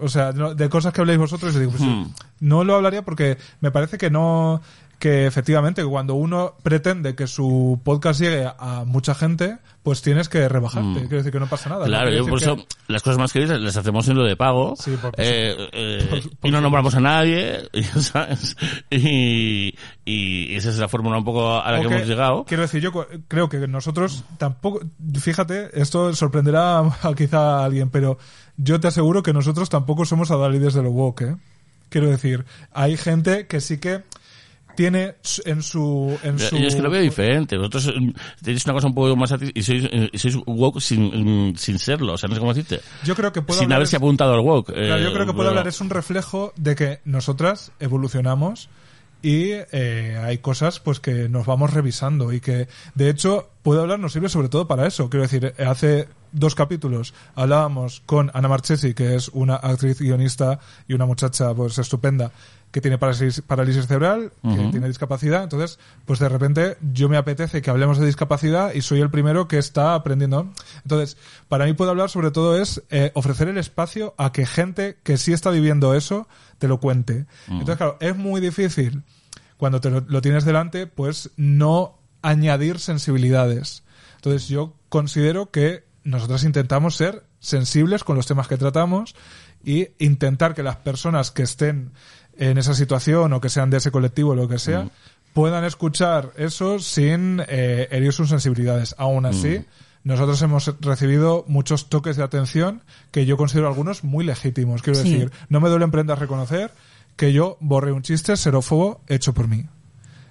[0.00, 2.04] O sea, de cosas que habléis vosotros, yo digo, pues, Hmm.
[2.40, 4.60] no lo hablaría porque me parece que no
[4.98, 10.48] que efectivamente cuando uno pretende que su podcast llegue a mucha gente, pues tienes que
[10.48, 11.00] rebajarte.
[11.00, 11.84] Quiero decir que no pasa nada.
[11.84, 12.56] Claro, No yo por eso
[12.88, 16.06] las cosas más queridas las hacemos en lo de pago Sí, por- por eh, eh,
[16.08, 17.68] por- por y no nombramos a nadie
[18.00, 18.56] ¿sabes?
[18.90, 22.80] Y, y esa es la fórmula un poco a la que hemos llegado Quiero decir,
[22.80, 22.90] yo
[23.28, 24.80] creo que nosotros tampoco,
[25.20, 28.18] fíjate, esto sorprenderá a quizá a alguien, pero
[28.56, 31.36] yo te aseguro que nosotros tampoco somos adalides de lo woke, ¿eh?
[31.88, 34.02] Quiero decir, hay gente que sí que
[34.76, 36.16] tiene su- en su...
[36.22, 37.56] En yo su es que lo veo diferente.
[37.56, 41.50] Vosotros eh, tenéis una cosa un poco más y sois, eh, y sois woke sin,
[41.50, 42.80] mm, sin serlo o sea no sé cómo decirte.
[43.04, 45.26] Yo creo que puedo sin hablar haberse es- apuntado al woke Claro, yo eh, creo
[45.26, 48.68] que puedo hablar es un reflejo de que nosotras evolucionamos
[49.22, 53.98] y eh, hay cosas pues que nos vamos revisando y que de hecho puedo hablar
[53.98, 58.94] nos sirve sobre todo para eso quiero decir hace dos capítulos hablábamos con Ana Marchesi
[58.94, 62.30] que es una actriz guionista y una muchacha pues estupenda
[62.70, 67.62] que tiene parálisis, parálisis cerebral, que tiene discapacidad, entonces, pues de repente yo me apetece
[67.62, 70.52] que hablemos de discapacidad y soy el primero que está aprendiendo.
[70.82, 71.16] Entonces,
[71.48, 75.16] para mí puedo hablar sobre todo es eh, ofrecer el espacio a que gente que
[75.16, 76.28] sí está viviendo eso
[76.58, 77.24] te lo cuente.
[77.48, 79.04] Entonces, claro, es muy difícil
[79.56, 83.82] cuando te lo, lo tienes delante, pues no añadir sensibilidades.
[84.16, 89.14] Entonces, yo considero que nosotros intentamos ser sensibles con los temas que tratamos
[89.64, 91.92] y intentar que las personas que estén
[92.38, 94.88] en esa situación o que sean de ese colectivo o lo que sea,
[95.32, 98.94] puedan escuchar eso sin eh, herir sus sensibilidades.
[98.98, 99.64] Aún así,
[100.02, 104.82] nosotros hemos recibido muchos toques de atención que yo considero algunos muy legítimos.
[104.82, 105.10] Quiero Sí.
[105.12, 106.70] decir, no me duele en prendas reconocer
[107.16, 109.66] que yo borré un chiste serófobo hecho por mí.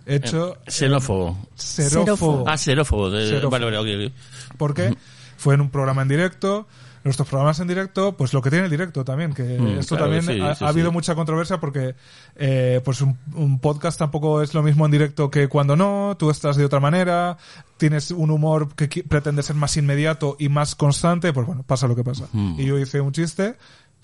[0.05, 2.43] Hecho xenófobo serófobo.
[2.47, 3.49] ah xerófobo de- Xerófobo.
[3.51, 4.57] vale vale ok, ok.
[4.57, 4.95] Porque
[5.37, 6.67] fue en un programa en directo.
[7.03, 10.11] Nuestros programas en directo, pues lo que tiene el directo también, que Mm, esto claro,
[10.11, 10.93] también sí, ha, sí, ha habido sí.
[10.93, 11.93] mucha controversia porque
[12.35, 16.31] eh, pues un, un podcast tampoco es lo mismo en directo que cuando no, tú
[16.31, 17.37] estás de otra manera,
[17.77, 21.95] tienes un humor que pretende ser más inmediato y más constante, pues bueno, pasa lo
[21.95, 22.27] que pasa.
[22.33, 22.59] Mm.
[22.59, 23.55] Y yo hice un chiste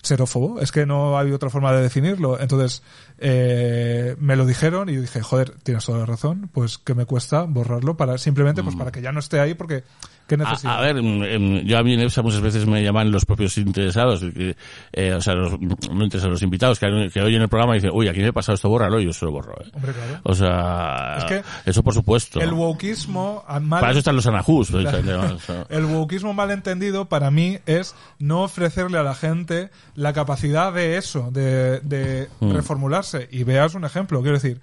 [0.02, 0.60] xerófobo.
[0.60, 2.40] Es que no había otra forma de definirlo.
[2.40, 2.82] Entonces,
[3.18, 7.42] eh, me lo dijeron y dije, joder, tienes toda la razón, pues que me cuesta
[7.42, 9.84] borrarlo para simplemente pues para que ya no esté ahí porque
[10.36, 10.78] ¿qué A, necesidad?
[10.78, 13.56] a ver, mm, em, yo a mí en EPSA muchas veces me llaman los propios
[13.58, 14.56] interesados, que,
[14.92, 17.90] eh, o sea, los, no interesados, los invitados que, que oyen el programa y dicen,
[17.92, 19.54] uy, aquí me he pasado esto, bórralo, y yo se lo borro.
[19.62, 19.70] ¿eh?
[19.74, 20.20] Hombre, claro.
[20.24, 22.40] O sea, Es que eso por supuesto.
[22.40, 24.26] El wokeismo a mal- Para eso están los
[25.40, 30.96] sea, El wokeismo malentendido para mí es no ofrecerle a la gente la capacidad de
[30.96, 32.52] eso, de, de Mm.
[32.52, 33.28] reformularse.
[33.30, 34.60] Y veas un ejemplo, quiero decir,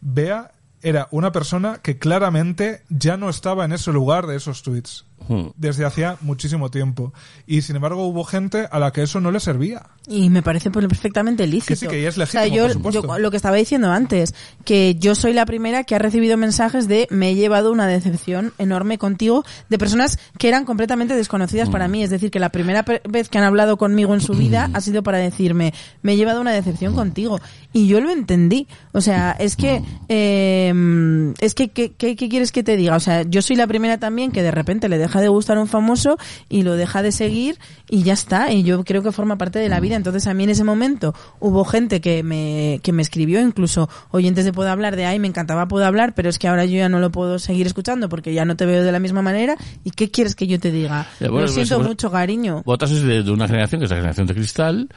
[0.00, 5.07] Bea era una persona que claramente ya no estaba en ese lugar de esos tweets.
[5.56, 7.12] Desde hacía muchísimo tiempo.
[7.46, 9.86] Y sin embargo hubo gente a la que eso no le servía.
[10.06, 11.66] Y me parece pues, perfectamente lícito.
[11.68, 13.16] Que sí, que es O sea, legítimo, yo, por supuesto.
[13.16, 16.88] yo lo que estaba diciendo antes, que yo soy la primera que ha recibido mensajes
[16.88, 21.72] de me he llevado una decepción enorme contigo de personas que eran completamente desconocidas Mm.
[21.72, 22.02] para mí.
[22.02, 25.02] Es decir, que la primera vez que han hablado conmigo en su vida ha sido
[25.02, 27.38] para decirme me he llevado una decepción contigo.
[27.72, 28.66] Y yo lo entendí.
[28.92, 32.96] O sea, es que, eh, es que, ¿qué, qué, qué quieres que te diga?
[32.96, 35.66] O sea, yo soy la primera también que de repente le deja de gustar un
[35.66, 38.52] famoso y lo deja de seguir y ya está.
[38.52, 39.96] Y yo creo que forma parte de la vida.
[39.96, 44.44] Entonces a mí en ese momento hubo gente que me, que me escribió, incluso oyentes
[44.44, 46.88] de Puedo Hablar, de ay, me encantaba Puedo Hablar, pero es que ahora yo ya
[46.88, 49.56] no lo puedo seguir escuchando porque ya no te veo de la misma manera.
[49.84, 51.08] ¿Y qué quieres que yo te diga?
[51.20, 52.62] Ya, bueno, lo siento pues, mucho, cariño.
[52.64, 54.88] Vosotras sois de, de una generación que es la generación de cristal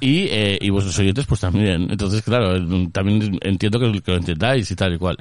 [0.00, 1.88] y, eh, y vuestros oyentes pues también.
[1.90, 2.54] Entonces, claro,
[2.92, 5.16] también entiendo que, lo entendáis y tal y cual.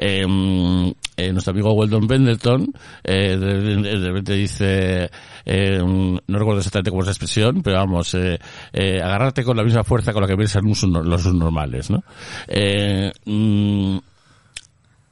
[0.00, 2.72] Mm, eh, nuestro amigo Weldon Pendleton
[3.02, 5.10] eh, de, repente dice,
[5.44, 8.38] eh, no recuerdo exactamente cómo es la expresión, pero vamos, eh,
[8.72, 12.02] eh, agarrarte con la misma fuerza con la que ves a los subnormales, ¿no?
[12.46, 13.98] Eh, mm,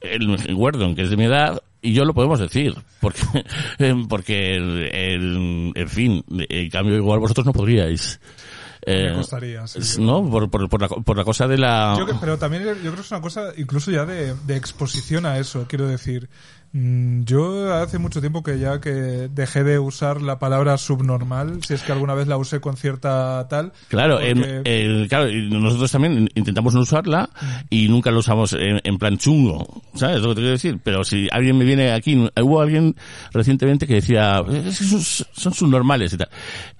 [0.00, 3.20] el Gordon, que es de mi edad, y yo lo podemos decir, porque,
[4.08, 8.20] porque el, el- en fin, en cambio igual vosotros no podríais.
[8.88, 10.00] Eh, Me costaría, sí.
[10.00, 10.30] ¿No?
[10.30, 11.96] Por, por, por, la, por la cosa de la...
[11.98, 15.26] Yo que- pero también yo creo que es una cosa incluso ya de, de exposición
[15.26, 16.28] a eso, quiero decir.
[16.78, 18.90] Mm, Yo hace mucho tiempo que ya que
[19.30, 23.46] dejé de usar la palabra subnormal, si es que alguna vez la usé con cierta
[23.48, 23.72] tal.
[23.88, 27.30] Claro, porque- claro, nosotros también intentamos no usarla
[27.70, 30.78] y nunca lo usamos en, en plan chungo, ¿sabes lo que te quiero decir?
[30.84, 32.94] Pero si alguien me viene aquí, hubo alguien
[33.32, 36.28] recientemente que decía, "Es que son, son subnormales y tal.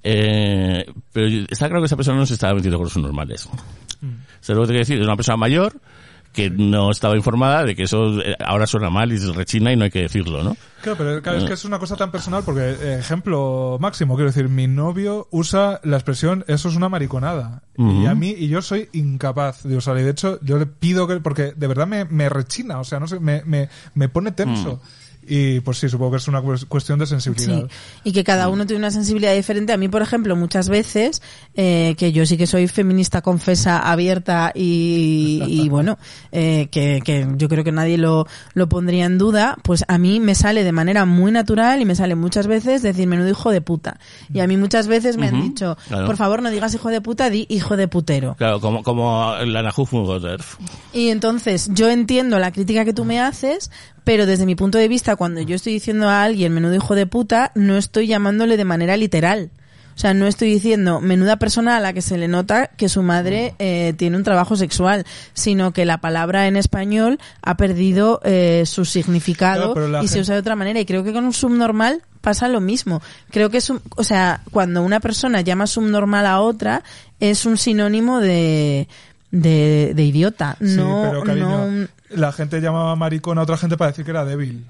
[0.03, 3.49] Eh, pero está claro que esa persona no se estaba metiendo con los subnormales.
[4.41, 4.99] ¿Sabes lo que te quiero decir?
[4.99, 5.81] Es una persona mayor
[6.37, 9.77] que no estaba informada de que eso eh, ahora suena mal y se rechina y
[9.77, 10.55] no hay que decirlo, ¿no?
[10.83, 14.29] Claro, pero claro, es que es una cosa tan personal porque, eh, ejemplo máximo, quiero
[14.29, 17.63] decir, mi novio usa la expresión eso es una mariconada.
[17.79, 20.01] Y a mí, y yo soy incapaz de usarla.
[20.01, 23.01] Y de hecho, yo le pido que, porque de verdad me, me rechina, o sea,
[23.01, 24.81] no sé, me, me, me pone tenso.
[25.29, 27.63] Y pues sí, supongo que es una cues- cuestión de sensibilidad.
[27.63, 27.67] Sí,
[28.05, 29.73] y que cada uno tiene una sensibilidad diferente.
[29.73, 31.23] A mí, por ejemplo, muchas veces,
[31.55, 35.99] eh, que yo sí que soy feminista confesa, abierta y, y bueno,
[36.33, 40.19] eh, que, que yo creo que nadie lo, lo pondría en duda, pues a mí
[40.21, 43.61] me sale de manera muy natural y me sale muchas veces decir menudo hijo de
[43.61, 43.99] puta.
[44.33, 46.07] Y a mí muchas veces me han dicho, claro.
[46.07, 48.35] por favor no digas hijo de puta, di hijo de putero.
[48.37, 49.63] Claro, como, como la.
[50.93, 53.71] Y entonces yo entiendo la crítica que tú me haces,
[54.07, 57.07] pero desde mi punto de vista, cuando yo estoy diciendo a alguien menudo hijo de
[57.07, 59.51] puta, no estoy llamándole de manera literal.
[59.97, 63.03] O sea, no estoy diciendo menuda persona a la que se le nota que su
[63.03, 65.05] madre eh, tiene un trabajo sexual,
[65.35, 70.35] sino que la palabra en español ha perdido eh, su significado Claro, y se usa
[70.35, 70.79] de otra manera.
[70.79, 73.03] Y creo que con un subnormal pasa lo mismo.
[73.33, 76.85] Creo que es un, o sea, cuando una persona llama subnormal a otra,
[77.19, 78.87] es un sinónimo de,
[79.41, 80.57] de, de idiota.
[80.61, 84.11] Sí, no, pero cariño, no la gente llamaba maricón a otra gente para decir que
[84.11, 84.67] era débil.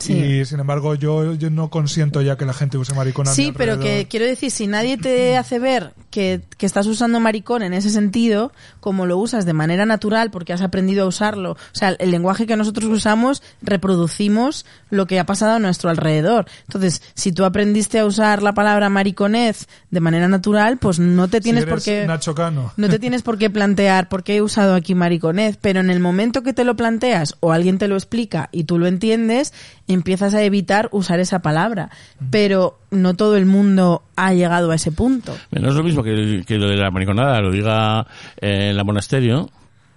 [0.00, 0.12] Sí.
[0.12, 3.52] Y sin embargo, yo, yo no consiento ya que la gente use maricón a Sí,
[3.56, 7.74] pero que quiero decir, si nadie te hace ver que, que estás usando maricón en
[7.74, 11.90] ese sentido, como lo usas de manera natural porque has aprendido a usarlo, o sea,
[11.90, 16.46] el lenguaje que nosotros usamos reproducimos lo que ha pasado a nuestro alrededor.
[16.66, 21.38] Entonces, si tú aprendiste a usar la palabra mariconez de manera natural, pues no te
[21.38, 22.06] Si tienes eres por qué...
[22.06, 22.72] Nacho Cano.
[22.76, 26.00] No te tienes por qué plantear por qué he usado aquí mariconez, pero en el
[26.00, 29.52] momento que te lo planteas o alguien te lo explica y tú lo entiendes,
[29.92, 31.90] empiezas a evitar usar esa palabra.
[32.30, 35.36] Pero no todo el mundo ha llegado a ese punto.
[35.50, 38.06] No es lo mismo que, que lo de la mariconada lo diga
[38.40, 39.50] eh, en la monasterio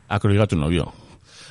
[0.10, 0.92] a que lo diga tu novio.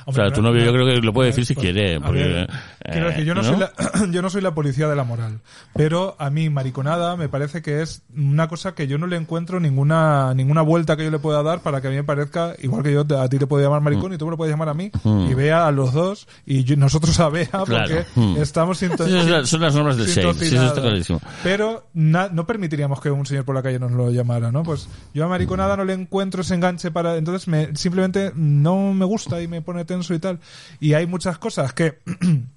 [0.05, 1.99] o sea, tu novio yo creo que lo puede decir si pues, quiere.
[1.99, 2.47] Porque,
[2.91, 3.47] quiero decir, yo no, ¿no?
[3.49, 3.71] Soy la,
[4.11, 5.39] yo no soy la policía de la moral,
[5.73, 9.59] pero a mí mariconada me parece que es una cosa que yo no le encuentro
[9.59, 12.83] ninguna ninguna vuelta que yo le pueda dar para que a mí me parezca, igual
[12.83, 14.73] que yo a ti te puedo llamar maricón y tú me lo puedes llamar a
[14.73, 14.91] mí,
[15.29, 18.05] y vea a los dos y yo- nosotros a Bea porque.
[18.15, 18.37] Mm.
[18.37, 21.21] estamos sinton- Sí, son las- normas del sí, eso está clarísimo.
[21.43, 24.63] Pero na- no permitiríamos que un señor por la calle nos lo llamara, ¿no?
[24.63, 27.17] Pues yo a mariconada no le encuentro ese enganche para...
[27.17, 30.39] Entonces me, simplemente no me gusta y me pone tenso y tal.
[30.79, 31.99] Y hay muchas cosas que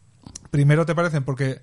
[0.50, 1.60] primero te parecen porque...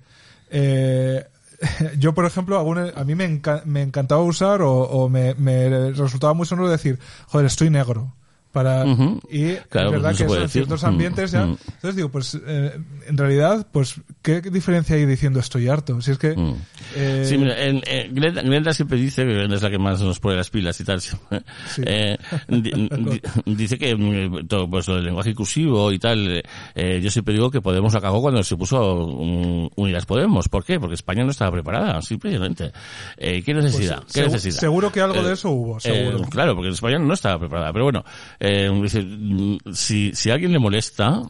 [0.50, 1.26] eh,
[1.98, 6.46] yo, por ejemplo, a mí me, me encantaba usar o, o me, me resultaba muy
[6.46, 8.12] sonoro decir, joder, estoy negro.
[8.54, 8.84] Para.
[9.30, 11.44] Y Claro, es verdad no se que eso en ciertos ambientes ya...
[11.44, 11.56] Mm.
[11.66, 12.72] Entonces digo, pues eh,
[13.08, 16.00] en realidad, pues, ¿qué diferencia hay diciendo estoy harto?
[16.00, 16.36] Si es que...
[16.36, 16.54] Mm.
[16.94, 20.00] eh, Sí, mira, en, en- Glenda, Glenda siempre dice, que Glenda es la que más
[20.00, 21.00] nos pone las pilas y tal,
[21.84, 22.16] eh,
[22.48, 23.22] di- di-
[23.56, 26.42] dice que mm, todo pues, lo del lenguaje inclusivo y tal,
[26.74, 30.48] eh, yo siempre digo que Podemos lo acabó cuando se puso mm, Unidas Podemos.
[30.48, 30.78] ¿Por qué?
[30.78, 32.70] Porque España no estaba preparada, simplemente.
[33.16, 34.02] Eh, ¿Qué necesidad?
[34.02, 34.60] Pues, ¿Qué segu- necesidad?
[34.60, 36.22] seguro que algo de eso hubo, seguro.
[36.30, 37.72] claro, porque España no estaba preparada.
[37.72, 38.04] Pero bueno,
[38.44, 41.22] eh, mm, si, si alguien le molesta,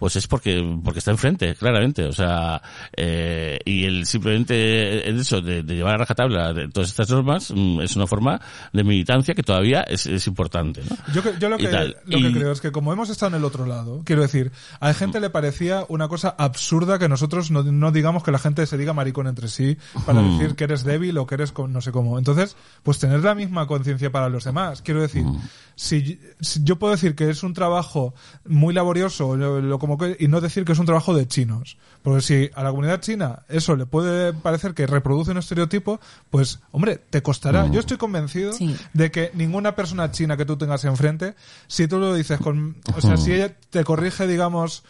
[0.00, 2.04] pues es porque porque está enfrente, claramente.
[2.06, 2.60] O sea,
[2.96, 7.52] eh, y el simplemente el hecho de, de llevar a rajatabla de todas estas normas
[7.54, 8.40] mm, es una forma
[8.72, 10.82] de militancia que todavía es, es importante.
[10.88, 10.96] ¿no?
[11.14, 11.68] Yo, yo lo, que,
[12.06, 14.50] lo Y- que creo es que como hemos estado en el otro lado, quiero decir,
[14.80, 18.66] a gente le parecía una cosa absurda que nosotros no, no digamos que la gente
[18.66, 20.38] se diga maricón entre sí para Mm.
[20.38, 22.18] decir que eres débil o que eres con- no sé cómo.
[22.18, 24.80] Entonces, pues tener la misma conciencia para los demás.
[24.82, 25.40] Quiero decir, Mm.
[25.74, 28.14] si, si yo puedo decir que es un trabajo
[28.46, 31.76] muy laborioso lo- lo como que- y no decir que es un trabajo de chinos.
[32.02, 36.60] Porque si a la comunidad china eso le puede parecer que reproduce un estereotipo, pues,
[36.70, 37.66] hombre, te costará.
[37.66, 38.76] Yo estoy convencido Sí.
[38.92, 41.34] de que ninguna persona china que tú tengas enfrente,
[41.66, 44.84] si tú lo dices con, o sea, si ella te corrige, digamos,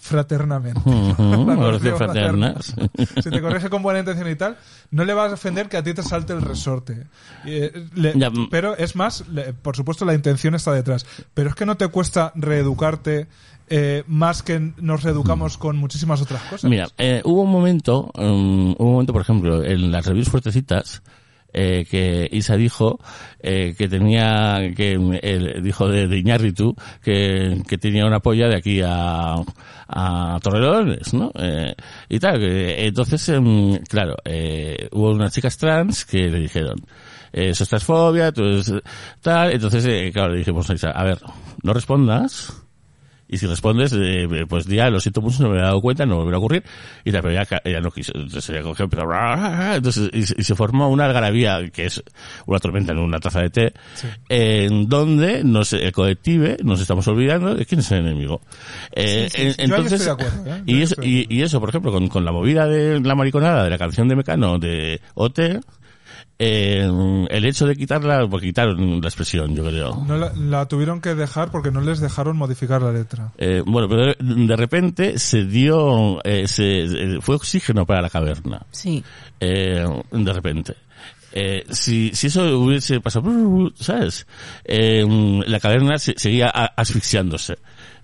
[0.00, 0.80] fraternamente.
[1.96, 1.96] Fraterna.
[1.96, 2.54] fraterna.
[3.22, 4.56] Si te corrige con buena intención y tal,
[4.90, 7.06] no le vas a ofender que a ti te salte el resorte.
[7.44, 8.48] Eh, le- mm.
[8.50, 11.04] pero es más, le- por supuesto la intención está detrás.
[11.34, 13.26] Pero es que no te cuesta reeducarte
[13.70, 16.70] eh, más que nos reeducamos con muchísimas otras cosas.
[16.70, 21.02] Mira, eh, hubo un momento, um, un momento, por ejemplo, en las reviews fuertecitas,
[21.52, 22.98] eh, que Isa dijo
[23.40, 26.22] eh, que tenía, que él dijo de, de
[27.02, 29.36] que, que tenía una polla de aquí a,
[29.88, 31.32] a Torrelodones, ¿no?
[31.34, 31.74] Eh,
[32.08, 36.76] y tal, que, entonces, em, claro, eh, hubo unas chicas trans que le dijeron,
[37.32, 38.72] eh, eso es transfobia, tú eres
[39.22, 41.18] tal, entonces, eh, claro, le dijimos a Isa, a ver,
[41.62, 42.52] no respondas,
[43.28, 46.12] y si respondes, eh, pues ya lo siento mucho, no me he dado cuenta, no
[46.14, 46.62] me volverá a ocurrir.
[47.04, 48.12] Y tal, pero ca- ella no quiso.
[48.14, 49.04] Entonces ella cogió, empezó,
[49.74, 52.02] entonces, y, se- y se formó una algarabía, que es
[52.46, 53.72] una tormenta en una taza de té,
[54.28, 58.40] en donde nos, el colectivo nos estamos olvidando de quién es el enemigo.
[58.92, 60.62] Eh, en- Yo ahí entonces, estoy de acuerdo, ¿eh?
[60.66, 61.34] Yo y, eso, estoy de y, acuerdo.
[61.34, 64.16] y eso, por ejemplo, con, con la movida de la mariconada de la canción de
[64.16, 65.38] Mecano de OT,
[66.38, 66.88] eh,
[67.30, 70.04] el hecho de quitarla, porque quitaron la expresión, yo creo.
[70.06, 73.32] No la, la tuvieron que dejar porque no les dejaron modificar la letra.
[73.38, 78.10] Eh, bueno, pero de, de repente se dio, eh, se, eh, fue oxígeno para la
[78.10, 78.64] caverna.
[78.70, 79.02] Sí.
[79.40, 80.74] Eh, de repente.
[81.32, 83.30] Eh, si, si eso hubiese pasado,
[83.74, 84.26] ¿sabes?
[84.64, 85.04] Eh,
[85.46, 87.58] la caverna se- seguía a- asfixiándose.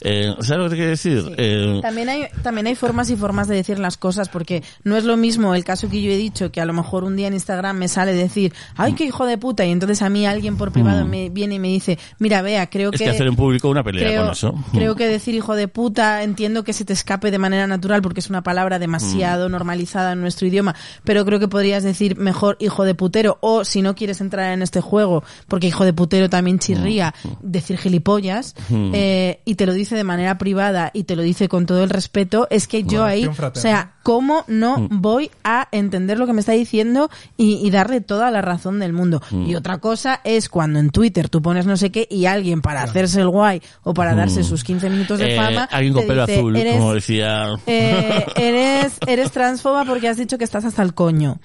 [0.04, 1.34] Eh, ¿Sabes lo que te quiero decir?
[1.38, 5.04] Eh, También hay, también hay formas y formas de decir las cosas, porque no es
[5.04, 7.34] lo mismo el caso que yo he dicho, que a lo mejor un día en
[7.34, 10.72] Instagram me sale decir, ay, qué hijo de puta, y entonces a mí alguien por
[10.72, 11.08] privado Mm.
[11.08, 13.04] me viene y me dice, mira, vea, creo es que...
[13.04, 14.54] que hacer en público una pelea creo, con eso.
[14.72, 18.20] creo que decir hijo de puta, entiendo que se te escape de manera natural porque
[18.20, 18.80] es una palabra Mm.
[18.80, 20.74] demasiado normalizada en nuestro idioma,
[21.04, 24.60] pero creo que podrías decir mejor hijo de putero o si no quieres entrar en
[24.62, 27.28] este juego, porque hijo de putero también chirría, Mm.
[27.40, 28.54] decir gilipollas,
[28.92, 31.90] eh, y te lo dice de manera privada y te lo dice con todo el
[31.90, 34.88] respeto, es que yo ahí, o sea, ¿cómo no Mm.
[35.00, 38.92] voy a entender lo que me está diciendo y, y darle toda la razón del
[38.92, 39.22] mundo?
[39.30, 39.46] Mm.
[39.46, 42.82] Y otra cosa es cuando en Twitter tú pones no sé qué y alguien para
[42.82, 46.26] hacerse el guay o para darse sus 15 minutos de Eh, fama, alguien con pelo
[46.26, 47.46] dice, azul, "Eres- como decía.
[47.66, 51.38] eh, eres, eres transfoba porque has dicho que estás hasta el coño.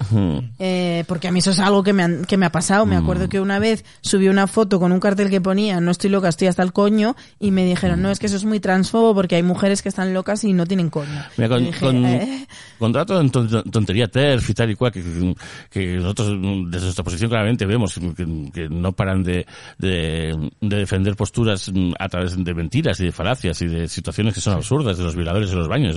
[0.59, 2.85] Eh, porque a mí eso es algo que me, han- que me ha pasado.
[2.85, 6.09] Me acuerdo que una vez subí una foto con un cartel que ponía no estoy
[6.09, 9.13] loca, estoy hasta el coño y me dijeron, no, es que eso es muy transfobo
[9.13, 11.09] porque hay mujeres que están locas y no tienen coño.
[11.37, 12.47] Mira, con, Y dije, con, "Eh".
[12.79, 15.03] con ton- ton- tontería TERF y tal y cual, que,
[15.69, 16.29] que nosotros
[16.71, 19.45] desde nuestra posición claramente vemos que, que no paran de,
[19.77, 24.33] de, de defender posturas mm, a través de mentiras y de falacias y de situaciones
[24.33, 25.95] que son absurdas, de los violadores en los baños,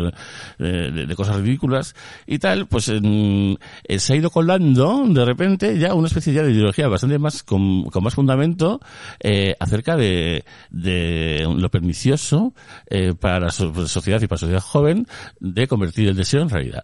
[0.58, 1.94] de, cosas ridículas
[2.26, 3.56] y tal, pues eh,
[3.98, 7.84] se ha ido colando de repente ya una especie ya de ideología bastante más, con,
[7.84, 8.80] con más fundamento,
[9.20, 12.21] eh, acerca de, de lo pernicioso
[12.88, 15.06] eh, para la so- sociedad y para la sociedad joven
[15.40, 16.82] de convertir el deseo en realidad.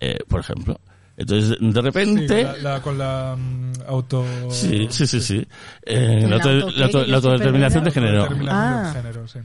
[0.00, 0.80] Eh, por ejemplo.
[1.16, 2.44] Entonces, de Sí, repente...
[2.44, 4.24] la- la- con la mm, auto...
[4.50, 5.46] Sí, sí, sí, sí.
[5.84, 8.22] Eh, ¿El la, auto- auto- autodeterminación de género.
[8.22, 8.82] Determinación Ah.
[8.84, 9.38] del género, sí.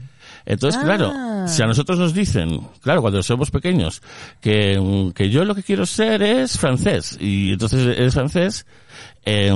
[0.46, 0.84] Entonces, Ah.
[0.86, 1.12] claro,
[1.48, 4.00] si a nosotros nos dicen, claro, cuando somos pequeños,
[4.40, 8.64] que, mm, que yo lo que quiero ser es francés, y entonces eres francés,
[9.26, 9.50] eh,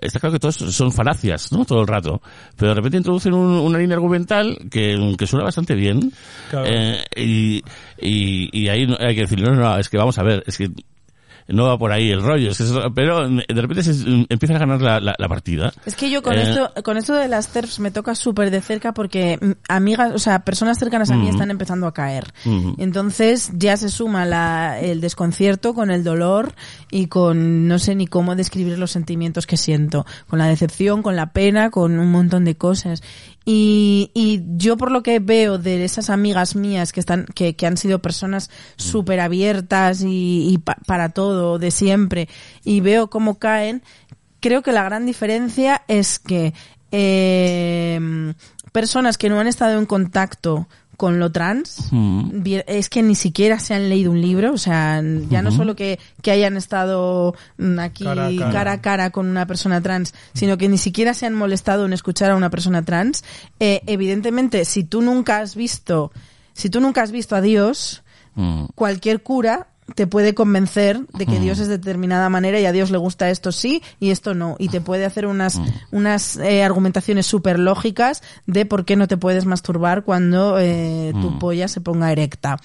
[0.00, 1.64] está claro que todos son falacias, ¿no?
[1.64, 2.20] Todo el rato.
[2.56, 6.12] Pero de repente introducen un- una línea argumental que, que suena bastante bien,
[6.50, 6.66] Claro.
[6.68, 7.62] eh, y,
[8.00, 10.56] y, y ahí hay que decir, no, no, no, es que vamos a ver, es
[10.58, 10.70] que
[11.48, 13.92] no va por ahí el rollo, es que eso- pero de repente se
[14.28, 15.72] empieza a ganar la, la- la partida.
[15.86, 18.60] Es que yo con Eh, esto, con esto de las TERFs me toca súper de
[18.60, 22.32] cerca porque mm, amigas, o sea, personas cercanas a mí están empezando a caer.
[22.78, 26.52] Entonces ya se suma la, el desconcierto con el dolor
[26.90, 31.16] y con no sé ni cómo describir los sentimientos que siento, con la decepción, con
[31.16, 33.02] la pena, con un montón de cosas.
[33.44, 37.66] Y, y yo por lo que veo de esas amigas mías que están, que, que
[37.66, 42.28] han sido personas súper abiertas y, y pa- para todo de siempre,
[42.64, 43.82] y veo cómo caen,
[44.40, 46.52] creo que la gran diferencia es que
[46.92, 48.34] eh,
[48.72, 50.68] personas que no han estado en contacto
[51.00, 52.42] con lo trans, Mm.
[52.66, 55.98] es que ni siquiera se han leído un libro, o sea, ya no solo que,
[56.20, 58.50] que hayan estado mm, aquí Cara a cara.
[58.52, 61.94] cara a cara con una persona trans, sino que ni siquiera se han molestado en
[61.94, 63.24] escuchar a una persona trans,
[63.60, 66.12] eh, evidentemente, si tú nunca has visto,
[66.52, 68.02] si tú nunca has visto a Dios,
[68.34, 68.66] Mm.
[68.74, 72.90] cualquier cura te puede convencer de que Dios es de determinada manera y a Dios
[72.90, 74.56] le gusta esto sí y esto no.
[74.58, 75.60] Y te puede hacer unas,
[75.90, 81.38] unas eh, argumentaciones súper lógicas de por qué no te puedes masturbar cuando eh, tu
[81.38, 82.58] polla se ponga erecta.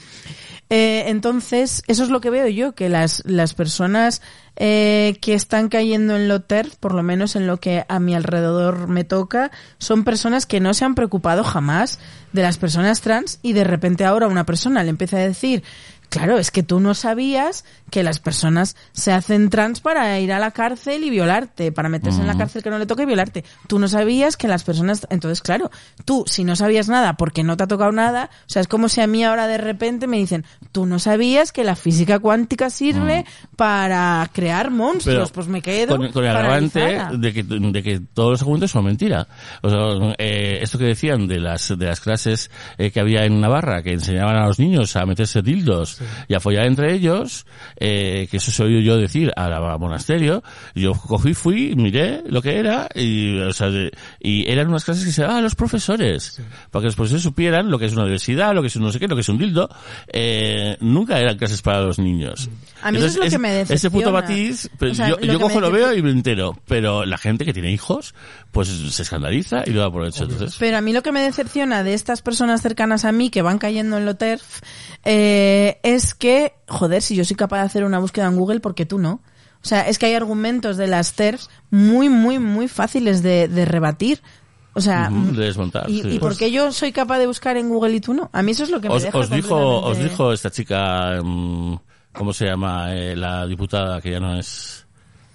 [0.69, 4.21] Eh, entonces, eso es lo que veo yo, que las, las personas
[4.55, 8.15] eh, que están cayendo en lo TERF, por lo menos en lo que a mi
[8.15, 11.99] alrededor me toca, son personas que no se han preocupado jamás
[12.33, 15.63] de las personas trans y de repente ahora una persona le empieza a decir,
[16.09, 20.39] claro, es que tú no sabías que las personas se hacen trans para ir a
[20.39, 23.43] la cárcel y violarte, para meterse en la cárcel que no le toque y violarte.
[23.67, 25.71] Tú no sabías que las personas, entonces claro,
[26.03, 28.89] tú si no sabías nada porque no te ha tocado nada, o sea, es como
[28.89, 32.69] si a mí ahora de repente me dicen, tú no sabías que la física cuántica
[32.69, 33.25] sirve
[33.55, 38.31] para crear monstruos, pues me quedo con, con el agravante de que, de que todos
[38.31, 39.27] los argumentos son mentira.
[39.61, 43.39] O sea, eh, esto que decían de las de las clases eh, que había en
[43.39, 45.94] Navarra que enseñaban a los niños a meterse dildos
[46.27, 47.45] y a follar entre ellos,
[47.77, 50.43] eh, que eso se yo decir al monasterio,
[50.73, 55.05] yo cogí, fui, miré lo que era y, o sea, de- y eran unas clases
[55.05, 56.41] que se daban a los profesores,
[56.71, 58.91] para que los profesores supieran lo que es una diversidad, lo que es un no
[58.91, 59.69] sé qué, lo que es un dildo,
[60.07, 62.49] eh, nunca eran clases para los niños.
[62.81, 64.11] A mí eso es lo que me Ese puto decepciona.
[64.21, 67.17] matiz, pues, O sea, yo, lo yo cojo, lo veo y me entero, pero la
[67.17, 68.13] gente que tiene hijos,
[68.51, 70.23] pues se escandaliza y lo da por hecho.
[70.23, 73.41] Entonces, Pero a mí lo que me decepciona de estas personas cercanas a mí que
[73.41, 74.61] van cayendo en lo TERF
[75.03, 78.73] eh, es que, joder, si yo soy capaz de hacer una búsqueda en Google, ¿por
[78.73, 79.21] qué tú no?
[79.63, 83.65] O sea, es que hay argumentos de las TERFs muy, muy, muy fáciles de, de
[83.65, 84.19] rebatir.
[84.73, 86.09] O sea, de desmontar, ¿y, sí.
[86.15, 88.29] y por qué yo soy capaz de buscar en Google y tú no?
[88.33, 91.21] A mí eso es lo que me os, deja os dijo, os dijo esta chica,
[91.23, 91.75] mm,
[92.11, 92.93] ¿cómo se llama?
[92.93, 94.85] Eh, la diputada que ya no es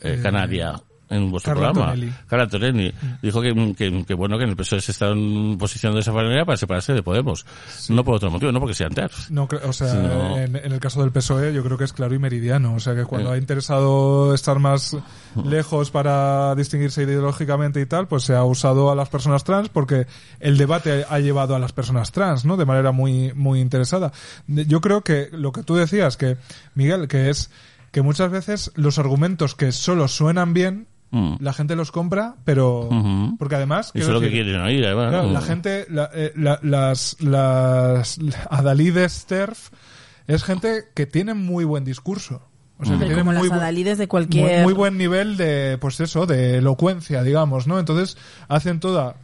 [0.03, 0.75] eh, canaria
[1.11, 1.93] en vuestro Carla programa.
[1.93, 2.13] Antonelli.
[2.27, 2.95] Carla Antonelli.
[3.21, 6.13] Dijo que, que, que bueno, que en el PSOE se está en posición de esa
[6.13, 7.45] manera para separarse de Podemos.
[7.89, 9.31] No por otro motivo, no porque sean TERFs.
[9.31, 12.19] No, o sea, en, en el caso del PSOE yo creo que es claro y
[12.19, 12.75] meridiano.
[12.75, 13.35] O sea, que cuando Eh.
[13.35, 14.97] ha interesado estar más
[15.45, 20.07] lejos para distinguirse ideológicamente y tal, pues se ha usado a las personas trans porque
[20.39, 22.57] el debate ha llevado a las personas trans, ¿no?
[22.57, 24.13] De manera muy, muy interesada.
[24.47, 26.37] Yo creo que lo que tú decías, que,
[26.75, 27.51] Miguel, que es
[27.91, 31.35] que muchas veces los argumentos que solo suenan bien, Mm.
[31.41, 32.89] la gente los compra, pero...
[33.39, 33.91] Porque además...
[33.95, 35.09] Eso es lo que quieren oír, además.
[35.11, 35.33] Claro, Mm.
[35.33, 38.19] la gente, la- eh, la- las, las
[38.51, 39.71] adalides TERF
[40.29, 42.43] es gente que tiene muy buen discurso.
[42.79, 44.63] O sea, que Hombre, tiene como muy, las adalides de muy, cualquier...
[44.63, 47.79] muy buen nivel de, pues eso, de elocuencia, digamos, ¿no?
[47.79, 48.17] Entonces
[48.49, 49.17] hacen toda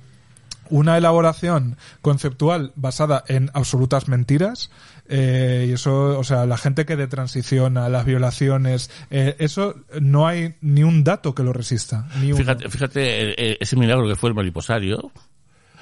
[0.68, 4.70] una elaboración conceptual basada en absolutas mentiras
[5.08, 10.26] eh, y eso, o sea, la gente que de transiciona, las violaciones, eh, eso no
[10.26, 12.08] hay ni un dato que lo resista.
[12.20, 12.32] Ni.
[12.32, 15.12] Fíjate, fíjate eh, eh, ese milagro que fue el mariposario.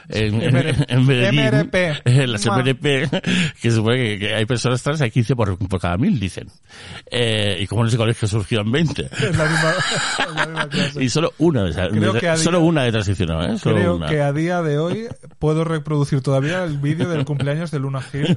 [0.09, 0.91] En, en, MRP.
[0.91, 1.75] en Medellín, MRP.
[2.05, 3.11] en las MRP,
[3.61, 6.49] que supone que, hay personas trans, hay 15 por, por cada mil, dicen.
[7.11, 9.03] Eh, y como en ese colegio surgieron 20.
[9.13, 9.71] Es la misma,
[10.19, 11.05] es la misma clase.
[11.05, 13.59] Y solo una de, Creo de- que a solo día- una de transicionó, ¿eh?
[13.59, 14.07] Solo Creo una.
[14.09, 15.09] que a día de hoy
[15.39, 18.37] puedo reproducir todavía el vídeo del cumpleaños de Luna Hill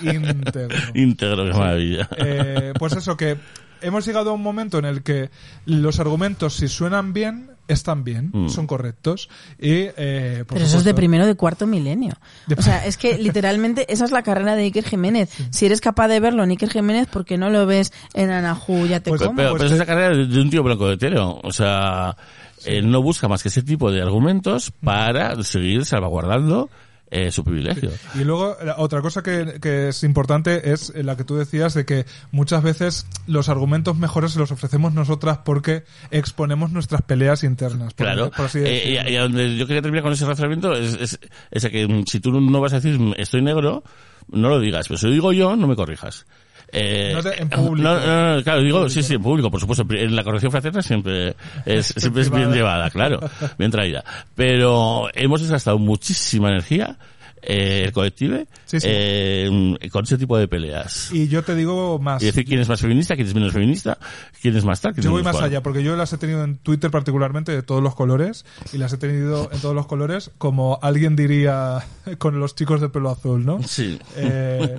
[0.02, 0.76] íntegro.
[0.94, 2.08] Íntegro, qué maravilla.
[2.16, 3.36] Eh, pues eso, que
[3.80, 5.30] hemos llegado a un momento en el que
[5.66, 8.48] los argumentos, si suenan bien, están bien, Mm.
[8.48, 9.28] son correctos.
[9.58, 12.14] Y, eh, por Pero eso es de primero de cuarto milenio.
[12.46, 15.30] De- O sea, es que literalmente esa es la carrera de Iker Jiménez.
[15.50, 18.86] Si eres capaz de verlo en Iker Jiménez, ¿por qué no lo ves en Anahu?
[18.86, 19.36] Ya te Pues- como.
[19.36, 21.38] pero, pues pero te- es la carrera de, de un tío blanco de hetero.
[21.44, 22.16] O sea,
[22.64, 26.70] él no busca más que ese tipo de argumentos para seguir salvaguardando
[27.10, 27.90] eh, su privilegio.
[28.14, 32.04] Y luego, otra cosa que, que es importante es la que tú decías de que
[32.32, 37.94] muchas veces los argumentos mejores se los ofrecemos nosotras porque exponemos nuestras peleas internas.
[37.94, 38.30] por- Claro.
[38.30, 41.18] por así Eh, y, y a donde yo quería terminar con ese razonamiento es,
[41.50, 43.82] es, que si tú no vas a decir estoy negro,
[44.30, 44.88] no lo digas.
[44.88, 46.26] Pero si lo digo yo, no me corrijas.
[46.72, 47.88] Eh, No te- en público.
[47.88, 49.86] no, no, no, claro, digo, sí, sí, en público, por supuesto.
[49.90, 53.20] En la corrección fraterna siempre es, siempre es bien llevada, claro,
[53.58, 54.04] bien traída.
[54.34, 56.98] Pero hemos desgastado muchísima energía,
[57.40, 58.86] eh, el colectivo, Sí, sí.
[58.90, 61.10] eh, con ese tipo de peleas.
[61.12, 62.20] Y yo te digo más.
[62.22, 63.96] Y decir quién es más feminista, quién es menos feminista,
[64.42, 65.46] quién es más tal, quién Yo voy más cual.
[65.46, 68.92] allá, porque yo las he tenido en Twitter particularmente de todos los colores, y las
[68.92, 71.78] he tenido en todos los colores, como alguien diría
[72.18, 73.62] con los chicos de pelo azul, ¿no?
[73.62, 73.98] Sí.
[74.16, 74.76] Eh,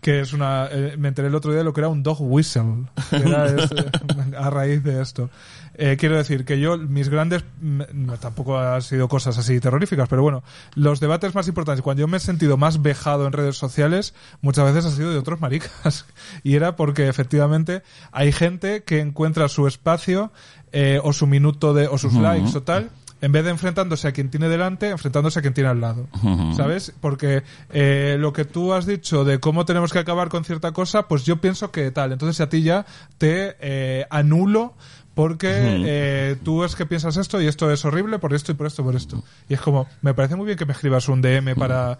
[0.00, 0.68] que es una...
[0.70, 3.46] eh, me enteré el otro día de lo que era un dog whistle, que era
[4.38, 5.30] a raíz de esto.
[5.74, 10.20] Eh, quiero decir que yo, mis grandes, no, tampoco han sido cosas así terroríficas, pero
[10.20, 10.42] bueno,
[10.74, 14.12] los debates más importantes, cuando yo me he sentido más vejado en redes sociales,
[14.42, 16.06] muchas veces ha sido de otros maricas.
[16.42, 20.32] Y era porque efectivamente hay gente que encuentra su espacio
[20.72, 24.12] eh, o su minuto de, o sus likes o tal, en vez de enfrentándose a
[24.12, 26.08] quien tiene delante, enfrentándose a quien tiene al lado.
[26.56, 26.92] ¿Sabes?
[27.00, 31.08] Porque eh, lo que tú has dicho de cómo tenemos que acabar con cierta cosa,
[31.08, 32.12] pues yo pienso que tal.
[32.12, 32.86] Entonces a ti ya
[33.18, 34.74] te eh, anulo
[35.14, 38.66] porque eh, tú es que piensas esto y esto es horrible por esto y por
[38.66, 39.22] esto y por esto.
[39.48, 41.98] Y es como, me parece muy bien que me escribas un DM para...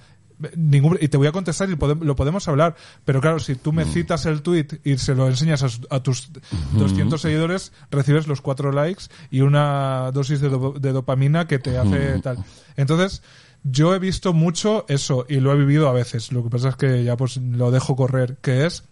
[0.56, 2.74] Ningún, y te voy a contestar y podem- lo podemos hablar.
[3.04, 6.30] Pero claro, si tú me citas el tweet y se lo enseñas a, tus
[6.72, 11.76] 200 seguidores, recibes los cuatro likes y una dosis de, do- de dopamina que te
[11.78, 12.38] hace tal.
[12.76, 13.22] Entonces,
[13.64, 16.32] yo he visto mucho eso y lo he vivido a veces.
[16.32, 18.84] Lo que pasa es que ya pues lo dejo correr, que es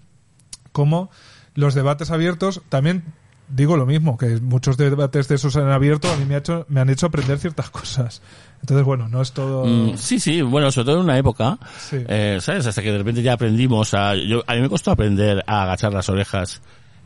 [0.73, 1.11] como
[1.55, 3.05] los debates abiertos también
[3.49, 6.67] digo lo mismo que muchos debates de esos en abierto a mí me, ha hecho,
[6.69, 8.21] me han hecho aprender ciertas cosas
[8.61, 11.97] entonces bueno no es todo Mm, sí, sí, bueno, sobre todo en una época, Sí.
[12.09, 12.67] eh, ¿sabes?
[12.67, 14.15] Hasta que de repente ya aprendimos a...
[14.15, 16.61] Yo, a mí me costó aprender a agachar las orejas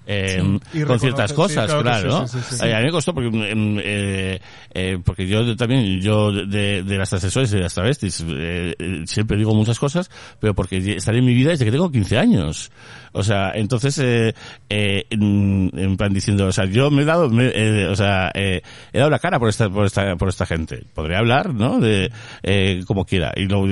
[0.07, 2.27] eh, Sí, con ciertas sí, cosas, claro que claro.
[2.29, 2.67] sí, sí, sí, sí.
[2.67, 4.41] Eh, A mí me costó porque, mm, eh,
[4.75, 8.75] eh, porque yo también, yo de, de las transexuales y de las travestis, eh,
[9.07, 12.71] siempre digo muchas cosas, pero porque estaré en mi vida desde que tengo 15 años.
[13.13, 14.35] O sea, entonces, eh,
[14.71, 18.31] eh, en, en plan diciendo, o sea, yo me he dado, me- eh, o sea,
[18.35, 20.83] eh, he dado la cara por esta, por esta, por esta gente.
[20.95, 21.79] Podría hablar, ¿no?
[21.79, 22.11] De,
[22.43, 23.33] eh, como quiera.
[23.37, 23.67] Y luego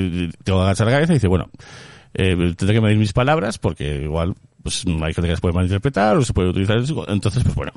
[0.44, 1.49] tengo que agachar la cabeza y dice, bueno,
[2.15, 6.16] eh, tendré que medir mis palabras porque igual pues hay gente que las puede malinterpretar
[6.16, 7.72] o se puede utilizar entonces pues bueno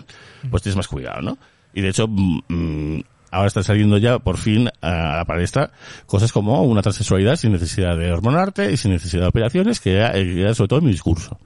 [0.50, 1.38] pues tienes más cuidado ¿no?
[1.74, 5.72] y de hecho mm, mm, ahora están saliendo ya por fin a la palestra
[6.06, 10.16] cosas como una transexualidad sin necesidad de hormonarte y sin necesidad de operaciones que era,
[10.18, 11.40] eh, era sobre todo mi discurso.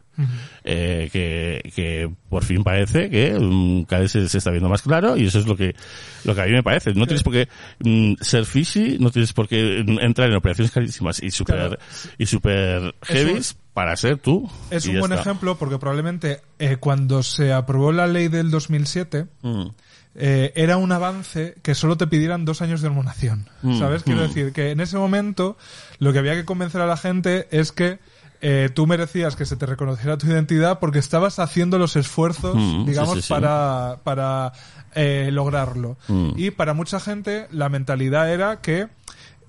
[0.63, 4.81] Eh, que, que por fin parece que mm, cada vez se, se está viendo más
[4.81, 5.75] claro y eso es lo que
[6.23, 6.95] lo que a mí me parece.
[6.95, 7.47] No tienes por qué
[7.79, 11.77] mm, ser fishy no tienes por qué entrar en operaciones carísimas y super Claro.
[12.17, 15.21] y super heavies para ser tú es un buen está.
[15.21, 19.67] ejemplo porque probablemente eh, cuando se aprobó la ley del 2007 Mm.
[20.15, 23.47] eh, era un avance que solo te pidieran dos años de hormonación.
[23.61, 24.01] Mm, ¿Sabes?
[24.01, 24.27] Quiero mm.
[24.29, 25.57] decir que en ese momento
[25.99, 27.99] lo que había que convencer a la gente es que
[28.41, 32.79] eh, tú merecías que se te reconociera tu identidad porque estabas haciendo los esfuerzos, Mm,
[32.85, 33.29] sí, digamos, sí, sí.
[33.31, 34.53] para, para
[34.95, 35.97] eh, lograrlo.
[36.07, 36.31] Mm.
[36.35, 38.87] Y para mucha gente la mentalidad era que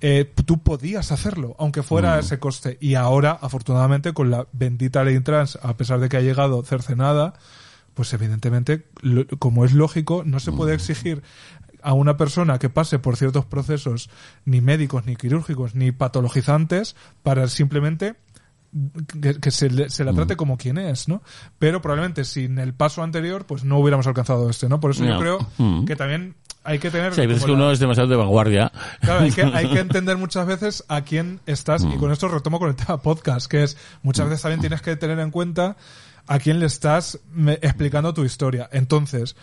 [0.01, 2.13] eh, tú podías hacerlo, aunque fuera Mm.
[2.15, 2.77] a ese coste.
[2.79, 7.33] Y ahora, afortunadamente, con la bendita ley trans, a pesar de que ha llegado cercenada,
[7.93, 11.21] pues evidentemente, lo- como es lógico, no se puede exigir
[11.81, 14.09] a una persona que pase por ciertos procesos
[14.45, 18.15] ni médicos, ni quirúrgicos, ni patologizantes para simplemente
[19.21, 20.15] que, que se, le- se la Mm.
[20.15, 21.21] trate como quien es, ¿no?
[21.57, 24.79] Pero probablemente sin el paso anterior, pues no hubiéramos alcanzado este, ¿no?
[24.79, 25.85] Por eso yo creo Mm.
[25.85, 27.13] que también hay que tener...
[27.15, 29.79] Sí, hay veces que la- uno es demasiado de vanguardia Claro, hay que, hay que
[29.79, 33.63] entender muchas veces a quién estás, y con esto retomo con el tema podcast, que
[33.63, 35.77] es muchas veces también tienes que tener en cuenta
[36.27, 38.69] a quién le estás me- explicando tu historia.
[38.71, 39.35] Entonces,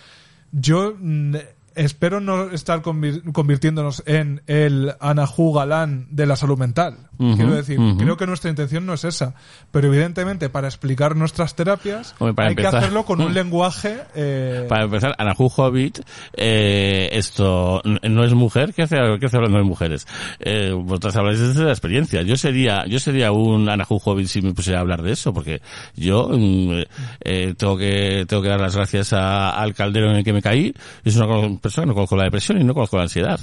[0.53, 1.35] yo mm,
[1.75, 7.06] espero no estar convir- convirtiéndonos en el Anahu galán de la salud mental.
[7.19, 9.35] Quiero decir, creo que nuestra intención no es esa.
[9.71, 13.99] Pero evidentemente, para explicar nuestras terapias, Hombre, hay que hacerlo con un lenguaje...
[14.15, 16.01] eh, Para empezar, Anahu Hobbit,
[16.35, 20.07] eh, esto no es mujer, ¿qué hace, qué hace hablando de mujeres?
[20.41, 22.23] Eh, vosotras habláis desde la experiencia.
[22.23, 25.61] Yo sería, yo sería un Anahu Hobbit si me pusiera a hablar de eso, porque
[25.95, 26.83] yo mm,
[27.25, 30.43] eh, tengo que tengo que dar las gracias a- al caldero en el que me
[30.43, 30.75] caí.
[31.05, 33.41] Es una persona que no conozco la depresión y no conozco la ansiedad.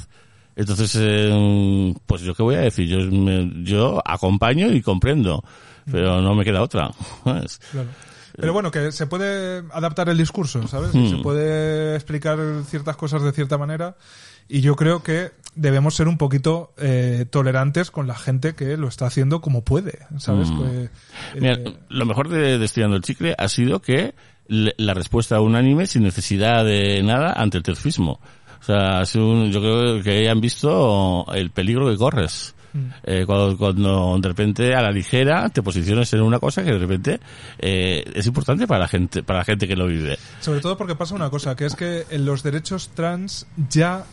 [0.56, 5.43] Entonces, eh, pues yo qué voy a decir, yo, me- yo acompaño y comprendo,
[5.91, 6.91] pero no me queda otra.
[7.23, 7.59] ¿sabes?
[7.72, 7.90] Claro.
[8.35, 10.93] Pero bueno, que se puede adaptar el discurso, ¿sabes?
[10.93, 11.09] Hmm.
[11.09, 13.95] Se puede explicar ciertas cosas de cierta manera
[14.49, 18.88] y yo creo que debemos ser un poquito eh, tolerantes con la gente que lo
[18.88, 20.49] está haciendo como puede, ¿sabes?
[20.49, 20.57] Hmm.
[20.64, 20.90] Que, eh,
[21.35, 21.59] Mira,
[21.90, 24.15] lo mejor de, de Estirando el Chicle ha sido que
[24.48, 28.19] la respuesta unánime sin necesidad de nada ante el terfismo.
[28.64, 32.56] O sea, un- yo creo que hayan visto el peligro que corres.
[33.03, 36.80] Eh, cuando, cuando de repente a la ligera te posicionas en una cosa que de
[36.80, 37.19] repente
[37.59, 40.17] eh, es importante para la gente para la gente que lo vive.
[40.40, 44.06] Sobre todo porque pasa una cosa, que es que los derechos trans ya,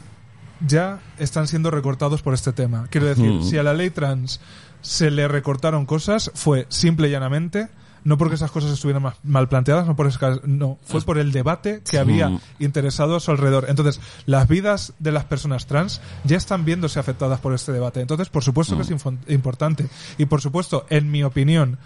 [0.66, 2.86] ya están siendo recortados por este tema.
[2.90, 3.44] Quiero decir, Mm.
[3.44, 4.42] si a la ley trans
[4.82, 7.68] se le recortaron cosas, fue simple y llanamente,
[8.04, 11.32] no porque esas cosas estuvieran ma- mal planteadas, no por esas- no, fue por el
[11.32, 12.40] debate que había Mm.
[12.60, 13.66] interesado a su alrededor.
[13.68, 18.00] Entonces, las vidas de las personas trans ya están viéndose afectadas por este debate.
[18.00, 19.88] Entonces, por supuesto que es info- importante.
[20.18, 21.78] Y por supuesto, en mi opinión,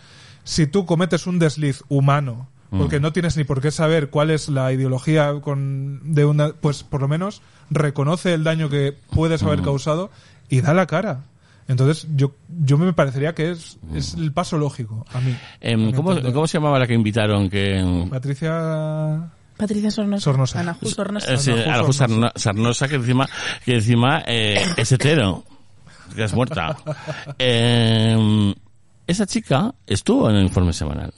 [0.44, 4.48] si tú cometes un desliz humano, porque no tienes ni por qué saber cuál es
[4.48, 9.62] la ideología con, de una, pues por lo menos reconoce el daño que puedes haber
[9.62, 10.10] causado
[10.48, 11.20] y da la cara.
[11.66, 12.32] Entonces, yo,
[12.64, 15.34] yo me parecería que es, es el paso lógico a mí.
[15.60, 16.14] Em, a mi ¿cómo.
[16.32, 17.48] ¿Cómo se llamaba la que invitaron?
[17.48, 20.24] Que, Patricia Patricia Sornosa.
[20.24, 20.76] Sornosa.
[20.82, 21.32] Sornosa.
[21.34, 21.52] Eh, sí.
[21.92, 23.28] Sarno- Sarnosa, que encima,
[23.64, 25.44] que encima eh, es hetero,
[26.14, 26.76] que es muerta.
[27.38, 28.54] Eh,
[29.06, 31.12] esa chica estuvo en el informe semanal.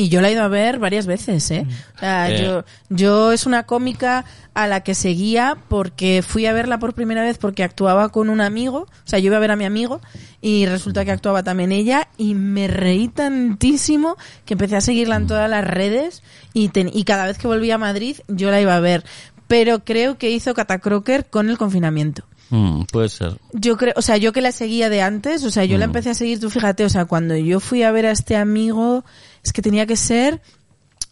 [0.00, 1.66] Y yo la he ido a ver varias veces, ¿eh?
[1.96, 2.42] O sea, Eh.
[2.42, 7.22] yo, yo es una cómica a la que seguía porque fui a verla por primera
[7.22, 8.78] vez porque actuaba con un amigo.
[8.88, 10.00] O sea, yo iba a ver a mi amigo
[10.40, 15.26] y resulta que actuaba también ella y me reí tantísimo que empecé a seguirla en
[15.26, 16.22] todas las redes
[16.54, 19.04] y, ten- y cada vez que volvía a Madrid yo la iba a ver.
[19.48, 22.24] Pero creo que hizo Catacroker con el confinamiento.
[22.50, 23.36] Mm, puede ser.
[23.52, 25.90] Yo creo, o sea, yo que la seguía de antes, o sea, yo la Mm.
[25.90, 29.04] empecé a seguir, tú fíjate, o sea, cuando yo fui a ver a este amigo,
[29.44, 30.40] es que tenía que ser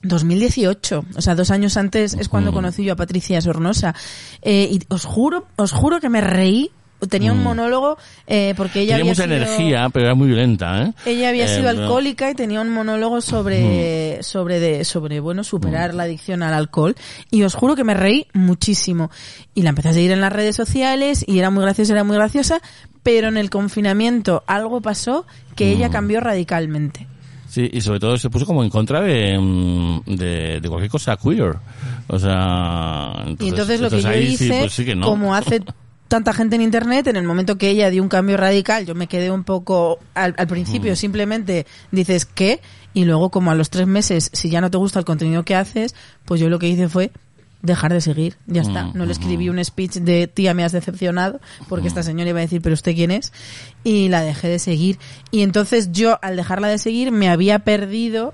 [0.02, 2.55] 2018, o sea, dos años antes es cuando Mm.
[2.55, 3.94] conocí yo a Patricia Sornosa.
[4.42, 6.70] Eh, y os juro, os juro que me reí,
[7.08, 7.44] tenía un Mm.
[7.44, 7.96] monólogo,
[8.26, 10.92] eh, porque ella Tenía había mucha sido- energía, pero era muy violenta, ¿eh?
[11.06, 15.94] ella había Eh, sido alcohólica y tenía un monólogo sobre, sobre de, sobre, bueno, superar
[15.94, 16.96] la adicción al alcohol.
[17.30, 19.10] Y os juro que me reí muchísimo.
[19.54, 22.16] Y la empecé a seguir en las redes sociales y era muy graciosa, era muy
[22.16, 22.60] graciosa.
[23.04, 27.06] Pero en el confinamiento algo pasó que ella cambió radicalmente.
[27.48, 31.16] Sí, y sobre todo se puso como en contra de, mm, de, de cualquier cosa
[31.16, 31.56] queer.
[32.08, 33.24] O sea...
[33.38, 35.06] y entonces lo que yo sí, hice, pues sí que no.
[35.06, 35.62] como hace
[36.08, 39.06] tanta gente en internet, en el momento que ella dio un cambio radical, yo me
[39.06, 42.60] quedé un poco, al, al principio simplemente dices ¿qué?
[42.94, 45.54] Y luego como a los tres meses, si ya no te gusta el contenido que
[45.54, 47.12] haces, pues yo lo que hice fue
[47.62, 48.86] dejar de seguir, ya está.
[48.86, 52.38] Mm, No le escribí un speech de tía me has decepcionado, porque esta señora iba
[52.38, 53.32] a decir, pero usted quién es,
[53.84, 54.98] y la dejé de seguir.
[55.30, 58.32] Y entonces yo, al dejarla de seguir, me había perdido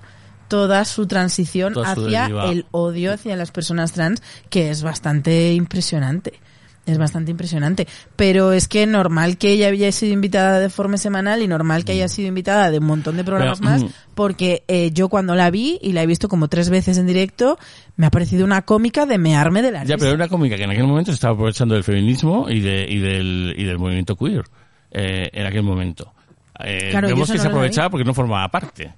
[0.49, 6.41] toda su transición Toda hacia el odio hacia las personas trans, que es bastante impresionante.
[6.87, 7.87] Es bastante impresionante.
[8.17, 11.93] Pero es que normal que ella haya sido invitada de forma semanal y normal que
[11.93, 13.89] haya sido invitada de un montón de programas Pero, más, mm.
[14.15, 17.59] porque eh, yo cuando la vi, y la he visto como tres veces en directo,
[17.97, 19.97] me ha parecido una cómica de mearme de la Ya, risa.
[19.97, 22.87] pero era una cómica que en aquel momento se estaba aprovechando del feminismo y, de,
[22.89, 24.45] y, del, y del movimiento queer.
[24.91, 26.13] Eh, en aquel momento.
[26.61, 28.93] Eh, Claro, vemos que no se aprovechaba porque no formaba parte.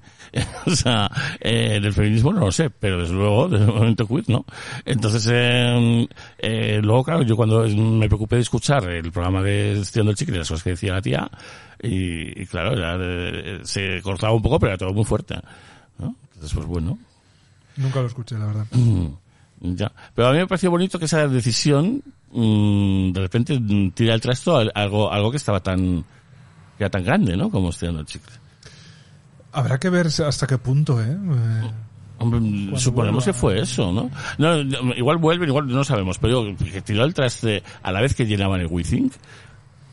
[0.67, 4.45] o sea, eh, del feminismo no lo sé, pero desde luego del movimiento queer no.
[4.85, 6.09] Entonces, eh,
[6.39, 10.39] eh, luego, claro, yo cuando me preocupé de escuchar el programa de Estirando el Chicle,
[10.39, 11.31] las cosas que decía la tía,
[11.83, 15.37] y, y claro, era de- se cortaba un poco, pero era todo muy fuerte.
[15.99, 16.15] ¿no?
[16.35, 16.99] Entonces, pues bueno.
[17.77, 18.67] Nunca lo escuché, la verdad.
[18.73, 19.07] Mm,
[19.61, 19.91] Ya.
[20.15, 24.21] Pero a mí me pareció bonito que esa decisión mm, de repente mm, tira el
[24.21, 26.05] trasto a algo, algo que estaba tan
[26.79, 27.51] que era tan grande, ¿no?
[27.51, 28.33] Como estirando el chicle.
[29.57, 31.07] Habrá que ver hasta qué punto, ¿eh?
[31.11, 31.71] Eh,
[32.19, 32.41] Hombre,
[32.79, 33.25] suponemos vuelva.
[33.25, 34.11] que fue eso, ¿no?
[34.37, 34.61] No,
[34.95, 38.27] Igual vuelven, igual no sabemos, pero digo que tiró el traste a la vez que
[38.27, 39.15] llenaban el WeThink.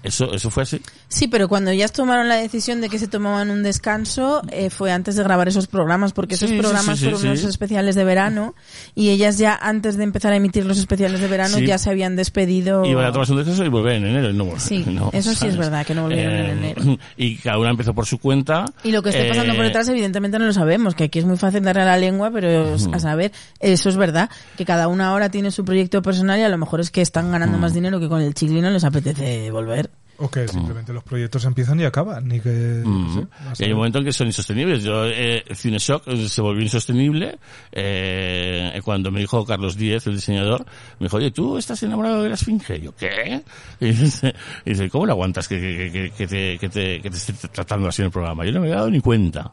[0.04, 0.82] Eso, eso fue así.
[1.08, 4.92] Sí, pero cuando ellas tomaron la decisión de que se tomaban un descanso, eh, fue
[4.92, 8.04] antes de grabar esos programas, porque esos Sí, programas sí, sí, fueron unos especiales de
[8.04, 8.54] verano,
[8.96, 12.16] y ellas ya antes de empezar a emitir los especiales de verano ya se habían
[12.16, 12.86] despedido.
[12.86, 14.34] Iban a tomarse un descanso y volver en enero.
[14.34, 16.98] No, Sí, no, eso sí es verdad, que no volvieron en enero.
[17.18, 18.66] Y cada una empezó por su cuenta.
[18.84, 21.26] Y lo que esté pasando Eh, por detrás, evidentemente no lo sabemos, que aquí es
[21.26, 25.08] muy fácil darle a la lengua, pero a saber, eso es verdad, que cada una
[25.10, 28.00] ahora tiene su proyecto personal y a lo mejor es que están ganando más dinero
[28.00, 29.90] que con el chigli no les apetece volver.
[30.18, 32.32] O que simplemente los proyectos empiezan y acaban.
[32.32, 33.14] Y que, no Mm.
[33.14, 34.84] sé, a y hay un momento en que son insostenibles.
[34.84, 37.38] Yo, eh, Cineshock eh, se volvió insostenible
[37.72, 40.66] eh, cuando me dijo Carlos Díez, el diseñador,
[41.00, 42.78] me dijo, oye, ¿tú estás enamorado de la Esfinge?
[42.78, 43.42] Y yo, ¿qué?
[43.80, 44.34] Y dice,
[44.66, 45.60] y dice, ¿cómo lo aguantas que,
[45.92, 48.46] que, que, te, que, te, que te esté tratando así en el programa?
[48.46, 49.52] Yo no me he dado ni cuenta.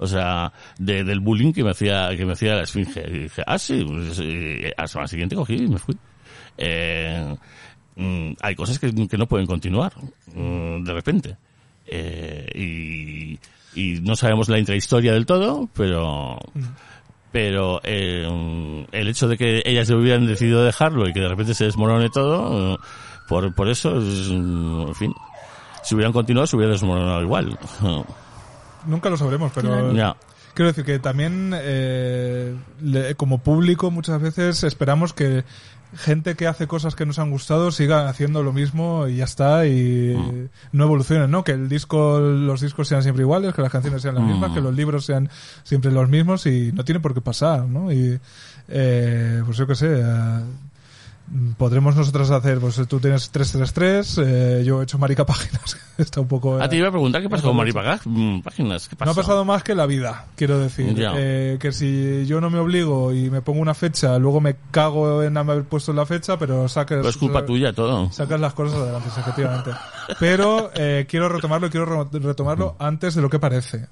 [0.00, 3.04] O sea, de, del bullying que me hacía, que me hacía la Esfinge.
[3.08, 5.96] Y dije, ah, sí, pues, eh, a la semana siguiente cogí y me fui.
[6.56, 7.34] Eh,
[7.98, 9.92] mm, hay cosas que, que no pueden continuar
[10.34, 11.36] mm, de repente.
[11.86, 13.38] Eh, y,
[13.74, 16.38] y no sabemos la intrahistoria del todo, pero
[17.30, 21.64] pero eh, el hecho de que ellas hubieran decidido dejarlo y que de repente se
[21.64, 22.78] desmorone todo, eh,
[23.28, 25.14] por, por eso, es, mm, en fin,
[25.82, 27.58] si hubieran continuado se hubiera desmoronado igual.
[28.86, 29.92] Nunca lo sabremos, pero
[30.54, 32.56] quiero decir que también eh,
[33.16, 35.44] como público muchas veces esperamos que
[35.96, 39.66] gente que hace cosas que nos han gustado siga haciendo lo mismo y ya está
[39.66, 40.48] y Mm.
[40.72, 41.44] no evolucionen, ¿no?
[41.44, 44.28] Que el disco, los discos sean siempre iguales, que las canciones sean las Mm.
[44.28, 45.30] mismas, que los libros sean
[45.64, 47.90] siempre los mismos y no tiene por qué pasar, ¿no?
[47.92, 48.20] Y
[48.68, 50.02] eh, pues yo qué sé.
[51.34, 56.20] Eh, Podremos nosotros hacer, pues tú tienes 333, eh, yo he hecho marica páginas, está
[56.20, 56.58] un poco...
[56.60, 58.88] Ah, te iba a preguntar qué pasó con Mari Pagá- mm, Páginas.
[58.88, 59.06] ¿Qué pasó?
[59.06, 60.94] No ha pasado más que la vida, quiero decir.
[60.98, 65.22] Eh, que si yo no me obligo y me pongo una fecha, luego me cago
[65.22, 68.10] en haber puesto la fecha, pero sacas, Pero es culpa tuya todo.
[68.12, 69.70] sacas las cosas adelante, efectivamente.
[70.20, 73.86] Pero eh, quiero retomarlo quiero re- retomarlo antes de lo que parece.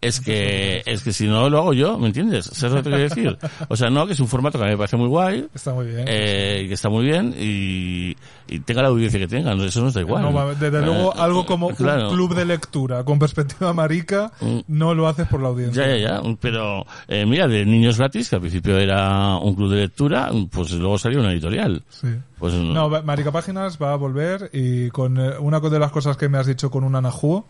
[0.00, 2.46] Es que, es que si no lo hago yo, ¿me entiendes?
[2.46, 3.38] ¿Sabes lo que te quiero decir?
[3.68, 5.72] O sea, no, que es un formato que a mí me parece muy guay, Está
[5.74, 6.04] muy bien.
[6.06, 8.16] eh, que está muy bien, y,
[8.48, 10.22] y tenga la audiencia que tenga, eso nos da igual.
[10.22, 12.08] No, desde luego, Eh, algo como claro.
[12.10, 14.58] un club de lectura con perspectiva marica, Mm.
[14.68, 15.86] no lo haces por la audiencia.
[15.86, 16.36] Ya, ya, ya.
[16.40, 20.72] Pero, eh, mira, de niños gratis, que al principio era un club de lectura, pues
[20.72, 21.82] luego salió una editorial.
[21.88, 22.08] Sí.
[22.38, 26.28] Pues No, Marica Páginas va a volver y con eh, una de las cosas que
[26.28, 27.44] me has dicho con un Anahu,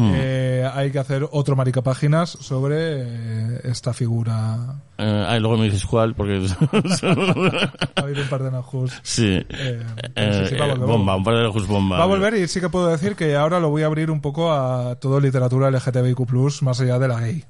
[0.00, 0.12] Mm.
[0.14, 4.80] eh, hay que hacer otro Marica Páginas sobre eh, esta figura.
[4.96, 6.40] eh, ah, y luego me dices cuál, porque...
[7.02, 8.92] Ha habido un par de Anahus.
[9.02, 9.44] sí.
[9.48, 9.82] Eh,
[10.16, 11.98] sí, sí, va a eh, volver, bomba, un par de lujos bomba.
[11.98, 14.20] Va a volver y sí que puedo decir que ahora lo voy a abrir un
[14.22, 17.44] poco a todo literatura LGTBIQ+, más allá de la gay.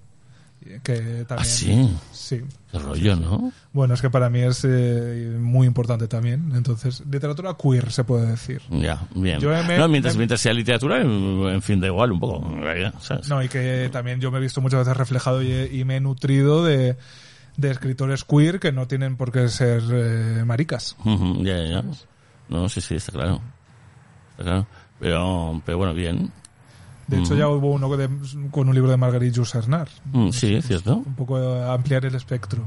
[0.83, 1.97] Que también, Ah, sí.
[2.13, 2.41] Sí.
[2.71, 3.53] Qué rollo, ¿no?
[3.73, 6.53] Bueno, es que para mí es eh, muy importante también.
[6.55, 8.61] Entonces, literatura queer se puede decir.
[8.71, 9.41] Ya, bien.
[9.41, 12.63] Yo me- no, mientras, me- mientras sea literatura, en fin, da igual un poco, en
[12.63, 13.29] realidad, ¿sabes?
[13.29, 16.01] No, y que también yo me he visto muchas veces reflejado y, y me he
[16.01, 16.97] nutrido de,
[17.57, 20.95] de escritores queer que no tienen por qué ser eh, maricas.
[21.41, 21.85] Ya, ya.
[22.51, 23.41] No, sí, sí, está claro.
[24.33, 24.67] Está claro.
[25.01, 26.31] Pero, pero bueno, bien.
[27.11, 28.09] De hecho, ya hubo uno de-
[28.51, 29.89] con un libro de Marguerite Yourcenar.
[30.13, 30.97] Mm, sí, es cierto.
[31.05, 32.65] Un poco ampliar el espectro.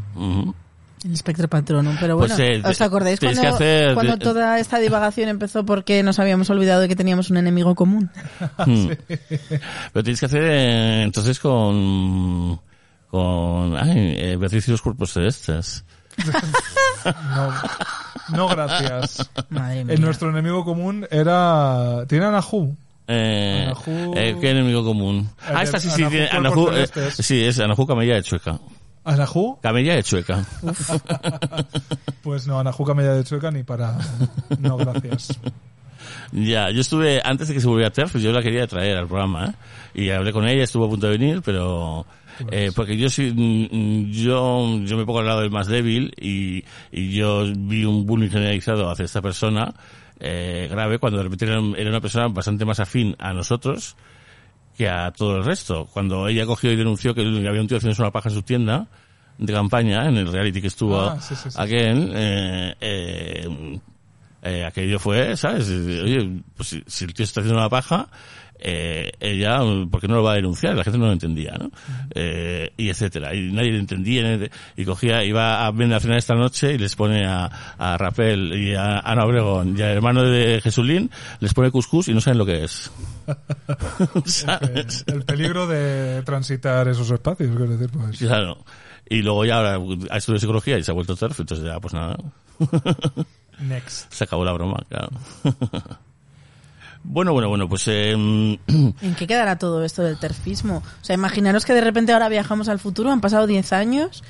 [1.03, 1.95] El espectro patrono.
[1.99, 6.03] Pero Pues, bueno, eh, ¿os acordáis cuando, que hacer- cuando toda esta divagación empezó porque
[6.03, 8.09] nos habíamos olvidado de que teníamos un enemigo común?
[8.65, 8.87] Mm.
[9.93, 12.59] Pero tienes que hacer eh, entonces con
[13.09, 15.83] con ay, eh, Beatriz y los cuerpos celestes.
[17.35, 17.51] No,
[18.37, 19.29] no gracias.
[19.49, 19.93] Madre mía.
[19.95, 22.05] El nuestro enemigo común era...
[22.07, 22.77] ¿Tiene Anahu?
[23.07, 25.29] Eh, Anahu- eh, ¿Qué enemigo común?
[25.49, 27.25] El Ah, esta sí, sí, tiene, Anahu, eh, Celestes.
[27.25, 28.59] sí, es Anahu Camella de Chueca.
[29.03, 29.59] ¿Anahu?
[29.61, 30.45] Camella de Chueca.
[32.21, 33.97] Pues no, Anahu Camella de Chueca ni para...
[34.59, 35.37] No, gracias.
[36.31, 39.47] Ya, yo estuve, antes de que se volviera TERF, yo la quería traer al programa,
[39.47, 39.53] ¿eh?
[40.03, 42.05] Y hablé con ella, estuvo a punto de venir, pero,
[42.49, 46.63] eh, porque yo sí, mm, yo, yo me pongo al lado del más débil y,
[46.91, 49.73] y yo vi un bullying generalizado hacia esta persona,
[50.23, 53.95] eh, grave, cuando de repente era, una persona bastante más afín a nosotros
[54.77, 55.85] que a todo el resto.
[55.91, 58.87] Cuando ella cogió y denunció que había un tío haciendo una paja en su tienda
[59.37, 61.57] de campaña, en el reality que estuvo Ah, sí, sí, sí.
[61.59, 63.79] aquel, eh, eh,
[64.41, 65.69] eh, aquello fue, ¿sabes?
[65.69, 68.07] Oye, pues si, si el tío está haciendo una paja,
[68.65, 69.59] eh, ella,
[69.91, 70.75] ¿por qué no lo va a denunciar?
[70.75, 71.69] La gente no lo entendía, ¿no?
[72.15, 73.35] Eh, y etcétera.
[73.35, 74.39] Y nadie lo entendía.
[74.77, 77.45] Y cogía, iba a a cenar esta noche y les pone a,
[77.77, 81.11] a Rapel y a Ana Obregón y al hermano de Jesulín,
[81.41, 82.89] les pone cuscús y no saben lo que es.
[84.25, 85.03] ¿Sabes?
[85.07, 88.17] El peligro de transitar esos espacios, quiero decir, pues...
[88.17, 88.63] Claro.
[89.09, 91.93] Y luego ya ahora ha estudiado psicología y se ha vuelto TERF, entonces ya, pues
[91.93, 92.15] nada,
[93.59, 94.11] Next.
[94.13, 95.09] se acabó la broma, claro.
[97.03, 100.77] Bueno, bueno, bueno, pues eh, ¿En qué quedará todo esto del terfismo?
[101.01, 104.23] O sea, imaginaros que de repente ahora viajamos al futuro, han pasado 10 años.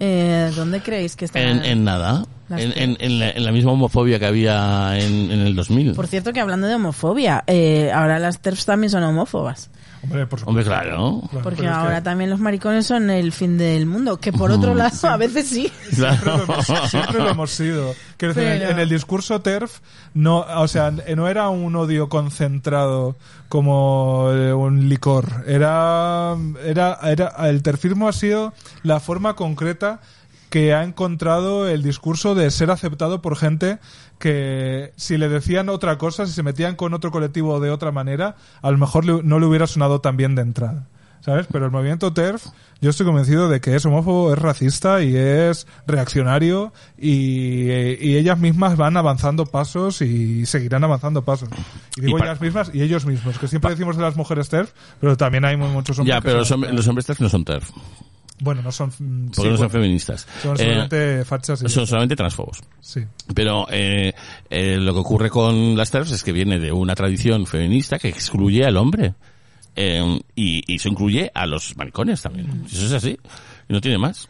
[0.00, 1.40] Eh, ¿Dónde creéis que está?
[1.40, 2.26] en, en nada.
[2.50, 5.94] En, en- en la, en la misma homofobia que había en, en el 2000.
[5.94, 9.70] Por cierto, que hablando de homofobia, eh, ahora las TERFs también son homófobas.
[10.02, 10.70] Hombre, por Hombre, supuesto.
[10.70, 11.22] claro.
[11.30, 14.18] Claro, Porque que ahora también los maricones son el fin del mundo.
[14.18, 15.70] Que por otro lado, a veces sí.
[15.90, 17.94] Siempre lo, hemos, siempre lo hemos sido.
[18.16, 19.80] Quiero decir, Pero- en el discurso TERF,
[20.14, 23.16] no, o sea, no era un odio concentrado
[23.48, 25.44] como eh, un licor.
[25.46, 28.52] Era, era, era, el terfismo ha sido
[28.82, 30.00] la forma concreta
[30.50, 33.78] que ha encontrado el discurso de ser aceptado por gente
[34.18, 38.36] que si le decían otra cosa, si se metían con otro colectivo de otra manera,
[38.62, 40.86] a lo mejor no le hubiera sonado tan bien de entrada.
[41.20, 41.48] ¿Sabes?
[41.50, 42.44] Pero el movimiento TERF,
[42.80, 47.62] yo estoy convencido de que es homófobo, es racista y es reaccionario y,
[48.00, 51.48] y ellas mismas van avanzando pasos y seguirán avanzando pasos.
[51.96, 54.70] Y digo Y ellas mismas y ellos mismos, que siempre decimos de las mujeres TERF,
[55.00, 57.44] pero también hay muchos hombres Ya, pero los, son- hom- los hombres TERF no son
[57.44, 57.70] TERF,
[58.40, 58.90] Bueno, no son...
[58.90, 60.26] mm, porque sí, no son feministas.
[60.42, 61.68] son Eh, solamente fachas y...
[61.68, 62.62] son solamente transfobos.
[62.80, 63.00] Sí.
[63.34, 64.12] Pero eh,
[64.50, 68.08] eh, lo que ocurre con las TERFs es que viene de una tradición feminista que
[68.08, 69.14] excluye al hombre.
[69.74, 72.64] Eh, y, y eso incluye a los maricones también.
[72.66, 73.18] Eso es así.
[73.68, 74.28] Y no tiene más.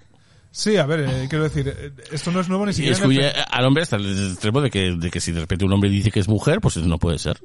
[0.51, 2.97] Sí, a ver, eh, quiero decir, esto no es nuevo ni siquiera...
[2.97, 5.91] excluye al hombre hasta el extremo de que, de que si de repente un hombre
[5.91, 7.39] dice que es mujer, pues no puede ser.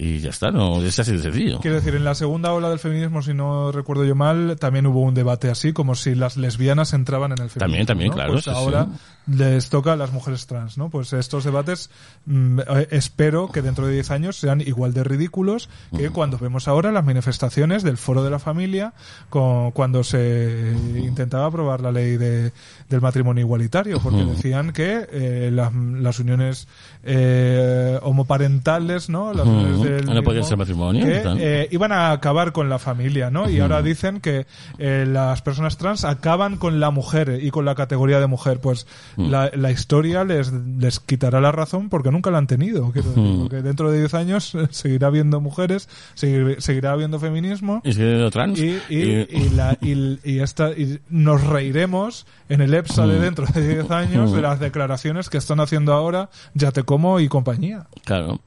[0.00, 1.58] Y ya está, no, es así de sencillo.
[1.58, 5.00] Quiero decir, en la segunda ola del feminismo, si no recuerdo yo mal, también hubo
[5.02, 7.58] un debate así, como si las lesbianas entraban en el feminismo.
[7.58, 8.14] También, también, ¿no?
[8.14, 9.32] claro, Pues sí, ahora sí.
[9.38, 10.88] les toca a las mujeres trans, ¿no?
[10.88, 11.90] Pues estos debates
[12.26, 16.68] mm, eh, espero que dentro de 10 años sean igual de ridículos que cuando vemos
[16.68, 18.92] ahora las manifestaciones del Foro de la Familia
[19.30, 22.52] con, cuando se intentaba aprobar la ley de,
[22.88, 26.68] del matrimonio igualitario, porque decían que eh, las, las uniones
[27.02, 29.34] eh, homoparentales, ¿no?
[29.34, 33.30] Las uniones del No mismo- ser matrimonio, que, eh, iban a acabar con la familia,
[33.30, 33.48] ¿no?
[33.50, 34.46] Y ahora dicen que
[34.78, 38.60] eh, las personas trans acaban con la mujer y con la categoría de mujer.
[38.60, 38.86] Pues
[39.16, 42.90] la, la historia les, les quitará la razón porque nunca la han tenido.
[42.92, 47.80] quiero decir, Porque dentro de 10 años eh, seguirá habiendo mujeres, seguir- seguirá habiendo feminismo.
[47.84, 48.58] Y de trans.
[48.58, 53.18] Y, y, y- y la, y, y esta, y nos reiremos en el EPSA de
[53.20, 57.28] dentro de 10 años de las declaraciones que están haciendo ahora Ya te como y
[57.28, 57.86] compañía.
[58.04, 58.40] Claro.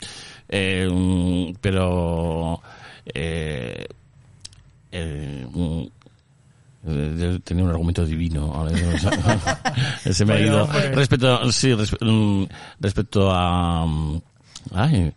[0.52, 2.62] Eh, mm, pero.
[3.06, 3.86] Eh,
[4.92, 5.84] eh, mm,
[6.84, 8.52] yo tenía un argumento divino.
[8.54, 8.98] ahora no
[10.04, 10.14] sé.
[10.14, 10.64] Se me ha ido.
[10.66, 10.92] hombre.
[10.96, 12.48] Respecto, sí, respe- mm,
[12.80, 13.86] respecto a.
[13.86, 14.22] mm,
[14.74, 15.14] Ay.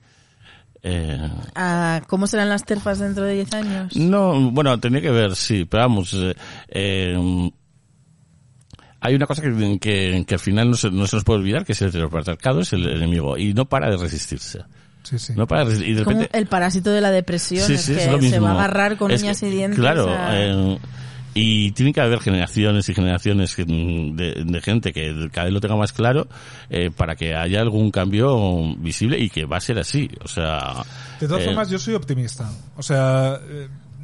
[0.86, 3.96] Eh, Ah, ¿Cómo serán las terfas dentro de 10 años?
[3.96, 6.12] no, bueno, tenía que ver, sí, pero vamos.
[6.14, 6.34] eh,
[6.68, 7.50] eh,
[9.00, 11.64] hay una cosa que, que, que al final no se, no se nos puede olvidar,
[11.64, 14.60] que es el heteropatriarcado, es el enemigo, y no para de resistirse.
[15.04, 15.32] Sí, sí.
[15.36, 15.88] No para de resistir.
[15.90, 18.54] Y de Como el parásito de la depresión, es que es lo se va a
[18.54, 19.78] agarrar con Es uñas que- y dientes.
[19.78, 20.78] Claro, a- eh,
[21.36, 25.60] y tiene que haber generaciones y generaciones que- de, de gente que cada vez lo
[25.60, 26.26] tenga más claro
[26.70, 30.08] eh, para que haya algún cambio visible y que va a ser así.
[30.24, 30.82] O sea,
[31.20, 32.50] De todas eh, formas, yo soy optimista.
[32.76, 33.38] O sea,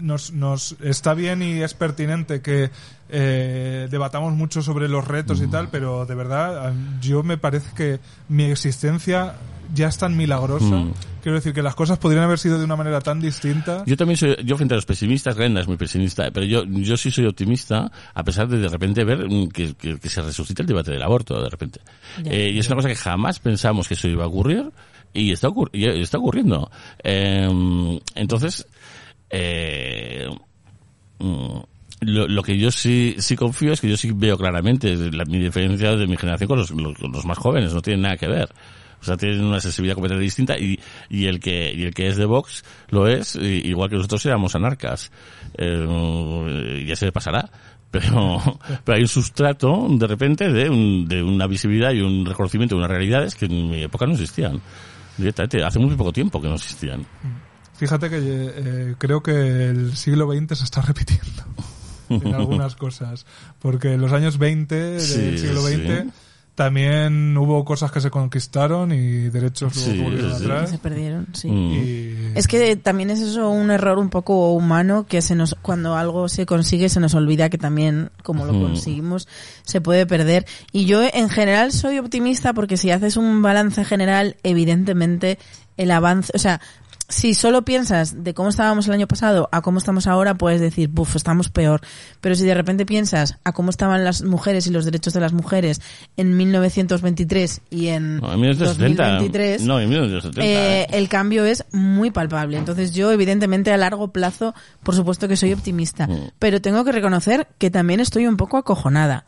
[0.00, 2.70] nos, nos está bien y es pertinente que
[3.10, 8.00] eh, debatamos mucho sobre los retos y tal, pero de verdad, yo me parece que
[8.28, 9.34] mi existencia
[9.74, 10.64] ya es tan milagrosa.
[10.64, 10.92] Mm.
[11.22, 13.82] Quiero decir que las cosas podrían haber sido de una manera tan distinta.
[13.86, 16.96] Yo también soy, yo frente a los pesimistas, Glenda es muy pesimista, pero yo, yo
[16.96, 20.62] sí soy optimista, a pesar de de repente ver mm, que, que- que se resucita
[20.62, 21.80] el debate del aborto, de repente.
[22.24, 22.32] Ya.
[22.32, 24.70] Eh, y es una cosa que jamás pensamos que eso iba a ocurrir,
[25.12, 26.70] y está, ocur- y está ocurriendo.
[27.04, 28.66] Eh, entonces,
[29.28, 30.26] eh,
[31.18, 31.58] mm,
[32.02, 35.38] lo, lo que yo sí, sí confío es que yo sí veo claramente la, mi
[35.38, 38.26] diferencia de mi generación con los, los- con los más jóvenes, no tiene nada que
[38.28, 38.48] ver.
[39.00, 42.16] O sea, tienen una sensibilidad completamente distinta y, y el que y el que es
[42.16, 45.10] de Vox lo es, igual que nosotros éramos anarcas.
[45.56, 47.50] Eh, ya se le pasará.
[47.90, 48.40] Pero,
[48.84, 52.78] pero hay un sustrato, de repente, de, un- de una visibilidad y un reconocimiento de
[52.78, 54.60] unas realidades que en mi época no existían.
[55.16, 57.04] Directamente, hace muy poco tiempo que no existían.
[57.74, 61.42] Fíjate que eh, creo que el siglo XX se está repitiendo
[62.10, 63.26] en algunas cosas.
[63.58, 66.10] Porque en los años 20 del Sí, siglo XX sí.
[66.64, 69.98] También hubo cosas que se conquistaron y derechos Sí,
[70.34, 70.68] atrás.
[70.68, 71.48] se perdieron, sí.
[71.50, 71.72] Mm.
[71.72, 75.96] Y- Es que también es eso un error un poco humano que se nos cuando
[75.96, 78.62] algo se consigue se nos olvida que también como lo Mm.
[78.62, 79.26] conseguimos
[79.64, 84.36] se puede perder y yo en general soy optimista porque si haces un balance general
[84.42, 85.38] evidentemente
[85.78, 86.60] el avance, o sea,
[87.10, 90.88] si solo piensas de cómo estábamos el año pasado a cómo estamos ahora, puedes decir,
[90.88, 91.80] buf, estamos peor.
[92.20, 95.32] Pero si de repente piensas a cómo estaban las mujeres y los derechos de las
[95.32, 95.82] mujeres
[96.16, 99.02] en 1923 y en, No, en 1970.
[99.02, 100.46] 2023, No, en 1970.
[100.46, 102.56] eh, el cambio es muy palpable.
[102.56, 106.06] Entonces yo, evidentemente, a largo plazo, por supuesto que soy optimista.
[106.06, 106.30] Mm.
[106.38, 109.24] Pero tengo que reconocer que también estoy un poco acojonada.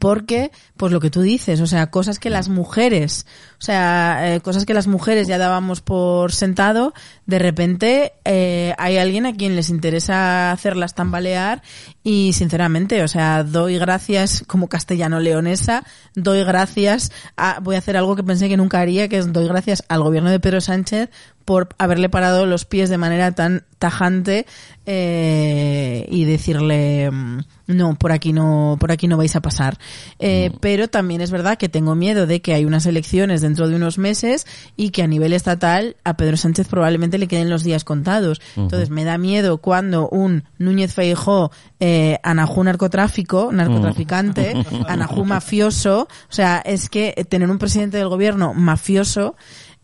[0.00, 3.24] Porque, pues lo que tú dices, o sea, cosas que las mujeres,
[3.58, 6.92] o sea, eh, cosas que las mujeres ya dábamos por sentado,
[7.24, 11.62] de repente eh, hay alguien a quien les interesa hacerlas tambalear
[12.02, 17.96] y sinceramente, o sea, doy gracias como castellano leonesa, doy gracias a, voy a hacer
[17.96, 21.10] algo que pensé que nunca haría, que es doy gracias al gobierno de Pedro Sánchez
[21.46, 24.46] por haberle parado los pies de manera tan tajante
[24.84, 29.78] eh, y decirle mm, no por aquí no por aquí no vais a pasar
[30.18, 33.76] Eh, pero también es verdad que tengo miedo de que hay unas elecciones dentro de
[33.76, 37.84] unos meses y que a nivel estatal a Pedro Sánchez probablemente le queden los días
[37.84, 41.50] contados entonces me da miedo cuando un Núñez Feijó
[41.80, 44.54] eh, Anajú narcotráfico narcotraficante
[44.88, 49.34] Anajú mafioso o sea es que tener un presidente del gobierno mafioso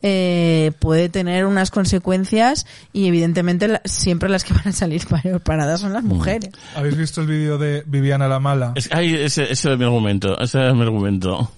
[0.05, 5.23] eh, puede tener unas consecuencias y evidentemente la- siempre las que van a salir pa-
[5.45, 6.51] paradas son las mujeres.
[6.75, 8.73] ¿Habéis visto el vídeo de Viviana la Mala?
[8.75, 11.53] Es, ay, ese, ese es mi argumento, ese es mi argumento.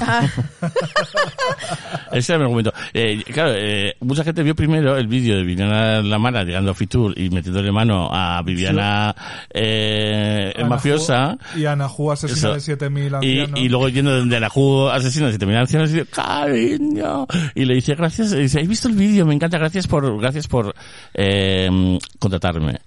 [0.00, 0.26] Ah,
[2.12, 2.72] Ese era mi argumento.
[2.92, 6.74] Eh, claro, eh, mucha gente vio primero el vídeo de Viviana La Mala llegando a
[6.74, 9.14] Fitur y metiéndole mano a Viviana
[9.52, 11.38] eh, Anajú- mafiosa.
[11.56, 12.76] Y Anajú asesina Eso.
[12.76, 13.60] de 7.000 Y, ancianos.
[13.60, 17.26] y luego yendo donde Anajú asesina de 7.000 ancianos y dice, cariño.
[17.54, 20.46] Y le dice, gracias, y dice, he visto el vídeo, me encanta, gracias por, gracias
[20.48, 20.74] por,
[21.14, 22.78] eh, contratarme.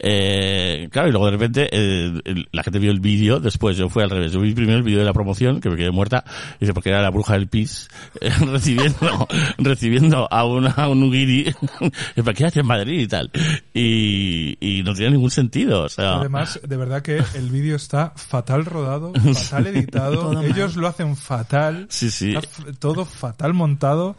[0.00, 4.02] Eh, claro, y luego de repente, eh, la gente vio el vídeo, después yo fui
[4.02, 6.24] al revés, yo vi primero el vídeo de la promoción, que me quedé muerta,
[6.60, 7.88] dice, porque era la bruja del pis,
[8.20, 9.28] eh, recibiendo,
[9.58, 11.52] recibiendo a una, a un guiri,
[12.16, 13.30] ¿para qué hace en Madrid y tal?
[13.74, 16.16] Y, y no tenía ningún sentido, o sea.
[16.16, 20.32] Además, de verdad que el vídeo está fatal rodado, fatal editado.
[20.32, 20.44] Mal.
[20.44, 21.86] Ellos lo hacen fatal.
[21.88, 22.34] Sí, sí.
[22.78, 24.16] Todo fatal montado.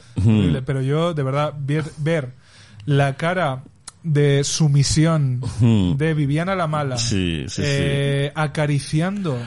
[0.65, 2.33] Pero yo, de verdad, ver, ver
[2.85, 3.63] la cara
[4.03, 5.41] de sumisión
[5.97, 9.37] de Viviana la Mala Sí, sí, eh, acariciando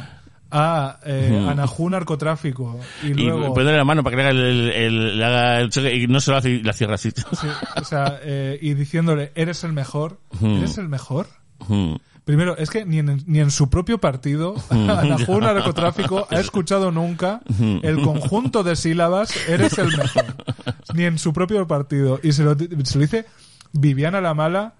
[0.50, 5.72] a eh, Anajú narcotráfico y y luego ponerle la mano para que le haga el,
[5.72, 7.10] el- y no se lo hace y la cierra así.
[7.10, 7.46] sí,
[7.80, 11.26] o sea eh, y diciéndole eres el mejor eres el mejor.
[12.24, 17.40] Primero, es que ni en, ni en su propio partido, Anajú Narcotráfico ha escuchado nunca
[17.82, 20.24] el conjunto de sílabas, eres el mejor.
[20.94, 22.20] Ni en su propio partido.
[22.22, 23.24] Y se lo, se lo dice
[23.72, 24.74] Viviana la Mala.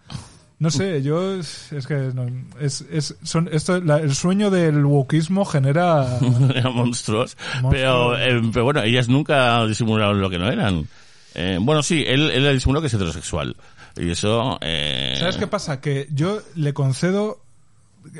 [0.58, 2.26] No sé, yo es, es que no,
[2.60, 6.18] es, es, son, esto, la- el sueño del wokismo genera...
[6.74, 7.36] Monstruos.
[7.70, 10.86] Pero, eh, pero bueno, ellas nunca disimularon lo que no eran.
[11.34, 13.56] Eh, bueno, sí, él, él disimuló que es heterosexual.
[13.96, 14.58] Y eso...
[14.60, 15.80] Eh, ¿Sabes qué pasa?
[15.80, 17.42] Que yo le concedo,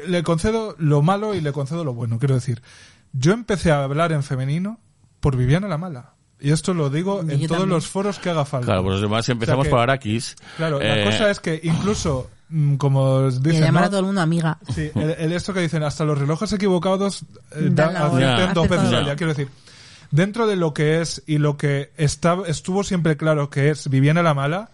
[0.07, 2.19] le concedo lo malo y le concedo lo bueno.
[2.19, 2.61] Quiero decir,
[3.13, 4.81] yo empecé a hablar en femenino
[5.21, 6.15] por Viviana la Mala.
[6.43, 7.69] Y esto lo digo Y en yo todos también.
[7.77, 8.67] los foros que haga falta.
[8.67, 10.37] Claro, pues los demás si empezamos que- por Arakis.
[10.57, 13.87] Claro, la eh, cosa es que incluso, mm, como y dicen, llamar ¿no?
[13.87, 14.59] a todo el mundo amiga.
[14.75, 17.23] Sí, el, el esto que dicen, hasta los relojes equivocados
[17.53, 18.53] eh, Dan da- hora.
[18.53, 19.17] dos veces al día.
[19.17, 19.49] Quiero decir,
[20.11, 24.23] dentro de lo que es y lo que está, estuvo siempre claro que es Viviana
[24.23, 24.71] la Mala,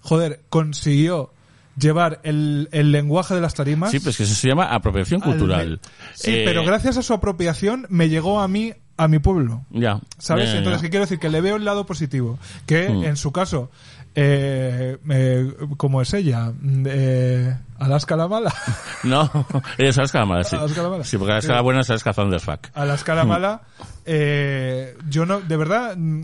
[0.00, 1.32] joder, consiguió
[1.78, 3.90] llevar el, el lenguaje de las tarimas.
[3.90, 5.80] Sí, pues que eso se llama apropiación al cultural.
[6.14, 8.74] Sí, Eh, pero gracias a su apropiación me llegó a mí,
[9.04, 9.64] a mi pueblo.
[9.70, 10.00] Ya.
[10.18, 10.46] ¿Sabes?
[10.48, 10.82] Ya, ya, Entonces.
[10.82, 11.18] ¿qué quiero decir?
[11.18, 12.38] Que le veo el lado positivo.
[12.66, 13.04] Que Mm.
[13.04, 13.70] en su caso,
[14.14, 18.52] eh, eh, como es ella, Mm, eh, Alaska la mala,
[19.04, 19.30] No,
[19.78, 20.56] es Alaska la mala, sí.
[20.56, 21.04] Alaska la mala.
[21.04, 22.68] Sí, porque Alaska la buena es Alaska Thunderfuck.
[22.74, 23.62] Alaska la mala,
[24.04, 26.22] eh, yo no, de verdad, mm,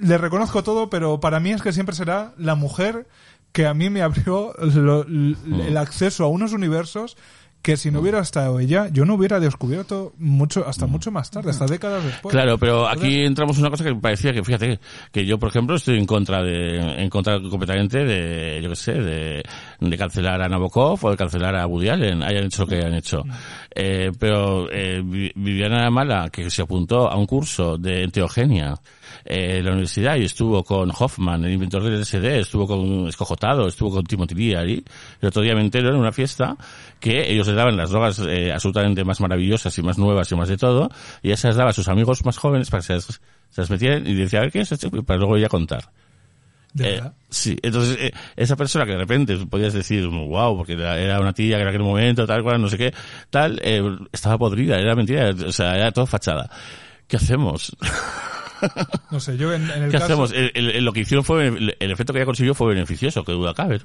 [0.00, 3.08] le reconozco todo, pero para mí es que siempre será la mujer
[3.52, 7.16] que a mí me abrió lo- el acceso a unos universos
[7.62, 11.50] que si no hubiera estado ella, yo no hubiera descubierto mucho, hasta mucho más tarde,
[11.50, 12.32] hasta décadas después.
[12.32, 14.78] Claro, pero aquí entramos en una cosa que me parecía que, fíjate,
[15.12, 18.92] que yo, por ejemplo, estoy en contra de, en contra completamente de, yo qué sé,
[18.92, 19.42] de,
[19.80, 22.94] de cancelar a Nabokov o de cancelar a Woody Allen, hayan hecho lo que hayan
[22.94, 23.22] hecho.
[23.74, 28.74] Eh, pero eh, Vi- Viviana Mala, que se apuntó a un curso de enteogenia
[29.24, 33.68] eh, en la universidad y estuvo con Hoffman, el inventor del LSD, estuvo con Escojotado,
[33.68, 34.84] estuvo con Timothy Leary,
[35.20, 36.56] el otro día me entero en una fiesta
[36.98, 40.48] que ellos les daban las drogas eh, absolutamente más maravillosas y más nuevas y más
[40.48, 40.90] de todo,
[41.22, 43.04] y esas daba a sus amigos más jóvenes para que se las,
[43.50, 45.84] se las metieran y decía, a ver qué es esto, para luego ya contar.
[46.74, 51.20] De Eh, sí, entonces eh, esa persona que de repente podías decir, wow, porque era
[51.20, 52.94] una tía que en aquel momento, tal cual, no sé qué,
[53.30, 53.82] tal, eh,
[54.12, 56.50] estaba podrida, era mentira, o sea, era todo fachada.
[57.06, 57.74] ¿Qué hacemos?
[59.12, 60.06] No sé, yo en, en el ¿Qué caso...
[60.06, 60.32] hacemos?
[60.32, 63.30] El, el- lo que hicieron fue, el, el efecto que ella consiguió fue beneficioso, que
[63.30, 63.80] duda cabe.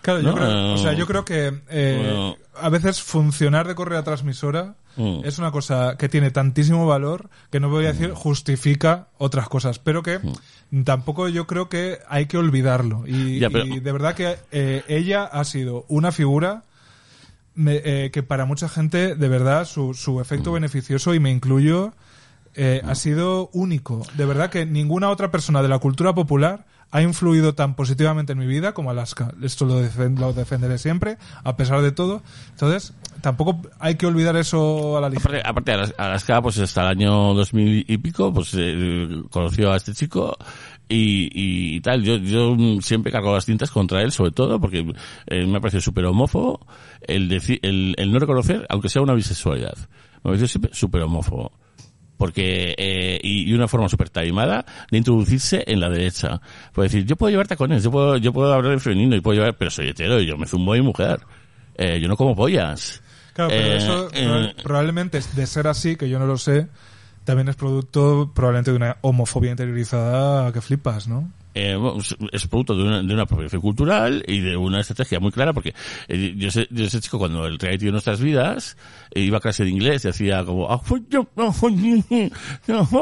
[0.00, 4.02] Claro, yo No, creo, o sea, yo creo que eh, a veces funcionar de correa
[4.02, 5.22] transmisora Mm.
[5.24, 9.80] es una cosa que tiene tantísimo valor que no voy a decir justifica otras cosas,
[9.80, 10.20] pero que
[10.84, 13.06] tampoco yo creo que hay que olvidarlo.
[13.06, 13.38] Y, Mm.
[13.40, 16.62] Ya, pero- y de verdad que eh, ella ha sido una figura
[17.54, 20.54] me- eh, que para mucha gente, de verdad, su, su efecto Mm.
[20.54, 21.92] beneficioso, y me incluyo,
[22.56, 24.04] eh, ha sido único.
[24.16, 28.38] De verdad que ninguna otra persona de la cultura popular ha influido tan positivamente en
[28.38, 29.32] mi vida como Alaska.
[29.42, 32.22] Esto lo, defen- lo defenderé siempre, a pesar de todo.
[32.50, 35.40] Entonces, tampoco hay que olvidar eso a la ligera.
[35.40, 39.76] Aparte, aparte Alas- Alaska, pues hasta el año 2000 y pico, pues eh, conoció a
[39.76, 40.36] este chico
[40.88, 41.28] y,
[41.76, 42.02] y tal.
[42.02, 44.86] Yo, yo siempre cargo las tintas contra él, sobre todo, porque
[45.26, 46.66] eh, me ha parecido súper homófobo
[47.02, 49.76] el, deci- el, el no reconocer, aunque sea una bisexualidad.
[49.76, 51.52] Me ha parecido siempre súper homófobo.
[52.16, 56.40] Porque, eh, y, y una forma súper taimada de introducirse en la derecha.
[56.72, 59.36] Puede decir, yo puedo llevar tacones, yo puedo, yo puedo hablar en femenino, y puedo
[59.36, 61.18] llevar, pero soy hetero y yo me zumbo y mujer.
[61.76, 63.02] Eh, yo no como pollas.
[63.34, 66.68] Claro, pero Eh, eso eh, proba- probablemente de ser así, que yo no lo sé,
[67.24, 71.30] también es producto probablemente de una homofobia interiorizada que flipas, ¿no?
[71.56, 72.00] eh, bueno,
[72.32, 75.72] es- producto de una, de una apropiación cultural y de una estrategia muy clara porque
[76.08, 78.76] eh, yo, sé, yo sé chico cuando el reality de nuestras vidas
[79.12, 80.80] eh, iba a clase de inglés y hacía como "Ah,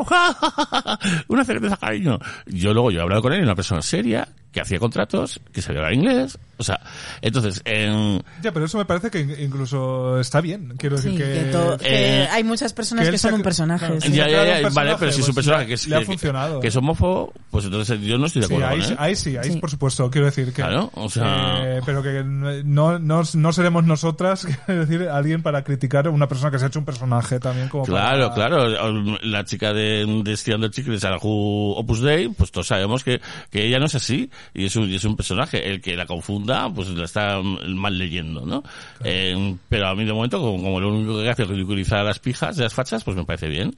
[0.04, 0.98] ja".
[1.28, 4.78] una cerveza cariño yo luego yo he hablado con él una persona seria que hacía
[4.78, 6.80] contratos que sabía hablar inglés o sea
[7.20, 10.74] entonces en, Ya, pero eso me parece que in- incluso está bien.
[10.78, 13.42] Quiero decir Sí, que, que, to- que eh, hay muchas personas que que, son un
[13.42, 13.84] personaje.
[13.86, 14.08] claro, sí.
[14.08, 14.14] sí.
[14.14, 15.74] ya, ha ya, ya, un vale personaje, pero si es un pues, personaje le- que
[15.74, 16.60] es, le ha que- funcionado.
[16.60, 18.96] que es homófobo pues entonces yo no estoy de Sí, acuerdo ahí, con él.
[18.98, 19.58] ahí sí, ahí Sí.
[19.58, 20.10] por supuesto.
[20.10, 20.52] Quiero decir que.
[20.62, 25.62] Claro, o sea- eh, pero que no, no, no seremos nosotras, quiero decir, alguien para
[25.64, 29.18] criticar a una persona que se ha hecho un personaje también como Claro, para- claro.
[29.22, 33.02] La chica de, de Estirando el Chicle de Sarah Who Opus Dei, pues todos sabemos
[33.04, 34.30] que, que ella no es así.
[34.54, 35.68] Y es, un, y es un personaje.
[35.68, 38.62] El que la confunda, pues la está mal leyendo, ¿no?
[39.04, 42.04] Eh, pero a mí de momento, como, como lo único que hace es ridiculizar a
[42.04, 43.74] las pijas de las fachas, pues me parece bien.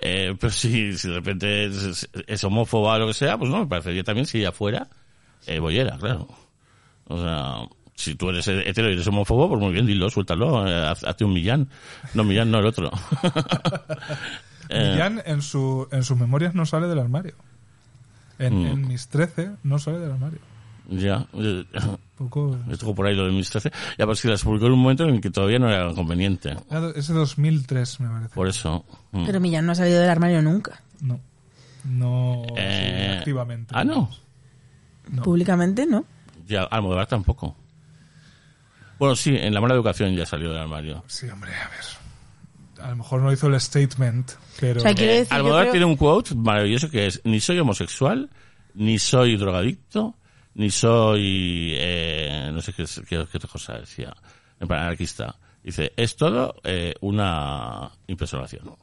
[0.00, 3.58] Eh, pero si, si de repente es, es homófoba o lo que sea, pues no,
[3.60, 4.88] me parecería también si ella fuera
[5.46, 6.28] eh, bollera, claro.
[7.08, 7.54] O sea,
[7.94, 11.24] si tú eres hetero y eres homófobo, pues muy bien, dilo, suéltalo, eh, haz- hazte
[11.24, 11.68] un millán.
[12.14, 12.90] No, millán, no el otro.
[14.68, 17.34] Millán en, su, en sus memorias no sale del armario.
[18.38, 18.66] En, Mm.
[18.66, 20.40] en mis 13 no sale del armario.
[20.88, 21.64] Ya, eh,
[22.16, 22.58] poco...
[22.70, 23.70] estuvo por ahí lo de mis 13.
[23.98, 26.56] Ya, pues que las publicó en un momento en el que todavía no era conveniente.
[26.70, 28.34] Ah, Ese 2003 me parece.
[28.34, 28.84] Por eso.
[29.12, 29.26] mm.
[29.26, 30.80] Pero Millán no ha salido del armario nunca.
[31.00, 31.20] No.
[31.84, 33.72] No Eh, sí, activamente.
[33.76, 34.10] Ah, no.
[35.10, 35.22] No.
[35.22, 36.04] Públicamente no.
[36.46, 37.56] Ya, Almodóvar tampoco.
[38.98, 41.04] Bueno, sí, en la mala educación ya salió del armario.
[41.06, 42.84] Sí, hombre, a ver.
[42.86, 44.78] A lo mejor no hizo el statement, pero...
[44.78, 47.58] O sea, Eh, decir, yo Almodóvar creo- tiene un quote maravilloso que es ni soy
[47.58, 48.30] homosexual,
[48.74, 50.14] ni soy drogadicto,
[50.56, 54.12] ni soy eh, no sé qué, qué, qué otra cosa decía,
[54.58, 55.36] en plan anarquista.
[55.62, 58.74] Dice, es todo eh, una impersonación.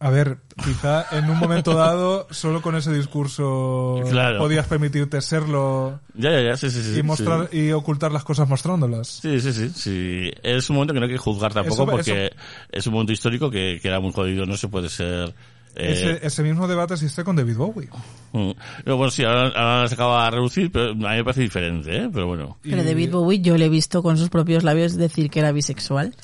[0.00, 4.38] A ver, quizá en un momento dado, solo con ese discurso Claro.
[4.38, 7.00] podías permitirte serlo Ya, ya, ya, sí, sí, sí.
[7.00, 7.58] y mostrar sí.
[7.66, 9.08] y ocultar las cosas mostrándolas.
[9.08, 10.30] Sí, sí, sí, sí.
[10.44, 12.30] Es un momento que no hay que juzgar tampoco Eso- porque
[12.70, 15.34] es un momento histórico que, que era muy jodido, no se puede ser...
[15.76, 17.88] eh, Ese, ese mismo debate existe con David Bowie.
[18.32, 18.50] mm.
[18.84, 22.10] Bueno, sí, ahora, ahora se acaba a reducir, pero a mí me parece diferente, ¿eh?
[22.12, 22.58] Pero bueno.
[22.62, 26.14] Pero David Bowie yo le he visto con sus propios labios decir que era bisexual.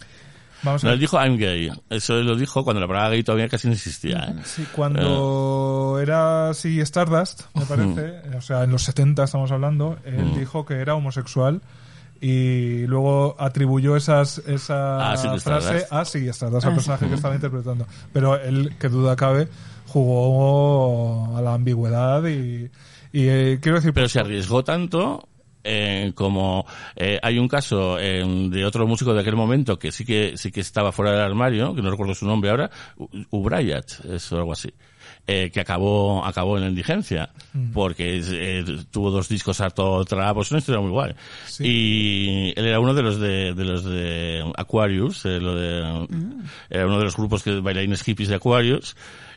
[0.62, 1.70] Vamos a No, él dijo I'm gay.
[1.90, 4.42] Eso lo dijo cuando la palabra gay todavía casi no existía, ¿eh?
[4.44, 10.34] Sí, cuando era así Stardust, me parece, o sea, en los 70 estamos hablando, él
[10.38, 11.60] dijo que era homosexual
[12.26, 17.14] y luego atribuyó esas, esa Ah, Ziggy frase a Ziggy Stardust, al Ah, personaje que
[17.14, 17.86] estaba interpretando.
[18.14, 19.46] Pero él, que duda cabe,
[19.86, 22.70] jugó a la ambigüedad y,
[23.12, 23.92] y eh, quiero decir...
[23.92, 25.28] Pero se arriesgó tanto
[25.64, 26.64] eh, como
[26.96, 30.50] eh, hay un caso eh, de otro músico de aquel momento que sí que sí
[30.50, 34.52] que estaba fuera del armario, que no recuerdo su nombre ahora, U- Ubrayat, es algo
[34.52, 34.72] así.
[35.26, 37.30] Eh, que acabó acabó en la indigencia
[37.72, 41.14] porque eh, tuvo dos discos harto trapos una historia muy guay
[41.46, 41.64] Sí.
[41.66, 46.06] y él era uno de los de, de los de Aquarius eh, lo de
[46.68, 48.96] era uno de los grupos que bailarines hippies de Aquarius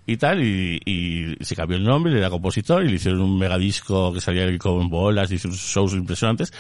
[0.10, 4.14] y tal, y, y se cambió el nombre, era compositor, y le hicieron un megadisco
[4.14, 6.54] que salía en bolas, y hicieron shows impresionantes,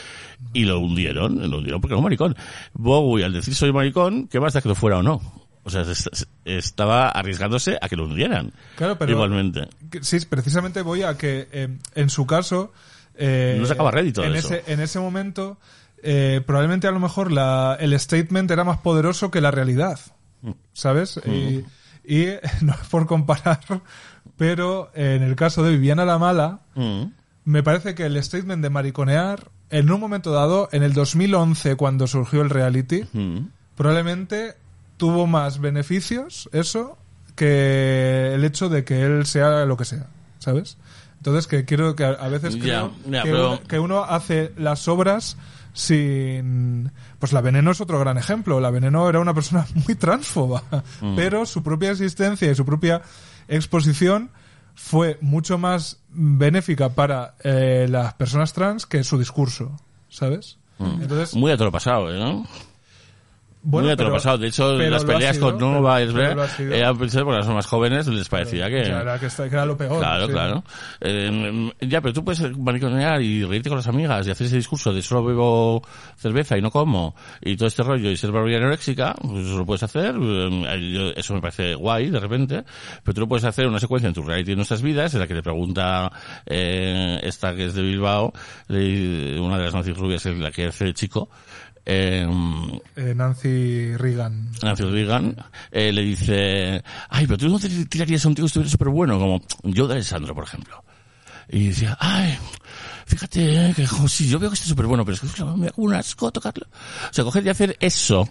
[0.53, 2.35] y lo hundieron, lo hundieron porque era un maricón.
[2.73, 5.46] Bowie, al decir soy maricón, ¿qué más da que lo fuera o no?
[5.67, 8.53] O sea, es- es- estaba arriesgándose a que lo hundieran.
[8.77, 9.67] Claro, pero- Igualmente.
[10.01, 12.71] Sí, precisamente voy a que eh, en su caso...
[13.15, 14.53] eh, No sacaba rédito de en eso.
[14.53, 15.57] Ese, en ese momento,
[16.01, 19.99] eh, probablemente a lo mejor la, el statement era más poderoso que la realidad.
[20.41, 20.51] Mm.
[20.71, 21.19] ¿Sabes?
[21.25, 21.65] Y,
[22.09, 22.27] Y
[22.61, 23.59] no es por comparar,
[24.37, 27.03] pero en el caso de Viviana la Mala, Mm.
[27.43, 32.07] me parece que el statement de mariconear, en un momento dado, en el 2011, cuando
[32.07, 33.47] surgió el reality, Mm.
[33.75, 34.55] probablemente
[34.97, 36.97] tuvo más beneficios eso
[37.35, 40.07] que el hecho de que él sea lo que sea,
[40.39, 40.77] ¿sabes?
[41.17, 44.87] Entonces que quiero que a, veces creo ya, que, pero- uno, que uno hace las
[44.87, 45.37] obras
[45.73, 50.63] sin pues la veneno es otro gran ejemplo la veneno era una persona muy transfoba
[51.01, 51.15] Mm.
[51.15, 53.01] pero su propia existencia y su propia
[53.47, 54.31] exposición
[54.73, 59.75] fue mucho más benéfica para eh, las personas trans que su discurso
[60.09, 60.57] ¿sabes?
[60.79, 62.19] entonces Muy a todo lo pasado, ¿eh?
[62.19, 62.45] ¿no?
[63.69, 64.37] Bueno, Muy a todo lo pero- pasado.
[64.37, 66.73] De hecho, las peleas sido, con Nova lo ha sido.
[66.73, 68.83] eran precisamente porque son más jóvenes, les parecía que...
[68.83, 70.31] que era, que está- que era lo peor Claro, sí.
[70.31, 70.63] claro.
[71.01, 74.93] Eh, ya, pero tú puedes mariconear y reírte con las amigas y hacer ese discurso
[74.93, 75.81] de solo bebo
[76.15, 79.65] cerveza y no como y todo este rollo y ser barbilla anoréxica, pues eso lo
[79.65, 80.15] puedes hacer.
[80.17, 82.63] eh, Eso me parece guay de repente,
[83.03, 85.27] pero tú lo puedes hacer una secuencia en tu reality de nuestras vidas en la
[85.27, 86.09] que te pregunta
[86.45, 88.31] eh, esta que es de Bilbao,
[88.69, 91.29] una de las Nancy rubias, es la que hace el chico,
[91.89, 92.27] eh,
[92.97, 95.35] Eh, Nancy Reagan Nancy Reagan
[95.71, 98.89] eh, le dice, ay, pero tú no te tirarías a un tío que estuviera súper
[98.89, 100.83] bueno, como yo de Alessandro, por ejemplo.
[101.49, 102.37] Y decía, ay,
[103.05, 105.67] fíjate, eh, que jo, sí, yo veo que está súper bueno, pero es que me
[105.67, 106.67] da un asco tocarlo.
[107.09, 108.27] O sea, coger y hacer eso,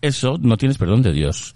[0.00, 1.54] eso no tienes perdón de Dios.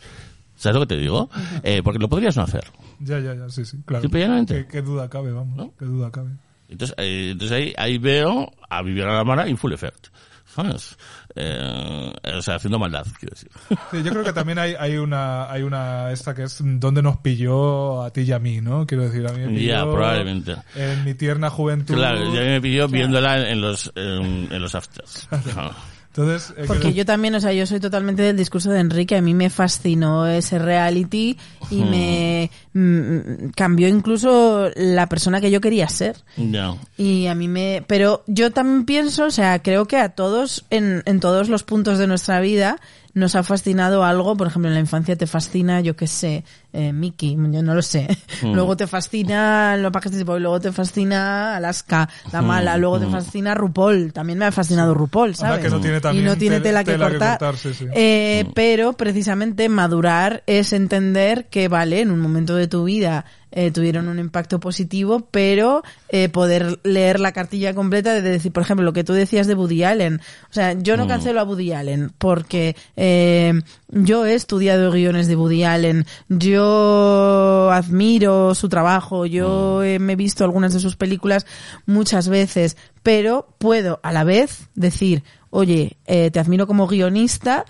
[0.56, 1.30] ¿Sabes lo que te digo?
[1.62, 2.64] Eh, porque lo podrías no hacer.
[2.98, 4.02] Ya, ya, ya, sí, sí, claro.
[4.04, 4.54] Y.
[4.54, 5.56] ¿Qué, qué duda cabe, vamos.
[5.56, 5.72] ¿No?
[5.78, 6.32] Qué duda cabe.
[6.68, 10.08] Entonces, eh, entonces ahí, ahí veo a Viviana la Mara in full effect.
[10.54, 10.98] ¿Sabes?
[11.36, 13.50] Eh, o sea, haciendo maldad, quiero decir.
[13.90, 17.18] Sí, yo creo que también hay, hay una, hay una, esta que es donde nos
[17.18, 18.86] pilló a ti y a mí, ¿no?
[18.86, 20.56] Quiero decir, a mí me pilló Ya, probablemente.
[20.74, 21.94] En mi tierna juventud.
[21.94, 25.28] Claro, ya me pidió viéndola en los, en, en los afters.
[25.30, 25.72] Ajá.
[26.10, 29.16] Entonces, eh, Porque yo también, o sea, yo soy totalmente del discurso de Enrique.
[29.16, 31.38] A mí me fascinó ese reality
[31.70, 36.16] y me mm, cambió incluso la persona que yo quería ser.
[36.36, 36.74] Ya.
[36.96, 37.84] Y a mí me...
[37.86, 41.98] Pero yo también pienso, o sea, creo que a todos, en, en todos los puntos
[41.98, 42.80] de nuestra vida,
[43.14, 44.36] nos ha fascinado algo.
[44.36, 47.82] Por ejemplo, en la infancia te fascina, yo qué sé, eh, Mickey, yo no lo
[47.82, 48.06] sé.
[48.42, 49.92] Luego te fascina Los
[50.24, 54.12] Boy, luego te fascina Alaska, La Mala, luego te fascina RuPaul.
[54.12, 55.60] También me ha fascinado RuPaul, ¿sabes?
[55.64, 57.38] que no tiene y no tiene tel- tela que tela que cortar.
[57.38, 57.86] cortar, sí, sí.
[57.94, 63.70] Eh, Pero precisamente madurar es entender que, vale, en un momento de tu vida eh,
[63.70, 68.84] tuvieron un impacto positivo, pero eh, poder leer la cartilla completa de decir, por ejemplo,
[68.84, 70.20] lo que tú decías de Woody Allen.
[70.50, 75.36] O sea, yo no cancelo a Woody Allen porque eh, yo he estudiado guiones de
[75.36, 81.46] Woody Allen, yo admiro su trabajo, yo eh, me he visto algunas de sus películas
[81.86, 87.64] muchas veces, pero puedo a la vez decir, oye, eh, te admiro como guionista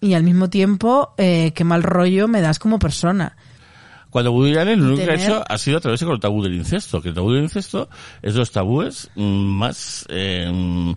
[0.00, 3.36] y al mismo tiempo eh, qué mal rollo me das como persona.
[4.16, 6.54] Cuando Woody Allen lo único que ha hecho ha sido atreverse con el tabú del
[6.54, 7.90] incesto, que el tabú del incesto
[8.22, 10.06] es de los tabúes más...
[10.08, 10.96] Eh,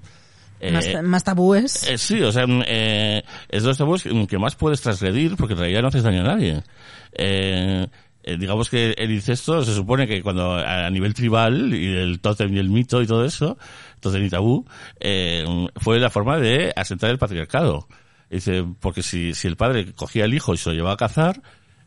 [0.61, 1.85] eh, más, más tabúes.
[1.89, 5.59] eh, sí, o sea, eh, es de los tabúes que, más puedes transgredir porque en
[5.59, 6.63] realidad no haces daño a nadie.
[7.11, 7.87] Eh,
[8.23, 12.21] eh, digamos que el incesto se supone que cuando a, a nivel tribal y el
[12.21, 13.57] tótem y el mito y todo eso,
[13.99, 14.65] tótem y tabú,
[15.01, 15.43] eh,
[15.75, 17.85] fue la forma de asentar el patriarcado.
[18.29, 21.41] Dice, porque si, si el padre cogía al hijo y se lo llevaba a cazar,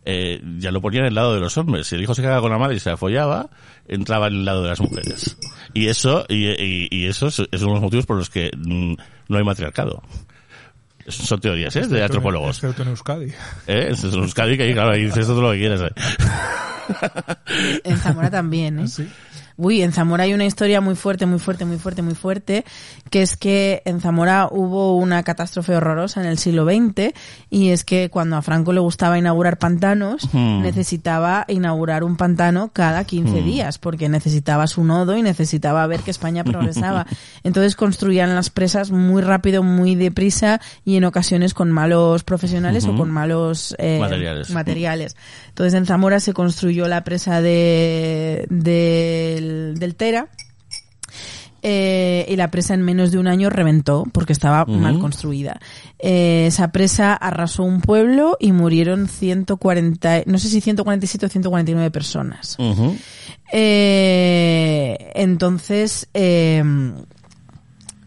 [0.04, 1.86] eh, ya lo ponían en el lado de los hombres.
[1.86, 3.48] Si el hijo se quedaba con la madre y se la follaba,
[3.88, 5.36] entraba en el lado de las mujeres.
[5.74, 8.50] Y eso, y, y- y eso es, es uno de los motivos por los que
[8.56, 8.94] mm,
[9.28, 10.02] no hay matriarcado.
[11.08, 11.86] Son teorías, ¿eh?
[11.88, 12.58] De antropólogos.
[12.58, 13.26] Excepto en Euskadi.
[13.66, 13.88] ¿Eh?
[13.90, 15.80] Eso es Euskadi, que ahí, claro, ahí dices todo lo que quieras.
[15.82, 15.92] ¿eh?
[17.84, 18.88] En Zamora también, ¿eh?
[18.88, 19.08] Sí.
[19.64, 22.64] Uy, en Zamora hay una historia muy fuerte, muy fuerte, muy fuerte, muy fuerte,
[23.10, 27.12] que es que en Zamora hubo una catástrofe horrorosa en el siglo XX
[27.48, 30.62] y es que cuando a Franco le gustaba inaugurar pantanos, Hmm.
[30.62, 36.10] necesitaba inaugurar un pantano cada 15 días porque necesitaba su nodo y necesitaba ver que
[36.10, 37.06] España progresaba.
[37.44, 42.96] Entonces construían las presas muy rápido, muy deprisa y en ocasiones con malos profesionales o
[42.96, 44.50] con malos eh, Materiales.
[44.50, 45.16] materiales.
[45.48, 48.46] Entonces en Zamora se construyó la presa de,
[49.52, 50.28] del, del Tera.
[51.62, 55.60] eh, y la presa en menos de un año reventó porque estaba mal construida.
[56.00, 61.90] Eh, esa presa arrasó un pueblo y murieron 140, no sé si 147 o 149
[61.92, 62.56] personas.
[63.52, 66.62] Eh, entonces, eh,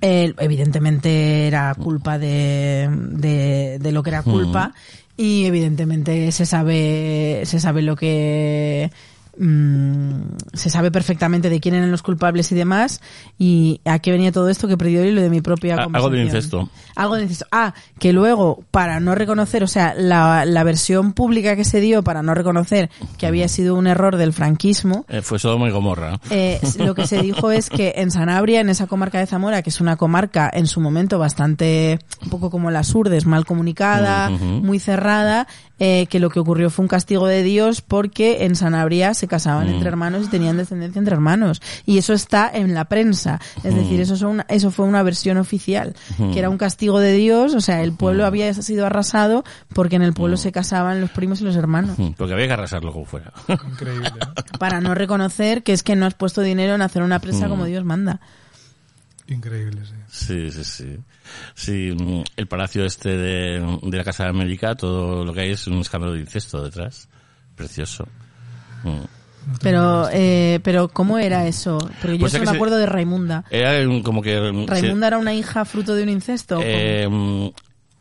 [0.01, 4.74] evidentemente era culpa de, de, de lo que era culpa
[5.17, 8.91] y evidentemente se sabe, se sabe lo que
[9.38, 10.22] mm,
[10.53, 13.01] se sabe perfectamente de quién eran los culpables y demás.
[13.38, 14.67] ¿Y a qué venía todo esto?
[14.67, 16.25] Que perdió el hilo de mi propia A- algo de conversación.
[16.25, 16.69] incesto.
[16.95, 17.45] Algo de incesto.
[17.51, 22.03] Ah, que luego, para no reconocer, o sea, la, la versión pública que se dio
[22.03, 26.19] para no reconocer que había sido un error del franquismo, Eh, fue Sodoma y Gomorra.
[26.30, 29.69] eh, lo que se dijo es que en Sanabria, en esa comarca de Zamora, que
[29.69, 34.80] es una comarca en su momento bastante, un poco como las Urdes, mal comunicada, muy
[34.80, 35.47] cerrada,
[35.80, 39.68] eh, que lo que ocurrió fue un castigo de Dios porque en Sanabria se casaban
[39.68, 39.76] Mm.
[39.76, 41.62] entre hermanos y tenían descendencia entre hermanos.
[41.86, 43.40] Y eso está en la prensa.
[43.64, 43.78] Es Mm.
[43.78, 45.95] decir, eso, es una- eso fue una versión oficial,
[46.34, 48.28] que era un castigo de Dios, o sea, el pueblo Mm.
[48.28, 51.98] había sido arrasado porque en el pueblo se casaban los primos y los hermanos.
[52.00, 53.32] Mm, Porque había que arrasarlo como fuera.
[53.48, 54.08] Increíble.
[54.08, 54.10] ¿eh?
[54.60, 57.50] Para no reconocer que es que no has puesto dinero en hacer una prensa Mm.
[57.50, 58.20] como Dios manda.
[59.28, 59.94] Increíble, sí.
[60.08, 61.00] Sí, sí, sí.
[61.56, 65.52] Sí, mm, el palacio este de, de la Casa de América, todo lo que hay
[65.52, 67.08] es un escándalo de incesto detrás.
[67.56, 68.08] Precioso.
[69.61, 71.77] Pero, eh, pero ¿cómo era eso?
[72.01, 73.45] Porque yo Pues solo me se- acuerdo de Raimunda.
[73.49, 74.40] Era un- como que...
[74.40, 76.56] mm, ¿Raimunda era una hija fruto de un incesto?
[76.57, 77.53] cómo?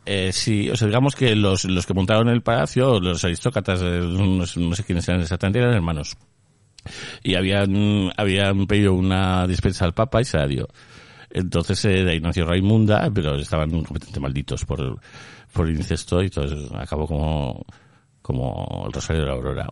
[0.07, 3.99] Eh, sí, o sea, digamos que los, los que montaron el palacio, los aristócratas, eh,
[4.03, 6.15] no, sé- no sé quiénes eran exactamente, eran hermanos.
[7.23, 10.67] Y habían, habían pedido una dispensa al Papa y se la dio.
[11.31, 14.99] Entonces eh, de ahí nació Raimunda, pero estaban completamente malditos por,
[15.51, 17.65] por el incesto y entonces acabó como,
[18.21, 19.69] como el Rosario de la Aurora,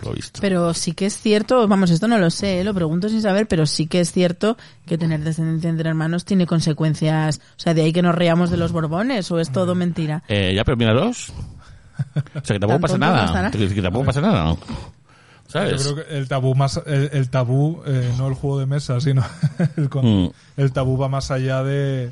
[0.00, 0.40] por lo visto.
[0.40, 3.46] Pero sí que es cierto, vamos, esto no lo sé, eh, lo pregunto sin saber,
[3.46, 4.56] pero sí que es cierto
[4.86, 7.38] que tener descendencia entre hermanos tiene consecuencias.
[7.56, 10.22] O sea, de ahí que nos reíamos de los Borbones, o es todo mentira.
[10.28, 11.30] Eh, ya, pero míralos.
[11.30, 13.50] O sea, que tampoco pasa no nada.
[13.50, 14.56] Que, que tampoco pasa nada.
[15.46, 15.84] ¿Sabes?
[15.84, 19.00] Yo creo que el tabú más, el, el tabú, eh, no el juego de mesa,
[19.00, 19.22] sino
[19.76, 20.30] el, con- Mm.
[20.56, 22.10] el tabú va más allá de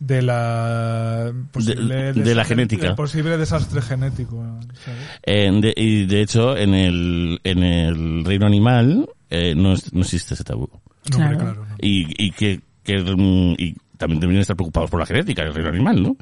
[0.00, 2.94] de la posible De- de la desastre- genética.
[2.96, 4.42] posible desastre genético.
[4.84, 5.00] ¿sabes?
[5.24, 10.00] Eh, de- y de hecho, en el, en el reino animal eh, no, es- no
[10.00, 10.68] existe ese tabú.
[11.10, 11.30] No, Claro.
[11.30, 11.74] hombre, claro, no.
[11.80, 15.68] Y, y que, que, mm, y también deberían estar preocupados por la genética del reino
[15.68, 16.16] animal, ¿no?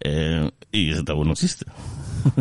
[0.00, 1.64] Eh, y ese tabú no existe.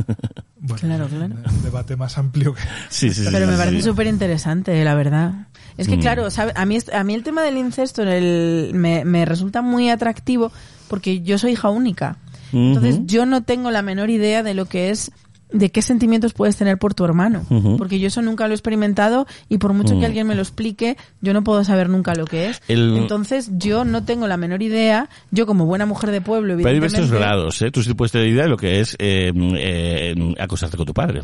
[0.64, 1.36] Bueno, Claro, claro.
[1.50, 3.30] Un debate más amplio que Sí, sí, sí.
[3.32, 5.48] Pero me sí, parece súper interesante, la verdad.
[5.76, 6.02] Es que, Mm.
[6.02, 6.52] claro, ¿sabe?
[6.56, 10.52] A, mí, a mí el tema del incesto el, me, me resulta muy atractivo
[10.92, 12.18] porque yo soy hija única.
[12.54, 15.12] Entonces, yo no tengo la menor idea de lo que es
[15.54, 17.46] de qué sentimientos puedes tener por tu hermano.
[17.78, 20.96] Porque yo eso nunca lo he experimentado y por mucho que alguien me lo explique,
[21.22, 22.62] yo no puedo saber nunca lo que es.
[22.68, 26.70] El- Entonces, yo no tengo la menor idea, yo como buena mujer de pueblo, Pero
[26.70, 27.72] hay diversos grados, ¿eh?
[27.72, 31.22] Tú sí puedes tener idea de lo que es eh, eh, acostarte con tu padre.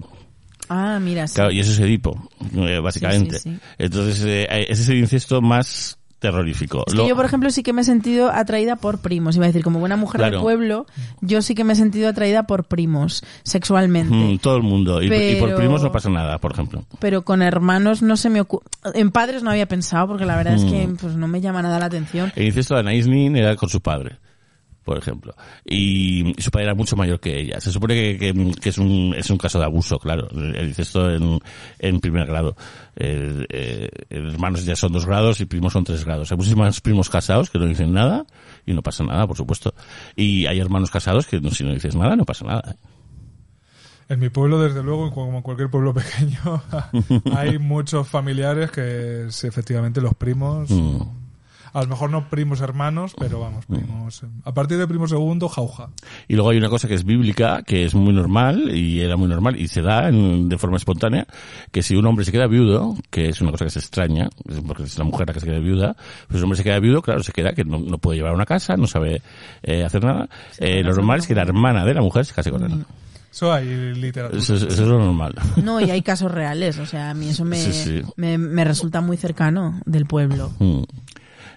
[0.69, 1.35] Ah, mira, sí.
[1.35, 3.39] Claro, y eso es Edipo, eh, básicamente.
[3.39, 3.59] Sí, sí, sí.
[3.77, 6.83] Entonces, eh, ese es el incesto más terrorífico.
[6.87, 9.35] Es Lo- que yo, por ejemplo, sí que me he sentido atraída por primos.
[9.35, 10.37] Iba a decir, como buena mujer Claro.
[10.37, 10.85] de pueblo,
[11.21, 14.13] yo sí que me he sentido atraída por primos, sexualmente.
[14.15, 15.01] Mm, todo el mundo.
[15.01, 16.83] Y, y por primos no pasa nada, por ejemplo.
[16.99, 18.65] Pero con hermanos no se me ocurre.
[18.93, 20.97] En padres no había pensado, porque la verdad es que Mm.
[20.97, 22.31] pues, no me llama nada la atención.
[22.35, 24.17] El incesto de Anaïs Nin era con su padre,
[24.87, 25.35] por ejemplo.
[25.65, 27.59] Y su padre era mucho mayor que ella.
[27.61, 30.27] Se supone que, que- que es, un, es un caso de abuso, claro.
[30.31, 31.39] El incesto en,
[31.77, 32.55] en primer grado.
[32.95, 36.31] Eh, eh, hermanos ya son dos grados y primos son tres grados.
[36.31, 38.25] Hay muchísimos primos casados que no dicen nada
[38.65, 39.73] y no pasa nada, por supuesto.
[40.15, 42.75] Y hay hermanos casados que no- si no dices nada, no pasa nada.
[44.09, 46.63] En mi pueblo, desde luego, como en cualquier pueblo pequeño,
[47.35, 51.26] hay muchos familiares que sí, efectivamente los primos, Mm.
[51.77, 54.21] A lo mejor no primos hermanos, pero vamos, primos.
[54.43, 55.89] A partir de primo segundo, jauja.
[56.27, 59.27] Y luego hay una cosa que es bíblica, que es muy normal, y era muy
[59.27, 61.27] normal, y se da en- de forma espontánea,
[61.71, 64.29] que si un hombre se queda viudo, que es una cosa que se extraña,
[64.65, 65.95] porque es la mujer la que se queda viuda,
[66.27, 68.45] pues un hombre se queda viudo, claro, se queda que no, no puede llevar una
[68.45, 69.21] casa, no sabe
[69.63, 70.27] eh, hacer nada.
[70.59, 72.85] Eh, lo normal es que la hermana de la mujer se case con él.
[73.31, 74.41] Eso hay literatura.
[74.41, 75.35] Eso, es- eso es lo normal.
[75.63, 76.79] No, y hay casos reales.
[76.79, 78.01] O sea, a mí eso me, Sí, sí.
[78.15, 80.51] me, me resulta muy cercano del pueblo.
[80.57, 80.81] Mm.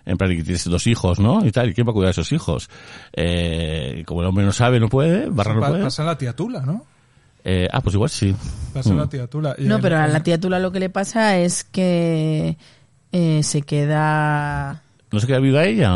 [0.07, 1.45] En plan, que tienes dos hijos, ¿no?
[1.45, 2.69] Y tal, ¿y quién va a cuidar a esos hijos?
[3.13, 5.83] Eh, como el hombre no sabe, no puede, Barra no puede.
[5.85, 6.85] Pasa la tía Tula, ¿no?
[7.45, 8.35] Eh, ah, pues igual sí.
[8.75, 8.97] Pasa Mm.
[8.99, 9.55] la tía Tula.
[9.59, 12.57] Y No, pero a la tía Tula lo que le pasa es que
[13.13, 14.83] eh, se queda...
[15.11, 15.89] ¿No se queda viuda ella?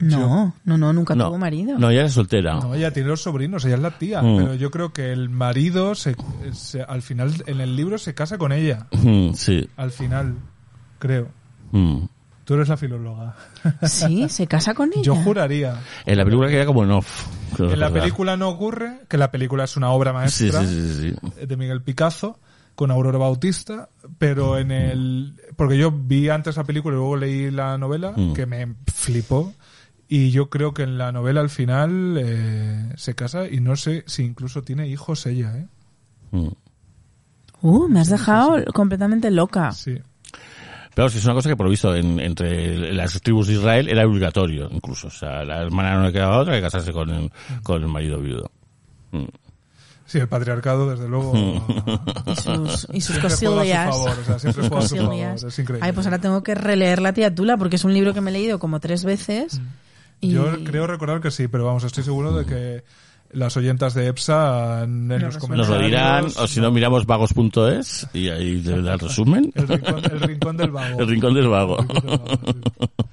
[0.00, 1.28] No, no, no, nunca No.
[1.28, 1.78] tuvo marido.
[1.78, 2.54] No, ella es soltera.
[2.56, 4.20] No, ella tiene los sobrinos, ella es la tía.
[4.22, 4.36] Mm.
[4.36, 6.16] Pero yo creo que el marido, se,
[6.52, 8.86] se- al final, en el libro, se casa con ella.
[8.92, 9.68] Mm, sí.
[9.76, 10.34] Al final,
[10.98, 11.28] creo.
[11.72, 12.04] Mm.
[12.44, 13.34] Tú eres la filóloga.
[13.82, 15.02] Sí, se casa con ella.
[15.02, 15.80] Yo juraría.
[16.04, 17.26] En la película queda como en off.
[17.58, 21.46] En la película no ocurre, que la película es una obra maestra sí, sí, sí.
[21.46, 22.38] de Miguel Picazo
[22.74, 25.40] con Aurora Bautista, pero en el...
[25.56, 28.32] Porque yo vi antes la película y luego leí la novela, Mm.
[28.34, 29.54] que me flipó.
[30.08, 34.02] Y yo creo que en la novela al final eh, se casa y no sé
[34.06, 35.66] si incluso tiene hijos ella, ¿eh?
[36.32, 36.48] Mm.
[37.62, 39.72] Uh, me has dejado completamente loca.
[39.72, 39.98] Sí.
[40.94, 43.88] Pero sí, es una cosa que por lo visto en- entre las tribus de Israel
[43.88, 45.08] era obligatorio, incluso.
[45.08, 47.32] O sea, la hermana no le quedaba otra que casarse con el,
[47.62, 48.50] con el marido viudo.
[49.12, 49.24] Mm.
[50.06, 51.32] Sí, el patriarcado, desde luego.
[52.26, 53.90] Y sus, y sus cosillas.
[53.90, 55.14] favor, o sea, siempre juega a su favor.
[55.48, 55.86] Es increíble.
[55.86, 58.30] Ay, pues ahora tengo que releer La tía Tula porque es un libro que me
[58.30, 59.60] he leído como tres veces.
[60.20, 60.30] Y...
[60.30, 62.84] Yo creo recordar que sí, pero vamos, estoy seguro de que
[63.34, 65.68] las oyentas de EPSA en, en los Nos comentarios...
[65.68, 69.52] Nos lo dirán, o si no miramos vagos.es y ahí te da el resumen.
[69.54, 71.00] El rincón, el rincón del vago.
[71.00, 71.78] El rincón del vago.
[71.78, 73.04] El rincón del vago, sí.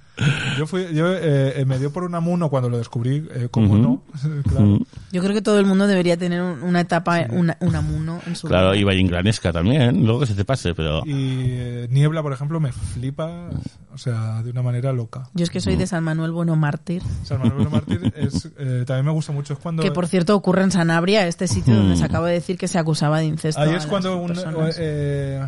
[0.58, 3.77] Yo fui, yo eh, eh, me dio por un amuno cuando lo descubrí, eh, como
[3.77, 4.03] no,
[4.50, 4.80] claro.
[5.11, 8.35] Yo creo que todo el mundo debería tener un- una etapa, una, un amuno en
[8.35, 8.80] su Claro, vida.
[8.82, 11.00] y Vallingranesca también, luego que se te pase, pero...
[11.06, 11.11] Y
[11.50, 13.50] eh, Niebla, por ejemplo, me flipa,
[13.93, 15.30] o sea, de una manera loca.
[15.33, 19.06] Yo es que soy de San Manuel Bueno Mártir, San Manuel Mártir es, eh, también
[19.06, 19.53] me gusta mucho.
[19.53, 22.58] Es cuando que por cierto ocurre en Sanabria, este sitio donde se acaba de decir
[22.58, 23.59] que se acusaba de incesto.
[23.61, 24.75] Ahí a es las cuando un, personas.
[24.80, 25.41] eh,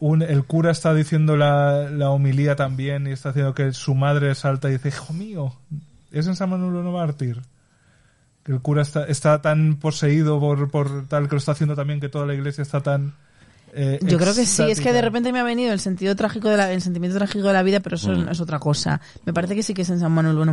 [0.00, 4.34] un- el cura está diciendo la, la homilía también y está haciendo que su madre
[4.34, 5.52] salta y dice, hijo mío,
[6.12, 7.42] es en San Manuel no mártir.
[8.44, 12.00] Que el cura está, está tan poseído por, por tal que lo está haciendo también
[12.00, 13.12] que toda la iglesia está tan...
[13.74, 16.48] eh, Yo creo que sí, es que de repente me ha venido el sentido trágico
[16.48, 18.28] de la, el sentimiento trágico de la vida, pero eso Mm.
[18.30, 19.02] es otra cosa.
[19.26, 20.52] Me parece que sí que es en San Manuel Bueno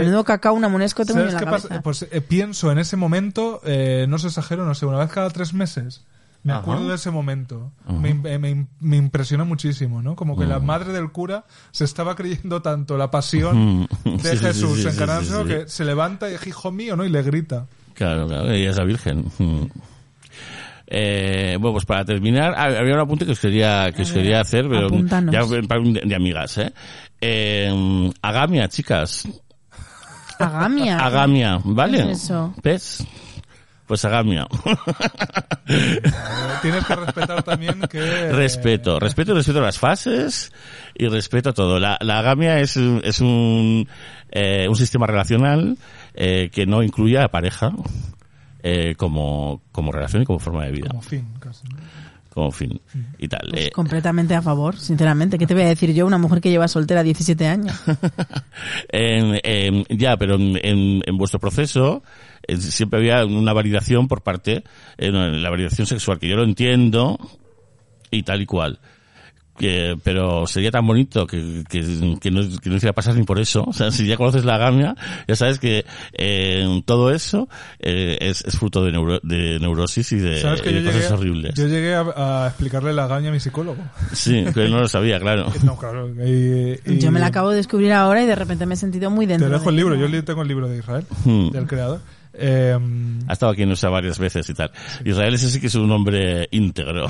[0.00, 1.68] que- menudo cacao, una monesco tengo en ¿Sabes la qué pasa?
[1.68, 1.82] cabeza.
[1.82, 5.30] Pues eh, pienso en ese momento, eh, no se exagero, no sé, una vez cada
[5.30, 6.02] tres meses.
[6.42, 6.62] Me Ajá.
[6.62, 7.70] acuerdo de ese momento.
[7.86, 10.16] Me, me im- me impresionó muchísimo, ¿no?
[10.16, 14.36] Como que la madre del cura se estaba creyendo tanto la pasión de Sí, sí,
[14.38, 14.90] sí, Jesús sí, sí,
[15.24, 15.44] sí.
[15.46, 17.04] que se levanta y hijo mío, ¿no?
[17.04, 17.66] Y le grita.
[17.94, 19.26] Claro, claro, ella es la Virgen.
[20.86, 24.66] Eh, bueno, pues para terminar, había un apunte que os quería, que os quería hacer,
[24.68, 25.32] pero apúntanos.
[25.32, 26.72] ya para un de, de amigas, ¿eh?
[27.20, 29.28] Eh, Agamia, chicas.
[30.38, 30.98] Agamia.
[30.98, 31.98] Agamia, ¿vale?
[32.02, 32.54] ¿Qué es eso?
[32.62, 33.06] ¿Ves?
[33.90, 34.46] Pues Agamia.
[35.66, 36.00] Eh,
[36.62, 38.30] Tienes que respetar también que...
[38.30, 40.52] respeto, respeto, respeto a las fases
[40.96, 41.80] y respeto a todo.
[41.80, 43.88] La, la agamia es, un- es un,
[44.30, 45.76] eh, un sistema relacional
[46.14, 47.72] eh, que no incluye a pareja
[48.62, 51.66] eh, como, como relación y como forma de vida, Como fin, casi.
[51.66, 51.76] ¿no?
[52.32, 52.80] como fin
[53.18, 53.48] y tal.
[53.50, 55.36] Pues Eh, completamente a favor, sinceramente.
[55.36, 57.74] ¿Qué te voy a decir yo, una mujer que lleva soltera 17 años?
[58.88, 62.04] en- en- ya, pero en, en- en vuestro proceso
[62.58, 64.64] siempre había una validación por parte,
[64.98, 67.18] eh, no, la validación sexual, que yo lo entiendo
[68.10, 68.78] y tal y cual.
[69.58, 71.80] Que, pero sería tan bonito que, que,
[72.18, 73.62] que no, que no hiciera pasar ni por eso.
[73.68, 74.94] O sea, si ya conoces la gamia,
[75.28, 77.46] ya sabes que eh, todo eso
[77.78, 80.86] eh, es, es fruto de, neuro- de neurosis y de, ¿Sabes que y yo de
[80.86, 81.54] cosas llegué, horribles.
[81.56, 83.82] yo llegué a, a explicarle la gaña a mi psicólogo?
[84.14, 85.52] Sí, que no lo sabía, claro.
[85.62, 86.08] No, claro.
[86.08, 89.10] y- y- Yo me la acabo de descubrir ahora y de repente me he sentido
[89.10, 89.46] muy dentro.
[89.48, 91.50] Te dejo de el libro, yo tengo el libro de Israel, Hmm.
[91.50, 92.00] del creador.
[92.32, 92.78] Eh,
[93.28, 94.70] Ha estado aquí en USA varias veces y tal.
[95.04, 97.06] Israel ese sí que es un hombre íntegro.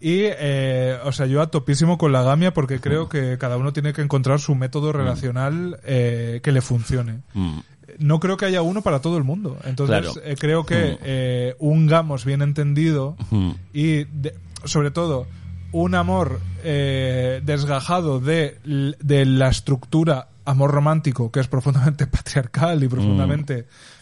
[0.00, 3.72] Y, eh, o sea, yo a topísimo con la gamia porque creo que cada uno
[3.72, 7.20] tiene que encontrar su método relacional eh, que le funcione.
[7.34, 7.58] Mm.
[7.98, 9.58] No creo que haya uno para todo el mundo.
[9.64, 10.12] Entonces, Claro.
[10.24, 13.50] eh, creo que eh, un gamos bien entendido Mm.
[13.72, 15.26] y, de- sobre todo,
[15.72, 18.58] un amor eh, desgajado de,
[19.00, 23.95] de la estructura amor romántico, que es profundamente patriarcal y profundamente mm,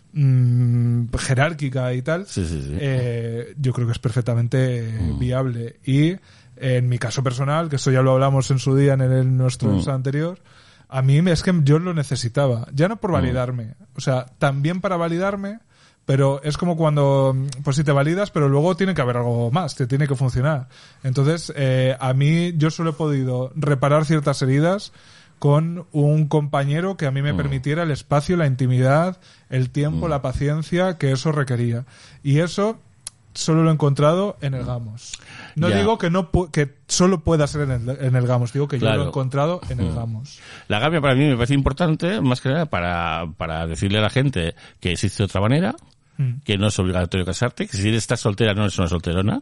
[1.18, 2.76] jerárquica y tal, Sí, sí, sí.
[2.78, 5.76] eh, yo creo que es perfectamente viable.
[5.84, 6.16] Y
[6.56, 9.70] en mi caso personal, que esto ya lo hablamos en su día en el, nuestro
[9.70, 9.88] Mm.
[9.90, 10.38] anterior,
[10.88, 12.68] a mí es que yo lo necesitaba.
[12.72, 15.58] Ya no por validarme, o sea, también para validarme,
[16.06, 17.34] pero es como cuando,
[17.64, 20.68] pues si te validas, pero luego tiene que haber algo más, te tiene que funcionar.
[21.02, 24.92] Entonces, eh, a mí yo solo he podido reparar ciertas heridas
[25.38, 29.18] con un compañero que a mí me permitiera el espacio, la intimidad,
[29.50, 31.84] el tiempo, la paciencia que eso requería.
[32.22, 32.78] Y eso
[33.34, 35.12] solo lo he encontrado en el Gamos.
[35.56, 35.78] No Ya.
[35.78, 38.88] digo que no que solo pueda ser en el, en el Gamos, digo que yo
[38.94, 40.38] lo he encontrado en el Gamos.
[40.68, 44.10] La gamia para mí me parece importante, más que nada, para, para decirle a la
[44.10, 45.74] gente que existe otra manera,
[46.16, 46.42] Mm.
[46.44, 49.40] que no es obligatorio casarte, que si estás soltera no eres una solterona.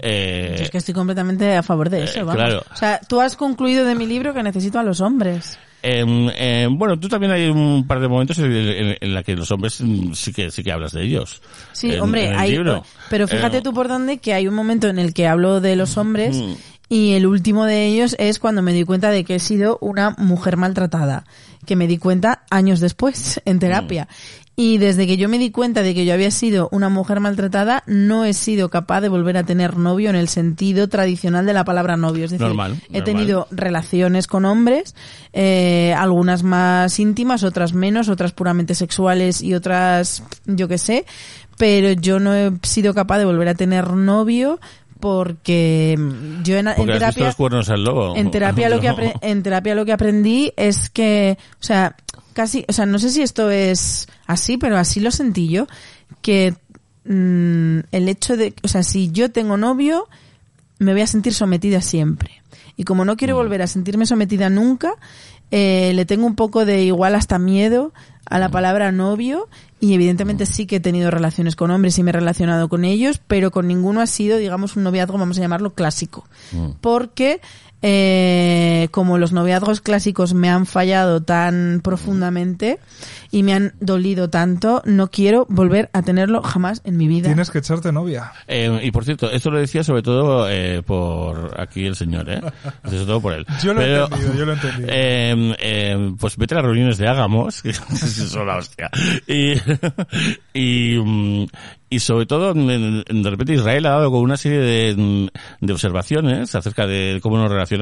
[0.00, 2.36] Eh, Yo es que estoy completamente a favor de eso, eh, vamos.
[2.36, 2.62] claro.
[2.72, 5.58] O sea, tú has concluido de mi libro que necesito a los hombres.
[5.82, 9.36] em, em, bueno, tú también hay un par de momentos en, en, en la que
[9.36, 11.42] los hombres mm, sí que sí que hablas de ellos.
[11.72, 12.82] Sí, En- hombre, en el hay, libro.
[13.10, 15.76] pero fíjate Eh, tú por dónde que hay un momento en el que hablo de
[15.76, 16.52] los hombres Mm.
[16.88, 20.10] y el último de ellos es cuando me di cuenta de que he sido una
[20.16, 21.24] mujer maltratada,
[21.66, 24.04] que me di cuenta años después en terapia.
[24.10, 24.43] Mm.
[24.56, 27.82] Y desde que yo me di cuenta de que yo había sido una mujer maltratada,
[27.86, 31.64] no he sido capaz de volver a tener novio en el sentido tradicional de la
[31.64, 32.26] palabra novio.
[32.26, 33.04] Es decir, Normal, he normal.
[33.04, 34.94] tenido relaciones con hombres,
[35.32, 41.04] eh, algunas más íntimas, otras menos, otras puramente sexuales y otras, yo qué sé,
[41.58, 44.60] pero yo no he sido capaz de volver a tener novio
[45.00, 45.98] porque
[46.44, 48.16] yo en, Porque terapia los cuernos al lobo.
[48.16, 51.94] en terapia lo que en terapia lo que aprendí es que o sea
[52.34, 55.66] casi o sea no sé si esto es así pero así lo sentí yo
[56.20, 56.54] que
[57.04, 60.06] mm, el hecho de o sea si yo tengo novio
[60.78, 62.42] me voy a sentir sometida siempre
[62.76, 63.16] y como no Mm.
[63.16, 64.94] quiero volver a sentirme sometida nunca
[65.50, 67.92] eh, le tengo un poco de igual hasta miedo
[68.26, 68.40] a Mm.
[68.40, 69.48] la palabra novio
[69.80, 73.20] y evidentemente sí que he tenido relaciones con hombres y me he relacionado con ellos,
[73.26, 76.26] pero con ninguno ha sido, digamos, un noviazgo, vamos a llamarlo clásico.
[76.52, 76.70] Mm.
[76.80, 77.42] Porque
[77.86, 82.78] eh, como los noviazgos clásicos me han fallado tan profundamente
[83.30, 87.26] y me han dolido tanto, no quiero volver a tenerlo jamás en mi vida.
[87.28, 88.32] Tienes que echarte novia.
[88.48, 92.40] Eh, y por cierto, esto lo decía sobre todo eh, por aquí el señor, ¿eh?
[92.84, 93.44] Sobre todo por él.
[93.62, 94.88] Yo lo he Pero, entendido, yo lo he entendido.
[94.90, 98.88] eh, eh, pues vete a las reuniones de Ágamos, que son la hostia.
[99.26, 99.54] Y,
[100.54, 101.48] y,
[101.90, 105.30] y sobre todo, de repente Israel ha dado con una serie de,
[105.60, 107.73] de observaciones acerca de cómo nos relacionamos,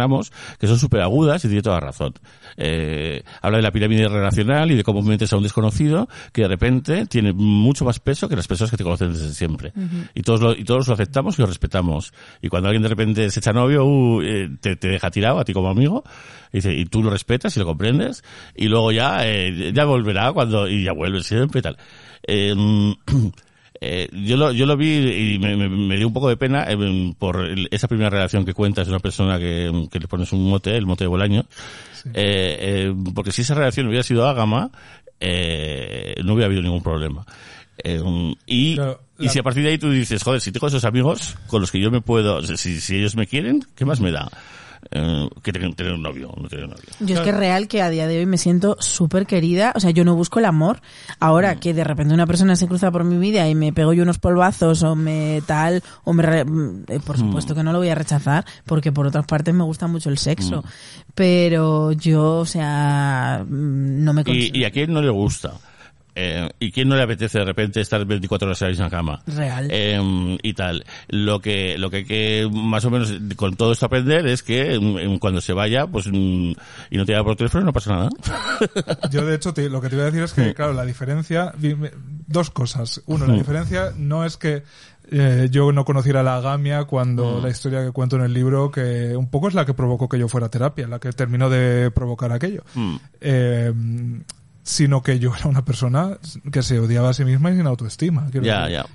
[0.59, 2.15] que son súper agudas y tiene toda razón.
[2.57, 6.49] Eh, habla de la pirámide relacional y de cómo metes a un desconocido que de
[6.49, 9.73] repente tiene mucho más peso que las personas que te conocen desde siempre.
[10.15, 12.13] Y todos lo, y todos lo aceptamos y lo respetamos.
[12.41, 15.45] Y cuando alguien de repente se echa novio, uh, eh, te, te deja tirado a
[15.45, 16.05] ti como amigo,
[16.53, 18.23] y, dice, y tú lo respetas y lo comprendes,
[18.55, 21.77] y luego ya, eh, ya volverá cuando, y ya vuelve siempre y tal.
[22.27, 22.55] Eh,
[23.85, 26.65] eh, yo lo yo lo vi y me, me- me dio un poco de pena
[26.69, 26.77] eh,
[27.19, 30.77] por esa primera relación que cuentas de una persona que, que le pones un mote,
[30.77, 31.41] el mote de Bolaño,
[32.15, 34.71] eh, eh, porque si esa relación hubiera sido ágama,
[35.21, 37.25] eh, no hubiera habido ningún problema.
[38.47, 41.37] Y, Claro, y si a partir de ahí tú dices, joder, si tengo esos amigos
[41.49, 44.29] con los que yo me puedo, si, si ellos me quieren, ¿qué más me da?
[44.91, 46.85] Eh, que tener, tener un novio, no tener un novio.
[47.01, 49.73] Yo es que es real que a día de hoy me siento súper querida.
[49.77, 50.81] O sea, yo no busco el amor.
[51.21, 54.03] Ahora que de repente una persona se cruza por mi vida y me pego yo
[54.03, 56.23] unos polvazos o me tal, o me...
[56.23, 59.55] re- mm, eh, por supuesto que no lo voy a rechazar porque por otras partes
[59.55, 60.65] me gusta mucho el sexo.
[61.15, 65.53] Pero yo, o sea, mm, no me Y, considero y a quién no le gusta.
[66.15, 69.23] Eh, ¿Y quién no le apetece de repente estar 24 horas en la misma cama?
[69.27, 69.69] real.
[69.71, 70.85] Eh, y tal.
[71.09, 74.79] Lo que, lo que hay que más o menos con todo esto aprender es que
[74.79, 76.53] mm, cuando se vaya, pues, mm,
[76.91, 78.09] y no te llama por teléfono, no pasa nada.
[79.11, 81.53] Yo, de hecho, te- lo que te iba a decir es que, claro, la diferencia,
[82.27, 83.03] dos cosas.
[83.07, 84.63] Uno, la diferencia no es que
[85.11, 89.17] eh, yo no conociera la agamia cuando la historia que cuento en el libro, que
[89.17, 91.91] un poco es la que provocó que yo fuera a terapia, la que terminó de
[91.91, 92.63] provocar aquello.
[92.75, 92.97] Mm.
[93.21, 93.73] Eh,
[94.65, 96.19] sino que yo era una persona
[96.53, 98.29] que se odiaba a sí misma y sin autoestima.
[98.33, 98.87] Ya, ya, ya.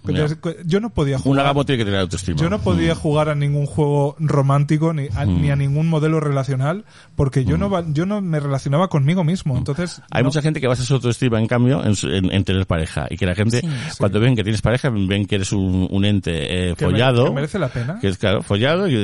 [0.65, 1.41] yo- no podía Un jugar.
[1.45, 2.37] agamo tiene que tener autoestima.
[2.39, 2.97] Yo no podía Mm.
[2.97, 7.69] jugar a ningún juego romántico ni a, ni a ningún modelo relacional porque yo no
[7.69, 9.57] va- yo no me relacionaba conmigo mismo.
[9.57, 10.01] Entonces Mm.
[10.11, 13.07] Hay no- mucha gente que basa su autoestima, en cambio, en, en- en tener pareja.
[13.09, 13.67] Y que la gente, Sí.
[13.97, 17.25] cuando ven que tienes pareja, ven que eres un, un ente eh, que me- follado.
[17.25, 17.99] que merece la pena.
[17.99, 18.95] que es claro, follado, y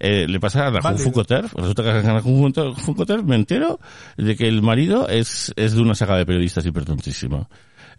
[0.00, 1.04] eh, le pasa a la Válido.
[1.04, 3.80] Funcoter, resulta que a la Funcoter me entero
[4.16, 7.48] de que el marido es, es de una saga de periodistas hipertontísima.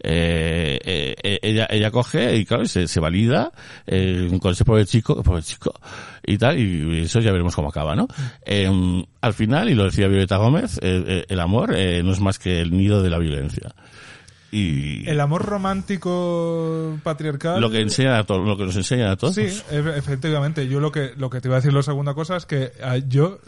[0.06, 3.52] Eh, eh, eh, ella, ella coge y claro, se, se valida
[3.88, 5.74] eh, con ese pobre chico, pobre chico,
[6.26, 8.08] y tal, y eso ya veremos cómo acaba, ¿no?
[8.46, 8.70] Eh,
[9.22, 12.60] al final, y lo decía Violeta Gómez, eh, eh, el amor no es más que
[12.60, 13.74] el nido de la violencia.
[14.52, 17.60] Y El amor romántico patriarcal.
[17.60, 19.34] lo que enseña a lo que nos enseña a todos.
[19.36, 20.68] Sí, efectivamente.
[20.68, 22.98] Yo lo que lo que te iba a decir la segunda cosa es que ah,
[22.98, 23.40] yo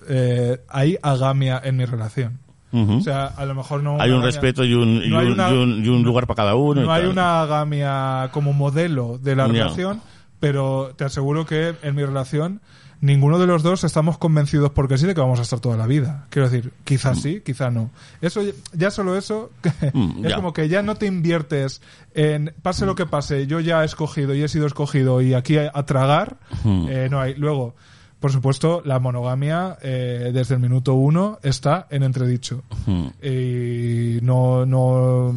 [0.67, 2.40] hay agamia en mi relación.
[2.76, 4.00] O sea, a lo mejor no.
[4.02, 6.36] hay un respeto y un, y no un, una- y un- y un lugar para
[6.38, 6.82] cada uno.
[6.82, 7.12] No hay tal.
[7.12, 10.02] una agamia como modelo de la relación,
[10.40, 12.62] pero te aseguro que en mi relación
[13.02, 15.86] ninguno de los dos estamos convencidos porque sí de que vamos a estar toda la
[15.86, 16.26] vida.
[16.30, 17.92] Quiero decir, quizás sí, quizás no.
[18.22, 18.42] Eso
[18.74, 19.52] ya- solo eso
[19.94, 20.36] Mm, es ya.
[20.38, 21.82] como que ya no te inviertes
[22.14, 25.58] en pase lo que pase, yo ya he escogido y he sido escogido y aquí
[25.58, 26.88] a, a tragar, Mm.
[26.90, 27.36] eh, no hay.
[27.36, 27.76] Luego,
[28.19, 32.64] por supuesto, la monogamia eh, desde el minuto uno está en entredicho.
[32.85, 33.08] Mm.
[33.24, 35.35] Y no, no,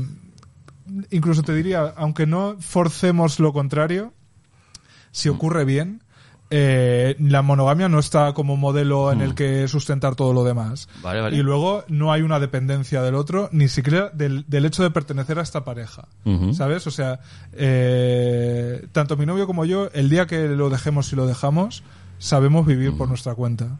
[1.10, 4.12] incluso te diría, aunque no forcemos lo contrario,
[5.10, 6.02] si ocurre bien,
[6.50, 10.88] eh, la monogamia no está como modelo en el que sustentar todo lo demás.
[11.02, 11.36] Vale, vale.
[11.36, 15.38] Y luego no hay una dependencia del otro, ni siquiera del, del hecho de pertenecer
[15.38, 16.08] a esta pareja.
[16.52, 16.86] ¿Sabes?
[16.86, 17.20] O sea,
[17.52, 21.82] eh, tanto mi novio como yo, el día que lo dejemos y lo dejamos,
[22.18, 23.78] sabemos vivir por nuestra cuenta.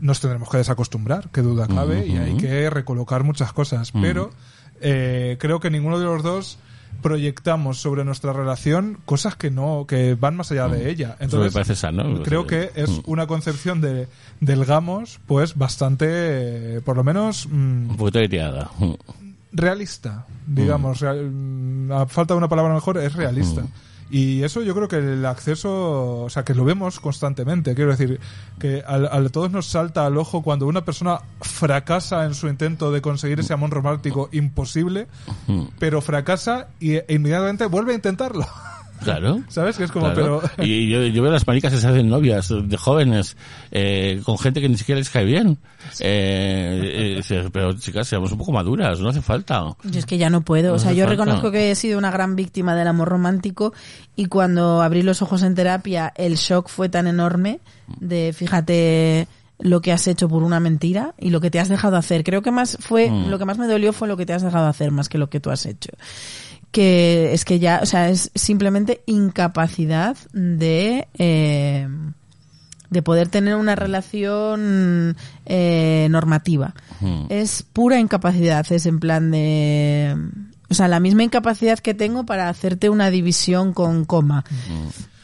[0.00, 3.92] Nos tendremos que desacostumbrar, que duda cabe, y hay que recolocar muchas cosas.
[3.92, 4.30] Pero
[4.80, 6.58] eh, creo que ninguno de los dos
[7.02, 11.08] proyectamos sobre nuestra relación cosas que no que van más allá de ella.
[11.10, 12.22] Eso me Entonces, parece sano.
[12.22, 13.00] creo que es Mm.
[13.06, 14.08] una concepción de
[14.40, 18.70] del gamos pues bastante eh, por lo menos mm, Un poquito aireada.
[18.78, 18.92] Mm.
[19.52, 21.00] realista, digamos.
[21.00, 23.62] real- mm, a falta de una palabra mejor, es realista.
[24.10, 27.74] Y eso yo creo que el acceso, o sea, que lo vemos constantemente.
[27.74, 28.20] Quiero decir,
[28.58, 33.02] que a todos nos salta al ojo cuando una persona fracasa en su intento de
[33.02, 35.08] conseguir ese amor romántico imposible,
[35.78, 38.46] pero fracasa y, e inmediatamente vuelve a intentarlo.
[39.02, 39.42] Claro.
[39.48, 39.76] ¿Sabes?
[39.76, 40.42] Que es como, Claro.
[40.56, 40.64] pero...
[40.66, 43.36] Y yo, yo veo las maricas que se hacen novias de jóvenes
[43.70, 45.58] eh, con gente que ni siquiera les cae bien.
[46.00, 49.64] Eh, eh, pero chicas, seamos un poco maduras, no hace falta.
[49.84, 50.74] Yo es que ya no puedo.
[50.74, 51.22] O sea, yo falta.
[51.24, 53.72] reconozco que he sido una gran víctima del amor romántico
[54.16, 57.60] y cuando abrí los ojos en terapia el shock fue tan enorme
[58.00, 61.96] de fíjate lo que has hecho por una mentira y lo que te has dejado
[61.96, 62.24] hacer.
[62.24, 63.30] Creo que más fue, Mm.
[63.30, 65.30] lo que más me dolió fue lo que te has dejado hacer más que lo
[65.30, 65.92] que tú has hecho.
[66.76, 71.88] Que es que ya, o sea, es simplemente incapacidad de, eh,
[72.90, 76.74] de poder tener una relación eh, normativa.
[77.00, 77.28] Mm.
[77.30, 80.18] Es pura incapacidad, es en plan de...
[80.68, 84.44] O sea, la misma incapacidad que tengo para hacerte una división con coma.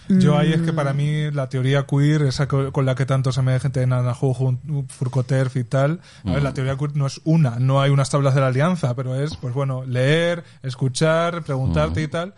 [0.09, 0.65] Yo ahí es Mm.
[0.65, 3.83] que para mí la teoría queer, esa co- con la que tanto se me gente
[3.83, 4.59] en Anahu,
[4.89, 8.35] Furcoterf y tal, a ver, la teoría queer no es una, no hay unas tablas
[8.35, 12.35] de la alianza, pero es, pues bueno, leer, escuchar, preguntarte y tal.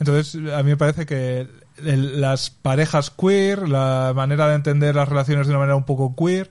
[0.00, 1.48] Entonces, a mí me parece que
[1.84, 6.14] el- las parejas queer, la manera de entender las relaciones de una manera un poco
[6.16, 6.50] queer,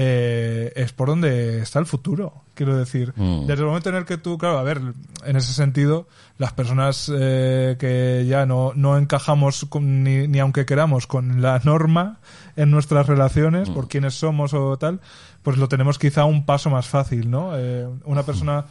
[0.00, 2.44] eh, es por donde está el futuro.
[2.54, 3.46] Quiero decir, Mm.
[3.46, 4.80] desde el momento en el que tú, claro, a ver,
[5.24, 6.06] en ese sentido,
[6.38, 11.60] las personas eh, que ya no, no encajamos con- ni, ni aunque queramos con la
[11.64, 12.20] norma
[12.54, 15.00] en nuestras relaciones, por quienes somos o tal,
[15.42, 17.52] pues lo tenemos quizá un paso más fácil, ¿no?
[17.56, 18.66] Eh, una persona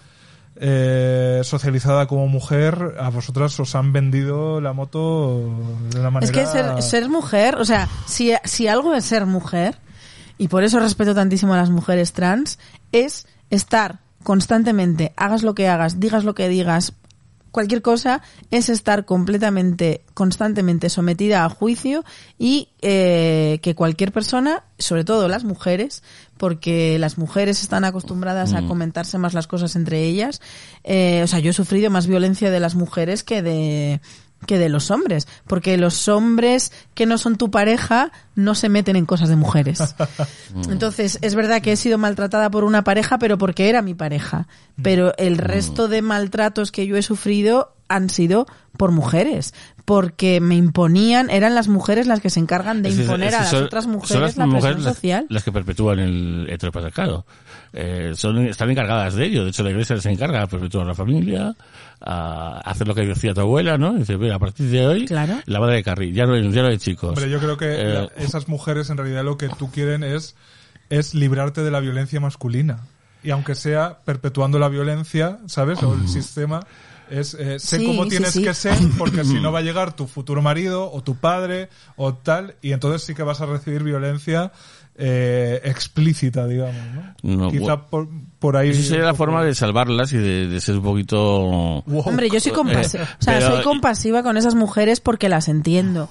[0.59, 5.39] eh, socializada como mujer, a vosotras os han vendido la moto
[5.91, 6.25] de una manera...
[6.25, 9.77] Es que ser, ser mujer, o sea, si, si algo es ser mujer,
[10.37, 12.59] y por eso respeto tantísimo a las mujeres trans,
[12.91, 16.93] es estar constantemente, hagas lo que hagas, digas lo que digas,
[17.51, 22.03] cualquier cosa, es estar completamente, constantemente sometida a juicio
[22.37, 26.03] y eh, que cualquier persona, sobre todo las mujeres,
[26.37, 30.41] porque las mujeres están acostumbradas a comentarse más las cosas entre ellas,
[30.83, 34.01] eh, o sea, yo he sufrido más violencia de las mujeres que de
[34.45, 38.95] que de los hombres, porque los hombres que no son tu pareja no se meten
[38.95, 39.95] en cosas de mujeres.
[40.69, 44.47] Entonces, es verdad que he sido maltratada por una pareja, pero porque era mi pareja.
[44.81, 48.45] Pero el resto de maltratos que yo he sufrido han sido
[48.77, 49.53] por mujeres,
[49.85, 53.39] porque me imponían, eran las mujeres las que se encargan de Es imponer es a
[53.39, 55.25] las son- otras mujeres las la presión mujeres las- social.
[55.29, 57.25] Las, que perpetúan el heteropatriarcado.
[57.73, 59.43] Eh, son, están encargadas de ello.
[59.43, 61.53] De hecho, la iglesia les encarga a perpetuar la familia,
[62.01, 63.93] a hacer lo que decía tu abuela, ¿no?
[63.93, 65.39] Dice, "Ve, a partir de hoy, Claro.
[65.45, 67.09] la madre de Carri, ya no hay, ya no hay chicos.
[67.09, 70.35] Hombre, yo creo que Eh, la- esas mujeres en realidad lo que tú quieren es,
[70.89, 72.79] es librarte de la violencia masculina.
[73.23, 75.81] Y aunque sea perpetuando la violencia, ¿sabes?
[75.83, 76.61] O el sistema,
[77.09, 78.43] es eh, sé Sí, cómo sí, tienes sí.
[78.43, 82.13] que ser, porque si no va a llegar tu futuro marido o tu padre o
[82.13, 84.51] tal, y entonces sí que vas a recibir violencia
[84.97, 86.75] eh, explícita, digamos,
[87.23, 87.35] ¿no?
[87.45, 88.07] No, Quizá por,
[88.39, 88.69] por ahí...
[88.69, 91.83] Esa sería la forma de salvarlas y de, de ser un poquito...
[91.85, 92.03] Wow.
[92.05, 93.03] Hombre, yo soy compasiva.
[93.03, 96.09] Eh, o sea, pero- soy compasiva con esas mujeres porque las entiendo.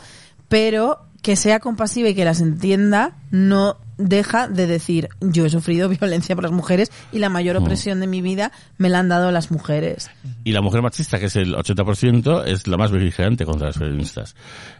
[0.48, 5.88] Pero que sea compasiva y que las entienda no deja de decir yo he sufrido
[6.00, 7.32] violencia por las mujeres y la Mm.
[7.32, 10.10] mayor opresión de mi vida me la han dado las mujeres.
[10.44, 14.36] Y la mujer machista, que es el 80%, es la más beligerante contra las feministas.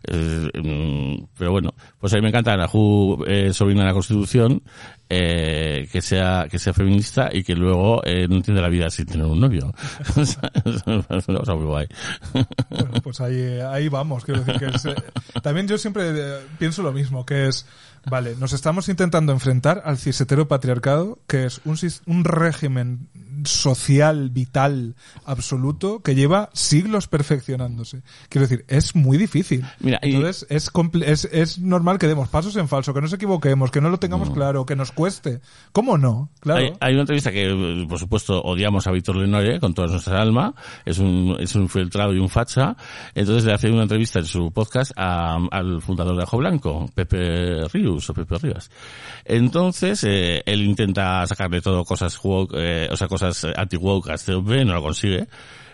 [0.07, 4.63] Eh, mm, pero bueno, pues a mí me encanta Anahu, eh, sobrina de la Constitución,
[5.09, 9.07] eh, que sea que sea feminista y que luego eh, no entiende la vida sin
[9.07, 9.73] tener un novio.
[10.17, 10.37] es
[11.29, 11.87] una cosa muy guay.
[12.71, 14.25] Bueno, pues ahí, ahí vamos.
[14.25, 17.67] Quiero decir que eh, también yo siempre eh, pienso lo mismo, que es,
[18.07, 23.09] vale, nos estamos intentando enfrentar al cisetero patriarcado, que es un, un régimen
[23.47, 24.95] social, vital,
[25.25, 28.03] absoluto, que lleva siglos perfeccionándose.
[28.29, 29.65] Quiero decir, es muy difícil.
[29.81, 30.71] Mira, y- Entonces, es,
[31.07, 34.31] es, es normal que demos pasos en falso, que nos equivoquemos, que no lo tengamos
[34.31, 35.41] claro, que nos cueste.
[35.73, 36.31] ¿Cómo no?
[36.41, 36.61] Claro.
[36.61, 40.21] Hay, hay una entrevista que, eh, por supuesto, odiamos a Víctor Lenore con toda nuestra
[40.21, 40.55] alma.
[40.85, 42.77] Es un, es un infiltrado y un facha.
[43.15, 47.67] Entonces le hace una entrevista en su podcast a- al fundador de Ajo Blanco, Pepe
[47.69, 48.71] Ríos o Pepe Rivas.
[49.25, 52.19] Entonces, eh, él intenta sacarle todo cosas
[52.55, 55.27] eh, o sea, cosas anti-woke a este hombre, no lo consigue.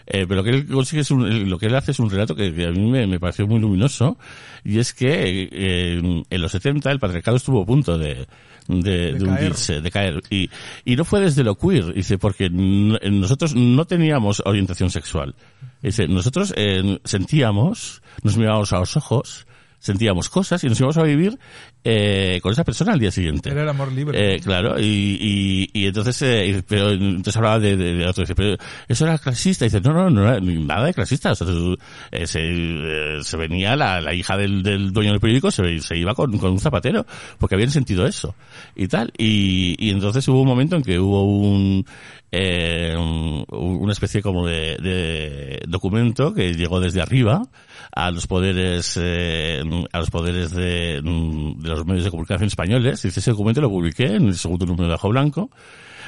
[0.05, 2.34] Eh, pero lo que él consigue es un- lo que él hace es un relato
[2.34, 4.18] que, que a mí me, me pareció muy luminoso
[4.65, 8.26] y es que eh, en los 70 el patriarcado estuvo a punto de,
[8.66, 9.23] de, de caer.
[9.23, 10.20] hundirse, de caer.
[10.28, 10.50] Y,
[10.84, 15.36] y no fue desde lo queer, dice, porque nosotros no teníamos orientación sexual.
[15.81, 19.47] Dice, nosotros eh, sentíamos, nos mirábamos a los ojos,
[19.83, 21.36] sentíamos cosas y nos íbamos a vivir
[21.83, 23.51] eh, con esa persona al día siguiente.
[23.51, 24.36] Era el amor libre.
[24.36, 28.36] Eh, claro, y, y, y entonces, eh, pero entonces hablaba de, de, de otro, dice,
[28.36, 31.49] pero eso era clasista, y dice, no, no, no era nada de clasista, o sea,
[32.12, 35.99] eh, se, eh, se venía la, la hija del, del dueño del periódico, se, se
[35.99, 37.05] iba con, con un zapatero,
[37.39, 38.36] porque habían sentido eso,
[38.77, 41.85] y tal, y, y entonces hubo un momento en que hubo un,
[42.33, 47.43] eh, un- una especie como de, de documento que llegó desde arriba
[47.94, 49.61] a los poderes eh,
[49.93, 53.02] a los poderes de, de los medios de comunicación españoles.
[53.02, 55.51] Dice, ese documento lo publiqué en el segundo número de Ajo Blanco,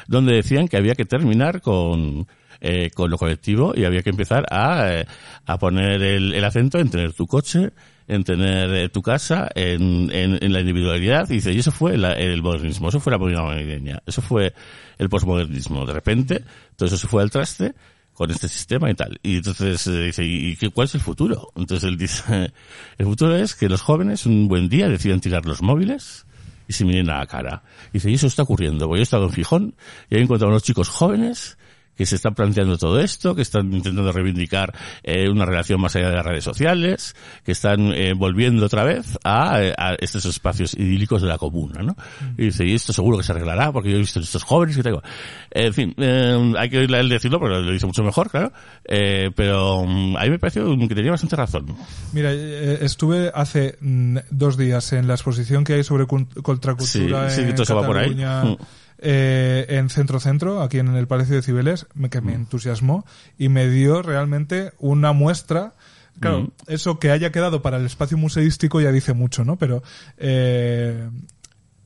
[0.09, 2.27] donde decían que había que terminar con
[2.61, 5.07] eh, con lo colectivo y había que empezar a, eh,
[5.45, 7.73] a poner el, el acento en tener tu coche,
[8.07, 11.29] en tener eh, tu casa, en, en, en la individualidad.
[11.31, 14.53] Y dice, y eso fue la- el modernismo, eso fue la política navideña, eso fue
[14.99, 15.87] el posmodernismo.
[15.87, 16.45] De repente,
[16.77, 17.75] todo eso se fue al traste
[18.13, 19.19] con este sistema y tal.
[19.23, 21.51] Y entonces eh, dice, ¿y qué, cuál es el futuro?
[21.57, 22.53] Entonces él dice,
[22.99, 26.27] el futuro es que los jóvenes un buen día deciden tirar los móviles
[26.69, 27.63] y se miren a la cara.
[27.91, 29.75] Y dice, y eso está ocurriendo, porque yo he estado en Gijón
[30.11, 31.59] y he encontrado unos chicos jóvenes
[31.97, 36.11] que se están planteando todo esto, que están intentando reivindicar eh, una relación más allá
[36.11, 37.15] de las redes sociales,
[37.45, 41.83] que están eh, volviendo otra vez a, eh, a estos espacios idílicos de la comuna,
[41.83, 41.97] ¿no?
[42.37, 44.83] Y dice, y esto seguro que se arreglará, porque yo he visto estos jóvenes que
[44.83, 45.03] tengo.
[45.51, 48.53] En fin, eh, hay que oírle él decirlo, porque lo dice mucho mejor, claro,
[48.85, 51.67] eh, pero mm, a mí me pareció que tenía bastante razón.
[52.13, 57.37] Mira, estuve hace mm, dos días en la exposición que hay sobre cult- contracultura Sí,
[57.37, 58.11] sí, en todo se va por ahí.
[58.15, 58.57] Cataluña, Mm.
[59.05, 62.25] Eh, en Centro Centro, aquí en el Palacio de Cibeles, me- que Mm.
[62.27, 63.05] me entusiasmó
[63.39, 65.75] y me dio realmente una muestra.
[66.21, 66.49] Claro, Mm.
[66.69, 69.57] eso que haya quedado para el espacio museístico ya dice mucho, ¿no?
[69.57, 69.83] Pero
[70.17, 71.09] eh,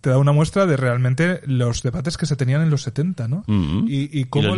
[0.00, 3.42] te da una muestra de realmente los debates que se tenían en los 70, ¿no?
[3.48, 3.86] Mm.
[3.88, 4.54] Y, y cómo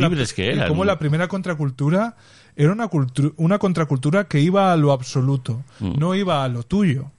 [0.84, 2.16] la, y primera contracultura
[2.56, 2.90] era una,
[3.36, 5.92] una contracultura que iba a lo absoluto, Mm.
[5.98, 7.10] no iba a lo tuyo.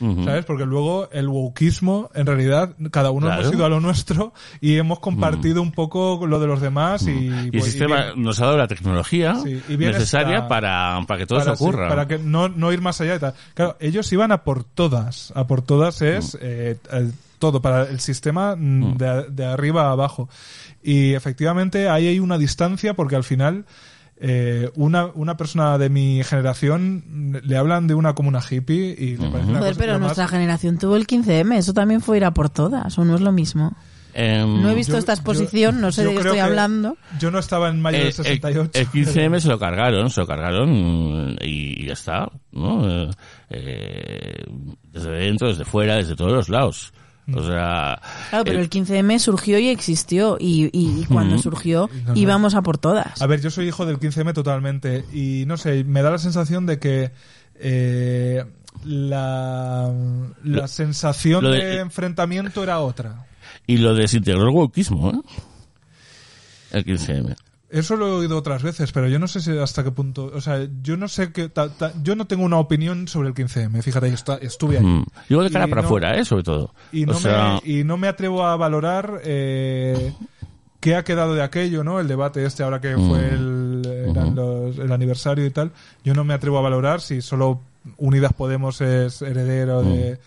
[0.00, 0.24] Ujú.
[0.24, 0.44] ¿Sabes?
[0.44, 3.42] Porque luego el wokismo, en realidad, cada uno Claro.
[3.42, 7.10] Hemos ido a lo nuestro y hemos compartido un poco lo de los demás y,
[7.10, 11.00] Y el pues, y sistema bien- nos ha dado la tecnología Sí, y necesaria para,
[11.06, 11.86] para que todo para, eso ocurra.
[11.86, 13.34] sí, para que no, no ir más allá y tal.
[13.54, 15.32] Claro, ellos iban a por todas.
[15.34, 19.92] A por todas es eh, el- todo, para el sistema mm, de, de arriba a
[19.92, 20.28] abajo.
[20.82, 23.64] Y efectivamente ahí hay una distancia porque al final
[24.20, 29.28] eh, una, una persona de mi generación le hablan de una comuna hippie y le
[29.30, 32.24] parece una Joder, cosa pero más- nuestra generación tuvo el 15M, eso también fue ir
[32.24, 33.76] a por todas, o no es lo mismo.
[34.14, 36.38] Em, No he visto Yo- esta exposición, yo- no sé yo de qué creo estoy
[36.38, 36.96] que hablando.
[37.20, 38.70] Yo no estaba en mayo eh, del el, 68.
[38.74, 40.70] el 15M se lo cargaron, se lo cargaron
[41.34, 42.88] mm, y ya está, ¿no?
[42.90, 43.10] Eh,
[43.50, 44.44] eh,
[44.90, 46.92] desde dentro, desde fuera, desde todos los lados.
[47.34, 48.00] O sea,
[48.30, 52.16] Claro, pero eh, el 15M surgió y existió, y, y- y cuando surgió No, no.
[52.18, 53.20] íbamos a por todas.
[53.20, 56.64] A ver, yo soy hijo del 15M totalmente y no sé, me da la sensación
[56.64, 57.10] de que
[57.56, 58.44] eh,
[58.84, 59.92] la,
[60.44, 63.26] la Lo- sensación lo de, de- enfrentamiento era otra.
[63.66, 65.20] y lo desintegró el wokismo, ¿eh?
[66.70, 67.36] El 15M.
[67.70, 70.40] Eso lo he oído otras veces, pero yo no sé si hasta qué punto, o
[70.40, 73.82] sea, yo no sé qué, ta- ta- yo no tengo una opinión sobre el 15M,
[73.82, 74.84] fíjate, yo estuve ahí.
[74.86, 75.04] Mm.
[75.28, 76.24] Yo de cara Y para no- afuera, ¿eh?
[76.24, 76.72] Sobre todo.
[76.92, 80.14] Y o no, sea, me, y no me atrevo a valorar eh,
[80.80, 82.00] qué ha quedado de aquello, ¿no?
[82.00, 83.08] El debate este ahora que Mm.
[83.10, 83.82] fue el,
[84.12, 85.70] eran los- el aniversario y tal.
[86.04, 87.60] Yo no me atrevo a valorar si solo
[87.98, 90.18] Unidas Podemos es heredero de,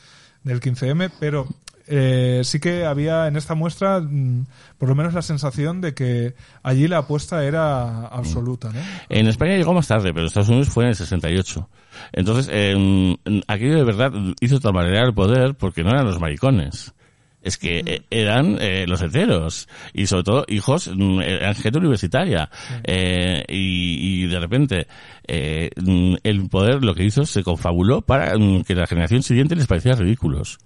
[0.43, 0.47] Mm.
[0.47, 1.47] del 15M, pero
[1.87, 4.45] eh, sí que había en esta muestra mm,
[4.77, 8.79] por lo menos la sensación de que allí la apuesta era absoluta, ¿no?
[9.09, 11.69] En España llegó más tarde, pero en Estados Unidos fue en el 68.
[12.13, 16.93] Entonces, eh, aquello de verdad hizo manera el poder porque no eran los maricones.
[17.43, 22.49] Es que eh, eran eh, los heteros y sobre todo hijos, mm, eran gente universitaria.
[22.83, 24.87] Eh, y, y de repente
[25.27, 29.55] eh, mm, el poder lo que hizo se confabuló para mm, que la generación siguiente
[29.55, 30.59] les pareciera ridículos.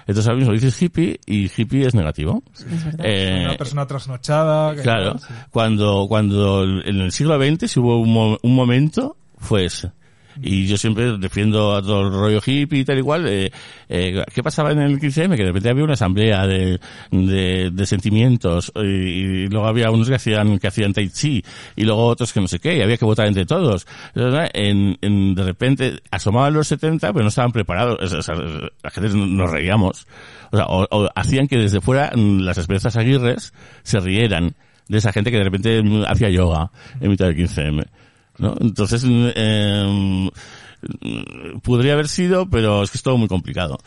[0.00, 2.42] Entonces ahora mismo dices hippie y hippie es negativo.
[2.54, 3.04] Es verdad.
[3.06, 4.74] Eh, Una persona trasnochada.
[4.74, 5.26] que- Claro, sí.
[5.50, 9.92] cuando, cuando en el siglo XX si hubo un, mo- un momento, fue ese.
[10.40, 13.26] Y yo siempre defiendo a todo el rollo hippie y tal igual.
[13.28, 13.50] Eh,
[13.88, 15.36] eh, ¿Qué pasaba en el 15M?
[15.36, 16.80] Que de repente había una asamblea de,
[17.10, 21.42] de, sentimientos y, luego había unos que hacían, que hacían tai chi
[21.76, 23.86] y luego otros que no sé qué y había que votar entre todos.
[24.14, 28.12] En, de repente asomaban los 70 pero no estaban preparados.
[28.12, 30.06] O sea, la gente nos reíamos.
[30.50, 33.52] O sea, o hacían que desde fuera mm, las esperanzas aguirres
[33.82, 34.54] se rieran
[34.88, 36.70] de esa gente que de repente mm, hacía yoga
[37.00, 37.86] en mitad del 15M.
[38.42, 38.54] ¿No?
[38.60, 43.78] Entonces, mm, mm, podría haber sido, pero es que es todo muy complicado.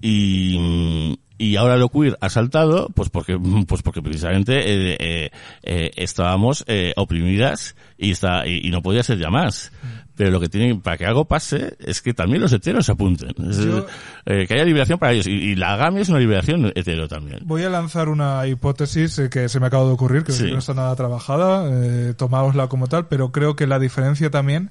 [0.00, 3.38] Y, mm, y ahora lo queer ha saltado, pues porque,
[3.68, 5.30] pues porque precisamente eh, eh,
[5.62, 9.70] eh, estábamos eh, oprimidas y está y no podía ser ya más.
[10.18, 13.30] Pero lo que tienen para que algo pase es que también los heteros se apunten.
[13.48, 13.86] Es- Yo-
[14.26, 15.26] eh, que haya liberación para ellos.
[15.26, 17.38] Y, y la GAMI es una liberación hetero también.
[17.44, 20.50] Voy a lanzar una hipótesis eh, que se me acaba de ocurrir, que Sí.
[20.52, 24.70] no está nada trabajada, eh, tomáosla como tal, pero creo que la diferencia también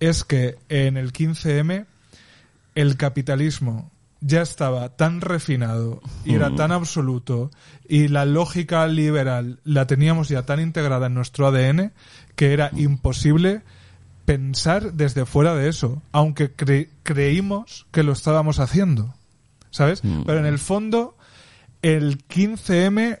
[0.00, 1.86] es que en el 15M
[2.74, 7.50] el capitalismo ya estaba tan refinado y era tan absoluto
[7.88, 11.92] y la lógica liberal la teníamos ya tan integrada en nuestro ADN
[12.34, 13.60] que era imposible
[14.24, 19.14] pensar desde fuera de eso, aunque cre- creímos que lo estábamos haciendo.
[19.70, 20.02] ¿Sabes?
[20.24, 21.16] Pero en el fondo,
[21.82, 23.18] el 15M,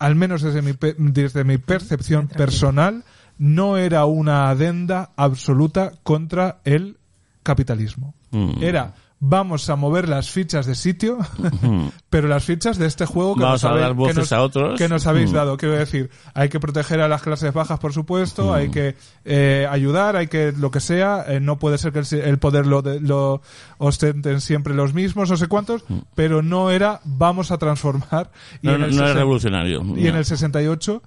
[0.00, 3.04] al menos desde mi, pe- desde mi percepción personal,
[3.38, 6.98] no era una adenda absoluta contra el
[7.44, 8.14] capitalismo.
[8.32, 8.62] Mm.
[8.62, 8.94] Era,
[9.24, 11.18] vamos a mover las fichas de sitio,
[12.10, 14.32] pero las fichas de este juego que, Vamos nos, a dar habe- voces que nos,
[14.32, 14.78] a otros.
[14.78, 15.34] que nos habéis Mm.
[15.34, 15.56] dado.
[15.56, 18.52] Quiero decir, hay que proteger a las clases bajas, por supuesto, Mm.
[18.52, 21.24] hay que eh, ayudar, hay que lo que sea.
[21.28, 23.42] eh, no puede ser que el, el poder lo, de- lo
[23.78, 25.84] ostenten siempre los mismos, no sé cuántos,
[26.16, 28.32] pero no era vamos a transformar.
[28.60, 29.82] Y No, no, no es revolucionario.
[29.96, 31.00] y en el 68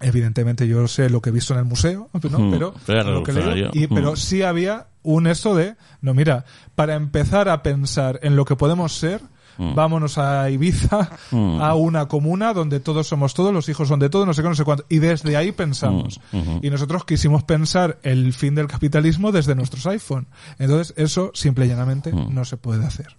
[0.00, 2.38] evidentemente yo sé lo que he visto en el museo ¿no?
[2.38, 2.52] Mm,
[2.86, 4.16] pero lo que leo, y, pero Mm.
[4.16, 8.92] sí había un esto de no mira para empezar a pensar en lo que podemos
[8.96, 9.20] ser
[9.60, 9.74] Mm.
[9.74, 11.60] vámonos a Ibiza Mm.
[11.60, 14.48] a una comuna donde todos somos todos los hijos son de todos no sé qué
[14.48, 16.20] no sé cuánto y desde ahí pensamos.
[16.30, 20.28] Mm, y nosotros quisimos pensar el fin del capitalismo desde nuestros iPhone.
[20.60, 23.16] Entonces eso simple y llanamente no se puede hacer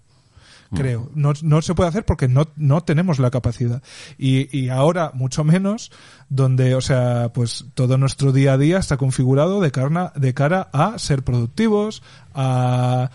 [0.75, 1.09] creo.
[1.15, 3.81] No, no se puede hacer porque no, no tenemos la capacidad.
[4.17, 5.91] Y, y ahora mucho menos,
[6.29, 10.69] donde, o sea, pues todo nuestro día a día está configurado de, carna, de cara
[10.73, 13.09] a ser productivos, a...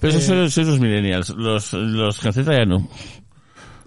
[0.00, 1.28] Pero esos eh, son los millennials.
[1.30, 2.88] Los, los ya no.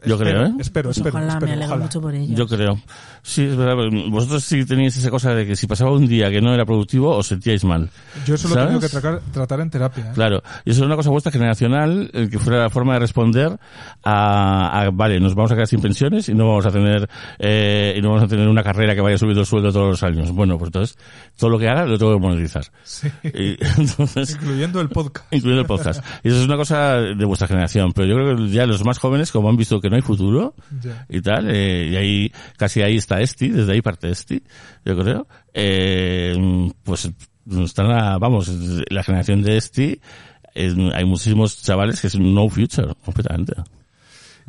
[0.06, 0.53] Yo espero, creo, ¿eh?
[0.59, 1.83] Espero, espero, ojalá, espero, me alegro ojalá.
[1.85, 2.38] mucho por ellos.
[2.38, 2.80] Yo creo.
[3.22, 3.75] Sí, es verdad.
[4.09, 7.15] Vosotros sí teníais esa cosa de que si pasaba un día que no era productivo,
[7.15, 7.90] os sentíais mal.
[8.25, 8.67] Yo eso lo he ¿Sabes?
[8.69, 10.03] tenido que tratar, tratar en terapia.
[10.09, 10.11] ¿eh?
[10.14, 10.43] Claro.
[10.65, 13.57] Y eso es una cosa vuestra generacional, el que fuera la forma de responder
[14.03, 17.09] a, a, vale, nos vamos a quedar sin pensiones y no vamos a tener,
[17.40, 20.03] eh, y no vamos a tener una carrera que vaya subiendo el sueldo todos los
[20.03, 20.32] años.
[20.32, 20.98] Bueno, pues entonces,
[21.38, 22.65] todo lo que haga lo tengo que monetizar.
[22.83, 23.07] Sí.
[23.23, 25.32] Y, entonces, Incluyendo el podcast.
[25.33, 26.03] incluyendo el podcast.
[26.23, 27.93] Y eso es una cosa de vuestra generación.
[27.93, 30.55] Pero yo creo que ya los más jóvenes, como han visto que no hay futuro
[31.07, 34.41] y tal, eh, y ahí, casi ahí está Esti, desde ahí parte Esti,
[34.83, 36.35] yo creo, eh,
[36.83, 37.11] pues
[37.63, 38.51] están a, vamos,
[38.89, 40.01] la generación de Esti,
[40.55, 43.53] eh, hay muchísimos chavales que es no future, completamente.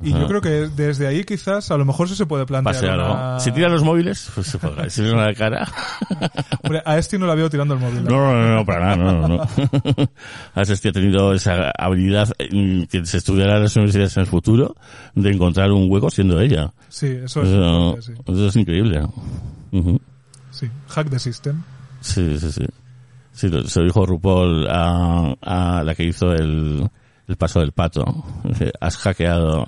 [0.03, 2.89] Y yo creo que desde ahí quizás a lo mejor sí se puede plantear Pase
[2.89, 3.13] algo.
[3.13, 3.39] una...
[3.41, 4.91] Si tiran los móviles, pues se podrá.
[4.91, 5.69] Si tiran la cara.
[6.63, 8.03] Hombre, a este no la veo tirando el móvil.
[8.05, 9.45] No, no, no, no, para nada, no, no, no.
[10.55, 14.27] A Sesti ha tenido esa habilidad eh, que se estudiará en las universidades en el
[14.27, 14.75] futuro
[15.15, 16.73] de encontrar un hueco siendo ella.
[16.89, 18.13] Sí, eso es, Eso, sí.
[18.27, 19.01] eso es increíble.
[19.73, 20.01] Ujú.
[20.51, 20.69] sí.
[20.89, 21.63] Hack the system.
[22.01, 22.65] Sí, sí, sí.
[23.33, 26.89] Sí, se lo dijo RuPaul a, a la que hizo el,
[27.27, 28.05] el paso del pato.
[28.81, 29.67] Has hackeado,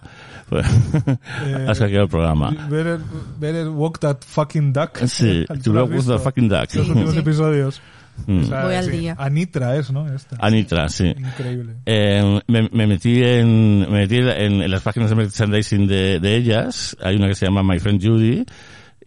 [0.51, 2.51] has hackeado el programa.
[2.71, 2.99] Better,
[3.39, 4.99] better walk that fucking duck.
[5.07, 6.19] Sí, ¿Tú to lo has walk visto?
[6.19, 6.75] fucking duck.
[6.75, 7.19] Los últimos Sí.
[7.21, 7.81] episodios.
[8.27, 8.41] Mm.
[8.41, 8.91] O sea, Voy al sí.
[8.93, 9.15] día.
[9.19, 10.11] Anitra es, ¿no?
[10.11, 10.37] Esta.
[10.41, 11.09] Anitra, sí.
[11.19, 11.75] Increíble.
[11.85, 16.37] Eh, me, me metí en, me metí en, en las páginas de merchandising de, de
[16.37, 16.97] ellas.
[17.03, 18.45] Hay una que se llama My Friend Judy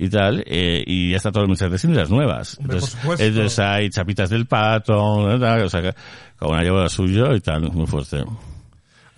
[0.02, 2.58] y tal, eh, y ya está todo el merchandising de las nuevas.
[2.60, 3.26] Hombre, entonces, por supuesto.
[3.26, 7.86] entonces hay chapitas del pato, o sea, cada una lleva lo suyo y tal, muy
[7.88, 8.24] fuerte.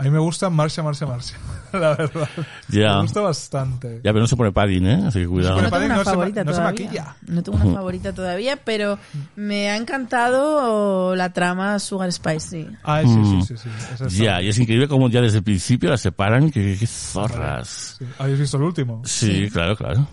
[0.01, 1.37] A mí me gusta Marcia, Marcia, Marcia.
[1.73, 2.27] La verdad.
[2.69, 3.97] Me gusta bastante.
[4.03, 5.03] Ya, pero no se pone padding, ¿eh?
[5.05, 5.61] Así que cuidado.
[5.61, 6.83] No tengo una no se ma- favorita no se todavía.
[6.85, 7.15] maquilla.
[7.27, 8.97] No tengo una favorita todavía, pero
[9.35, 12.67] me ha encantado la trama Sugar Spicy.
[12.83, 13.57] Ah, sí, sí, sí.
[13.57, 13.69] sí.
[13.93, 17.97] Está- Ya, y es increíble como ya desde el principio las separan, que, que zorras.
[17.99, 18.05] Sí.
[18.17, 19.01] ¿Habéis visto el último?
[19.05, 20.07] Sí, claro, claro.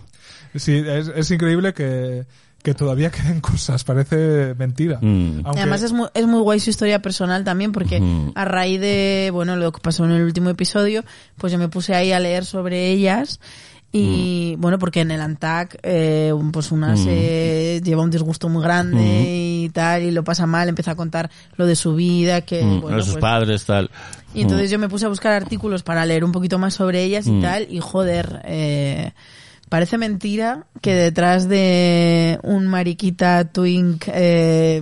[0.55, 2.25] Sí, es, es increíble que,
[2.63, 3.83] que todavía queden cosas.
[3.83, 4.99] Parece mentira.
[5.01, 5.41] Mm.
[5.45, 8.01] Aunque- Además es muy, es muy guay su historia personal también porque
[8.35, 11.03] a raíz de, bueno, lo que pasó en el último episodio,
[11.37, 13.39] pues yo me puse ahí a leer sobre ellas
[13.91, 14.61] y Mm.
[14.61, 19.01] bueno, porque en el ANTAC, eh, pues una se lleva un disgusto muy grande
[19.63, 22.81] y tal y lo pasa mal, empieza a contar lo de su vida, que Mm,
[22.81, 23.89] bueno, a sus pues- padres, tal.
[24.35, 27.25] y entonces yo me puse a buscar artículos para leer un poquito más sobre ellas
[27.25, 27.41] y Mm.
[27.41, 29.11] tal, y joder, eh,
[29.69, 34.81] parece mentira que detrás de un mariquita twink eh.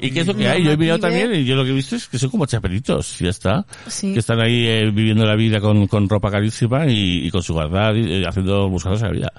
[0.00, 0.64] ¿Y qué es lo que hay?
[0.64, 3.20] Yo he mirado también y yo lo que he visto es que son como chapelitos,
[3.20, 3.66] y ya está.
[3.86, 4.12] Sí.
[4.14, 7.52] Que están ahí eh, viviendo la vida con, con ropa carísima y, y con su
[7.52, 9.32] guardar y eh, haciendo, buscándose la vida.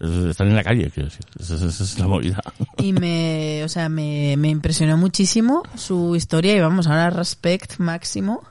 [0.00, 1.24] Es- Están en la calle, quiero decir.
[1.38, 2.42] Esa, esa- esa es la movida.
[2.78, 8.42] Y me, o sea, me, me impresionó muchísimo su historia y vamos, ahora respect máximo,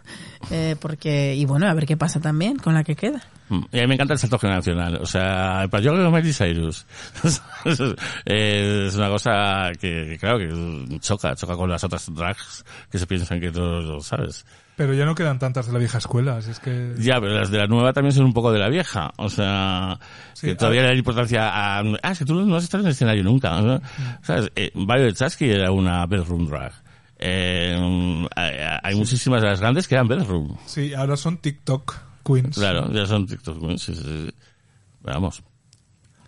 [0.50, 3.22] eh, porque, y bueno, a ver qué pasa también con la que queda.
[3.52, 3.64] Mm.
[3.70, 4.96] Y a mí me encanta el salto generacional.
[5.02, 6.86] O sea, para yo creo que Miley Cyrus
[8.26, 12.98] eh, es una cosa que, que, claro, que choca, choca con las otras drags que
[12.98, 14.46] se piensan que todos lo sabes.
[14.78, 16.96] Pero ya no quedan tantas de la vieja escuela, así es que...
[16.98, 19.12] Ya, pero las de la nueva también son un poco de la vieja.
[19.18, 20.00] O sea,
[20.34, 21.82] Sí, que todavía le da importancia a...
[22.02, 23.62] Ah, es que tú no has estado en el escenario nunca.
[23.62, 23.82] ¿no?
[24.22, 24.50] ¿Sabes?
[24.56, 26.72] Eh, Violet Chachki era una bedroom drag.
[27.20, 30.56] Eh, hay, hay muchísimas de las grandes que eran bedroom.
[30.66, 32.56] Sí, ahora son TikTok queens.
[32.58, 33.62] Claro, ya son TikTok.
[33.62, 33.78] ¿no?
[33.78, 34.32] Sí, sí, sí.
[35.02, 35.44] Vamos.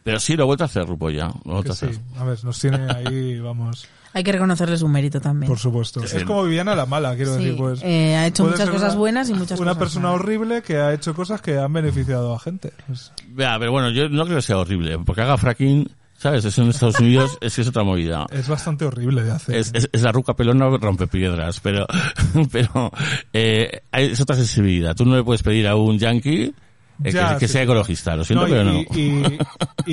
[0.04, 1.28] Pero sí, lo he vuelto a hacer, Rupo, ya.
[1.46, 2.00] Lo he vuelto a sí, hacer.
[2.18, 5.48] a ver, nos tiene ahí, vamos, Hay que reconocerle su mérito también.
[5.50, 6.06] por supuesto.
[6.06, 6.18] Sí.
[6.18, 7.80] Es como Viviana la mala, quiero Sí, decir, pues...
[7.84, 10.20] eh, ha hecho muchas cosas una- buenas y muchas Una cosas persona malas.
[10.22, 12.74] horrible que ha hecho cosas que han beneficiado a gente.
[12.86, 15.00] Pues, Ya, pero bueno, yo no creo que sea horrible.
[15.00, 16.46] Porque haga fracking, ¿sabes?
[16.46, 18.26] Eso en Estados Unidos es que es otra movida.
[18.32, 19.56] es bastante horrible de hacer.
[19.56, 21.86] Es, es, es la ruca pelona rompe piedras, pero,
[22.52, 22.92] pero,
[23.34, 24.96] eh, es otra sensibilidad.
[24.96, 26.54] Tú no le puedes pedir a un yankee
[27.04, 28.80] eh, Ya, que, que sí, sea ecologista, lo siento, No, y, pero no.
[28.80, 29.38] y-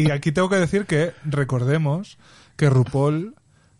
[0.04, 2.18] y aquí tengo que decir que recordemos
[2.56, 3.34] que RuPaul,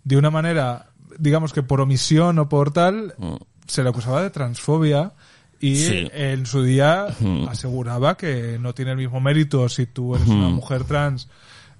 [0.05, 0.87] de una manera,
[1.19, 3.35] digamos que por omisión o por tal, Mm.
[3.67, 5.13] se le acusaba de transfobia
[5.61, 6.09] y Sí.
[6.15, 7.47] en su día Mm.
[7.49, 10.55] aseguraba que no tiene el mismo mérito si tú eres una Mm.
[10.55, 11.29] mujer trans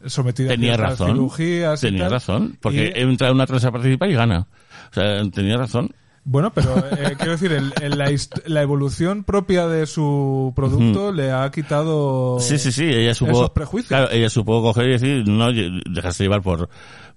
[0.07, 1.09] sometida Tenía a razón.
[1.13, 2.11] cirugías Tenía tal.
[2.13, 2.59] razón.
[2.61, 4.47] Porque Y- entra una trans a participar y gana.
[4.91, 5.91] O sea, tenía razón.
[6.23, 11.51] Bueno, pero eh, quiero decir, el- el- la evolución propia de su producto le ha
[11.51, 13.89] quitado Sí, sí, sí, ella supo, esos prejuicios.
[13.89, 16.69] claro, ella supo coger y decir, no, dejarse llevar por,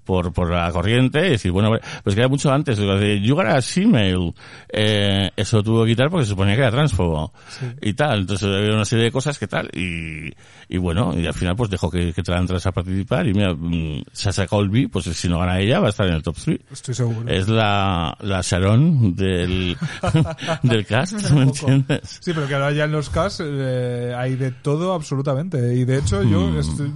[0.03, 1.71] por, por la corriente y decir, bueno,
[2.03, 4.33] pues que era mucho antes, you got a female,
[4.69, 7.33] eh, eso lo tuvo que quitar porque se suponía que era transfobo
[7.81, 10.33] y tal, entonces había una serie de cosas que tal y,
[10.69, 14.03] y bueno, y al final pues dejó que, que trans a participar y mira, mm,
[14.11, 16.59] Sasha Colby, pues si no gana ella va a estar en el top 3.
[16.71, 17.29] Estoy seguro.
[17.29, 19.75] Es la, la Sharon del,
[20.63, 22.19] del cast, ¿me entiendes?
[22.21, 25.75] Sí, pero que ahora ya en los cast eh, hay de todo absolutamente.
[25.75, 26.59] Y de hecho, yo, Hmm.
[26.59, 26.91] estoy,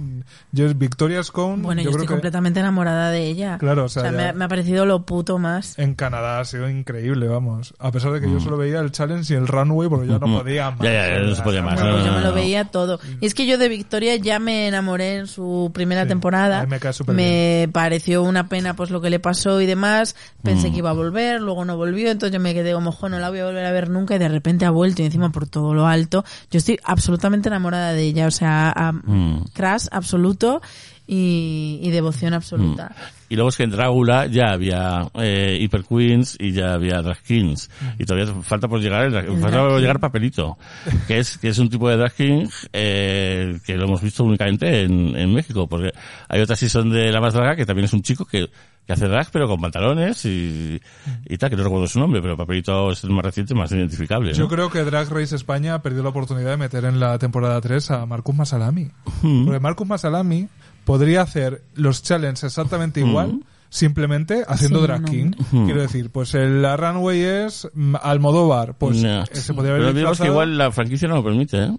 [0.52, 2.62] yo Victoria Scone, Bueno, yo, yo creo estoy que completamente
[2.98, 3.58] enamorada de ella.
[3.58, 5.78] Claro, o sea, ya- me, ha, me ha parecido lo puto más.
[5.78, 7.74] en Canadá ha sido increíble, vamos.
[7.78, 10.26] A pesar de que yo solo veía el challenge y el runway porque ya no
[10.26, 10.38] Mm.
[10.38, 10.80] podía más.
[10.80, 12.64] Ya, ya, ya, no se podía más, Bueno, pues no, yo no, me lo veía
[12.66, 12.98] todo.
[13.20, 16.66] Y es que yo de Victoria ya me enamoré en su primera Sí, temporada.
[16.66, 20.16] me cae súper Me pareció una pena pues lo que le pasó y demás.
[20.42, 20.72] Pensé Mm.
[20.72, 23.30] que iba a volver, luego no volvió, entonces yo me quedé como, "Jo, no la
[23.30, 25.74] voy a volver a ver nunca y de repente ha vuelto y encima por todo
[25.74, 26.24] lo alto.
[26.50, 29.44] Yo estoy absolutamente enamorada de ella, o sea, a- Mm.
[29.54, 30.60] crush absoluto
[31.10, 32.94] y, y devoción absoluta.
[33.30, 37.20] Y luego es que en Drácula ya había eh, Hyper Queens y ya había Drag
[37.22, 37.70] Kings.
[37.98, 40.56] Y todavía falta por llegar el, drag- falta por llegar Papelito,
[41.06, 44.82] que es que es un tipo de Drag King eh, que lo hemos visto únicamente
[44.82, 45.92] en, en México, porque
[46.28, 48.48] hay otra season de La Más Draga que también es un chico que,
[48.86, 50.80] que hace drag pero con pantalones y,
[51.26, 54.32] y tal, que no recuerdo su nombre, pero Papelito es el más reciente, más identificable.
[54.32, 54.48] Yo ¿no?
[54.48, 58.06] creo que Drag Race España perdió la oportunidad de meter en la temporada 3 a
[58.06, 58.90] Marcus Masalami.
[59.22, 59.44] Mm.
[59.44, 60.48] Porque Marcus Masalami
[60.88, 65.30] podría hacer los challenges exactamente igual, simplemente haciendo Sí, drag king.
[65.66, 69.22] Quiero decir, pues el la runway es mm, Almodóvar, pues No.
[69.24, 71.76] eh, se podría haber Pero digamos que igual la franquicia no lo permite, ¿eh?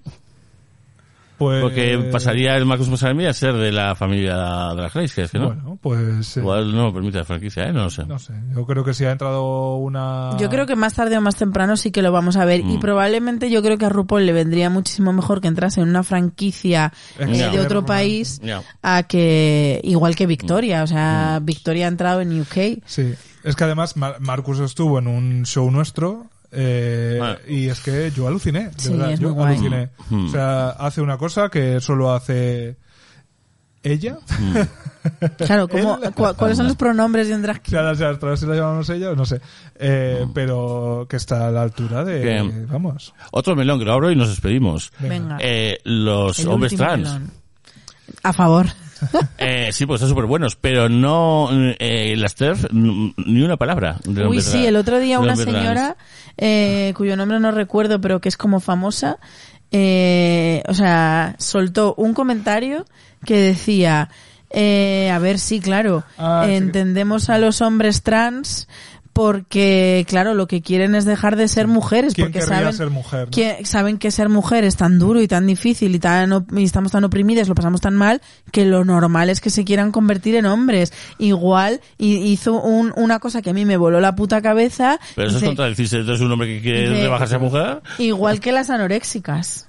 [1.40, 4.36] Pues, Porque pasaría el Marcus Masalami a ser de la familia
[4.76, 5.48] Drag Race, que es que no.
[5.48, 7.74] Bueno, pues eh, Igual no lo permite la franquicia, ¿eh?
[7.74, 8.06] No lo sé.
[8.06, 11.22] no sé, yo creo que si ha entrado una Yo creo que más tarde o
[11.22, 12.80] más temprano sí que lo vamos a ver y Mm.
[12.80, 16.94] probablemente yo creo que a RuPaul le vendría muchísimo mejor que entrase en una franquicia
[17.18, 18.40] eh, de otro país
[18.84, 20.30] a que igual que Mm.
[20.30, 22.84] Victoria, o sea, Victoria ha entrado en UK.
[22.86, 27.38] Sí, es que además Mar- Marcus estuvo en un show nuestro eh, Ah.
[27.48, 29.54] y es que yo aluciné, de Sí, verdad, es yo muy guay.
[29.56, 29.90] aluciné.
[30.10, 30.26] Mm.
[30.28, 32.78] O sea, hace una cosa que solo hace
[33.84, 34.18] ella.
[35.38, 37.98] Claro, ¿cómo, Él- cu- ¿cuáles son los pronombres de un drag O sea, las
[38.40, 39.40] si la llamamos ella, no sé.
[39.76, 42.22] Eh, Pero que está a la altura de...
[42.22, 43.14] Que- vamos.
[43.32, 44.92] Otro melón que lo abro y nos despedimos.
[45.00, 47.04] Venga, Eh, los el hombres trans.
[47.14, 47.32] melón.
[48.24, 48.66] A favor.
[49.38, 53.98] Eh, sí, pues están súper buenos, pero no, eh, las TERF, ni una palabra.
[54.04, 55.96] de Uy, hombre sí, el otro día una señora,
[56.38, 59.18] eh, cuyo nombre no recuerdo, pero que es como famosa,
[59.72, 62.86] eh, o sea, soltó un comentario
[63.26, 64.10] que decía,
[64.50, 66.54] eh, a ver, sí, claro, Ah, sí.
[66.54, 68.68] entendemos a los hombres trans
[69.14, 73.26] porque, claro, lo que quieren es dejar de ser mujeres, ¿Quién porque saben ser mujer?
[73.26, 73.32] no?
[73.32, 76.92] que saben que ser mujer es tan duro y tan difícil y tan y estamos
[76.92, 78.22] tan oprimidas, lo pasamos tan mal
[78.52, 80.94] que lo normal es que se quieran convertir en hombres.
[81.18, 85.00] Igual y hizo un, una cosa que a mí me voló la puta cabeza.
[85.16, 87.82] Pero eso es contradecirse, entonces un hombre que quiere rebajarse a mujer.
[87.98, 89.69] Igual que las anoréxicas.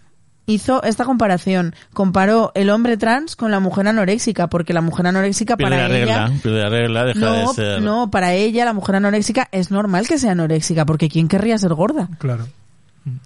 [0.52, 1.74] Hizo esta comparación.
[1.92, 5.96] Comparó el hombre trans con la mujer anoréxica, porque la mujer anoréxica Pierde para la
[5.96, 6.26] ella...
[6.26, 7.82] regla, pierde la regla, deja No, de ser...
[7.82, 11.74] no, para ella la mujer anoréxica es normal que sea anoréxica, porque ¿quién querría ser
[11.74, 12.08] gorda?
[12.18, 12.46] Claro.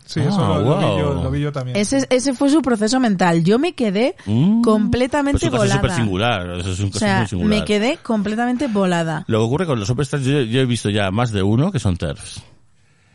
[0.06, 1.76] Sí, Ah, eso lo, lo vi yo, lo vi yo también.
[1.76, 3.42] Ese, ese fue su proceso mental.
[3.42, 4.62] Yo me quedé Mm.
[4.62, 5.96] completamente Pues es volada.
[5.96, 7.58] singular, eso es un O caso sea, muy singular.
[7.58, 9.24] me quedé completamente volada.
[9.26, 11.72] Lo que ocurre con los hombres trans, yo, yo he visto ya más de uno
[11.72, 12.40] que son TERFs.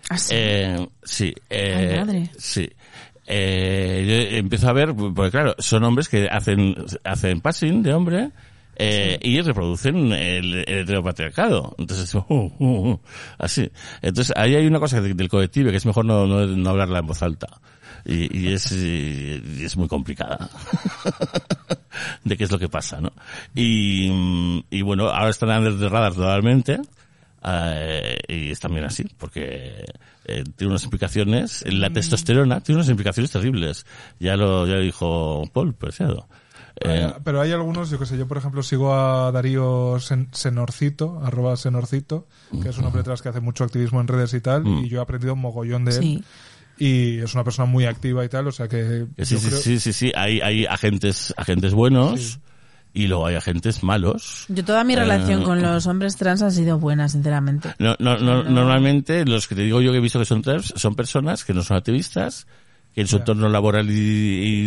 [0.10, 0.34] Así.
[0.36, 2.32] Eh, sí, eh, Ay, madre.
[2.38, 2.70] sí.
[3.32, 8.32] Eh, yo empiezo a ver, porque claro, son hombres que hacen, hacen passing de hombre,
[8.76, 11.76] eh, y reproducen el, el heteropatriarcado.
[11.78, 13.00] Entonces, uh, uh, uh,
[13.38, 13.70] así.
[14.02, 17.00] Entonces, ahí hay una cosa de- del colectivo que es mejor no, no, no hablarla
[17.00, 17.48] en voz alta.
[18.06, 20.50] Y, y es, y es muy complicada.
[22.24, 23.12] de qué es lo que pasa, ¿no?
[23.54, 26.80] Y, y bueno, ahora están under the radar totalmente.
[27.44, 29.86] Eh, y es también así, porque
[30.26, 33.86] eh, tiene unas implicaciones, la testosterona tiene unas implicaciones terribles.
[34.20, 36.28] Ya lo, ya lo dijo Paul Preciado.
[36.82, 41.20] Eh, Pero hay algunos, yo que sé, yo por ejemplo sigo a Darío Sen- Senorcito,
[41.24, 42.28] arroba Senorcito,
[42.62, 44.86] que es un hombre trans que hace mucho activismo en redes y tal, Mm.
[44.86, 46.02] y yo he aprendido un mogollón de él.
[46.02, 46.24] Sí.
[46.78, 49.08] Y es una persona muy activa y tal, o sea que...
[49.18, 52.40] sí, sí, creo- sí, sí, sí, hay, hay agentes, agentes buenos Sí.
[53.04, 54.46] Y luego hay agentes malos.
[54.50, 57.74] Yo toda mi Eh, relación con los hombres trans ha sido buena, sinceramente.
[57.80, 60.74] No, no, no, Normalmente los que te digo yo que he visto que son TERFs
[60.76, 62.48] son personas que no son activistas,
[62.94, 63.94] que en su entorno laboral y,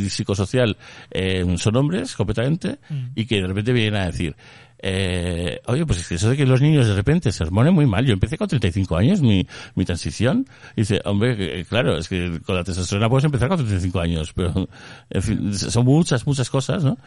[0.05, 0.77] y psicosocial
[1.11, 3.07] eh, son hombres completamente Mm.
[3.17, 4.37] y que de repente vienen a decir,
[4.83, 7.87] eh, oye, pues es que eso de que los niños de repente se hormonen muy
[7.87, 8.05] mal.
[8.05, 9.47] Yo empecé con 35 años mi,
[9.77, 10.47] mi transición.
[10.77, 14.33] Y dice, hombre, que, claro, es que con la testosterona puedes empezar con 35 años,
[14.35, 14.69] pero,
[15.09, 16.99] en fin, son muchas, muchas cosas, ¿no?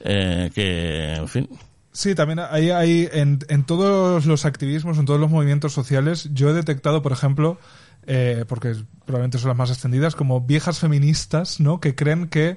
[0.00, 1.48] Eh, que, en fin,
[1.92, 6.50] Sí, también hay, hay en, en todos los activismos, en todos los movimientos sociales, yo
[6.50, 7.56] he detectado, por ejemplo,
[8.06, 11.78] eh, porque probablemente son las más extendidas, como viejas feministas, ¿no?
[11.78, 12.56] Que creen que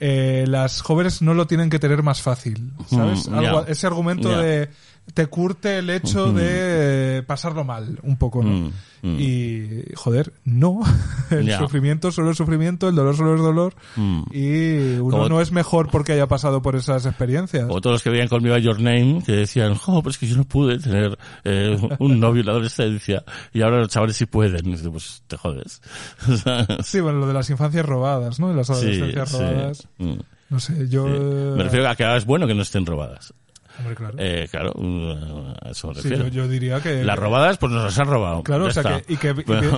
[0.00, 3.28] eh, las jóvenes no lo tienen que tener más fácil, ¿sabes?
[3.28, 4.68] Mm, Algo- ese argumento de
[5.14, 8.50] te curte el hecho de eh, pasarlo mal, un poco, ¿no?
[8.50, 8.72] Mm,
[9.02, 9.16] mm.
[9.20, 10.80] Y, joder, no.
[11.30, 13.74] El sufrimiento solo es sufrimiento, el dolor solo es dolor.
[13.96, 14.22] Mm.
[14.32, 17.66] Y uno Como- no es mejor porque haya pasado por esas experiencias.
[17.68, 20.26] O todos los que veían conmigo a Your Name, que decían, jo, pero es que
[20.26, 24.26] yo no pude tener eh, un novio en la adolescencia, y ahora los chavales sí
[24.26, 24.68] pueden.
[24.68, 25.80] Y pues te jodes.
[26.84, 28.48] Sí, bueno, lo de las infancias robadas, ¿no?
[28.48, 29.36] De las adolescencias sí.
[29.36, 29.88] robadas.
[30.50, 31.06] No sé, yo...
[31.06, 31.56] sí.
[31.56, 33.34] Me refiero a que ahora es bueno que no estén robadas.
[33.78, 34.14] Hombre, claro.
[34.18, 35.10] Eh, claro, mm,
[35.62, 36.24] a eso me sí, refiero.
[36.28, 37.04] yo, yo diría que...
[37.04, 38.42] Las robadas, pues nos las han robado.
[38.42, 39.00] Claro, o sea está.
[39.02, 39.12] que...
[39.12, 39.70] Y que, y que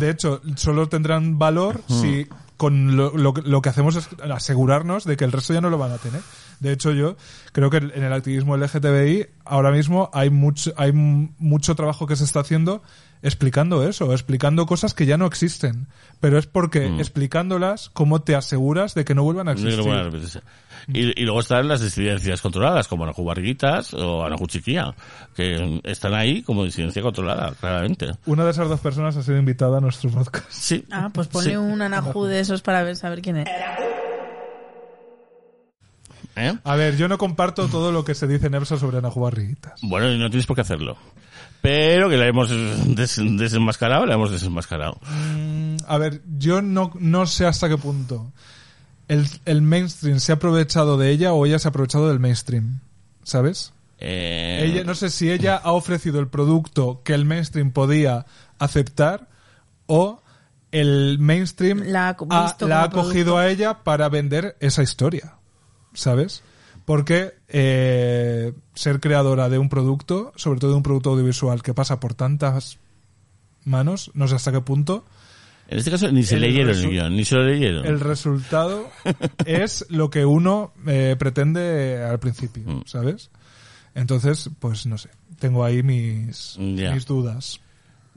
[0.00, 5.04] de hecho, solo tendrán valor si con lo, lo, que- lo que hacemos es asegurarnos
[5.04, 6.20] de que el resto ya no lo van a tener.
[6.60, 7.16] De hecho, yo
[7.52, 12.24] creo que en el activismo LGTBI ahora mismo hay mucho, hay mucho trabajo que se
[12.24, 12.82] está haciendo
[13.22, 15.86] explicando eso, explicando cosas que ya no existen.
[16.20, 16.98] Pero es porque Mm.
[17.00, 19.84] explicándolas, ¿cómo te aseguras de que no vuelvan a existir?
[20.88, 24.94] Y, y luego están las disidencias controladas, como Anajú Barriguitas o Anajú Chiquía,
[25.36, 28.10] que están ahí como disidencia controlada, claramente.
[28.26, 30.50] Una de esas dos personas ha sido invitada a nuestro podcast.
[30.50, 30.84] Sí.
[30.90, 31.56] Ah, pues ponle Sí.
[31.56, 33.48] un anajú de esos para ver, saber quién es.
[36.36, 36.56] ¿Eh?
[36.62, 39.80] A ver, yo no comparto todo lo que se dice en EPSA sobre Ana Barriguitas.
[39.82, 40.96] Bueno, y no tienes por qué hacerlo.
[41.60, 45.00] Pero que la hemos des- desenmascarado, la hemos desenmascarado.
[45.06, 48.30] Mm, A ver, yo no, no sé hasta qué punto
[49.08, 52.80] el, el mainstream se ha aprovechado de ella o ella se ha aprovechado del mainstream.
[53.24, 53.72] ¿Sabes?
[54.00, 58.26] Eh, Ella, no sé si ella ha ofrecido el producto que el mainstream podía
[58.58, 59.28] aceptar
[59.86, 60.22] o
[60.70, 65.34] el mainstream La ha la ha cogido a ella para vender esa historia.
[65.94, 66.42] ¿Sabes?
[66.88, 72.00] Porque eh, ser creadora de un producto, sobre todo de un producto audiovisual que pasa
[72.00, 72.78] por tantas
[73.64, 75.04] manos, no sé hasta qué punto,
[75.68, 77.84] En este caso ni se el leyeron el guion, ni se lo leyeron.
[77.84, 78.88] el resultado
[79.44, 82.82] es lo que uno eh, pretende al principio, Mm.
[82.86, 83.30] ¿sabes?
[83.94, 86.92] Entonces, pues no sé, tengo ahí mis, Ya.
[86.94, 87.60] mis dudas.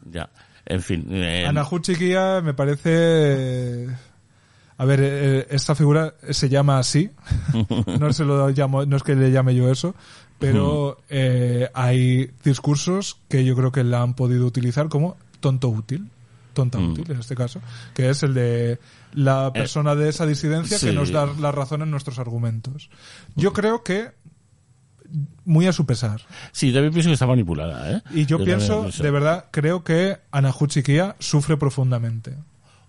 [0.10, 0.30] Ya.
[0.66, 1.06] En fin.
[1.12, 3.88] eh, Ana Chiquilla me parece...
[4.82, 7.12] A ver, eh, esta figura se llama así.
[8.00, 9.94] no se lo llamo, no es que le llame yo eso,
[10.40, 16.10] pero eh, hay discursos que yo creo que la han podido utilizar como tonto útil.
[16.56, 16.94] Tonta Mm.
[16.94, 17.62] útil en este caso,
[17.94, 18.80] que es el de
[19.14, 22.90] la persona de esa disidencia que nos da la razón en nuestros argumentos.
[23.36, 24.10] Yo creo que
[25.46, 26.22] muy a su pesar.
[26.54, 28.02] Sí, también pienso que está manipulada, ¿eh?
[28.16, 32.36] Y yo, pienso, de verdad, creo que Ana Chiquilla sufre profundamente.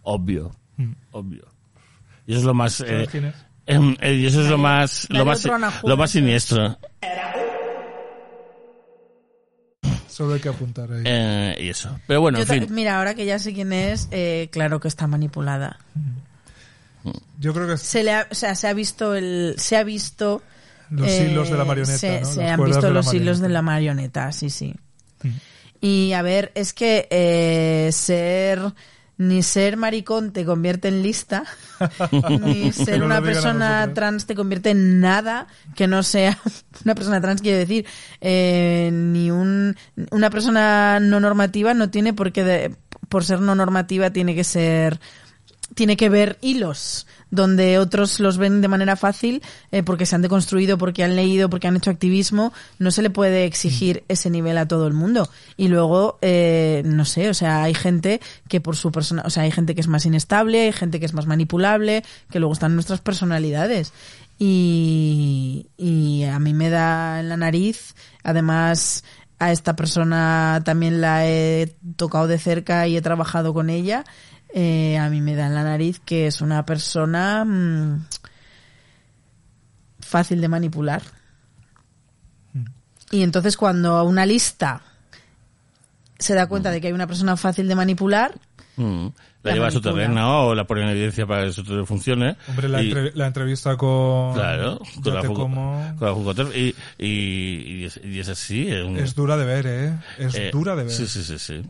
[0.00, 0.52] Obvio.
[0.78, 0.92] Mm.
[1.10, 1.51] Obvio.
[2.26, 2.80] Y eso es lo más...
[2.80, 3.06] eh,
[3.66, 5.06] eh, y eso es lo más...
[5.10, 5.46] Lo más,
[5.82, 6.78] lo más siniestro.
[10.08, 11.02] Solo hay que apuntar ahí.
[11.06, 11.98] Eh, y eso.
[12.06, 12.66] Pero bueno, en fin.
[12.70, 15.78] Mira, ahora que ya sé quién es, eh, claro que está manipulada.
[17.38, 20.42] Yo creo que Se le ha, o sea, se ha visto el, se ha visto
[20.90, 21.98] los eh, hilos de la marioneta.
[21.98, 22.26] Se, ¿no?
[22.26, 24.74] se Las han visto los hilos de la marioneta, sí, sí.
[25.22, 25.28] Mm.
[25.80, 28.60] Y a ver, es que eh, ser
[29.28, 31.44] ni ser maricón te convierte en lista,
[32.44, 36.38] ni ser No una persona trans te convierte en nada que no sea
[36.84, 37.86] una persona trans, quiere decir,
[38.20, 39.76] eh, ni un,
[40.10, 42.76] una persona no normativa no tiene por qué, de-
[43.08, 45.00] por ser no normativa, tiene que ser
[45.74, 50.22] tiene que ver hilos donde otros los ven de manera fácil eh, porque se han
[50.22, 54.58] deconstruido, porque han leído, porque han hecho activismo, no se le puede exigir ese nivel
[54.58, 55.28] a todo el mundo.
[55.56, 59.44] Y luego, eh, no sé, o sea, hay gente que por su persona, o sea,
[59.44, 62.74] hay gente que es más inestable, hay gente que es más manipulable, que luego están
[62.74, 63.94] nuestras personalidades.
[64.38, 67.94] Y, y a mí me da en la nariz,
[68.24, 69.04] además,
[69.38, 74.04] a esta persona también la he tocado de cerca y he trabajado con ella.
[74.54, 78.06] Eh, a mí me da en la nariz que es una persona mm,
[80.00, 81.02] fácil de manipular.
[83.10, 84.82] Y entonces cuando una lista
[86.18, 88.32] se da cuenta de que hay una persona fácil de manipular,
[88.74, 89.08] Mm.
[89.42, 91.84] La, La lleva a su terreno o la pone en evidencia para que eso todo
[91.84, 92.38] funcione.
[92.48, 94.32] Hombre, la, Y- entre- la entrevista con.
[94.32, 97.06] Claro, con la, como- con la Fucoter, y, y,
[97.80, 98.66] y es, y es así.
[98.68, 99.98] es un- Es dura de ver, ¿eh?
[100.18, 100.90] Es eh, dura de ver.
[100.92, 101.62] Sí, sí, sí, sí.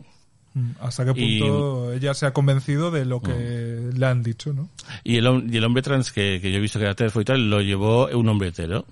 [0.55, 4.53] Mm, Hasta qué Y- punto ella se ha convencido de lo que le han dicho,
[4.53, 4.69] ¿no?
[5.03, 7.25] Y el, y el hombre trans que, que yo he visto que era terfo y
[7.25, 8.85] tal, lo llevó un hombre hetero.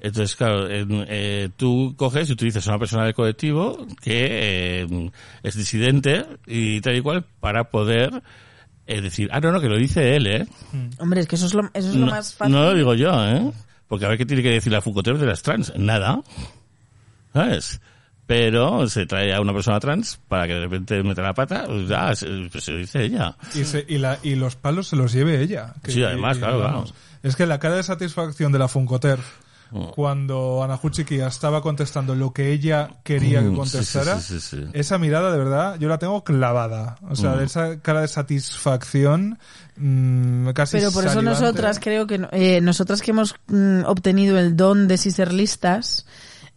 [0.00, 5.10] Entonces, claro, en- eh, tú coges y utilizas a una persona del colectivo que eh,
[5.42, 8.22] es disidente y tal y cual para poder
[8.86, 10.46] eh, decir, ah, no, no, que lo dice él, ¿eh?
[10.98, 12.54] hombre, es que eso es lo, eso es lo no, más fácil.
[12.54, 13.52] no lo digo yo, ¿eh?
[13.86, 15.72] Porque a ver qué tiene que decir la Foucault de las trans.
[15.76, 16.22] Nada.
[17.32, 17.80] ¿Sabes?
[18.28, 21.90] Pero se trae a una persona trans para que de repente meta la pata, pues,
[21.90, 23.34] ah, se, pues se lo dice ella.
[23.54, 25.74] Y, se- y, la, y los palos se los lleve ella.
[25.82, 29.18] que- Sí, además, y- claro, vamos, Es que la cara de satisfacción de la Funcoter
[29.70, 29.88] Mm.
[29.94, 34.56] cuando Ana Huchiquia estaba contestando lo que ella quería que Mm, sí, contestara, sí, sí,
[34.56, 34.70] sí, sí.
[34.72, 36.96] esa mirada de verdad yo la tengo clavada.
[37.10, 37.38] O sea, Mm.
[37.38, 39.38] de esa cara de satisfacción
[39.76, 44.56] mm, casi Pero por eso nosotras creo que eh, nosotras que hemos mm, obtenido el
[44.56, 46.06] don de sí ser listas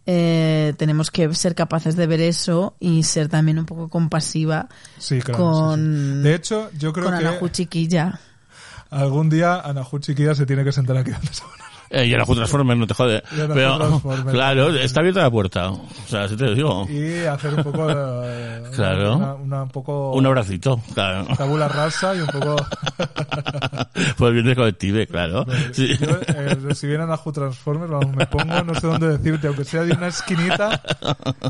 [0.06, 5.20] eh, tenemos que ser capaces de ver eso y ser también un poco compasiva Sí,
[5.20, 6.22] claro, con- sí, sí.
[6.22, 8.20] De hecho, yo creo con que Ana Chiquilla.
[8.90, 11.42] algún día Ana Huchiquia se tiene que sentar aquí se
[11.92, 13.22] Eh, y a la Transformers no te jode.
[13.36, 14.30] Pero, Transformers.
[14.32, 15.70] claro, está abierta la puerta.
[15.70, 16.86] O sea, si te lo digo.
[16.88, 19.16] y hacer un poco eh, Claro.
[19.16, 21.26] una, una un poco Un abracito, claro.
[21.36, 22.56] tabula rasa y un poco
[24.26, 25.44] el bien del colectivo, claro.
[25.72, 25.88] Sí.
[25.98, 29.64] yo, eh, si vienen a Ju Transformers vamos, me pongo no sé dónde decirte aunque
[29.64, 30.80] sea de una esquinita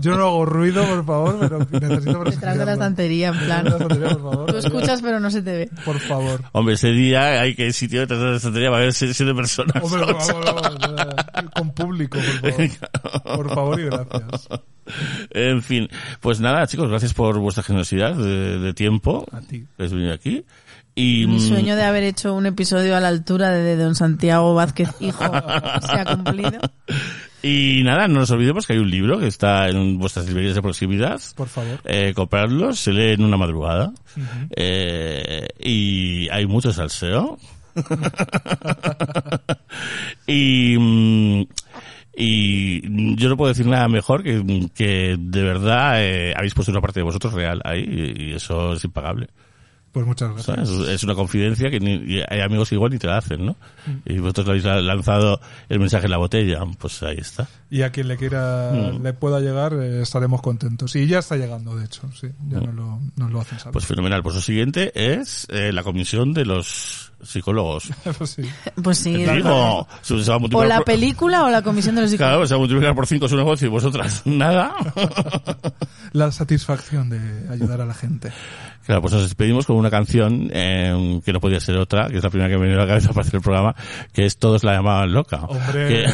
[0.01, 3.65] yo no hago ruido por favor pero necesito Detrás de la estantería, en plan.
[3.65, 4.51] Detrás de la estantería, por favor.
[4.53, 5.71] Tú escuchas pero no se te ve.
[5.85, 9.13] por favor Hombre, ese día hay que sitio detrás de la estantería para ver si-
[9.15, 9.83] siete personas.
[9.83, 10.01] Hombre,
[11.55, 14.49] con público por favor por favor y gracias
[15.31, 15.89] En fin,
[16.21, 19.25] pues nada, chicos, gracias por vuestra generosidad de, de tiempo.
[19.33, 19.65] A ti.
[19.77, 20.45] que has venido aquí.
[20.95, 24.55] Y, Mi mm, sueño de haber hecho un episodio a la altura de Don Santiago
[24.55, 25.25] Vázquez, hijo,
[25.87, 26.61] se ha cumplido.
[27.43, 30.63] Y nada, no nos olvidemos que hay un libro que está en vuestras librerías de
[30.63, 31.21] proximidad.
[31.35, 33.93] por favor Eh, comprarlos, se lee en una madrugada.
[34.55, 37.39] Eh, y hay mucho salseo.
[40.27, 41.43] y, mm,
[42.15, 46.81] y yo no puedo decir nada mejor que, que de verdad eh, habéis puesto una
[46.81, 47.81] parte de vosotros real ahí
[48.17, 49.29] y, y eso es impagable.
[49.93, 50.69] pues muchas gracias.
[50.69, 53.57] Es una confidencia que ni- hay amigos que igual ni te la hacen, ¿no?
[54.05, 57.49] Y vosotros le habéis la- lanzado el mensaje en la botella, pues ahí está.
[57.71, 59.03] y a quien le quiera Mm.
[59.03, 62.75] le pueda llegar eh, estaremos contentos y ya está llegando de hecho sí ya nos
[62.75, 64.23] lo, nos lo hacen saber Pues fenomenal.
[64.23, 67.89] Pues lo siguiente es eh, la comisión de los psicólogos.
[68.19, 68.43] Pues sí.
[68.83, 69.15] Pues sí.
[69.15, 72.45] Digo, se se va a O la por- película o la comisión de los Claro,
[72.47, 72.49] psicólogos.
[72.49, 74.75] se va a multiplicar por cinco su negocio y vosotras nada.
[76.13, 78.33] la satisfacción de ayudar a la gente
[78.85, 82.23] Claro, pues nos despedimos con una canción eh, que no podía ser otra, que es
[82.25, 83.77] la primera que me venido a la cabeza para hacer el programa,
[84.13, 85.37] que es Todos la llamaban loca.
[85.45, 86.07] Hombre, Que-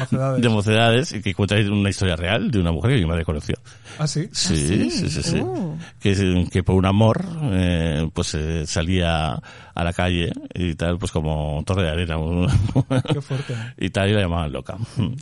[0.00, 0.42] Mocedades.
[0.42, 3.56] de mocedades, y que cuenta una historia real de una mujer que mi madre conoció.
[3.98, 5.36] ah sí Sí, sí, sí, sí.
[5.40, 5.76] Uh.
[6.00, 7.22] Que, que por un amor,
[7.52, 9.38] eh, pues eh, salía
[9.74, 12.16] a la calle y tal, pues como torre de arena.
[13.12, 14.76] qué fuerte y tal, y la llamaban loca.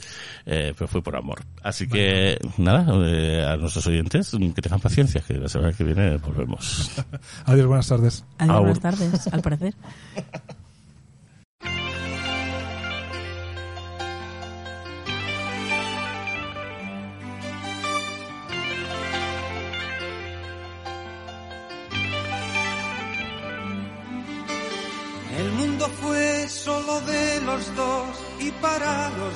[0.45, 1.41] Eh, pero fue por amor.
[1.63, 6.17] Así que, nada, eh, a nuestros oyentes, que tengan paciencia, que la semana que viene
[6.17, 6.91] volvemos.
[7.45, 9.75] adiós buenas tardes Adiós, buenas tardes, al parecer.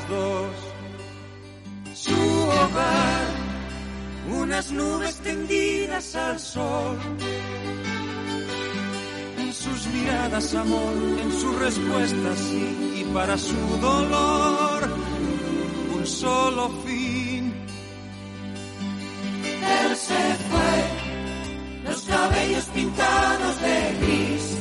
[0.08, 0.76] Dos.
[1.94, 3.26] Su hogar,
[4.28, 6.98] unas nubes tendidas al sol.
[9.38, 14.88] En sus miradas amor, en sus respuestas sí, y para su dolor
[15.96, 17.54] un solo fin.
[19.44, 24.58] Él se fue, los cabellos pintados de gris.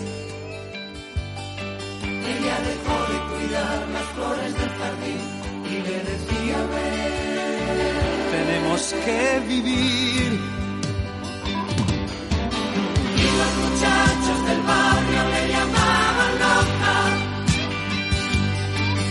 [2.34, 5.25] Ella dejó de cuidar las flores del jardín
[8.32, 10.30] tenemos que vivir.
[13.18, 16.96] Y los muchachos del barrio le llamaban loca.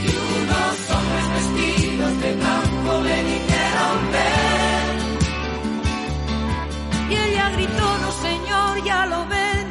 [0.07, 4.97] Y unos hombres vestidos de blanco le dijeron, ven.
[7.11, 9.67] Y ella gritó, no señor, ya lo ven,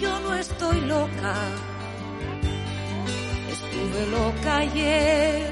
[0.00, 1.34] yo no estoy loca.
[3.52, 5.49] Estuve loca ayer,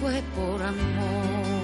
[0.00, 1.60] fue por amor.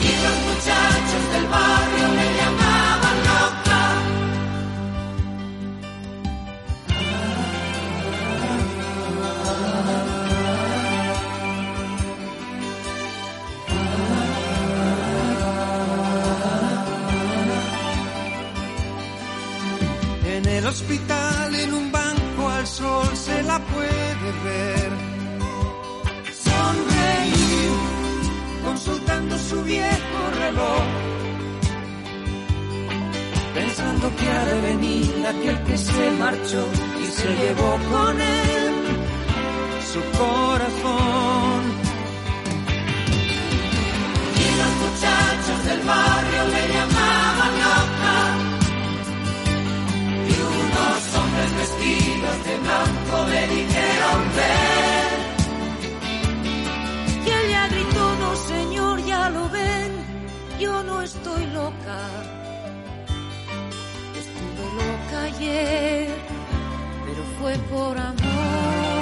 [0.00, 3.82] Y los muchachos del barrio le llamaban loca.
[20.26, 24.81] En el hospital, en un banco al sol, se la puede ver.
[28.84, 30.82] Consultando su viejo reloj.
[33.54, 36.66] Pensando que ha de venir aquel que se marchó
[37.00, 38.74] y se llevó con él
[39.92, 41.60] su corazón.
[44.44, 48.16] Y los muchachos del barrio le llamaban loca.
[50.28, 54.91] Y unos hombres vestidos de blanco le dijeron ven.
[60.62, 61.98] Yo no estoy loca.
[64.22, 66.08] Estuve loca ayer,
[67.06, 68.92] pero fue por amor.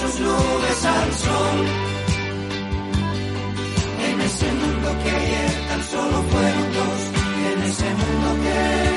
[0.00, 1.58] sus nubes al sol.
[4.08, 6.18] En ese mundo que ayer tan solo.
[6.48, 6.53] En
[8.42, 8.93] ese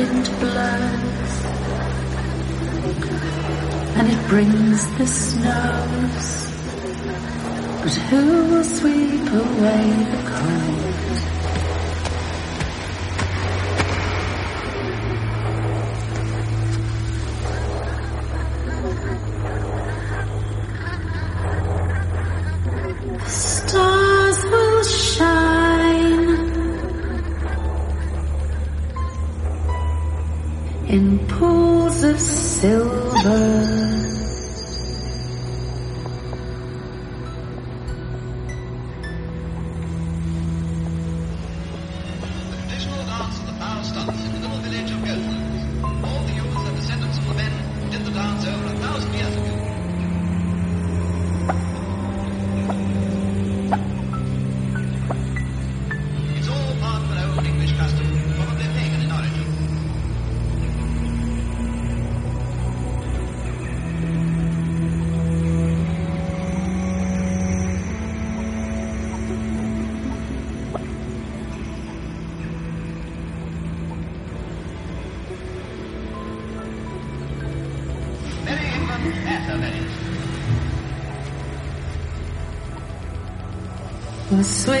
[0.00, 1.32] wind blows
[3.98, 6.28] and it brings the snows.
[7.82, 10.79] But who will sweep away the cold?
[84.40, 84.79] Will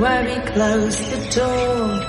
[0.00, 2.00] worry, close the door.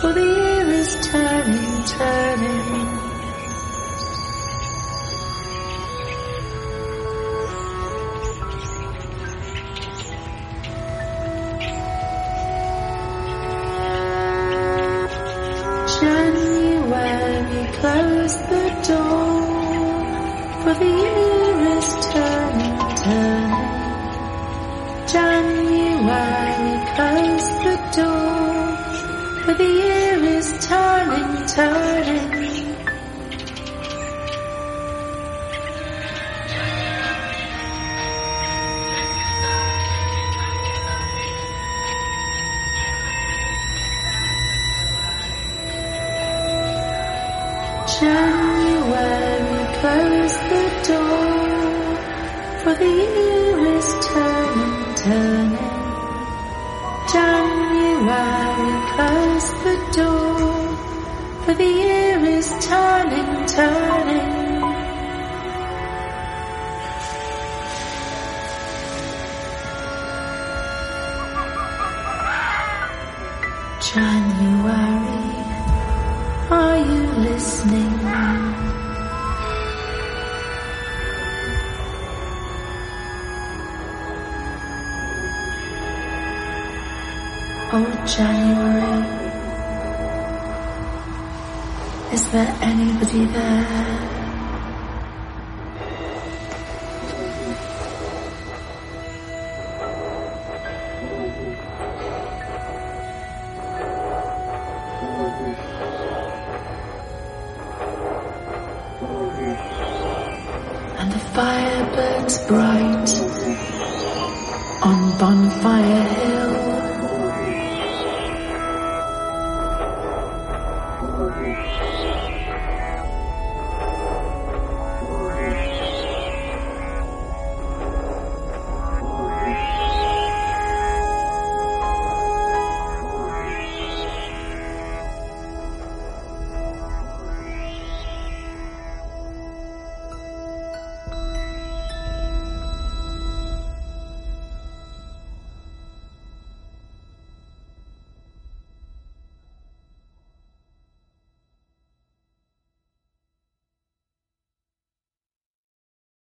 [0.00, 2.65] For the year is turning, turning.